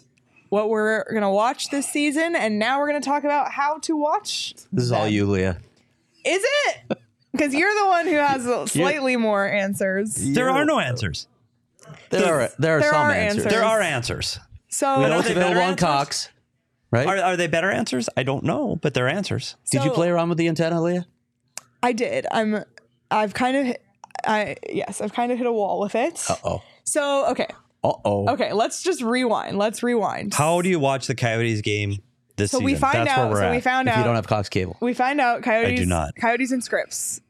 what 0.56 0.70
we're 0.70 1.04
going 1.12 1.22
to 1.22 1.30
watch 1.30 1.70
this 1.70 1.86
season, 1.88 2.34
and 2.36 2.58
now 2.58 2.80
we're 2.80 2.88
going 2.88 3.02
to 3.02 3.06
talk 3.06 3.26
about 3.26 3.52
how 3.52 3.78
to 3.80 3.98
watch. 3.98 4.54
This 4.72 4.86
is 4.86 4.92
all 4.94 5.08
you, 5.08 5.26
Leah. 5.26 5.58
Is 6.26 6.44
it? 6.44 6.98
Because 7.32 7.54
you're 7.54 7.76
the 7.76 7.88
one 7.88 8.06
who 8.08 8.14
has 8.16 8.72
slightly 8.72 9.18
more 9.18 9.46
answers. 9.46 10.16
There 10.16 10.50
are 10.50 10.64
no 10.64 10.80
answers. 10.80 11.28
There 12.10 12.34
are 12.34 12.50
there 12.58 12.78
are 12.78 12.80
There 12.80 12.90
some 12.94 13.08
are 13.08 13.12
answers. 13.12 13.46
answers. 13.46 13.52
There 13.52 13.66
are 13.66 13.82
answers. 13.82 14.40
So, 14.70 15.00
We 15.00 15.04
know 15.08 15.12
are 15.12 15.16
what's 15.18 15.28
they 15.28 15.34
available 15.34 15.56
better 15.56 15.62
on 15.66 15.70
answers? 15.72 15.86
Cox, 15.86 16.30
right? 16.92 17.06
Are, 17.06 17.18
are 17.18 17.36
they 17.36 17.48
better 17.48 17.70
answers? 17.70 18.08
I 18.16 18.24
don't 18.24 18.46
know, 18.46 18.78
but 18.82 18.94
they're 18.94 19.10
answers. 19.10 19.58
Did 19.70 19.84
you 19.84 19.92
play 19.92 20.08
around 20.08 20.30
with 20.30 20.38
the 20.38 20.48
antenna, 20.48 20.82
Leah? 20.82 21.06
I 21.84 21.92
did. 21.92 22.26
I'm. 22.32 22.64
I've 23.12 23.34
kind 23.34 23.58
of. 23.58 23.76
I 24.26 24.56
yes, 24.70 25.02
I've 25.02 25.12
kind 25.12 25.34
of 25.34 25.38
hit 25.38 25.46
a 25.46 25.52
wall 25.52 25.82
with 25.82 25.94
it. 25.96 26.24
Uh 26.30 26.36
oh. 26.46 26.64
So 26.86 27.26
okay, 27.32 27.48
oh. 28.06 28.30
okay. 28.34 28.54
Let's 28.54 28.82
just 28.84 29.02
rewind. 29.02 29.58
Let's 29.58 29.84
rewind. 29.84 30.34
How 30.34 30.62
do 30.62 30.70
you 30.70 30.80
watch 30.80 31.08
the 31.08 31.16
Coyotes 31.16 31.62
game 31.62 32.00
this 32.36 32.52
so 32.52 32.58
season? 32.60 32.66
we 32.66 32.76
find 32.76 33.08
That's 33.08 33.12
out. 33.12 33.18
where 33.26 33.30
we're 33.32 33.42
So 33.42 33.46
at. 33.48 33.52
we 33.52 33.62
found 33.62 33.88
If 33.90 33.98
you 33.98 34.04
don't 34.04 34.16
have 34.16 34.28
Cox 34.28 34.50
cable, 34.50 34.78
we 34.82 34.94
find 34.94 35.20
out 35.22 35.42
coyotes. 35.44 35.80
I 35.80 35.84
do 35.84 35.86
not. 35.86 36.16
Coyotes 36.20 36.52
and 36.52 36.64
Scripps. 36.64 37.22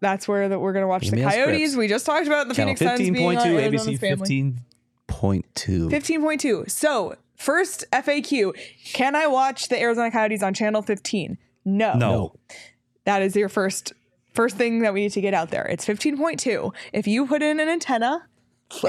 That's 0.00 0.26
where 0.26 0.48
that 0.48 0.58
we're 0.58 0.72
gonna 0.72 0.86
watch 0.88 1.02
Give 1.02 1.10
the 1.10 1.16
me 1.16 1.22
a 1.24 1.30
coyotes. 1.30 1.76
We 1.76 1.86
just 1.88 2.06
talked 2.06 2.26
about 2.26 2.48
the 2.48 2.54
channel 2.54 2.74
Phoenix 2.74 2.98
Suns 2.98 3.10
being 3.10 3.22
point 3.24 3.38
on 3.40 3.46
two, 3.46 3.56
uh, 3.56 3.60
Arizona's 3.60 3.86
ABC 3.98 4.00
family. 4.00 4.16
fifteen 4.16 4.60
point 5.06 5.44
two. 5.54 5.88
15.2. 5.88 6.70
So, 6.70 7.16
first 7.36 7.84
FAQ 7.92 8.52
Can 8.94 9.14
I 9.14 9.26
watch 9.26 9.68
the 9.68 9.78
Arizona 9.78 10.10
Coyotes 10.10 10.42
on 10.42 10.54
channel 10.54 10.80
15? 10.82 11.36
No. 11.66 11.94
no. 11.94 12.34
That 13.04 13.20
is 13.22 13.36
your 13.36 13.48
first 13.50 13.92
first 14.32 14.56
thing 14.56 14.78
that 14.82 14.94
we 14.94 15.00
need 15.02 15.12
to 15.12 15.20
get 15.20 15.34
out 15.34 15.50
there. 15.50 15.66
It's 15.66 15.84
15.2. 15.84 16.72
If 16.94 17.06
you 17.06 17.26
put 17.26 17.42
in 17.42 17.60
an 17.60 17.68
antenna 17.68 18.26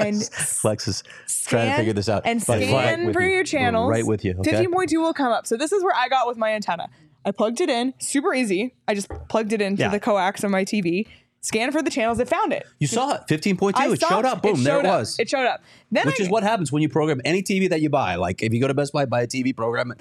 and 0.00 0.22
Flex 0.24 0.88
is 0.88 1.02
trying 1.46 1.70
to 1.70 1.76
figure 1.76 1.92
this 1.92 2.08
out. 2.08 2.22
and 2.24 2.38
we're 2.46 2.60
scan 2.60 3.12
for 3.12 3.20
you. 3.20 3.28
your 3.28 3.38
We're 3.38 3.44
channels, 3.44 3.90
right 3.90 4.06
with 4.06 4.24
you. 4.24 4.34
Okay. 4.38 4.64
15.2 4.64 4.96
will 5.00 5.14
come 5.14 5.32
up. 5.32 5.46
So, 5.46 5.56
this 5.56 5.72
is 5.72 5.82
where 5.82 5.94
I 5.94 6.08
got 6.08 6.26
with 6.26 6.36
my 6.36 6.52
antenna. 6.52 6.88
I 7.24 7.30
plugged 7.30 7.60
it 7.60 7.68
in, 7.70 7.94
super 8.00 8.34
easy. 8.34 8.74
I 8.88 8.94
just 8.94 9.08
plugged 9.28 9.52
it 9.52 9.60
into 9.60 9.82
Yeah. 9.82 9.88
the 9.90 10.00
coax 10.00 10.42
on 10.44 10.50
my 10.50 10.64
TV, 10.64 11.06
scanned 11.40 11.72
for 11.72 11.80
the 11.82 11.90
channels, 11.90 12.18
it 12.18 12.28
found 12.28 12.52
it. 12.52 12.66
You 12.80 12.86
saw 12.88 13.14
it. 13.14 13.22
15.2. 13.28 13.72
I. 13.76 13.92
It 13.92 14.00
showed 14.00 14.24
up. 14.24 14.42
Boom. 14.42 14.62
there 14.64 14.74
showed 14.74 14.80
it 14.80 14.86
up. 14.86 14.98
was. 15.00 15.18
It 15.18 15.28
showed 15.28 15.46
up. 15.46 15.62
Then 15.90 16.06
Which 16.06 16.20
I, 16.20 16.24
is 16.24 16.30
what 16.30 16.42
happens 16.42 16.72
when 16.72 16.82
you 16.82 16.88
program 16.88 17.20
any 17.24 17.42
TV 17.42 17.68
that 17.70 17.80
you 17.80 17.90
buy. 17.90 18.16
Like 18.16 18.42
if 18.42 18.52
you 18.52 18.60
go 18.60 18.66
to 18.68 18.74
Best 18.74 18.92
Buy, 18.92 19.04
buy 19.06 19.22
a 19.22 19.26
TV 19.26 19.54
program, 19.54 19.92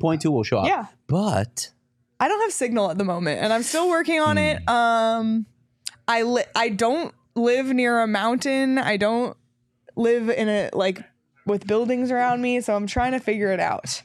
point 0.00 0.22
two 0.22 0.30
will 0.32 0.42
show 0.44 0.58
up. 0.58 0.66
Yeah. 0.66 0.86
But 1.06 1.70
I 2.18 2.28
don't 2.28 2.40
have 2.40 2.52
signal 2.52 2.90
at 2.90 2.98
the 2.98 3.04
moment, 3.04 3.40
and 3.42 3.52
I'm 3.52 3.62
still 3.62 3.88
working 3.88 4.20
on 4.20 4.38
it. 4.38 4.60
Hmm. 4.66 4.74
Um, 4.74 5.46
I 6.08 6.22
li- 6.22 6.44
I 6.54 6.68
don't 6.70 7.14
live 7.36 7.66
near 7.66 8.00
a 8.00 8.06
mountain. 8.08 8.78
I 8.78 8.96
don't 8.96 9.36
live 9.94 10.28
in 10.28 10.48
a 10.48 10.70
like 10.72 11.02
with 11.46 11.66
buildings 11.66 12.10
around 12.10 12.42
me, 12.42 12.60
so 12.60 12.74
I'm 12.74 12.86
trying 12.88 13.12
to 13.12 13.20
figure 13.20 13.52
it 13.52 13.60
out. 13.60 14.02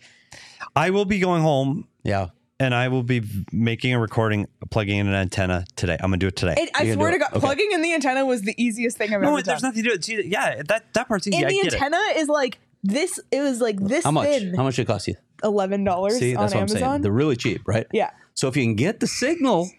I 0.75 0.91
will 0.91 1.05
be 1.05 1.19
going 1.19 1.41
home 1.41 1.87
Yeah. 2.03 2.27
and 2.59 2.75
I 2.75 2.87
will 2.89 3.01
be 3.03 3.23
making 3.51 3.93
a 3.95 3.99
recording, 3.99 4.47
plugging 4.69 4.99
in 4.99 5.07
an 5.07 5.15
antenna 5.15 5.65
today. 5.75 5.93
I'm 5.99 6.11
gonna 6.11 6.17
do 6.17 6.27
it 6.27 6.35
today. 6.35 6.55
It, 6.57 6.69
I 6.75 6.91
swear 6.93 7.11
to. 7.11 7.17
God, 7.17 7.29
Okay. 7.31 7.39
plugging 7.39 7.71
in 7.71 7.81
the 7.81 7.93
antenna 7.93 8.25
was 8.25 8.43
the 8.43 8.53
easiest 8.63 8.97
thing 8.97 9.13
I've 9.13 9.21
no, 9.21 9.33
ever 9.35 9.41
there's 9.41 9.63
nothing 9.63 9.83
to 9.83 9.89
do. 9.89 9.95
it. 9.95 10.05
See, 10.05 10.21
yeah, 10.27 10.61
that 10.67 10.93
that 10.93 11.07
part's 11.07 11.27
easy. 11.27 11.37
and 11.37 11.47
I 11.47 11.49
the 11.49 11.55
get 11.63 11.73
antenna 11.73 11.97
is 12.15 12.27
like 12.29 12.59
this. 12.83 13.19
It 13.31 13.41
was 13.41 13.59
like 13.59 13.79
this 13.79 14.03
How 14.03 14.11
much? 14.11 14.27
thin. 14.27 14.53
How 14.55 14.63
much 14.63 14.75
did 14.75 14.83
it 14.83 14.85
cost 14.85 15.07
you? 15.07 15.15
Eleven 15.43 15.83
dollars 15.83 16.19
See, 16.19 16.35
on 16.35 16.41
that's 16.43 16.53
what 16.53 16.59
I'm 16.59 16.69
Amazon. 16.69 16.79
saying. 16.91 17.01
They're 17.01 17.11
really 17.11 17.35
cheap, 17.35 17.61
right? 17.67 17.87
yeah. 17.91 18.11
So 18.35 18.47
if 18.47 18.55
you 18.55 18.63
can 18.63 18.75
get 18.75 18.99
the 18.99 19.07
signal, 19.07 19.69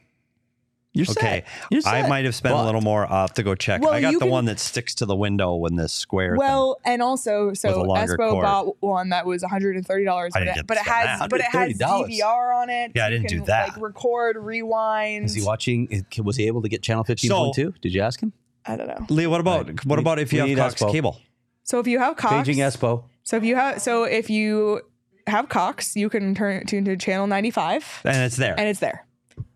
you're. 0.95 1.07
Okay, 1.11 1.45
set. 1.45 1.47
You're 1.70 1.82
I 1.86 2.07
might 2.09 2.24
have 2.24 2.34
spent 2.34 2.55
a 2.55 2.62
little 2.64 2.80
more. 2.80 3.05
I'll 3.11 3.22
have 3.22 3.34
to 3.34 3.43
go 3.43 3.55
check. 3.55 3.80
Well, 3.82 3.93
I 3.93 4.01
got 4.01 4.12
the 4.14 4.18
can- 4.20 4.30
one 4.30 4.45
that 4.47 4.59
sticks 4.61 4.95
to 4.97 5.07
the 5.07 5.16
window 5.16 5.55
when 5.55 5.76
this 5.76 5.93
square. 5.93 6.32
thing. 6.32 6.38
Well, 6.38 6.78
and 6.84 7.01
also, 7.03 7.53
so 7.55 7.84
Espo 7.84 8.16
cord. 8.16 8.43
bought 8.45 8.76
one 8.82 9.09
that 9.11 9.24
was 9.26 9.43
130 9.43 10.05
dollars, 10.05 10.32
I 10.34 10.40
but, 10.40 10.45
didn't 10.45 10.59
it, 10.59 10.66
but 10.66 10.76
it 10.76 10.84
has 10.84 11.18
that. 11.20 11.30
but 11.30 11.40
it 11.40 11.47
has 11.47 11.72
$130. 11.78 12.09
DVR 12.20 12.55
on 12.62 12.70
it. 12.70 12.93
Yeah, 12.95 13.05
I 13.05 13.09
so 13.09 13.11
didn't 13.11 13.28
do 13.28 13.36
can, 13.38 13.47
that. 13.47 13.68
Like 13.74 13.80
record, 13.80 14.36
rewind. 14.38 15.24
Is 15.24 15.34
he 15.34 15.43
watching? 15.43 16.05
Was 16.22 16.36
he 16.36 16.47
able 16.47 16.62
to 16.62 16.68
get 16.68 16.82
channel 16.82 17.05
15.2? 17.05 17.80
Did 17.80 17.95
you 17.95 18.01
ask 18.03 18.20
him? 18.22 18.32
I 18.66 18.76
don't 18.76 18.86
know. 18.86 19.07
Leah, 19.09 19.28
what 19.30 19.40
about 19.40 19.66
Right. 19.66 19.84
what 19.86 19.99
about 19.99 20.18
if 20.18 20.32
you 20.32 20.40
have 20.40 20.57
Cox 20.57 20.80
Espo. 20.82 20.93
cable? 20.93 21.20
So 21.64 21.78
if 21.80 21.86
you 21.86 21.99
have 21.99 22.16
Cox, 22.16 22.34
Paging 22.49 22.59
Espo. 22.62 23.05
so 23.24 23.36
if 23.36 23.45
you 23.45 23.57
have, 23.57 23.80
so 23.82 24.05
if 24.05 24.28
you 24.30 24.82
have 25.26 25.49
Cox, 25.49 25.97
you 25.97 26.09
can 26.09 26.34
turn 26.34 26.57
it 26.57 26.68
to, 26.68 26.82
to 26.82 26.97
channel 26.97 27.26
95, 27.26 28.03
And 28.05 28.22
it's 28.24 28.36
there. 28.36 28.55
and 28.59 28.68
it's 28.68 28.80
there. 28.80 29.07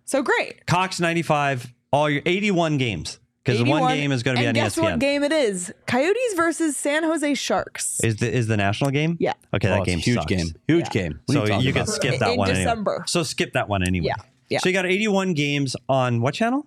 So 0.07 0.23
great. 0.23 0.67
Cox 0.67 0.99
95, 1.01 1.73
all 1.93 2.09
your 2.09 2.23
81 2.25 2.79
games. 2.79 3.19
Because 3.45 3.63
one 3.63 3.95
game 3.95 4.11
is 4.11 4.25
going 4.25 4.37
to 4.37 4.41
be 4.43 4.47
and 4.47 4.57
on 4.59 4.65
guess 4.65 4.75
ESPN. 4.77 4.83
what 4.83 4.99
game 4.99 5.23
it 5.23 5.31
is? 5.31 5.73
Coyotes 5.87 6.35
versus 6.35 6.77
San 6.77 7.05
Jose 7.05 7.35
Sharks. 7.35 8.01
Is 8.03 8.17
the 8.17 8.29
is 8.29 8.49
the 8.49 8.57
national 8.57 8.91
game? 8.91 9.17
Yeah. 9.21 9.35
Okay, 9.55 9.69
Oh, 9.69 9.71
that 9.71 9.79
it's 9.83 9.87
game 9.87 9.99
huge 10.01 10.17
sucks. 10.17 10.27
game. 10.27 10.47
Huge 10.67 10.87
Yeah. 10.87 10.89
game. 11.03 11.21
What 11.27 11.37
are 11.37 11.47
So 11.47 11.53
you, 11.59 11.67
you 11.69 11.73
can 11.73 11.83
about? 11.83 11.95
skip 11.95 12.19
that 12.19 12.31
In 12.33 12.39
one 12.39 12.49
December. 12.49 12.91
anyway. 12.93 13.05
So 13.07 13.23
skip 13.23 13.53
that 13.53 13.69
one 13.69 13.85
anyway. 13.87 14.07
Yeah. 14.09 14.15
Yeah. 14.49 14.59
So 14.59 14.69
you 14.69 14.73
got 14.73 14.85
81 14.87 15.35
games 15.35 15.77
on 15.89 16.21
what 16.21 16.35
channel? 16.35 16.67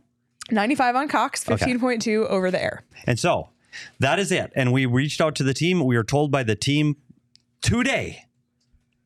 95 0.52 0.96
on 0.96 1.08
Cox, 1.10 1.44
15.2 1.44 2.26
over 2.28 2.50
the 2.50 2.64
air. 2.64 2.84
And 3.06 3.20
so 3.20 3.50
that 4.00 4.18
is 4.18 4.32
it. 4.32 4.52
And 4.56 4.72
we 4.72 4.86
reached 4.86 5.20
out 5.20 5.36
to 5.36 5.44
the 5.44 5.54
team. 5.54 5.84
We 5.86 5.98
were 5.98 6.04
told 6.06 6.32
by 6.32 6.44
the 6.44 6.56
team 6.56 6.96
today 7.62 8.24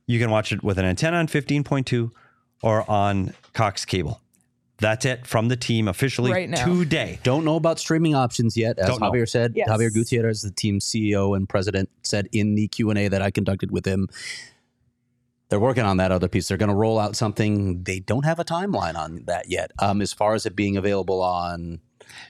you 0.05 0.19
can 0.19 0.29
watch 0.29 0.51
it 0.51 0.63
with 0.63 0.77
an 0.77 0.85
antenna 0.85 1.17
on 1.17 1.27
15.2 1.27 2.11
or 2.61 2.89
on 2.89 3.33
Cox 3.53 3.83
cable. 3.83 4.21
That's 4.83 5.05
it 5.05 5.25
from 5.25 5.47
the 5.47 5.55
team 5.55 5.87
officially 5.87 6.31
Right 6.31 6.49
now. 6.49 6.65
today. 6.65 7.19
Don't 7.23 7.45
know 7.45 7.55
about 7.55 7.79
streaming 7.79 8.13
options 8.15 8.55
yet. 8.57 8.77
As 8.77 8.87
Don't 8.87 8.99
know. 8.99 9.07
Xavier 9.07 9.25
said, 9.25 9.53
Yes. 9.55 9.69
Xavier 9.69 9.89
Gutierrez, 9.89 10.41
the 10.41 10.51
team 10.51 10.79
CEO 10.79 11.35
and 11.35 11.47
president, 11.47 11.89
said 12.03 12.27
in 12.31 12.55
the 12.55 12.67
Q 12.67 12.89
and 12.89 12.99
A 12.99 13.07
that 13.07 13.21
I 13.21 13.31
conducted 13.31 13.71
with 13.71 13.85
him, 13.85 14.09
they're 15.49 15.59
working 15.59 15.83
on 15.83 15.97
that 15.97 16.11
other 16.11 16.27
piece. 16.27 16.47
They're 16.47 16.57
going 16.57 16.69
to 16.69 16.75
roll 16.75 16.99
out 16.99 17.15
something. 17.15 17.83
They 17.83 17.99
don't 17.99 18.25
have 18.25 18.39
a 18.39 18.43
timeline 18.45 18.95
on 18.95 19.23
that 19.25 19.49
yet. 19.49 19.71
Um, 19.79 20.01
as 20.01 20.11
far 20.11 20.33
as 20.33 20.45
it 20.45 20.55
being 20.55 20.77
available 20.77 21.21
on 21.21 21.79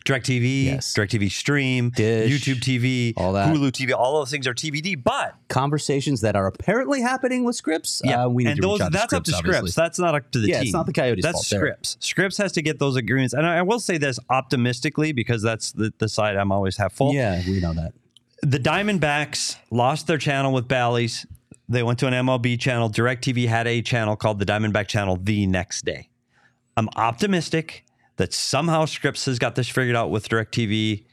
DirecTV, 0.06 0.66
Yes. 0.66 0.94
DirecTV 0.94 1.32
Stream, 1.32 1.90
Dish, 1.92 2.30
YouTube 2.46 2.60
TV, 2.60 3.14
all 3.16 3.34
that. 3.34 3.48
Hulu 3.56 3.72
TV, 3.72 3.94
all 3.98 4.20
those 4.20 4.30
things 4.32 4.48
are 4.48 4.54
TBD. 4.54 5.02
But 5.02 5.36
conversations 5.48 6.22
that 6.22 6.36
are 6.36 6.46
apparently 6.48 7.02
happening 7.02 7.44
with 7.44 7.56
Scripps, 7.56 8.02
uh, 8.06 8.28
we 8.30 8.44
need 8.44 8.52
and 8.52 8.56
to 8.58 8.62
those 8.68 8.80
reach 8.80 8.82
out 8.82 8.92
to 8.92 8.98
that's 8.98 9.14
up 9.14 9.24
to 9.24 9.32
Scripps, 9.32 9.38
Scripps. 9.46 9.58
obviously. 9.60 9.82
That's 9.84 10.00
not 10.00 10.16
up 10.16 10.32
to 10.32 10.40
the 10.40 10.48
Yeah, 10.50 10.56
team. 10.60 10.64
it's 10.64 10.74
not 10.74 10.86
the 10.86 10.94
Coyotes' 10.94 11.24
That's 11.24 11.34
fault 11.36 11.48
there. 11.50 11.60
Scripps. 11.60 11.98
Scripps 12.02 12.38
has 12.38 12.52
to 12.54 12.62
get 12.62 12.80
those 12.80 12.96
agreements. 12.96 13.34
And 13.34 13.46
I, 13.46 13.58
I 13.60 13.62
will 13.62 13.80
say 13.80 13.98
this 13.98 14.20
optimistically 14.30 15.12
because 15.14 15.42
that's 15.42 15.72
the, 15.72 15.94
the 16.00 16.10
side 16.10 16.36
I'm 16.36 16.52
always 16.52 16.78
half 16.78 16.94
full. 16.94 17.14
Yeah, 17.14 17.42
we 17.48 17.60
know 17.60 17.74
that. 17.74 17.94
The 18.42 18.60
Diamondbacks 18.60 19.56
lost 19.72 20.08
their 20.08 20.18
channel 20.18 20.52
with 20.52 20.68
Bally's. 20.68 21.26
They 21.70 21.82
went 21.82 21.98
to 22.00 22.08
an 22.08 22.14
MLB 22.14 22.60
channel. 22.60 22.90
DirecTV 22.90 23.48
had 23.48 23.68
a 23.68 23.82
channel 23.82 24.18
called 24.18 24.40
the 24.40 24.46
Diamondback 24.46 24.88
Channel 24.88 25.16
the 25.22 25.48
next 25.48 25.86
day. 25.86 26.10
I'm 26.76 26.90
optimistic 26.98 27.86
that 28.18 28.34
somehow 28.34 28.86
Scripps 28.86 29.26
has 29.26 29.40
got 29.40 29.56
this 29.56 29.70
figured 29.70 29.96
out 29.96 30.12
with 30.12 30.30
DirecTV 30.30 31.06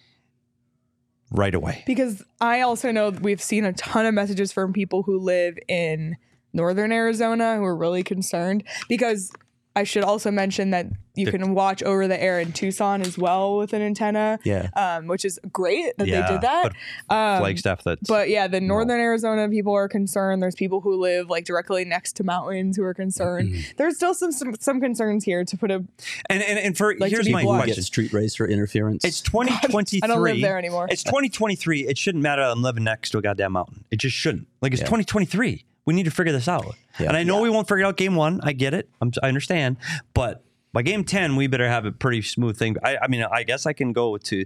right 1.30 1.54
away. 1.54 1.82
Because 1.86 2.22
I 2.40 2.60
also 2.60 2.90
know 2.92 3.10
we've 3.10 3.42
seen 3.42 3.64
a 3.64 3.72
ton 3.72 4.06
of 4.06 4.14
messages 4.14 4.52
from 4.52 4.72
people 4.72 5.02
who 5.02 5.18
live 5.18 5.56
in 5.68 6.16
northern 6.52 6.92
Arizona 6.92 7.56
who 7.56 7.64
are 7.64 7.76
really 7.76 8.02
concerned. 8.02 8.64
Because 8.88 9.32
I 9.76 9.84
should 9.84 10.02
also 10.02 10.30
mention 10.32 10.70
that 10.70 10.86
you 11.14 11.26
can 11.30 11.54
watch 11.54 11.82
over 11.82 12.08
the 12.08 12.20
air 12.20 12.40
in 12.40 12.50
Tucson 12.52 13.02
as 13.02 13.16
well 13.18 13.58
with 13.58 13.72
an 13.72 13.82
antenna. 13.82 14.38
Yeah. 14.42 14.68
Um, 14.74 15.06
which 15.06 15.24
is 15.24 15.38
great 15.52 15.96
that 15.98 16.06
Yeah, 16.08 16.22
they 16.26 16.32
did 16.34 16.40
that. 16.40 16.72
but 17.08 17.14
um, 17.14 17.40
Flagstaff 17.40 17.84
that's 17.84 18.08
but 18.08 18.28
yeah, 18.30 18.48
the 18.48 18.60
northern 18.60 18.98
Arizona 19.00 19.48
people 19.48 19.72
are 19.72 19.88
concerned. 19.88 20.42
There's 20.42 20.54
people 20.56 20.80
who 20.80 20.96
live 21.00 21.28
like 21.30 21.44
directly 21.44 21.84
next 21.84 22.14
to 22.16 22.24
mountains 22.24 22.76
who 22.76 22.82
are 22.84 22.94
concerned. 22.94 23.50
Mm-hmm. 23.50 23.60
There's 23.76 23.96
still 23.96 24.14
some, 24.14 24.32
some 24.32 24.54
some 24.58 24.80
concerns 24.80 25.24
here 25.24 25.44
to 25.44 25.56
put 25.56 25.70
a. 25.70 25.74
and, 25.76 26.42
and 26.42 26.58
and 26.58 26.76
for 26.76 26.92
Like 26.98 27.10
to 27.10 27.16
here's 27.16 27.26
be 27.26 27.32
my 27.32 27.42
blunt. 27.42 27.60
Get 27.66 27.74
question. 27.74 27.82
street 27.84 28.12
racer 28.12 28.46
interference. 28.46 29.04
It's 29.04 29.20
2023. 29.20 30.00
I 30.02 30.06
don't 30.08 30.22
live 30.22 30.40
there 30.40 30.58
anymore. 30.58 30.88
It's 30.90 31.04
2023. 31.04 31.86
It 31.86 31.96
shouldn't 31.98 32.22
matter. 32.22 32.42
I'm 32.42 32.62
living 32.62 32.84
next 32.84 33.10
to 33.10 33.18
a 33.18 33.22
goddamn 33.22 33.52
mountain. 33.52 33.84
It 33.90 33.96
just 34.00 34.16
shouldn't. 34.16 34.48
Like 34.62 34.72
it's 34.72 34.80
Yeah. 34.82 34.86
2023. 34.86 35.64
We 35.86 35.94
need 35.94 36.04
to 36.04 36.10
figure 36.10 36.32
this 36.32 36.48
out. 36.48 36.74
Yeah. 36.98 37.08
And 37.08 37.16
I 37.16 37.22
know 37.22 37.40
we 37.40 37.50
won't 37.50 37.68
figure 37.68 37.84
out 37.84 37.96
game 37.96 38.14
one. 38.14 38.40
I 38.42 38.52
get 38.52 38.74
it. 38.74 38.88
I'm, 39.00 39.12
I 39.22 39.28
understand. 39.28 39.76
But 40.14 40.44
by 40.72 40.82
game 40.82 41.02
10, 41.02 41.34
we 41.34 41.46
better 41.48 41.66
have 41.68 41.84
a 41.84 41.90
pretty 41.90 42.22
smooth 42.22 42.56
thing. 42.56 42.76
I, 42.84 42.96
I 43.02 43.08
mean, 43.08 43.24
I 43.24 43.42
guess 43.42 43.66
I 43.66 43.72
can 43.72 43.92
go 43.92 44.16
to 44.18 44.44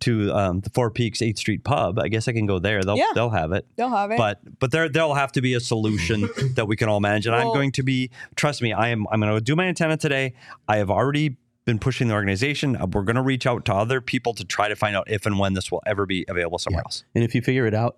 to 0.00 0.32
um, 0.34 0.60
the 0.60 0.70
Four 0.70 0.90
Peaks 0.90 1.20
8th 1.20 1.38
Street 1.38 1.62
Pub. 1.62 1.98
I 1.98 2.08
guess 2.08 2.26
I 2.26 2.32
can 2.32 2.46
go 2.46 2.58
there. 2.58 2.82
They'll 2.82 2.96
Yeah. 2.96 3.04
they'll 3.14 3.30
have 3.30 3.52
it. 3.52 3.66
They'll 3.76 3.90
have 3.90 4.10
it. 4.10 4.18
But 4.18 4.40
but 4.58 4.72
there 4.72 4.88
there'll 4.88 5.14
have 5.14 5.30
to 5.32 5.40
be 5.40 5.54
a 5.54 5.60
solution 5.60 6.28
that 6.56 6.66
we 6.66 6.74
can 6.76 6.88
all 6.88 6.98
manage. 7.00 7.26
And 7.26 7.36
I'm 7.36 7.48
going 7.48 7.70
to 7.72 7.82
be 7.84 8.10
trust 8.34 8.62
me, 8.62 8.72
I 8.72 8.88
am 8.88 9.06
I'm 9.12 9.20
going 9.20 9.32
to 9.32 9.40
do 9.40 9.54
my 9.54 9.66
antenna 9.66 9.96
today. 9.96 10.34
I 10.66 10.78
have 10.78 10.90
already 10.90 11.36
been 11.66 11.78
pushing 11.78 12.08
the 12.08 12.14
organization. 12.14 12.74
Uh, 12.74 12.86
We're 12.86 13.02
going 13.04 13.14
to 13.16 13.22
reach 13.22 13.46
out 13.46 13.64
to 13.66 13.74
other 13.74 14.00
people 14.00 14.32
to 14.34 14.44
try 14.44 14.68
to 14.68 14.74
find 14.74 14.96
out 14.96 15.08
if 15.08 15.24
and 15.26 15.38
when 15.38 15.52
this 15.54 15.70
will 15.70 15.82
ever 15.86 16.04
be 16.06 16.24
available 16.26 16.58
somewhere 16.58 16.80
Yeah. 16.80 16.86
else. 16.86 17.04
and 17.14 17.22
if 17.22 17.32
you 17.34 17.42
figure 17.42 17.66
it 17.66 17.74
out, 17.74 17.96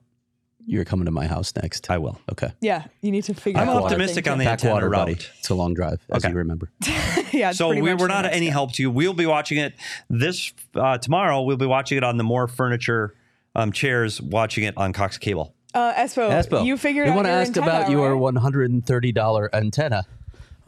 you're 0.66 0.84
coming 0.84 1.04
to 1.06 1.10
my 1.10 1.26
house 1.26 1.52
next. 1.60 1.90
I 1.90 1.98
will. 1.98 2.18
Okay. 2.30 2.52
yeah, 2.60 2.84
you 3.00 3.10
need 3.10 3.24
to 3.24 3.34
figure 3.34 3.60
I'm 3.60 3.68
out. 3.68 3.84
optimistic 3.84 4.28
on 4.30 4.38
the 4.38 4.44
Back 4.44 4.52
antenna 4.54 4.74
water, 4.74 4.90
buddy. 4.90 5.12
route. 5.14 5.30
It's 5.38 5.50
a 5.50 5.54
long 5.54 5.74
drive, 5.74 6.00
as 6.10 6.24
Okay. 6.24 6.30
you 6.32 6.38
remember. 6.38 6.70
yeah, 7.32 7.50
it's 7.50 7.58
So 7.58 7.68
pretty 7.68 7.82
we 7.82 7.90
much 7.92 8.00
were 8.00 8.08
the 8.08 8.14
not 8.14 8.22
next 8.22 8.36
any 8.36 8.46
step. 8.46 8.52
help 8.52 8.72
to 8.74 8.82
you. 8.82 8.90
We'll 8.90 9.14
be 9.14 9.26
watching 9.26 9.58
it 9.58 9.74
this 10.08 10.52
uh, 10.74 10.98
tomorrow. 10.98 11.42
We'll 11.42 11.56
be 11.56 11.66
watching 11.66 11.98
it 11.98 12.04
on 12.04 12.16
the 12.16 12.24
more 12.24 12.46
furniture 12.48 13.14
um, 13.54 13.72
chairs, 13.72 14.20
watching 14.22 14.64
it 14.64 14.76
on 14.76 14.92
Cox 14.92 15.18
Cable. 15.18 15.54
Uh, 15.74 15.94
Espo, 15.94 16.28
Espo, 16.30 16.64
you 16.66 16.76
figured 16.76 17.06
we 17.06 17.10
out 17.12 17.16
want 17.16 17.26
to 17.26 17.30
your 17.32 17.40
ask 17.40 17.48
antenna, 17.56 17.66
about 17.66 17.90
your 17.90 18.14
right? 18.16 18.34
$130 18.34 19.48
antenna. 19.54 20.04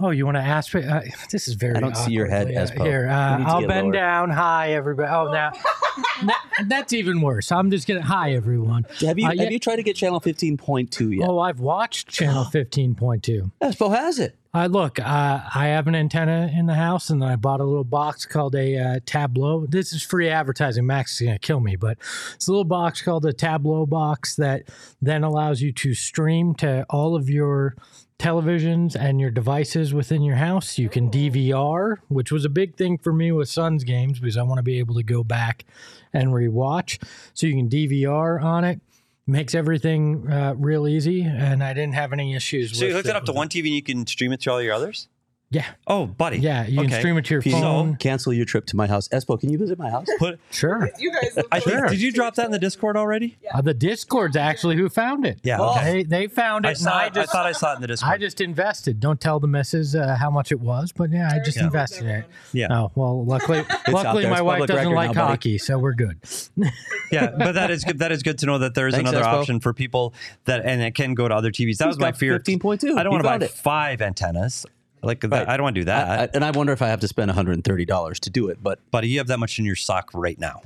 Oh, 0.01 0.11
you 0.11 0.24
want 0.24 0.36
to 0.36 0.42
ask 0.42 0.74
me? 0.74 0.82
Uh, 0.82 1.03
this 1.30 1.47
is 1.47 1.55
very. 1.55 1.76
I 1.76 1.80
don't 1.80 1.97
see 1.97 2.11
your 2.12 2.26
head, 2.26 2.49
awkwardly, 2.49 2.57
uh, 2.57 2.66
Espo. 2.66 2.86
Here, 2.86 3.09
uh, 3.09 3.38
need 3.38 3.45
to 3.45 3.51
I'll 3.51 3.66
bend 3.66 3.84
lower. 3.86 3.92
down. 3.92 4.30
Hi, 4.30 4.72
everybody. 4.72 5.09
Oh, 5.12 5.30
now 5.32 5.53
that- 6.26 6.45
that's 6.66 6.92
even 6.92 7.20
worse. 7.20 7.53
I'm 7.53 7.70
just 7.70 7.86
gonna. 7.86 8.03
Hi, 8.03 8.32
everyone. 8.32 8.86
Have 9.01 9.18
you 9.18 9.26
Uh, 9.26 9.30
have 9.30 9.36
yeah- 9.36 9.49
you 9.51 9.59
tried 9.61 9.76
to 9.76 9.82
get 9.84 9.95
channel 9.97 10.20
15.2 10.20 11.16
yet? 11.18 11.28
Oh, 11.28 11.38
I've 11.38 11.61
watched 11.61 12.09
channel 12.09 12.45
15.2. 12.53 13.53
Espo 13.62 13.95
has 13.95 14.18
it. 14.18 14.36
Uh, 14.53 14.66
look, 14.66 15.01
uh, 15.01 15.40
I 15.53 15.66
have 15.66 15.88
an 15.88 15.97
antenna 15.97 16.49
in 16.57 16.66
the 16.66 16.74
house, 16.74 17.11
and 17.11 17.24
I 17.24 17.34
bought 17.34 17.59
a 17.61 17.64
little 17.64 17.82
box 17.82 18.24
called 18.24 18.55
a 18.55 18.76
uh, 18.78 19.01
Tablo. 19.01 19.68
This 19.68 19.92
is 19.92 20.01
free 20.03 20.28
advertising. 20.28 20.86
Max 20.86 21.20
is 21.20 21.26
gonna 21.26 21.38
kill 21.40 21.59
me, 21.61 21.74
but 21.74 21.99
it's 22.34 22.47
a 22.47 22.53
little 22.53 22.64
box 22.64 23.03
called 23.03 23.26
a 23.26 23.32
Tablo 23.32 23.88
box 23.88 24.36
that 24.36 24.62
then 25.03 25.24
allows 25.24 25.61
you 25.61 25.72
to 25.72 25.95
stream 25.95 26.55
to 26.57 26.84
all 26.90 27.16
of 27.16 27.28
your 27.28 27.74
televisions 28.18 28.94
and 28.94 29.20
your 29.20 29.30
devices 29.30 29.92
within 29.92 30.22
your 30.22 30.36
house. 30.36 30.78
You 30.78 30.88
can 30.88 31.10
DVR, 31.10 31.96
which 32.08 32.30
was 32.30 32.44
a 32.44 32.48
big 32.48 32.76
thing 32.76 32.98
for 32.98 33.12
me 33.12 33.32
with 33.32 33.48
Suns 33.48 33.84
games 33.84 34.20
because 34.20 34.36
I 34.36 34.42
want 34.42 34.58
to 34.58 34.62
be 34.62 34.78
able 34.78 34.94
to 34.94 35.02
go 35.02 35.24
back 35.24 35.64
and 36.12 36.28
rewatch. 36.28 37.02
So 37.34 37.46
you 37.46 37.54
can 37.54 37.68
DVR 37.68 38.42
on 38.42 38.64
it. 38.64 38.80
Makes 39.26 39.54
everything 39.54 40.30
uh, 40.30 40.54
real 40.54 40.86
easy, 40.86 41.22
and 41.22 41.64
I 41.64 41.72
didn't 41.72 41.94
have 41.94 42.12
any 42.12 42.34
issues. 42.34 42.78
So 42.78 42.84
you 42.84 42.92
hooked 42.92 43.08
it 43.08 43.16
up 43.16 43.24
to 43.24 43.32
one 43.32 43.48
TV 43.48 43.60
and 43.60 43.68
you 43.68 43.82
can 43.82 44.06
stream 44.06 44.32
it 44.32 44.42
to 44.42 44.52
all 44.52 44.60
your 44.60 44.74
others? 44.74 45.08
Yeah, 45.55 45.64
Oh, 45.86 46.07
buddy. 46.07 46.38
yeah. 46.38 46.66
You 46.66 46.80
Okay. 46.80 46.88
can 46.90 46.99
stream 46.99 47.16
it 47.16 47.24
to 47.26 47.34
your 47.34 47.38
If 47.38 47.46
you 47.46 47.53
phone. 47.53 47.96
cancel 47.96 48.33
your 48.33 48.45
trip 48.45 48.66
to 48.66 48.76
my 48.76 48.87
house. 48.87 49.07
Espo, 49.08 49.38
can 49.38 49.50
you 49.50 49.58
visit 49.58 49.79
my 49.79 49.88
house? 49.88 50.07
Put, 50.18 50.41
Sure. 50.50 50.91
You 50.99 51.12
guys, 51.12 51.37
look 51.37 51.46
I 51.53 51.57
like- 51.57 51.64
think, 51.64 51.88
did 51.91 52.00
you 52.03 52.12
drop 52.12 52.34
that 52.34 52.46
in 52.46 52.50
the 52.53 52.58
Discord 52.58 52.96
already? 52.96 53.37
Uh, 53.53 53.61
the 53.61 53.72
Discord's 53.74 54.37
actually 54.37 54.76
who 54.76 54.88
found 54.88 55.24
it. 55.24 55.38
Yeah, 55.42 55.61
okay. 55.61 56.03
They, 56.03 56.03
they 56.03 56.26
found 56.26 56.64
it. 56.64 56.68
I 56.68 56.70
and 56.72 56.79
saw. 56.80 56.91
I, 56.99 57.04
it- 57.04 57.07
I 57.07 57.08
just, 57.11 57.33
thought 57.33 57.46
I 57.46 57.53
saw 57.53 57.72
it 57.72 57.76
in 57.76 57.80
the 57.83 57.87
Discord. 57.87 58.12
I 58.12 58.18
just 58.18 58.41
invested. 58.41 58.99
Don't 59.00 59.20
tell 59.20 59.38
the 59.41 59.46
missus 59.46 59.95
uh, 59.95 60.16
how 60.16 60.30
much 60.30 60.50
it 60.50 60.61
was, 60.61 60.91
but 60.92 61.11
yeah, 61.11 61.30
I 61.33 61.38
just 61.45 61.57
Yeah. 61.57 61.64
invested 61.66 62.03
in 62.03 62.08
it. 62.11 62.24
Yeah. 62.53 62.66
Oh 62.70 62.91
well, 62.95 63.24
luckily, 63.24 63.58
out 63.68 63.88
luckily 63.92 64.22
there. 64.22 64.30
my 64.33 64.38
It's 64.38 64.45
wife 64.45 64.53
public 64.61 64.68
doesn't 64.68 64.84
record 64.87 64.96
like 64.96 65.14
now, 65.14 65.22
buddy. 65.22 65.30
hockey, 65.33 65.58
so 65.58 65.79
we're 65.79 65.95
good. 65.95 66.18
yeah, 67.12 67.30
but 67.37 67.53
that 67.53 67.70
is 67.70 67.84
good. 67.84 67.99
That 68.00 68.11
is 68.12 68.22
good 68.22 68.38
to 68.38 68.46
know 68.46 68.58
that 68.58 68.74
there 68.74 68.88
is 68.88 68.95
Thanks, 68.95 69.11
another 69.11 69.24
Espo. 69.24 69.41
option 69.41 69.61
for 69.61 69.72
people 69.72 70.14
that, 70.46 70.64
and 70.64 70.83
it 70.83 70.95
can 70.95 71.14
go 71.14 71.29
to 71.29 71.34
other 71.34 71.50
TVs. 71.53 71.76
That 71.79 71.87
was 71.88 71.99
my 71.99 72.12
fear. 72.12 72.38
15.2. 72.38 72.96
I 72.99 73.03
don't 73.03 73.12
He 73.12 73.16
want 73.16 73.22
to 73.22 73.29
buy 73.29 73.45
it. 73.45 73.50
five 73.50 74.03
antennas. 74.03 74.66
Like 75.05 75.21
that, 75.21 75.31
Right. 75.31 75.49
I 75.49 75.57
don't 75.57 75.64
want 75.64 75.75
to 75.76 75.81
do 75.81 75.85
that. 75.87 76.09
I- 76.09 76.22
I- 76.25 76.29
and 76.35 76.45
I 76.45 76.51
wonder 76.51 76.72
if 76.72 76.83
I 76.83 76.89
have 76.89 77.01
to 77.01 77.09
spend 77.09 77.31
$130 77.31 78.18
to 78.21 78.31
do 78.31 78.49
it. 78.49 78.63
But 78.63 78.79
Buddy, 78.91 79.09
you 79.09 79.18
have 79.18 79.26
that 79.29 79.39
much 79.39 79.59
in 79.59 79.64
your 79.64 79.76
sock 79.76 80.11
right 80.14 80.39
now. 80.39 80.63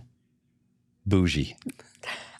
Bougie. 1.06 1.56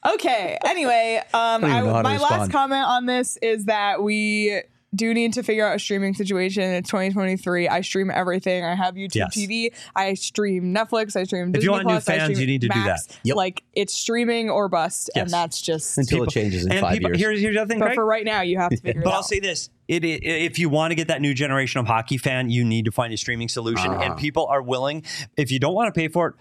Okay. 0.06 0.58
Anyway, 0.64 1.20
um, 1.34 1.60
don't 1.62 1.70
I, 1.70 1.80
know 1.80 1.92
how 1.92 1.96
to 1.98 2.02
my 2.04 2.18
last 2.18 2.50
comment 2.52 2.84
on 2.86 3.06
this 3.06 3.36
is 3.42 3.64
that 3.64 4.02
we 4.02 4.62
do 4.94 5.12
need 5.12 5.34
to 5.34 5.42
figure 5.42 5.66
out 5.66 5.76
a 5.76 5.78
streaming 5.78 6.14
situation. 6.14 6.62
It's 6.62 6.88
2023. 6.88 7.68
I 7.68 7.80
stream 7.82 8.10
everything. 8.10 8.64
I 8.64 8.74
have 8.74 8.94
YouTube 8.94 9.16
Yes. 9.16 9.36
TV. 9.36 9.70
I 9.94 10.14
stream 10.14 10.72
Netflix. 10.74 11.14
I 11.16 11.24
stream. 11.24 11.48
If 11.48 11.52
Disney 11.54 11.64
you 11.64 11.70
want 11.72 11.86
new 11.86 11.92
Plus, 11.94 12.08
I 12.08 12.18
fans, 12.18 12.40
you 12.40 12.46
need 12.46 12.60
to 12.62 12.68
do 12.68 12.84
that. 12.84 13.00
Yep. 13.24 13.36
Like 13.36 13.64
it's 13.74 13.92
streaming 13.94 14.48
or 14.50 14.68
bust, 14.68 15.10
Yes. 15.14 15.24
and 15.24 15.30
that's 15.32 15.60
just. 15.60 15.98
until 15.98 16.22
it 16.24 16.30
changes 16.30 16.64
in 16.64 16.72
and 16.72 16.80
five 16.80 16.94
people, 16.94 17.10
years. 17.10 17.20
here's, 17.20 17.40
here's 17.40 17.56
the 17.56 17.66
thing, 17.66 17.80
but 17.80 17.86
Craig. 17.86 17.94
for 17.96 18.04
right 18.06 18.24
now, 18.24 18.40
you 18.42 18.56
have 18.58 18.70
to 18.70 18.76
figure. 18.82 19.02
But 19.02 19.10
it 19.10 19.14
I'll 19.14 19.22
say 19.22 19.40
this: 19.40 19.68
it, 19.88 20.04
it, 20.04 20.22
if 20.24 20.58
you 20.58 20.68
want 20.68 20.90
to 20.92 20.94
get 20.94 21.08
that 21.08 21.20
new 21.20 21.34
generation 21.34 21.80
of 21.80 21.86
hockey 21.86 22.18
fan, 22.18 22.50
you 22.50 22.64
need 22.64 22.84
to 22.84 22.92
find 22.92 23.12
a 23.12 23.16
streaming 23.16 23.48
solution, 23.48 23.90
Ah. 23.90 24.00
and 24.02 24.16
people 24.16 24.46
are 24.46 24.62
willing. 24.62 25.02
If 25.36 25.50
you 25.50 25.58
don't 25.58 25.74
want 25.74 25.92
to 25.92 25.98
pay 25.98 26.08
for 26.08 26.28
it, 26.28 26.34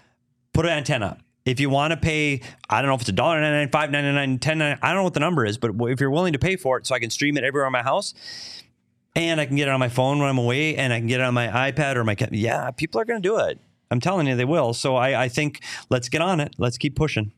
put 0.54 0.66
an 0.66 0.72
antenna. 0.72 1.18
If 1.46 1.62
you 1.62 1.70
want 1.70 1.92
to 1.92 1.98
pay, 1.98 2.42
I 2.70 2.82
don't 2.82 2.90
know 2.90 2.96
if 2.96 3.02
it's 3.02 3.10
a 3.10 3.14
dollar 3.14 3.40
ninety 3.40 3.58
nine, 3.58 3.70
five 3.72 3.90
ninety 3.90 4.12
nine, 4.12 4.38
ten 4.40 4.58
ninety. 4.58 4.82
I 4.82 4.90
don't 4.90 4.98
know 4.98 5.04
what 5.04 5.14
the 5.14 5.22
number 5.22 5.46
is, 5.46 5.58
but 5.58 5.72
if 5.80 6.02
you're 6.02 6.12
willing 6.12 6.34
to 6.34 6.40
pay 6.40 6.58
for 6.58 6.78
it, 6.78 6.86
so 6.86 6.94
I 6.94 7.00
can 7.00 7.10
stream 7.10 7.38
it 7.38 7.46
everywhere 7.46 7.68
in 7.68 7.72
my 7.72 7.84
house, 7.84 8.14
and 9.16 9.40
I 9.40 9.46
can 9.46 9.56
get 9.56 9.70
it 9.70 9.72
on 9.72 9.80
my 9.80 9.88
phone 9.88 10.20
when 10.20 10.28
I'm 10.28 10.38
away, 10.38 10.76
and 10.76 10.92
I 10.92 11.00
can 11.00 11.08
get 11.08 11.22
it 11.22 11.24
on 11.24 11.34
my 11.34 11.48
iPad 11.48 11.96
or 11.96 12.04
my 12.04 12.18
yeah, 12.32 12.70
people 12.72 13.00
are 13.00 13.06
going 13.06 13.22
to 13.22 13.28
do 13.28 13.40
it. 13.40 13.60
I'm 13.90 14.02
telling 14.02 14.28
you, 14.28 14.36
they 14.36 14.44
will. 14.44 14.74
So 14.74 14.98
I, 14.98 15.24
I 15.24 15.30
think 15.30 15.62
let's 15.90 16.10
get 16.10 16.22
on 16.22 16.42
it. 16.42 16.56
Let's 16.58 16.78
keep 16.78 16.98
pushing. 16.98 17.32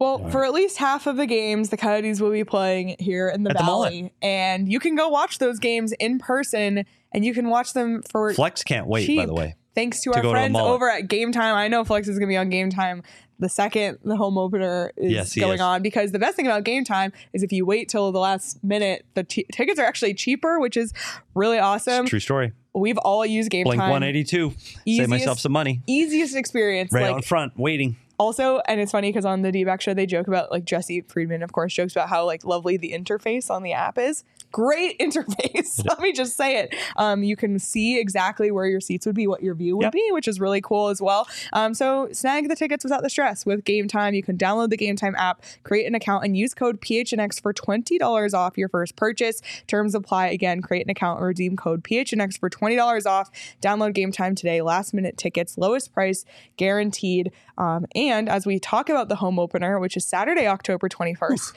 Well, 0.00 0.28
for 0.30 0.44
at 0.44 0.52
least 0.52 0.78
half 0.78 1.06
of 1.06 1.16
the 1.16 1.26
games, 1.26 1.68
the 1.68 1.76
Coyotes 1.76 2.20
will 2.20 2.30
be 2.30 2.42
playing 2.42 2.96
here 2.98 3.28
in 3.28 3.42
the 3.44 3.50
At 3.50 3.58
the 3.58 3.62
Valley, 3.64 4.12
and 4.22 4.70
you 4.70 4.80
can 4.80 4.96
go 4.96 5.08
watch 5.08 5.38
those 5.38 5.58
games 5.58 5.92
in 6.00 6.18
person, 6.18 6.84
and 7.12 7.24
you 7.24 7.34
can 7.34 7.48
watch 7.50 7.74
them 7.74 8.02
for 8.10 8.32
Flex 8.32 8.62
can't 8.64 8.86
wait. 8.86 9.14
By 9.14 9.26
the 9.26 9.34
way, 9.34 9.56
Thanks 9.74 10.02
to, 10.02 10.10
to 10.10 10.16
our 10.16 10.22
go 10.22 10.22
to 10.22 10.28
the 10.28 10.32
friends 10.32 10.52
Mullet. 10.54 10.72
over 10.72 10.90
at 10.90 11.06
Game 11.06 11.32
Time. 11.32 11.54
I 11.54 11.68
know 11.68 11.84
Flex 11.84 12.08
is 12.08 12.18
going 12.18 12.28
to 12.28 12.32
be 12.32 12.36
on 12.36 12.48
Game 12.48 12.70
Time 12.70 13.02
the 13.40 13.48
second 13.48 13.98
the 14.04 14.16
home 14.16 14.38
opener 14.38 14.92
is 14.96 15.10
Yes, 15.10 15.32
he 15.32 15.40
going 15.40 15.54
is. 15.54 15.60
on 15.60 15.82
because 15.82 16.12
the 16.12 16.18
best 16.18 16.36
thing 16.36 16.46
about 16.46 16.62
Game 16.62 16.84
Time 16.84 17.12
is 17.32 17.42
if 17.42 17.50
you 17.52 17.64
wait 17.66 17.88
till 17.88 18.12
the 18.12 18.18
last 18.20 18.62
minute, 18.62 19.06
the 19.14 19.24
t- 19.24 19.46
tickets 19.52 19.80
are 19.80 19.86
actually 19.86 20.14
cheaper, 20.14 20.60
which 20.60 20.76
is 20.76 20.92
really 21.34 21.58
awesome. 21.58 22.06
true 22.06 22.20
story. 22.20 22.52
We've 22.74 22.98
all 22.98 23.26
used 23.26 23.50
Game 23.50 23.64
Blink 23.64 23.80
Time. 23.80 23.90
182. 23.90 24.50
Save 24.50 24.78
Easiest- 24.84 25.10
myself 25.10 25.40
some 25.40 25.52
money. 25.52 25.80
Easiest 25.86 26.36
experience. 26.36 26.92
Right 26.92 27.06
like, 27.06 27.16
out 27.16 27.24
front, 27.24 27.58
waiting. 27.58 27.96
Also 28.20 28.60
and 28.68 28.80
it's 28.80 28.92
funny 28.92 29.08
because 29.08 29.24
on 29.24 29.40
the 29.40 29.50
d-back 29.50 29.80
show 29.80 29.94
they 29.94 30.04
joke 30.04 30.28
about 30.28 30.50
like 30.50 30.66
jesse 30.66 31.00
friedman 31.00 31.42
of 31.42 31.52
course 31.52 31.72
jokes 31.72 31.94
about 31.96 32.10
how 32.10 32.26
like 32.26 32.44
lovely 32.44 32.76
the 32.76 32.92
interface 32.92 33.50
on 33.50 33.62
the 33.62 33.72
app 33.72 33.96
is. 33.96 34.24
Great 34.52 34.98
interface 35.04 35.82
let 35.88 36.00
me 36.00 36.12
just 36.12 36.36
say 36.36 36.58
it. 36.58 36.74
Um, 36.96 37.22
you 37.22 37.34
can 37.34 37.58
see 37.58 37.98
exactly 37.98 38.50
where 38.50 38.66
your 38.66 38.80
seats 38.80 39.06
would 39.06 39.14
be 39.14 39.26
what 39.26 39.42
your 39.42 39.54
view 39.54 39.76
would 39.76 39.84
Yep. 39.84 39.92
be 39.92 40.08
which 40.12 40.28
is 40.28 40.38
really 40.38 40.60
cool 40.60 40.88
as 40.88 41.00
well. 41.00 41.26
Um, 41.54 41.72
so 41.72 42.08
snag 42.12 42.48
the 42.48 42.56
tickets 42.56 42.84
without 42.84 43.02
the 43.02 43.08
stress 43.10 43.46
with 43.46 43.64
game 43.64 43.88
time. 43.88 44.12
You 44.12 44.22
can 44.22 44.36
download 44.36 44.68
the 44.68 44.76
game 44.76 44.96
time 44.96 45.14
app 45.16 45.42
create 45.62 45.86
an 45.86 45.94
account 45.94 46.24
and 46.24 46.36
use 46.36 46.52
code 46.52 46.80
phnx 46.80 47.40
for 47.40 47.54
$20 47.54 48.34
off 48.34 48.58
your 48.58 48.68
first 48.68 48.96
purchase. 48.96 49.40
Terms 49.66 49.94
apply. 49.94 50.26
Again 50.28 50.60
create 50.60 50.84
an 50.84 50.90
account 50.90 51.20
and 51.20 51.26
redeem 51.26 51.56
code 51.56 51.82
phnx 51.82 52.38
for 52.38 52.50
$20 52.50 53.06
off. 53.06 53.30
Download 53.62 53.94
game 53.94 54.12
time 54.12 54.34
today. 54.34 54.60
Last 54.60 54.92
minute 54.92 55.16
tickets 55.16 55.56
lowest 55.56 55.94
price 55.94 56.24
guaranteed 56.56 57.32
um, 57.60 57.84
and 57.94 58.28
as 58.28 58.46
we 58.46 58.58
talk 58.58 58.88
about 58.88 59.08
the 59.10 59.16
home 59.16 59.38
opener, 59.38 59.78
which 59.78 59.96
is 59.96 60.06
Saturday, 60.06 60.46
October 60.46 60.88
21st, 60.88 61.52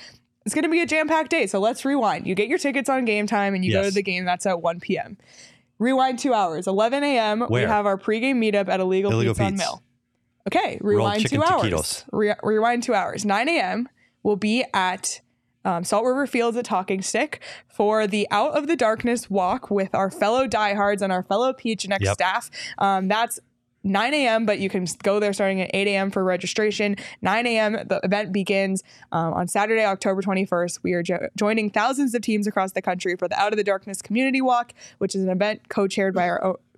it's 0.45 0.53
going 0.53 0.63
to 0.63 0.69
be 0.69 0.81
a 0.81 0.85
jam 0.85 1.07
packed 1.07 1.29
day. 1.29 1.47
So 1.47 1.59
let's 1.59 1.85
rewind. 1.85 2.27
You 2.27 2.35
get 2.35 2.49
your 2.49 2.57
tickets 2.57 2.89
on 2.89 3.05
game 3.05 3.25
time 3.25 3.55
and 3.55 3.63
you 3.63 3.71
go 3.71 3.83
to 3.83 3.91
the 3.91 4.03
game. 4.03 4.25
That's 4.25 4.45
at 4.45 4.61
1 4.61 4.81
p.m. 4.81 5.17
Rewind 5.79 6.19
two 6.19 6.33
hours. 6.33 6.67
11 6.67 7.03
a.m. 7.03 7.47
We 7.49 7.61
have 7.61 7.85
our 7.85 7.97
pregame 7.97 8.35
meetup 8.35 8.67
at 8.67 8.81
Illegal, 8.81 9.11
Illegal 9.11 9.33
Pete's 9.33 9.45
on 9.51 9.55
Mill. 9.55 9.83
Okay, 10.47 10.77
rewind 10.81 11.25
two 11.29 11.41
hours. 11.41 12.03
Re- 12.11 12.35
rewind 12.43 12.83
two 12.83 12.93
hours. 12.93 13.23
9 13.23 13.47
a.m. 13.47 13.87
will 14.23 14.35
be 14.35 14.65
at 14.73 15.21
um, 15.63 15.85
Salt 15.85 16.05
River 16.05 16.27
Fields 16.27 16.57
at 16.57 16.65
Talking 16.65 17.01
Stick 17.01 17.41
for 17.69 18.07
the 18.07 18.27
Out 18.29 18.51
of 18.57 18.67
the 18.67 18.75
Darkness 18.75 19.29
walk 19.29 19.71
with 19.71 19.95
our 19.95 20.11
fellow 20.11 20.47
diehards 20.47 21.01
and 21.01 21.13
our 21.13 21.23
fellow 21.23 21.53
PHNX 21.53 22.01
Yep. 22.01 22.13
staff. 22.13 22.49
Um, 22.77 23.07
that's 23.07 23.39
9 23.83 24.13
a.m., 24.13 24.45
but 24.45 24.59
you 24.59 24.69
can 24.69 24.85
go 25.03 25.19
there 25.19 25.33
starting 25.33 25.61
at 25.61 25.69
8 25.73 25.87
a.m. 25.87 26.11
for 26.11 26.23
registration. 26.23 26.95
9 27.21 27.47
a.m., 27.47 27.73
the 27.73 27.99
event 28.03 28.31
begins 28.31 28.83
um, 29.11 29.33
on 29.33 29.47
Saturday, 29.47 29.83
October 29.83 30.21
21st. 30.21 30.79
We 30.83 30.93
are 30.93 31.03
jo- 31.03 31.27
joining 31.35 31.69
thousands 31.69 32.13
of 32.13 32.21
teams 32.21 32.47
across 32.47 32.71
the 32.71 32.81
country 32.81 33.15
for 33.15 33.27
the 33.27 33.39
Out 33.39 33.51
of 33.51 33.57
the 33.57 33.63
Darkness 33.63 34.01
Community 34.01 34.41
Walk, 34.41 34.73
which 34.99 35.15
is 35.15 35.23
an 35.23 35.29
event 35.29 35.69
co 35.69 35.87
chaired 35.87 36.13
by 36.13 36.29
our 36.29 36.57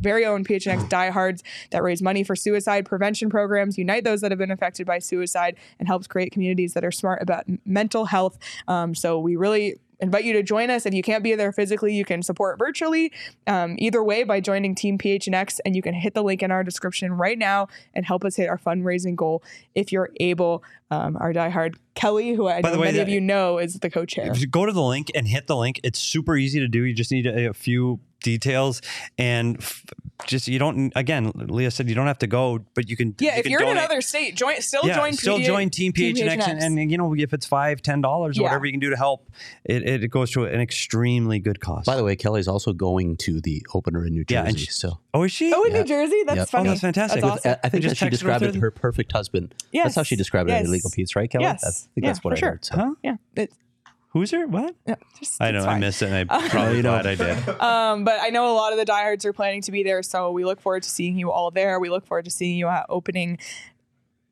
very 0.00 0.24
own 0.24 0.44
PHNX 0.44 0.88
diehards 0.88 1.42
that 1.70 1.82
raise 1.82 2.02
money 2.02 2.24
for 2.24 2.34
suicide 2.34 2.86
prevention 2.86 3.30
programs, 3.30 3.78
unite 3.78 4.04
those 4.04 4.20
that 4.22 4.32
have 4.32 4.38
been 4.38 4.50
affected 4.50 4.86
by 4.86 4.98
suicide, 4.98 5.56
and 5.78 5.88
helps 5.88 6.06
create 6.06 6.32
communities 6.32 6.74
that 6.74 6.84
are 6.84 6.92
smart 6.92 7.22
about 7.22 7.44
mental 7.64 8.06
health. 8.06 8.38
Um, 8.66 8.94
so 8.94 9.18
we 9.18 9.36
really 9.36 9.76
invite 10.00 10.24
you 10.24 10.32
to 10.34 10.42
join 10.42 10.70
us. 10.70 10.86
If 10.86 10.94
you 10.94 11.02
can't 11.02 11.22
be 11.22 11.34
there 11.34 11.52
physically, 11.52 11.94
you 11.94 12.04
can 12.04 12.22
support 12.22 12.58
virtually. 12.58 13.12
Um, 13.46 13.76
either 13.78 14.02
way, 14.02 14.24
by 14.24 14.40
joining 14.40 14.74
Team 14.74 14.98
PHNX, 14.98 15.60
and 15.64 15.74
you 15.74 15.82
can 15.82 15.94
hit 15.94 16.14
the 16.14 16.22
link 16.22 16.42
in 16.42 16.50
our 16.50 16.62
description 16.62 17.12
right 17.12 17.38
now 17.38 17.68
and 17.94 18.04
help 18.04 18.24
us 18.24 18.36
hit 18.36 18.48
our 18.48 18.58
fundraising 18.58 19.16
goal 19.16 19.42
if 19.74 19.92
you're 19.92 20.10
able. 20.20 20.62
Um, 20.90 21.16
our 21.16 21.32
diehard 21.32 21.76
Kelly, 21.94 22.34
who 22.34 22.46
I 22.48 22.60
know 22.60 22.78
way, 22.78 22.86
many 22.86 22.98
of 23.00 23.08
you 23.08 23.20
know, 23.20 23.58
is 23.58 23.74
the 23.74 23.90
co-chair. 23.90 24.32
Go 24.50 24.66
to 24.66 24.72
the 24.72 24.82
link 24.82 25.10
and 25.14 25.26
hit 25.26 25.46
the 25.46 25.56
link, 25.56 25.80
it's 25.82 25.98
super 25.98 26.36
easy 26.36 26.60
to 26.60 26.68
do. 26.68 26.82
You 26.82 26.94
just 26.94 27.10
need 27.10 27.26
a, 27.26 27.50
a 27.50 27.54
few 27.54 27.98
details 28.26 28.82
and 29.18 29.56
f- 29.58 29.84
just 30.26 30.48
you 30.48 30.58
don't. 30.58 30.92
Again, 30.96 31.30
Leah 31.34 31.70
said 31.70 31.88
you 31.88 31.94
don't 31.94 32.06
have 32.06 32.18
to 32.18 32.26
go, 32.26 32.58
but 32.74 32.88
you 32.88 32.96
can. 32.96 33.14
Yeah, 33.20 33.34
you 33.34 33.38
if 33.38 33.42
can 33.44 33.52
you're 33.52 33.62
in 33.62 33.68
another 33.68 34.00
state, 34.00 34.34
join. 34.34 34.60
Still 34.62 34.80
yeah, 34.86 34.96
join. 34.96 35.12
still 35.12 35.36
Petey 35.36 35.46
join 35.46 35.70
Team 35.70 35.92
PHNX, 35.92 36.48
And, 36.48 36.78
and 36.78 36.90
you 36.90 36.96
know 36.98 37.14
if 37.14 37.32
it's 37.34 37.46
five, 37.46 37.82
ten 37.82 38.00
dollars, 38.00 38.38
or 38.38 38.42
Yeah. 38.42 38.48
whatever 38.48 38.66
you 38.66 38.72
can 38.72 38.80
do 38.80 38.90
to 38.90 38.96
help, 38.96 39.30
it, 39.64 39.82
it, 39.86 40.02
it 40.04 40.08
goes 40.08 40.30
to 40.32 40.44
an 40.44 40.60
extremely 40.60 41.38
good 41.38 41.60
cause. 41.60 41.84
By 41.84 41.96
the 41.96 42.02
way, 42.04 42.16
Kelly's 42.16 42.48
also 42.48 42.72
going 42.72 43.16
to 43.18 43.40
the 43.42 43.64
opener 43.74 44.06
in 44.06 44.14
New 44.14 44.24
Jersey. 44.24 44.34
Yeah, 44.42 44.48
and 44.48 44.58
she- 44.58 44.66
so 44.70 44.98
oh, 45.14 45.22
is 45.24 45.32
she? 45.32 45.52
oh, 45.54 45.62
in 45.64 45.72
Yeah. 45.72 45.80
New 45.82 45.86
Jersey, 45.86 46.22
that's 46.26 46.36
Yep. 46.38 46.42
Oh, 46.48 46.50
funny. 46.50 46.68
Oh, 46.68 46.70
that's 46.72 46.80
fantastic. 46.80 47.20
That's 47.22 47.32
awesome. 47.36 47.50
I 47.52 47.54
I 47.64 47.68
think 47.68 47.72
We 47.84 47.88
that 47.88 47.94
just 47.94 47.96
she 48.00 48.04
texted 48.06 48.08
her 48.08 48.10
described 48.10 48.42
it 48.44 48.54
her 48.56 48.70
perfect 48.70 49.12
husband. 49.12 49.54
yes. 49.70 49.84
That's 49.84 49.96
how 49.96 50.02
she 50.02 50.14
Yes. 50.14 50.18
described 50.20 50.48
it 50.50 50.54
in 50.54 50.58
at 50.60 50.64
Illegal 50.64 50.90
Pete's, 50.90 51.14
right, 51.14 51.30
Kelly? 51.30 51.44
Yes. 51.44 51.62
I 51.62 51.70
think 51.70 51.88
Yeah, 51.96 52.08
that's 52.10 52.24
what 52.24 52.30
for 52.32 52.36
I 52.36 52.40
sure. 52.40 52.48
heard. 52.52 52.64
So. 52.64 52.74
Huh? 52.76 52.90
yeah, 53.04 53.16
it's, 53.36 53.54
Who's 54.16 54.30
her? 54.30 54.46
What? 54.46 54.74
yeah, 54.86 54.94
just, 55.18 55.42
I 55.42 55.50
know. 55.50 55.58
it's 55.58 55.66
I 55.66 55.70
fine. 55.72 55.80
missed 55.80 56.00
it. 56.00 56.10
and 56.10 56.30
I 56.30 56.48
probably 56.48 56.78
you 56.78 56.82
know. 56.82 57.02
glad 57.02 57.06
I 57.06 57.14
did. 57.16 57.60
Um, 57.60 58.04
but 58.04 58.18
I 58.18 58.30
know 58.30 58.50
a 58.50 58.56
lot 58.56 58.72
of 58.72 58.78
the 58.78 58.86
diehards 58.86 59.26
are 59.26 59.34
planning 59.34 59.60
to 59.62 59.70
be 59.72 59.82
there, 59.82 60.02
so 60.02 60.30
we 60.32 60.42
look 60.42 60.58
forward 60.58 60.84
to 60.84 60.88
seeing 60.88 61.18
you 61.18 61.30
all 61.30 61.50
there. 61.50 61.78
We 61.78 61.90
look 61.90 62.06
forward 62.06 62.24
to 62.24 62.30
seeing 62.30 62.56
you 62.56 62.66
at 62.66 62.86
opening 62.88 63.38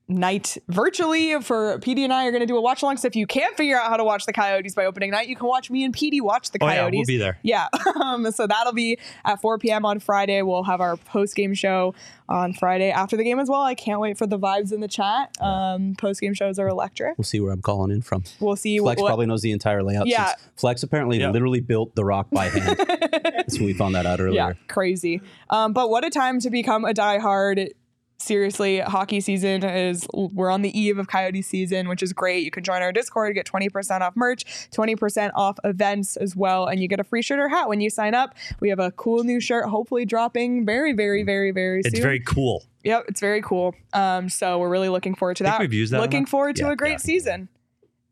night 0.06 0.58
virtually 0.68 1.40
for 1.40 1.78
Petey 1.78 2.04
and 2.04 2.12
I 2.12 2.26
are 2.26 2.30
going 2.30 2.42
to 2.42 2.46
do 2.46 2.56
a 2.56 2.60
watch 2.60 2.82
along. 2.82 2.98
So 2.98 3.06
if 3.06 3.16
you 3.16 3.26
can't 3.26 3.56
figure 3.56 3.78
out 3.80 3.88
how 3.88 3.96
to 3.96 4.04
watch 4.04 4.26
the 4.26 4.34
Coyotes 4.34 4.74
by 4.74 4.84
opening 4.84 5.10
night, 5.10 5.28
you 5.28 5.36
can 5.36 5.46
watch 5.46 5.70
me 5.70 5.82
and 5.82 5.94
Petey 5.94 6.20
watch 6.20 6.50
the 6.50 6.58
Oh 6.60 6.66
Coyotes. 6.66 6.92
yeah, 6.94 6.98
we'll 6.98 7.06
be 7.06 7.16
there. 7.16 7.38
Yeah. 7.42 7.68
Um, 8.04 8.30
so 8.32 8.46
that'll 8.46 8.72
be 8.74 8.98
at 9.24 9.40
4 9.40 9.56
p.m. 9.58 9.86
on 9.86 9.98
Friday. 10.00 10.42
We'll 10.42 10.64
have 10.64 10.80
our 10.80 10.96
post 10.96 11.34
game 11.36 11.54
show 11.54 11.94
on 12.28 12.52
Friday 12.52 12.90
after 12.90 13.16
the 13.16 13.22
game 13.24 13.38
as 13.38 13.48
well. 13.48 13.62
I 13.62 13.74
can't 13.74 14.00
wait 14.00 14.18
for 14.18 14.26
the 14.26 14.38
vibes 14.38 14.72
in 14.72 14.80
the 14.80 14.88
chat. 14.88 15.30
Um, 15.40 15.94
post 15.96 16.20
game 16.20 16.34
shows 16.34 16.58
are 16.58 16.66
electric. 16.68 17.16
We'll 17.16 17.24
see 17.24 17.40
where 17.40 17.52
I'm 17.52 17.62
calling 17.62 17.90
in 17.92 18.02
from. 18.02 18.24
We'll 18.40 18.56
see 18.56 18.78
Flex 18.78 19.00
what. 19.00 19.08
probably 19.08 19.26
knows 19.26 19.42
the 19.42 19.52
entire 19.52 19.82
layout. 19.82 20.06
Yeah. 20.08 20.26
since 20.34 20.40
Flex 20.56 20.82
apparently 20.82 21.20
Yeah. 21.20 21.30
literally 21.30 21.60
built 21.60 21.94
the 21.94 22.04
rock 22.04 22.26
by 22.30 22.48
hand. 22.48 23.44
so 23.48 23.64
we 23.64 23.72
found 23.72 23.94
that 23.94 24.06
out 24.06 24.20
earlier. 24.20 24.34
yeah, 24.48 24.52
crazy. 24.68 25.22
Um, 25.48 25.72
but 25.72 25.88
what 25.88 26.04
a 26.04 26.10
time 26.10 26.40
to 26.40 26.50
become 26.50 26.84
a 26.84 26.92
diehard. 26.92 27.68
Seriously, 28.16 28.78
hockey 28.78 29.20
season 29.20 29.64
is 29.64 30.06
we're 30.14 30.50
on 30.50 30.62
the 30.62 30.78
eve 30.78 30.98
of 30.98 31.08
Coyote 31.08 31.42
season, 31.42 31.88
which 31.88 32.02
is 32.02 32.12
great. 32.12 32.44
You 32.44 32.50
can 32.50 32.62
join 32.64 32.80
our 32.80 32.92
Discord, 32.92 33.34
get 33.34 33.44
20% 33.46 34.00
off 34.00 34.14
merch, 34.16 34.44
20% 34.70 35.30
off 35.34 35.58
events 35.64 36.16
as 36.16 36.34
well, 36.34 36.66
and 36.66 36.80
you 36.80 36.88
get 36.88 37.00
a 37.00 37.04
free 37.04 37.22
shirt 37.22 37.38
or 37.38 37.48
hat 37.48 37.68
when 37.68 37.80
you 37.80 37.90
sign 37.90 38.14
up. 38.14 38.34
We 38.60 38.68
have 38.70 38.78
a 38.78 38.92
cool 38.92 39.24
new 39.24 39.40
shirt, 39.40 39.66
hopefully 39.66 40.06
dropping 40.06 40.64
very, 40.64 40.92
very, 40.92 41.22
very, 41.22 41.50
very 41.50 41.82
soon. 41.82 41.92
It's 41.92 42.00
very 42.00 42.20
cool. 42.20 42.64
Yep, 42.84 43.04
it's 43.08 43.20
very 43.20 43.42
cool. 43.42 43.74
Um, 43.92 44.28
so 44.28 44.58
we're 44.58 44.70
really 44.70 44.88
looking 44.88 45.14
forward 45.14 45.36
to 45.38 45.42
that. 45.44 45.60
we've 45.60 45.72
used 45.72 45.92
that 45.92 46.00
Looking 46.00 46.24
forward 46.24 46.56
to 46.56 46.64
Yeah, 46.66 46.72
a 46.72 46.76
great 46.76 46.90
yeah. 46.92 46.96
season. 46.98 47.48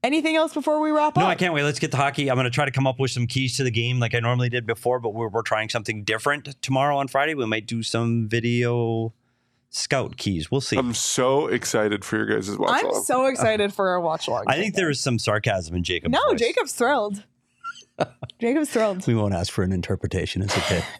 Anything 0.02 0.34
else 0.34 0.52
before 0.52 0.80
we 0.80 0.90
wrap 0.90 1.14
No, 1.16 1.22
up? 1.22 1.26
No, 1.26 1.30
I 1.30 1.36
can't 1.36 1.54
wait. 1.54 1.62
Let's 1.62 1.78
get 1.78 1.92
the 1.92 1.96
hockey. 1.96 2.28
I'm 2.28 2.34
going 2.34 2.44
to 2.44 2.50
try 2.50 2.64
to 2.64 2.72
come 2.72 2.88
up 2.88 2.98
with 2.98 3.12
some 3.12 3.28
keys 3.28 3.56
to 3.58 3.62
the 3.64 3.70
game 3.70 4.00
like 4.00 4.16
I 4.16 4.20
normally 4.20 4.48
did 4.48 4.66
before, 4.66 4.98
but 4.98 5.10
we're, 5.14 5.28
we're 5.28 5.42
trying 5.42 5.68
something 5.68 6.02
different 6.02 6.60
tomorrow 6.60 6.96
on 6.96 7.06
Friday. 7.06 7.34
We 7.34 7.46
might 7.46 7.66
do 7.66 7.84
some 7.84 8.28
video 8.28 9.14
scout 9.72 10.16
keys. 10.16 10.50
We'll 10.50 10.60
see. 10.60 10.76
I'm 10.76 10.94
so 10.94 11.48
excited 11.48 12.04
for 12.04 12.16
your 12.18 12.26
guys' 12.26 12.56
watch 12.56 12.70
I'm 12.80 12.86
along. 12.90 13.02
so 13.04 13.26
excited 13.26 13.74
for 13.74 13.88
our 13.88 14.00
watch 14.00 14.28
along. 14.28 14.44
I 14.46 14.56
think 14.56 14.74
there 14.76 14.90
is 14.90 15.00
some 15.00 15.18
sarcasm 15.18 15.74
in 15.74 15.82
Jacob. 15.82 16.12
No, 16.12 16.34
Jacob's 16.34 16.72
thrilled. 16.72 17.24
Jacob's 18.39 18.70
thrilled. 18.70 19.06
We 19.06 19.14
won't 19.14 19.35
ask 19.35 19.52
for 19.52 19.62
an 19.62 19.73
interpretation. 19.73 20.43
It's 20.43 20.56
okay. 20.56 20.85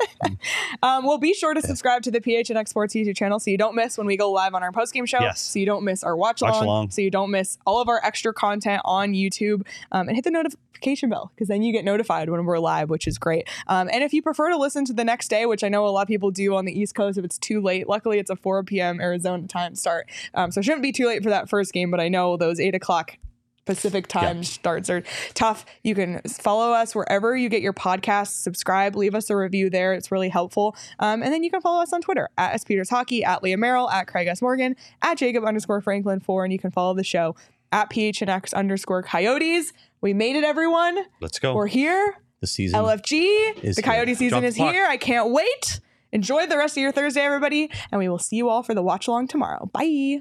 Um, 0.83 1.05
well, 1.05 1.19
be 1.19 1.35
sure 1.35 1.55
to 1.55 1.63
subscribe 1.63 2.03
to 2.03 2.11
the 2.11 2.21
PHNX 2.21 2.69
Sports 2.69 2.95
YouTube 2.95 3.17
channel 3.17 3.39
so 3.39 3.51
you 3.51 3.59
don't 3.59 3.75
miss 3.75 3.99
when 3.99 4.07
we 4.07 4.17
go 4.17 4.31
live 4.31 4.55
on 4.55 4.63
our 4.63 4.73
postgame 4.73 5.07
show. 5.07 5.21
Yes. 5.21 5.41
So 5.41 5.59
you 5.59 5.67
don't 5.67 5.85
miss 5.85 6.03
our 6.03 6.17
watch 6.17 6.43
along. 6.43 6.91
So 6.91 7.03
you 7.03 7.11
don't 7.11 7.31
miss 7.31 7.59
all 7.67 7.81
of 7.81 7.89
our 7.89 8.01
extra 8.05 8.33
content 8.33 8.83
on 8.85 9.13
YouTube. 9.13 9.67
Um, 9.93 10.09
and 10.09 10.17
hit 10.17 10.25
the 10.25 10.31
notification 10.31 11.09
bell 11.09 11.31
because 11.35 11.49
then 11.49 11.63
you 11.63 11.73
get 11.73 11.85
notified 11.85 12.31
when 12.31 12.45
we're 12.45 12.59
live, 12.59 12.91
which 12.91 13.07
is 13.07 13.19
great. 13.19 13.49
Um, 13.69 13.89
and 13.93 14.03
if 14.03 14.13
you 14.13 14.23
prefer 14.23 14.51
to 14.51 14.57
listen 14.57 14.85
to 14.87 14.93
the 14.93 15.05
next 15.05 15.29
day, 15.29 15.47
which 15.47 15.63
I 15.63 15.69
know 15.69 15.87
a 15.87 15.91
lot 15.91 16.03
of 16.03 16.09
people 16.09 16.31
do 16.31 16.55
on 16.57 16.65
the 16.65 16.79
East 16.79 16.95
Coast 16.95 17.19
if 17.19 17.25
it's 17.25 17.39
too 17.39 17.61
late, 17.61 17.89
luckily 17.89 18.19
it's 18.19 18.31
a 18.31 18.37
4 18.37 18.65
p.m. 18.65 19.01
Arizona 19.01 19.47
time 19.47 19.77
start. 19.77 20.09
Um, 20.35 20.51
so 20.51 20.61
it 20.61 20.65
shouldn't 20.65 20.83
be 20.83 20.93
too 20.93 21.07
late 21.07 21.23
for 21.23 21.31
that 21.31 21.49
first 21.49 21.73
game, 21.73 21.91
but 21.91 22.01
I 22.01 22.09
know 22.09 22.37
those 22.37 22.59
8 22.59 22.75
o'clock 22.75 23.19
Pacific 23.65 24.09
time 24.09 24.43
starts 24.43 24.91
are 24.91 25.03
tough. 25.35 25.65
You 25.85 25.95
can 25.95 26.21
follow 26.23 26.73
us 26.73 26.95
wherever 26.95 27.37
you 27.37 27.49
get 27.49 27.63
your 27.63 27.73
podcasts. 27.73 28.33
Subscribe, 28.33 28.97
leave 28.97 29.15
us 29.15 29.31
a 29.31 29.37
review 29.37 29.71
there. 29.71 29.95
It's 29.95 30.11
really 30.11 30.29
helpful. 30.29 30.77
Um, 30.99 31.23
and 31.23 31.33
then 31.33 31.45
you 31.45 31.51
can 31.51 31.61
follow 31.61 31.83
us 31.83 31.93
on 31.93 32.01
Twitter 32.01 32.29
at 32.37 32.55
S 32.55 32.65
Peters 32.65 32.91
Hockey, 32.91 33.23
at 33.23 33.43
Leah 33.43 33.57
Merrill, 33.57 33.89
at 33.91 34.09
Craig 34.09 34.27
S 34.27 34.43
Morgan, 34.43 34.75
at 35.03 35.17
Jacob 35.17 35.45
underscore 35.45 35.81
Franklin 35.81 36.21
four, 36.21 36.45
and 36.45 36.53
you 36.53 36.59
can 36.59 36.71
follow 36.71 36.95
the 36.95 37.05
show 37.05 37.37
at 37.71 37.91
PHNX 37.91 38.53
underscore 38.55 39.03
Coyotes. 39.03 39.73
We 40.01 40.13
made 40.13 40.37
it, 40.37 40.45
everyone. 40.45 40.99
Let's 41.21 41.39
go. 41.39 41.55
We're 41.55 41.69
here. 41.69 42.17
The 42.41 42.47
season. 42.49 42.81
LFG. 42.81 43.63
Is 43.63 43.77
the 43.77 43.83
here. 43.83 43.93
Coyote 43.93 44.15
season 44.15 44.41
Drop 44.41 44.45
is 44.45 44.57
here. 44.57 44.87
I 44.87 44.97
can't 44.97 45.31
wait. 45.31 45.81
Enjoy 46.11 46.47
the 46.47 46.59
rest 46.59 46.77
of 46.77 46.83
your 46.83 46.93
Thursday, 46.93 47.23
everybody, 47.23 47.71
and 47.91 47.99
we 47.99 48.09
will 48.09 48.19
see 48.19 48.37
you 48.37 48.49
all 48.49 48.63
for 48.63 48.75
the 48.75 48.83
watch 48.83 49.07
along 49.07 49.29
tomorrow. 49.29 49.71
Bye. 49.73 50.21